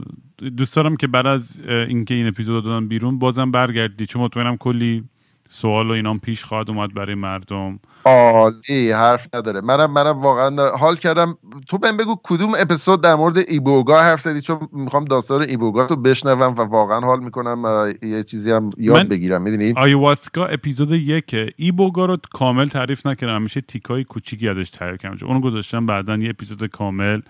دوست 0.58 0.76
دارم 0.76 0.98
که 0.98 1.08
بعد 1.08 1.28
از 1.28 1.60
اینکه 1.68 2.16
این 2.16 2.28
اپیزود 2.28 2.56
رو 2.56 2.62
دادم 2.62 2.88
بیرون 2.88 3.20
بازم 3.20 3.52
برگردی 3.52 4.06
چون 4.06 4.22
مطمئنم 4.22 4.58
کلی 4.58 5.04
سوال 5.50 5.88
و 5.88 5.92
اینام 5.92 6.20
پیش 6.20 6.44
خواهد 6.44 6.70
اومد 6.70 6.94
برای 6.94 7.16
مردم. 7.16 7.80
عالی 8.06 8.92
حرف 8.92 9.28
نداره. 9.34 9.62
منم 9.62 9.92
منم 9.92 10.22
واقعا 10.22 10.70
حال 10.78 10.96
کردم. 10.96 11.38
تو 11.70 11.78
بهم 11.78 11.98
بگو 11.98 12.16
کدوم 12.24 12.54
اپیزود 12.58 13.02
در 13.02 13.16
مورد 13.16 13.38
ایبوگا 13.38 13.98
حرف 14.02 14.22
زدی؟ 14.22 14.42
چون 14.42 14.60
می‌خوام 14.72 15.06
داستان 15.06 15.42
ایبوگا 15.42 15.86
رو 15.86 15.96
بشنوم 15.96 16.56
و 16.58 16.62
واقعا 16.62 17.00
حال 17.00 17.24
می‌کنم. 17.24 17.94
یه 18.02 18.24
چیزی 18.24 18.52
هم 18.52 18.70
یاد 18.78 18.98
من- 18.98 19.08
بگیرم 19.08 19.42
می‌دونی؟ 19.42 19.74
آیواسکا 19.78 20.46
اپیزود 20.46 20.92
یکه. 20.92 21.50
ای 21.56 21.72
بوگا 21.72 22.06
رو 22.06 22.18
کامل 22.34 22.68
تعریف 22.68 23.06
نکردم. 23.08 23.36
همیشه 23.36 23.62
تیکای 23.62 24.04
کوچیکی 24.04 24.50
ازش 24.50 24.70
تعریف 24.70 25.02
کردم 25.02 25.28
اونو 25.28 25.42
گذاشتم 25.42 25.86
بعدا 25.86 26.16
یه 26.16 26.30
اپیزود 26.30 26.66
کامل. 26.66 27.22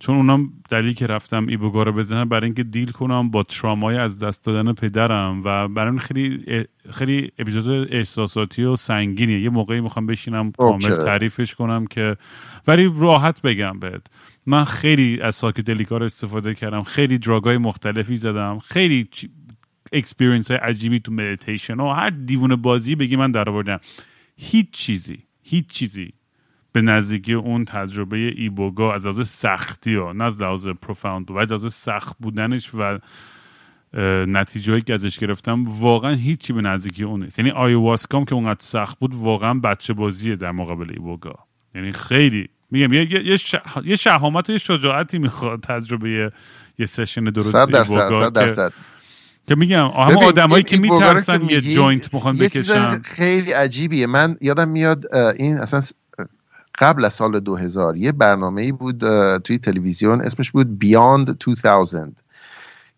چون 0.00 0.16
اونم 0.16 0.52
دلیلی 0.70 0.94
که 0.94 1.06
رفتم 1.06 1.46
ای 1.46 1.56
بوگا 1.56 1.82
رو 1.82 1.92
بزنم 1.92 2.28
برای 2.28 2.44
اینکه 2.44 2.62
دیل 2.62 2.90
کنم 2.90 3.30
با 3.30 3.42
ترامای 3.42 3.96
از 3.96 4.18
دست 4.18 4.44
دادن 4.44 4.72
پدرم 4.72 5.42
و 5.44 5.68
برای 5.68 5.98
خیلی 5.98 6.44
خیلی 6.90 7.32
اپیزود 7.38 7.88
احساساتی 7.92 8.62
و 8.62 8.76
سنگینیه. 8.76 9.40
یه 9.40 9.50
موقعی 9.50 9.80
می‌خوام 9.80 10.06
بشینم 10.06 10.52
کامل. 10.52 10.96
تعریفش 10.96 11.54
کنم 11.54 11.86
که 11.86 12.16
ولی 12.66 12.92
راحت 12.98 13.42
بگم 13.42 13.78
بهت. 13.80 14.06
من 14.46 14.64
خیلی 14.64 15.20
از 15.20 15.34
psychedelic 15.34 15.91
ا 15.91 15.96
رو 15.96 16.04
استفاده 16.04 16.54
کردم 16.54 16.82
خیلی 16.82 17.18
drug 17.18 17.50
ای 17.50 17.58
مختلفی 17.58 18.16
زدم 18.16 18.58
خیلی 18.58 19.08
experience 19.92 20.50
های 20.50 20.60
عجیبی 20.60 21.00
تو 21.00 21.12
مدیتیشن 21.12 21.80
و 21.80 21.92
هر 21.92 22.10
دیوونه 22.10 22.56
بازی 22.56 22.94
بگی 22.94 23.16
من 23.16 23.30
در 23.30 23.48
آوردم 23.48 23.80
هیچ 24.36 24.70
چیزی 24.70 25.18
هیچ 25.42 25.66
چیزی 25.66 26.12
به 26.72 26.80
نزدیکی 26.82 27.32
اون 27.32 27.64
تجربه 27.64 28.16
iboga 28.16 28.94
از 28.94 29.06
لحاظ 29.06 29.28
سختی 29.28 29.94
ها 29.94 30.12
نه 30.12 30.24
از 30.24 30.42
لحاظ 30.42 30.68
profound 30.68 31.30
و 31.30 31.36
از 31.36 31.48
لحاظ 31.48 31.74
سخت 31.74 32.16
بودنش 32.20 32.74
و 32.74 32.98
نتیجه 34.26 34.72
هایی 34.72 34.82
که 34.82 34.94
ازش 34.94 35.18
گرفتم 35.18 35.64
واقعا 35.66 36.14
هیچی 36.14 36.52
به 36.52 36.60
نزدیکی 36.60 37.04
اون 37.04 37.22
نیست. 37.22 37.38
یعنی 37.38 37.50
ayahuasca 37.50 38.17
م 38.17 38.24
که 38.24 38.34
اونقدر 38.34 38.60
سخت 38.60 38.98
بود 38.98 39.14
واقعا 39.14 39.54
بچه 39.54 39.92
بازیه 39.92 40.36
در 40.36 40.50
مقابل 40.50 40.90
iboga. 40.90 41.34
یعنی 41.74 41.92
خیلی. 41.92 42.48
میگم 42.70 42.92
یه, 42.92 43.26
یه, 43.26 43.36
شه- 43.36 43.62
یه 43.84 43.96
شهامت 43.96 44.48
و 44.48 44.52
یه 44.52 44.58
شجاعتی 44.58 45.18
می‌خواد 45.18 45.60
تجربه 45.60 46.32
یه, 46.78 46.86
session 46.86 47.24
درست 47.24 47.54
iboga 47.54 48.30
صد 48.30 48.56
که, 48.56 48.72
که 49.48 49.54
میگم 49.54 49.86
همه 49.88 50.14
ببین، 50.14 50.24
آدمایی 50.24 50.62
که 50.62 50.76
میترسن 50.76 51.40
یه 51.50 51.60
joint 51.60 52.14
می‌خوان 52.14 52.36
بکشن. 52.36 53.02
خیلی 53.02 53.52
عجیبیه. 53.52 54.06
من 54.06 54.36
یادم 54.40 54.68
میاد 54.68 55.14
این 55.14 55.56
اصلا 55.56 55.82
قبل 56.78 57.04
از 57.04 57.14
سال 57.14 57.40
2000 57.40 57.96
یه 57.96 58.12
برنامه 58.12 58.72
بود 58.72 58.98
توی 59.38 59.58
تلویزیون 59.58 60.20
اسمش 60.20 60.50
بود 60.50 60.84
Beyond 60.84 61.30
2000 61.44 62.08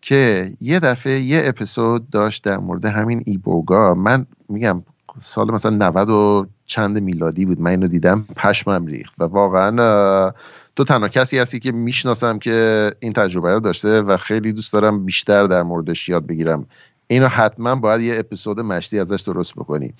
که 0.01 0.53
یه 0.61 0.79
دفعه 0.79 1.19
یه 1.19 1.41
اپیزود 1.45 2.09
داشت 2.09 2.43
در 2.43 2.57
مورد 2.57 2.85
همین 2.85 3.23
ایبوگا. 3.25 3.93
من 3.93 4.25
میگم 4.49 4.83
سال 5.21 5.51
مثلا 5.51 5.89
90 5.89 6.09
و 6.09 6.47
چند 6.65 6.99
میلادی 6.99 7.45
بود 7.45 7.61
من 7.61 7.71
اینو 7.71 7.87
دیدم 7.87 8.25
پشمم 8.35 8.85
ریخت 8.85 9.15
و 9.17 9.23
واقعا 9.23 10.31
تو 10.75 10.83
تنها 10.83 11.07
کسی 11.07 11.39
هستی 11.39 11.59
که 11.59 11.71
می‌شناسم 11.71 12.39
که 12.39 12.91
این 12.99 13.13
تجربه 13.13 13.53
رو 13.53 13.59
داشته 13.59 14.01
و 14.01 14.17
خیلی 14.17 14.53
دوست 14.53 14.73
دارم 14.73 15.05
بیشتر 15.05 15.43
در 15.43 15.63
موردش 15.63 16.09
یاد 16.09 16.27
بگیرم. 16.27 16.65
اینو 17.07 17.27
حتما 17.27 17.75
باید 17.75 18.01
یه 18.01 18.19
اپیزود 18.19 18.59
مشتی 18.59 18.99
ازش 18.99 19.21
درست 19.21 19.53
بکنی. 19.55 19.93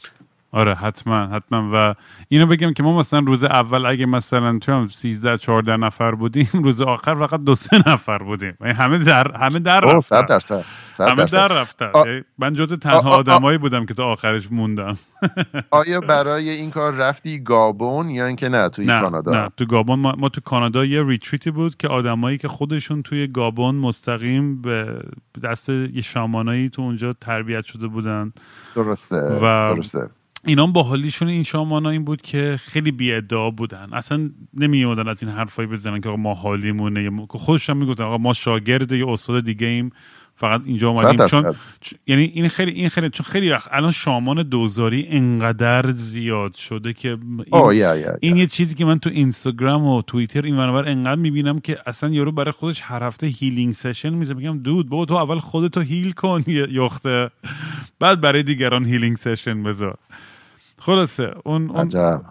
آره 0.54 0.76
حتما 0.76 1.28
حتما. 1.28 1.70
و 1.74 1.94
اینو 2.28 2.46
بگم 2.46 2.74
که 2.74 2.84
ما 2.84 2.98
مثلا 3.00 3.20
روز 3.20 3.44
اول 3.44 3.86
اگه 3.86 4.06
مثلا 4.06 4.60
تو 4.60 4.88
13 4.88 5.38
14 5.38 5.78
نفر 5.78 6.16
بودیم 6.16 6.50
روز 6.64 6.82
آخر 6.82 7.16
فقط 7.16 7.40
دو 7.44 7.56
سه 7.56 7.90
نفر 7.90 8.18
بودیم. 8.18 8.54
یعنی 8.62 8.74
همه 8.74 8.98
در 8.98 9.38
همه 9.38 9.60
در 9.60 9.80
رفتن. 9.80 10.26
درصد 10.26 10.66
همه 11.00 11.26
در 11.26 11.48
رفتن. 11.48 11.92
یعنی 11.96 12.22
من 12.38 12.54
جز 12.54 12.74
تنها 12.74 13.10
آدمایی 13.10 13.58
بودم 13.58 13.86
که 13.86 13.94
تا 13.94 14.06
آخرش 14.06 14.52
موندم. 14.52 14.98
آیا 15.72 16.02
برای 16.02 16.50
این 16.50 16.72
کار 16.72 16.94
رفتی 16.94 17.40
گابون 17.40 18.10
یا 18.10 18.26
اینکه 18.26 18.50
نه 18.50 18.70
توی 18.70 18.86
نه، 18.86 19.02
کانادا؟ 19.02 19.32
نه 19.32 19.50
تو 19.58 19.66
گابون 19.66 20.00
ما, 20.00 20.16
ما 20.18 20.30
تو 20.30 20.42
کانادا 20.42 20.86
یه 20.86 21.04
ریتریتی 21.08 21.52
بود 21.52 21.78
که 21.78 21.88
آدمایی 21.88 22.38
که 22.38 22.48
خودشون 22.48 23.02
توی 23.04 23.28
گابون 23.28 23.76
مستقیم 23.76 24.62
به 24.62 25.02
دست 25.44 25.70
یه 25.70 26.02
شامانایی 26.02 26.70
تو 26.70 26.82
اونجا 26.82 27.14
تربیت 27.14 27.66
شده 27.66 27.88
بودن. 27.88 28.34
درسته 28.76 29.16
و- 29.16 29.76
درسته. 29.76 30.10
اینا 30.46 30.68
باحالیشون 30.68 31.28
این 31.28 31.44
shaman 31.44 31.83
ا 31.83 31.90
این 31.90 32.06
بود 32.06 32.22
که 32.22 32.60
خیلی 32.64 32.92
بی 32.92 33.14
ادعا 33.14 33.50
بودن. 33.50 33.88
اصلا 33.94 34.30
نمیومدن 34.54 35.08
از 35.08 35.24
این 35.24 35.32
حرفایی 35.32 35.68
بزنن 35.68 36.02
که 36.02 36.10
آقا 36.10 36.18
ما 36.18 36.34
حالیمونه 36.34 37.04
که 37.32 37.38
خودشون 37.38 37.78
می‌گفتن 37.78 38.04
آقا 38.04 38.18
ما 38.18 38.34
شاگرد 38.34 38.92
یه 38.92 39.10
استاد 39.10 39.46
دیگه 39.46 39.68
ایم 39.68 39.92
فقط 40.36 40.62
اینجا 40.66 40.90
اومدیم. 40.90 41.26
چون 41.28 41.56
یعنی 42.08 42.24
این 42.24 42.48
خیلی 42.48 42.72
این 42.72 42.90
خیلی 42.90 43.10
چون 43.10 43.26
خیلی 43.26 43.52
وقت 43.52 43.68
الان 43.72 43.92
shaman 43.92 44.44
دوزاری 44.44 45.08
انقدر 45.10 45.92
زیاد 45.92 46.56
شده 46.56 46.94
که 46.94 47.10
این, 47.10 47.46
آه 47.52 47.76
یا 47.76 47.96
یا 47.96 48.18
این 48.20 48.38
یه 48.38 48.48
چیزی 48.48 48.76
که 48.76 48.86
من 48.86 49.00
تو 49.00 49.10
اینستاگرام 49.10 49.86
و 49.86 50.02
توییتر 50.02 50.42
این 50.42 50.58
ورانور 50.58 50.90
انقدر 50.90 51.16
می‌بینم 51.22 51.60
که 51.60 51.78
اصلا 51.86 52.10
یارو 52.10 52.32
برای 52.32 52.52
خودش 52.52 52.82
هر 52.84 53.04
هفته 53.04 53.28
healing 53.28 53.74
session 53.74 54.14
میذاره 54.14 54.34
میگم 54.34 54.58
dude 54.58 54.90
بابا 54.90 55.06
تو 55.06 55.14
اول 55.14 55.40
خودتو 55.40 55.82
heal 55.82 56.12
کن 56.12 56.44
یه 56.48 56.68
خرده. 56.68 57.30
بعد 58.00 58.22
برای 58.22 58.44
دیگران 58.44 58.86
healing 58.86 59.18
session 59.18 59.64
بذار. 59.64 59.98
خلاصه 60.86 61.34
اون 61.46 61.70
اون, 61.70 62.22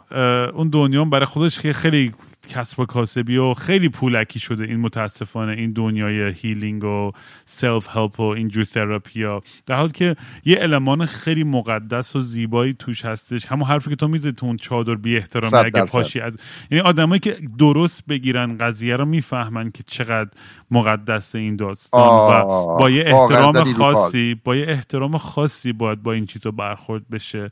اون 0.54 0.68
دنیا 0.68 1.04
برای 1.04 1.26
خودش 1.26 1.58
خیلی, 1.58 1.72
خیلی 1.74 2.12
کسب 2.48 2.80
و 2.80 2.84
کاسبی 2.84 3.36
و 3.36 3.54
خیلی 3.54 3.88
پولکی 3.88 4.38
شده. 4.38 4.64
این 4.64 4.80
متاسفانه 4.80 5.52
این 5.52 5.72
دنیای 5.72 6.32
healing 6.32 6.84
و 6.84 7.12
self 7.44 7.96
help 7.96 8.20
و 8.20 8.22
اینجور 8.22 8.64
تراپی 8.64 9.22
ها. 9.22 9.42
در 9.66 9.74
حال 9.74 9.90
که 9.90 10.16
یه 10.44 10.58
المان 10.60 11.06
خیلی 11.06 11.44
مقدس 11.44 12.16
و 12.16 12.20
زیبایی 12.20 12.74
توش 12.74 13.04
هستش. 13.04 13.46
همون 13.46 13.68
حرفی 13.68 13.90
که 13.90 13.96
تو 13.96 14.08
میزه 14.08 14.32
تو 14.32 14.46
اون 14.46 14.56
چادر 14.56 14.94
بی 14.94 15.16
احترامی 15.16 15.50
صد 15.50 15.66
اگه. 15.66 15.84
پاشی 15.84 16.20
از 16.20 16.36
یعنی 16.70 16.84
آدمایی 16.84 17.20
که 17.20 17.36
درست 17.58 18.06
بگیرن 18.06 18.58
قضیه 18.58 18.96
رو 18.96 19.04
می‌فهمن 19.04 19.70
که 19.70 19.82
چقدر 19.86 20.30
مقدس 20.70 21.34
این 21.34 21.56
داستان 21.56 22.00
و 22.08 22.44
با 22.76 22.90
یه 22.90 23.04
احترام. 23.06 23.72
خاصی 23.72 24.40
با 24.44 24.56
یه 24.56 24.66
احترام 24.68 25.18
خاصی 25.18 25.72
باید 25.72 26.02
با 26.02 26.12
این 26.12 26.26
چیزا 26.26 26.50
برخورد 26.50 27.08
بشه. 27.08 27.50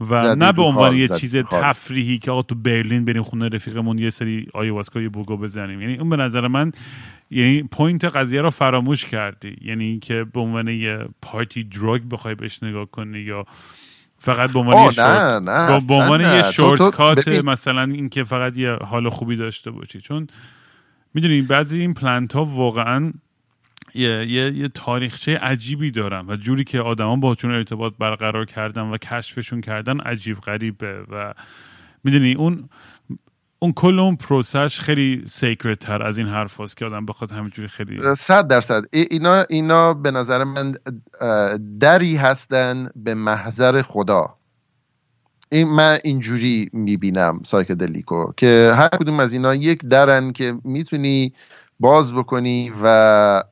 و 0.00 0.34
نه 0.34 0.52
به 0.52 0.62
عنوان 0.62 0.94
یه 0.96 1.08
چیز. 1.08 1.36
تفریحی 1.36 2.18
که 2.18 2.30
آقا 2.30 2.42
تو 2.42 2.54
برلین 2.54 3.04
بریم 3.04 3.22
خونه 3.22 3.48
رفیقمون 3.48 3.98
یه 3.98 4.10
سری 4.10 4.46
آیواسکا 4.54 5.00
یه 5.00 5.08
بوگو 5.08 5.36
بزنیم 5.36 5.80
یعنی 5.80 5.96
اون 5.98 6.08
به 6.08 6.16
نظر 6.16 6.48
من 6.48 6.72
یعنی 7.30 7.62
point 7.62 8.04
قضیه 8.04 8.40
رو 8.40 8.50
فراموش 8.50 9.04
کردی 9.06 9.56
یعنی 9.60 9.98
که 9.98 10.24
به 10.32 10.40
عنوان 10.40 10.68
یه 10.68 10.98
party 11.22 11.64
drug 11.64 12.02
بخوای 12.10 12.34
بهش 12.34 12.62
نگاه 12.62 12.86
کنی 12.86 13.18
یا 13.18 13.44
فقط 14.18 14.50
به 14.52 14.58
عنوان 14.58 14.76
یه 14.84 14.90
شورت 14.90 15.42
نه، 15.42 15.80
به- 15.88 15.94
عنوان 15.94 16.20
یه 16.20 16.42
shortcut. 16.52 17.28
مثلا 17.28 17.82
اینکه 17.82 18.24
فقط 18.24 18.56
یه 18.56 18.72
حال 18.72 19.08
خوبی 19.08 19.36
داشته 19.36 19.70
باشی 19.70 20.00
چون 20.00 20.26
می‌دونی 21.14 21.42
بعضی 21.42 21.80
این 21.80 21.94
plant 21.94 22.34
ها 22.34 22.44
واقعا 22.44 23.12
یه, 23.94 24.26
یه, 24.30 24.52
یه 24.52 24.68
تاریخچه 24.68 25.38
عجیبی 25.38 25.90
دارن 25.90 26.26
و 26.28 26.36
جوری 26.36 26.64
که 26.64 26.80
آدما 26.80 27.16
باشون 27.16 27.50
ارتباط 27.50 27.92
برقرار 27.98 28.44
کردن 28.44 28.82
و 28.82 28.96
کشفشون 28.96 29.60
کردن 29.60 30.00
عجیب 30.00 30.40
غریبه 30.40 31.02
و 31.10 31.34
می‌دونی 32.04 32.34
اون 32.34 32.68
اون 33.58 33.72
کل 33.72 33.98
اون 33.98 34.16
پروسه‌ش 34.16 34.80
خیلی 34.80 35.22
sacred 35.26 35.78
تر 35.78 36.02
از 36.02 36.18
این 36.18 36.26
حرف 36.26 36.74
که 36.74 36.86
آدم 36.86 37.06
بخواد 37.06 37.30
همینجوری 37.30 37.68
خیلی 37.68 38.14
صد 38.14 38.48
درصد. 38.48 38.82
ای- 38.92 39.08
اینا 39.10 39.42
اینا 39.48 39.94
به 39.94 40.10
نظر 40.10 40.44
من 40.44 40.74
دری 41.80 42.16
هستن 42.16 42.88
به 42.96 43.14
محضر 43.14 43.82
خدا. 43.82 44.34
این 45.50 45.68
من 45.68 45.98
اینجوری 46.04 46.70
می‌بینم 46.72 47.40
psychedelic 47.44 48.25
و 48.25 48.32
که 48.36 48.72
هر 48.76 48.88
کدوم 48.88 49.20
از 49.20 49.32
اینا 49.32 49.54
یک 49.54 49.84
درن 49.84 50.32
که 50.32 50.54
می‌تونی 50.64 51.32
باز 51.80 52.14
بکنی 52.14 52.72
و 52.82 53.44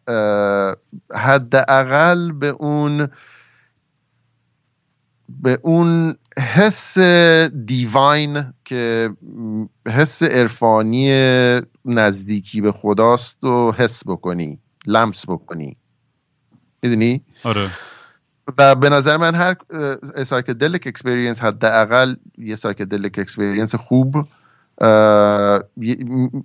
حداقل 1.14 2.32
به 2.32 2.48
اون 2.48 3.08
به 5.28 5.58
اون 5.62 6.16
حس 6.54 6.98
divine 7.66 8.52
که 8.64 9.10
حس 9.86 10.22
عرفانی 10.22 11.10
نزدیکی 11.84 12.60
به 12.60 12.72
خداست 12.72 13.44
و 13.44 13.72
حس 13.72 14.02
بکنی 14.06 14.58
لمس 14.86 15.24
بکنی. 15.28 15.76
می‌دونی؟ 16.82 17.24
آره. 17.44 17.70
و 18.58 18.74
به 18.74 18.88
نظر 18.88 19.16
من 19.16 19.34
هر 19.34 19.56
psychedelic 20.24 20.86
experience 20.86 21.40
حداقل 21.40 22.14
یه 22.38 22.56
psychedelic 22.56 23.18
experience 23.18 23.74
خوب 23.74 24.26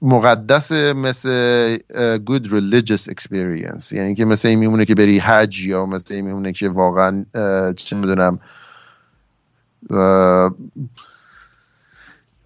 مقدس 0.02 0.72
مثل 0.72 1.78
good 2.18 2.48
religious 2.48 3.12
experience. 3.12 3.92
یعنی 3.92 4.16
که 4.16 4.26
مثل 4.26 4.48
این 4.48 4.60
میمونه 4.60 4.86
که 4.86 4.96
بری 4.96 5.20
حج 5.20 5.66
یا 5.66 5.86
مثل 5.86 6.14
این 6.14 6.26
میمونه 6.26 6.52
که 6.52 6.70
واقعا 6.70 7.26
چه 7.76 7.96
می‌دونم 7.96 8.40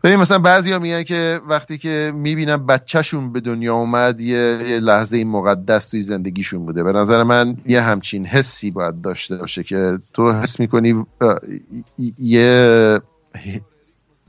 ببین 0.04 0.16
مثلا 0.16 0.40
بعضی 0.40 0.72
ها 0.72 0.80
میگن 0.80 1.04
که 1.04 1.42
وقتی 1.48 1.78
که 1.78 2.12
می‌بینن 2.16 2.58
بچهشون 2.58 3.34
به 3.34 3.40
دنیا 3.40 3.76
اومد 3.76 4.22
یه, 4.22 4.80
لحظه 4.80 5.24
مقدس 5.24 5.88
توی 5.88 6.02
زندگیشون 6.02 6.66
بوده. 6.66 6.84
به 6.84 6.92
نظر 6.92 7.24
من 7.24 7.58
یه 7.66 7.82
همچین 7.82 8.26
حسی 8.26 8.72
باید 8.72 9.02
داشته 9.02 9.38
باشه 9.38 9.64
که 9.64 9.98
تو 10.14 10.32
حس 10.32 10.60
می‌کنی 10.60 11.06
یه 12.20 13.00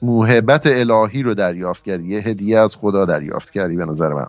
موهبت 0.03 0.67
الهی 0.67 1.23
رو 1.23 1.35
دریافت 1.35 1.85
کردی. 1.85 2.09
یه 2.09 2.21
هدیه 2.21 2.59
از 2.59 2.77
خدا 2.77 3.05
دریافت 3.05 3.51
کردی 3.51 3.77
به 3.77 3.85
نظر 3.85 4.09
من. 4.09 4.27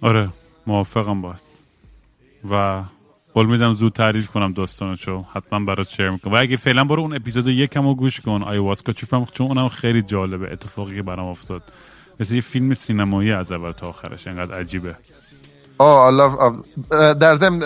آره 0.00 0.28
موافقم 0.66 1.22
باید 1.22 1.42
و 2.50 2.82
قول 3.34 3.46
میدم 3.46 3.72
زود 3.72 3.92
تعریف 3.92 4.26
کنم 4.26 4.52
داستانشو. 4.52 5.24
حتما 5.32 5.64
برات 5.64 5.88
شیر 5.88 6.10
می‌کنم. 6.10 6.34
و 6.34 6.36
اگه 6.36 6.56
فعلا 6.56 6.84
برو 6.84 7.02
اون 7.02 7.16
اپیزود 7.16 7.46
یکم 7.46 7.86
رو 7.86 7.94
گوش 7.94 8.20
کن 8.20 8.42
آیواسکا 8.42 8.92
چون 8.92 9.26
چون 9.32 9.46
اونم 9.46 9.68
خیلی 9.68 10.02
جالبه 10.02 10.52
اتفاقی 10.52 10.94
که 10.94 11.02
برام 11.02 11.26
افتاد. 11.26 11.62
مثل 12.20 12.34
یه 12.34 12.40
فیلم 12.40 12.74
سینمایی 12.74 13.32
از 13.32 13.52
اول 13.52 13.72
تا 13.72 13.88
آخرش 13.88 14.26
انقدر 14.26 14.54
عجیبه. 14.54 14.96
آه 15.78 16.62
در 17.14 17.34
ضمن 17.34 17.60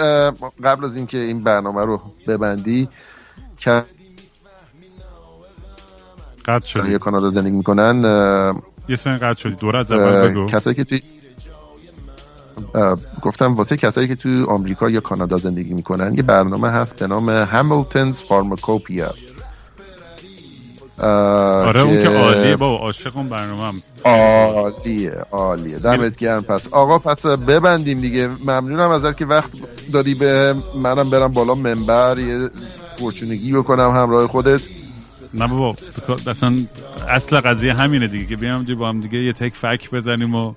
قبل 0.64 0.84
از 0.84 0.96
اینکه 0.96 1.18
این 1.18 1.44
برنامه 1.44 1.84
رو 1.84 2.00
ببندی 2.26 2.88
قطع 6.46 6.68
شدی. 6.68 6.90
یه 6.90 6.98
کانادا 6.98 7.30
زندگی 7.30 7.56
می‌کنن 7.56 8.02
یه 8.88 8.96
سن 8.96 9.16
قطع 9.16 9.40
شدی. 9.40 9.54
دوره 9.54 9.78
از 9.78 9.92
اول 9.92 10.28
بگو. 10.28 10.46
کسایی 10.46 10.76
که 10.76 10.84
توی 10.84 11.02
گفتم 13.22 13.54
واسه 13.54 13.76
کسایی 13.76 14.08
که 14.08 14.14
تو 14.14 14.50
آمریکا 14.50 14.90
یا 14.90 15.00
کانادا 15.00 15.38
زندگی 15.38 15.74
می‌کنن 15.74 16.14
یه 16.14 16.22
برنامه 16.22 16.70
هست 16.70 16.96
به 16.96 17.06
نام 17.06 17.30
همیلتونز 17.30 18.22
فارماکوپیا 18.22 19.14
آره 20.98 21.80
اون 21.80 22.02
که 22.02 22.08
عالیه 22.08 22.56
بابا 22.56 22.76
عاشق 22.84 23.16
اون 23.16 23.28
برنامه 23.28 23.62
هم 23.62 23.82
عالیه 24.04 25.12
عالیه. 25.30 25.78
دمت 25.78 26.16
گرم. 26.16 26.42
پس 26.42 26.68
آقا 26.68 26.98
پس 26.98 27.26
ببندیم 27.26 28.00
دیگه. 28.00 28.28
ممنونم 28.28 28.90
ازت 28.90 29.16
که 29.16 29.26
وقت 29.26 29.50
دادی 29.92 30.14
به 30.14 30.54
منم 30.82 31.10
برم 31.10 31.32
بالا 31.32 31.54
منبر 31.54 32.18
یه 32.18 32.50
پرچونگی 33.00 33.52
بکنم 33.52 33.90
همراه 33.90 34.26
خودت. 34.26 34.60
نه 35.36 35.46
بابا 35.46 35.74
اصلا 36.26 36.56
اصل 37.08 37.40
قضیه 37.40 37.74
همینه 37.74 38.06
دیگه 38.06 38.26
که 38.26 38.36
بیام 38.36 38.64
با 38.64 38.88
هم 38.88 39.00
دیگه 39.00 39.18
یه 39.18 39.32
تک 39.32 39.54
فک 39.54 39.90
بزنیم 39.90 40.34
و 40.34 40.54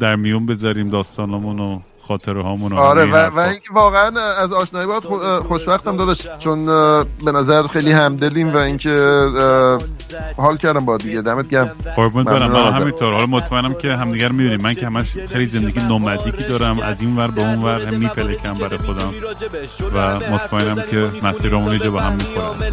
در 0.00 0.16
میون 0.16 0.46
بذاریم 0.46 0.90
داستانمون 0.90 1.60
و 1.60 1.80
خاطره 2.08 2.42
هامون 2.42 2.72
آره 2.72 3.04
و, 3.04 3.16
و 3.16 3.38
اینکه 3.38 3.72
واقعا 3.72 4.20
از 4.20 4.52
آشنایی 4.52 4.86
باید 4.86 5.04
خو- 5.04 5.48
خوشبختم 5.48 5.96
داداش 5.96 6.26
چون 6.38 6.64
به 7.24 7.32
نظر 7.32 7.66
خیلی 7.66 7.92
همدلیم 7.92 8.54
و 8.54 8.56
اینکه 8.56 8.94
حال 10.36 10.56
کردم 10.56 10.84
با 10.84 10.96
دیگه. 10.96 11.22
دمت 11.22 11.48
گرم. 11.48 11.72
قربونت 11.96 12.26
برم. 12.26 12.50
من. 12.50 12.72
همینطور. 12.72 13.12
حالا 13.12 13.26
مطمئنم 13.26 13.74
که 13.74 13.88
همدیگر 13.88 14.28
می‌بینیم 14.28 14.62
من 14.62 14.74
که 14.74 14.86
همش 14.86 15.16
خیلی 15.16 15.46
زندگی 15.46 15.80
نومدیکی 15.80 16.44
دارم. 16.44 16.80
از 16.80 17.00
این 17.00 17.16
ور 17.16 17.30
به 17.30 17.42
اون 17.42 17.64
ور 17.64 17.86
هم 17.86 17.94
میپلکم 17.94 18.54
برای 18.54 18.78
خودم. 18.78 19.14
و 19.94 20.20
مطمئنم 20.32 20.82
که 20.90 21.10
مسیرمون 21.22 21.68
اینجا 21.68 21.90
با 21.90 22.00
هم 22.00 22.12
می‌خورن 22.12 22.72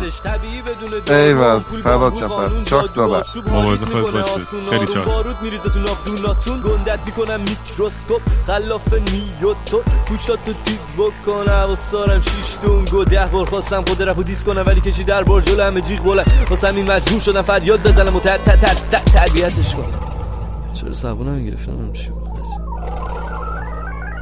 ایول 1.09 1.59
فدات 1.83 2.17
شم 2.17 2.27
پس 2.27 2.63
چاکس 2.69 2.93
دابر؟ 2.93 3.23
مواظب 3.51 3.85
خودت 3.85 4.11
باشید. 4.11 4.69
خیلی 4.69 4.87
چاکس. 4.87 5.11
بارود 5.11 5.35
میریزه 5.41 5.69
تو 5.69 5.79
ناف 5.79 6.05
دوناتون 6.05 6.61
گندت 6.61 6.99
می‌کنم 7.05 7.39
میکروسکوپ 7.39 8.21
خلاف 8.47 8.93
و 9.43 9.55
تو 9.65 9.81
گوشات 10.09 10.39
تو 10.45 10.53
تیز 10.65 10.95
بکنم 10.97 11.71
و 11.71 11.75
سارم 11.75 12.21
شیش 12.21 12.57
دونگو 12.61 13.03
ده 13.03 13.25
بار 13.25 13.45
خواستم 13.45 13.83
خود 13.87 14.03
رفو 14.03 14.23
دیس 14.23 14.43
کنم 14.43 14.63
ولی 14.67 14.81
کشی 14.81 15.03
در 15.03 15.23
بار 15.23 15.41
جلو 15.41 15.63
همه 15.63 15.81
جیغ 15.81 16.03
بلند. 16.03 16.47
واسه 16.49 16.67
این 16.67 16.91
مجبور 16.91 17.19
شدم 17.19 17.41
فریاد 17.41 17.81
بزنم 17.81 18.15
و 18.15 18.19
تربیتش 18.19 19.75
کنم. 19.75 19.99
چرا 20.73 20.93
صبونم 20.93 21.45
گرفتم 21.45 21.91
چی 21.93 22.09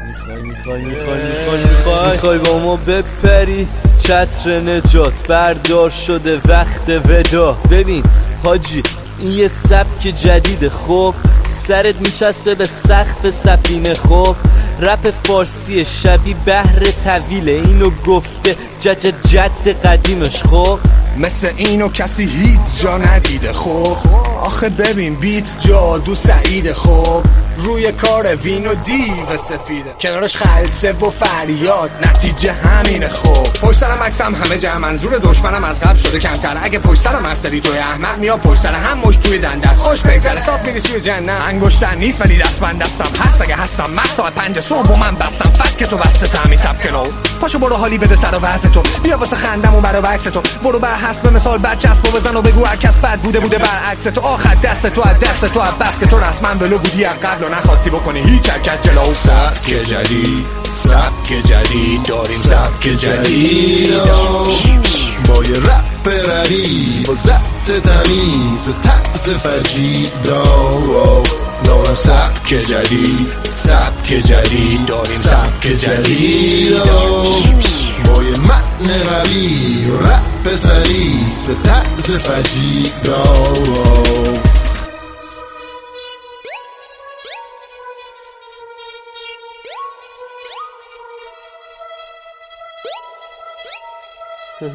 می‌خوای 0.07 0.41
می‌خوای 0.41 0.81
می‌خوای 0.81 1.21
می‌خوای 1.21 1.63
می‌خوای. 1.63 2.11
می‌خوای 2.11 2.37
با 2.37 2.59
ما 2.59 2.75
بپری؟ 2.75 3.67
چتر 4.01 4.59
نجات 4.59 5.27
بردار 5.27 5.89
شده 5.89 6.41
وقت 6.45 6.89
ودا. 6.89 7.51
ببین 7.71 8.03
حاجی 8.43 8.83
این 9.19 9.31
یه 9.31 9.47
سبک 9.47 10.01
جدیده 10.01 10.69
خب؟ 10.69 11.13
سرت 11.47 11.95
میچسبه 12.01 12.55
به 12.55 12.65
سقف 12.65 13.29
سفینه 13.29 13.93
خب؟ 13.93 14.35
رپ 14.79 15.13
فارسی 15.23 15.85
شبی 15.85 16.35
بهر 16.45 16.85
طویله 17.05 17.51
اینو 17.51 17.89
گفته 18.05 18.55
جج 18.79 19.13
جد 19.27 19.67
قدیمش 19.85 20.43
خب؟ 20.43 20.79
مثل 21.17 21.47
اینو 21.57 21.89
کسی 21.89 22.23
هیچ 22.23 22.81
جا 22.81 22.97
ندیده 22.97 23.53
خب؟ 23.53 23.97
آخه 24.41 24.69
ببین 24.69 25.15
بیت 25.15 25.55
جادو 25.67 26.15
سعیده 26.15 26.73
خب؟ 26.73 27.23
روی 27.57 27.91
کار 27.91 28.35
وین 28.35 28.67
و 28.67 28.73
دیو 28.75 29.37
سپیده. 29.37 29.95
کنارش 30.01 30.37
خلصه 30.37 30.93
و 30.93 31.09
فریاد. 31.09 31.91
نتیجه 32.01 32.53
همینه 32.53 33.09
خب 33.09 33.43
پشت 33.43 33.79
سرم 33.79 34.03
عکسم 34.03 34.35
همه 34.35 34.57
جمع 34.57 34.77
منظور 34.77 35.17
دشمنم 35.17 35.63
از 35.63 35.79
قبل 35.79 35.95
شده 35.95 36.19
کمتر. 36.19 36.57
اگه 36.63 36.79
پشت 36.79 37.01
سرم 37.01 37.25
افسری 37.25 37.61
توی 37.61 37.77
احمق 37.77 38.17
میاد 38.17 38.39
پشت 38.39 38.61
سر 38.61 38.73
هم 38.73 38.97
مش 38.97 39.15
توی 39.15 39.37
دندت. 39.37 39.75
خوش 39.75 40.01
بگذره. 40.01 40.43
صاف 40.43 40.65
میری 40.65 40.81
توی 40.81 40.99
جنت. 40.99 41.41
انگشتر 41.47 41.95
نیست 41.95 42.21
ولی 42.21 42.37
دست 42.37 42.61
من 42.61 42.77
دستم 42.77 43.23
هست. 43.25 43.41
اگه 43.41 43.55
هستم 43.55 43.89
من 43.89 44.05
ساعت 44.05 44.33
پنج 44.33 44.59
صبح 44.59 44.89
و 44.89 44.95
من 44.99 45.15
بستم. 45.15 45.49
فک 45.49 45.83
تو 45.83 45.97
بسته 45.97 46.27
تمی 46.27 46.57
سبک 46.57 46.91
نو 46.91 47.03
پاشو 47.41 47.59
برو 47.59 47.75
حالی 47.75 47.97
بده 47.97 48.15
سر 48.15 48.35
و 48.35 48.39
وضع 48.39 48.69
تو. 48.69 48.83
بیا 49.03 49.17
واسه 49.17 49.35
خندم 49.35 49.75
و 49.75 49.81
برا 49.81 50.09
عکس 50.09 50.23
تو. 50.23 50.41
برو 50.63 50.79
بر 50.79 50.95
حسب 50.95 51.33
مثال 51.33 51.57
بعد 51.57 51.79
چسب 51.79 52.07
و 52.07 52.17
بزن 52.17 52.35
و 52.35 52.41
بگو 52.41 52.65
هر 52.65 52.75
کس 52.75 52.97
بد 52.97 53.19
بوده 53.19 53.39
بوده 53.39 53.57
برعکس 53.57 54.03
تو. 54.03 54.21
آخر 54.21 54.55
دست 54.55 54.87
تو 54.87 55.01
از 55.01 55.19
دست 55.19 55.45
تو 55.45 55.59
از 55.59 55.73
بس 55.73 55.99
که 55.99 56.05
تو 56.05 56.19
رسما 56.19 56.49
ولو 56.49 56.77
بودی 56.77 57.05
از 57.05 57.19
قبل 57.19 57.43
نخواستی 57.53 57.89
بکنی. 57.89 58.19
هیچ 58.19 58.49
حرکت 58.49 58.87
جلو. 58.87 59.13
سبک 59.13 59.67
جدید. 59.67 60.45
سبک 60.75 61.47
جدید. 61.47 62.03
داریم 62.03 62.39
سبک 62.39 62.83
جدید. 62.83 63.93
با 65.27 65.43
یه 65.43 65.57
رپ 65.57 66.29
ردی 66.29 67.03
با 67.07 67.15
ضبط 67.15 67.81
تمیز 67.83 68.67
و 68.67 68.71
طرز 68.71 69.29
فجید 69.29 70.11
دارم 70.23 71.95
سبک 71.95 72.47
جدید. 72.47 73.27
سبک 73.49 74.07
جدید. 74.07 74.85
داریم 74.85 75.17
سبک 75.17 75.67
جدید. 75.67 76.77
با 78.07 78.23
یه 78.23 78.39
متن 78.39 79.03
قوی 79.03 79.85
و 79.85 79.97
رپ 79.97 80.55
سریس 80.55 81.47
و 81.49 81.53
طرز 81.63 82.11
فجید 82.11 82.93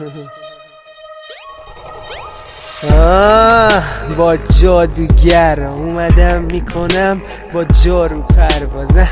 آه 2.98 3.82
با 4.18 4.36
جادوگر 4.36 5.60
اومدم 5.60 6.42
می‌کنم 6.42 7.22
با 7.52 7.64
جارو 7.64 8.22
پروازم 8.22 9.08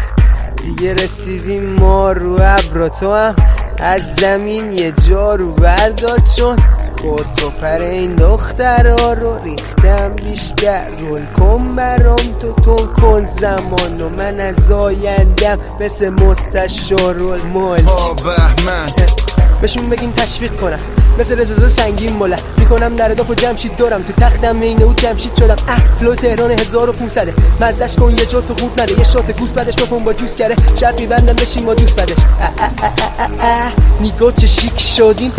دیگه 0.57 0.94
رسیدیم 0.94 1.62
ما 1.62 2.12
رو 2.12 2.32
ابرا 2.32 2.89
تو 2.89 3.15
هم. 3.15 3.36
از 3.78 4.15
زمین 4.15 4.73
یه 4.73 4.93
جارو 4.93 5.53
بردار 5.53 6.19
چون 6.36 6.57
خود 7.01 7.40
رو 7.43 7.51
پر 7.51 7.82
این 7.82 8.15
دخترها 8.15 9.12
رو 9.12 9.39
ریختم 9.44 10.09
بیشتر. 10.09 10.86
رول 11.01 11.27
کن 11.27 11.74
برام 11.77 12.39
تو 12.40 12.53
تون 12.53 12.94
کن 12.94 13.24
زمان 13.24 14.01
و 14.01 14.09
من 14.09 14.40
از 14.40 14.70
آیندم 14.70 15.59
مثل 15.81 16.09
مستشار 16.09 17.16
مال 17.55 17.82
بهمن. 18.24 18.86
بهشون 19.61 19.89
بگین 19.89 20.12
تشویق 20.12 20.57
کنم 20.57 20.78
مثل 21.19 21.41
رزازه 21.41 21.69
سنگین 21.69 22.16
مله 22.16 22.37
می‌کنم 22.59 22.97
در 22.97 23.23
و 23.23 23.35
جمشید 23.35 23.77
دارم 23.77 24.03
تو 24.03 24.12
تختم 24.12 24.57
مینه 24.57 24.83
او 24.83 24.95
جمشید 24.95 25.37
شدم 25.39 25.57
اه 25.69 25.78
فلو 26.01 26.15
تهران 26.15 26.51
1500 26.51 27.28
مزدش 27.61 27.97
کن 27.97 28.11
یه 28.11 28.27
جور 28.27 28.43
تو 28.43 28.55
خود 28.55 28.81
نده 28.81 28.99
یه 28.99 29.05
شات 29.05 29.39
گوس 29.39 29.53
بعدش 29.53 29.74
بکن 29.77 30.05
با 30.05 30.12
جوس 30.12 30.37
کره 30.37 30.57
شرط 30.81 31.01
میبندم 31.01 31.33
بشین 31.33 31.65
ما 31.65 31.74
دوست 31.74 32.01
بدش 32.01 32.16
نیگو 34.01 34.33
چه 34.33 34.47
شیک 34.47 34.78
شدیم 34.78 35.33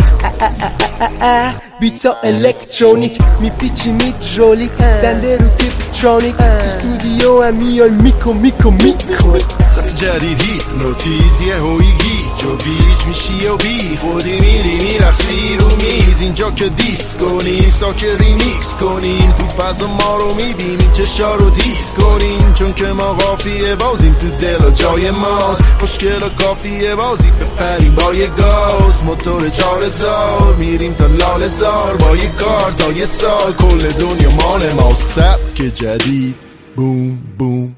بیتا 1.80 2.16
الکترونیک 2.24 3.18
میپیچی 3.40 3.92
میدرولیک 3.92 4.72
دنده 4.72 5.36
رو 5.36 5.48
تیپترونیک 5.48 6.36
تو 6.36 6.42
استودیو 6.42 7.42
هم 7.42 7.54
میای 7.54 7.90
میکو 7.90 8.32
میکو 8.32 8.70
میکو 8.70 9.38
سبک 9.70 9.94
جدید 9.94 10.42
هیت 10.42 10.74
نوتیز 10.78 11.40
یه 11.40 11.54
هویگی 11.54 12.24
جو 12.38 12.56
بیچ 12.56 13.06
میشی 13.08 13.46
و 13.46 13.56
بی 13.56 13.96
خودی 14.12 14.40
میری 14.40 14.78
می‌رفتی 14.78 15.56
رو 15.56 15.66
میز 15.76 16.20
اینجا 16.20 16.50
که 16.50 16.68
دیسکو 16.68 17.42
نیست 17.42 17.80
تا 17.80 17.92
که 17.92 18.16
ریمیکس 18.16 18.74
کنیم 18.74 19.28
تو 19.28 19.46
فضا 19.46 19.86
ما 19.86 20.16
رو 20.16 20.34
می‌بینی 20.34 20.88
چشا 20.92 21.34
رو 21.34 21.50
تیز 21.50 21.90
کنیم 21.90 22.52
چون 22.54 22.74
که 22.74 22.86
ما 22.86 23.12
قافیه 23.12 23.74
بازیم 23.74 24.14
تو 24.14 24.28
دل 24.28 24.64
و 24.64 24.70
جای 24.70 25.10
ماست 25.10 25.64
خوشگل 25.80 26.22
و 26.22 26.28
کافیه 26.28 26.94
بازی 26.94 27.30
بپریم 27.30 27.94
با 27.94 28.14
یه 28.14 28.26
گاز 28.26 29.04
موتور 29.04 29.48
چار 29.48 29.88
زار 29.88 30.56
میریم 30.58 30.94
تا 30.94 31.06
لال 31.06 31.48
زار 31.48 31.96
با 31.96 32.16
یه 32.16 32.28
کار 32.28 32.70
تا 32.70 32.92
یه 32.92 33.06
سال 33.06 33.52
کل 33.52 33.78
دنیا 33.78 34.30
مال 34.30 34.72
ما 34.72 34.94
سبک 34.94 35.56
جدید 35.74 36.34
بوم 36.76 37.18
بوم 37.38 37.74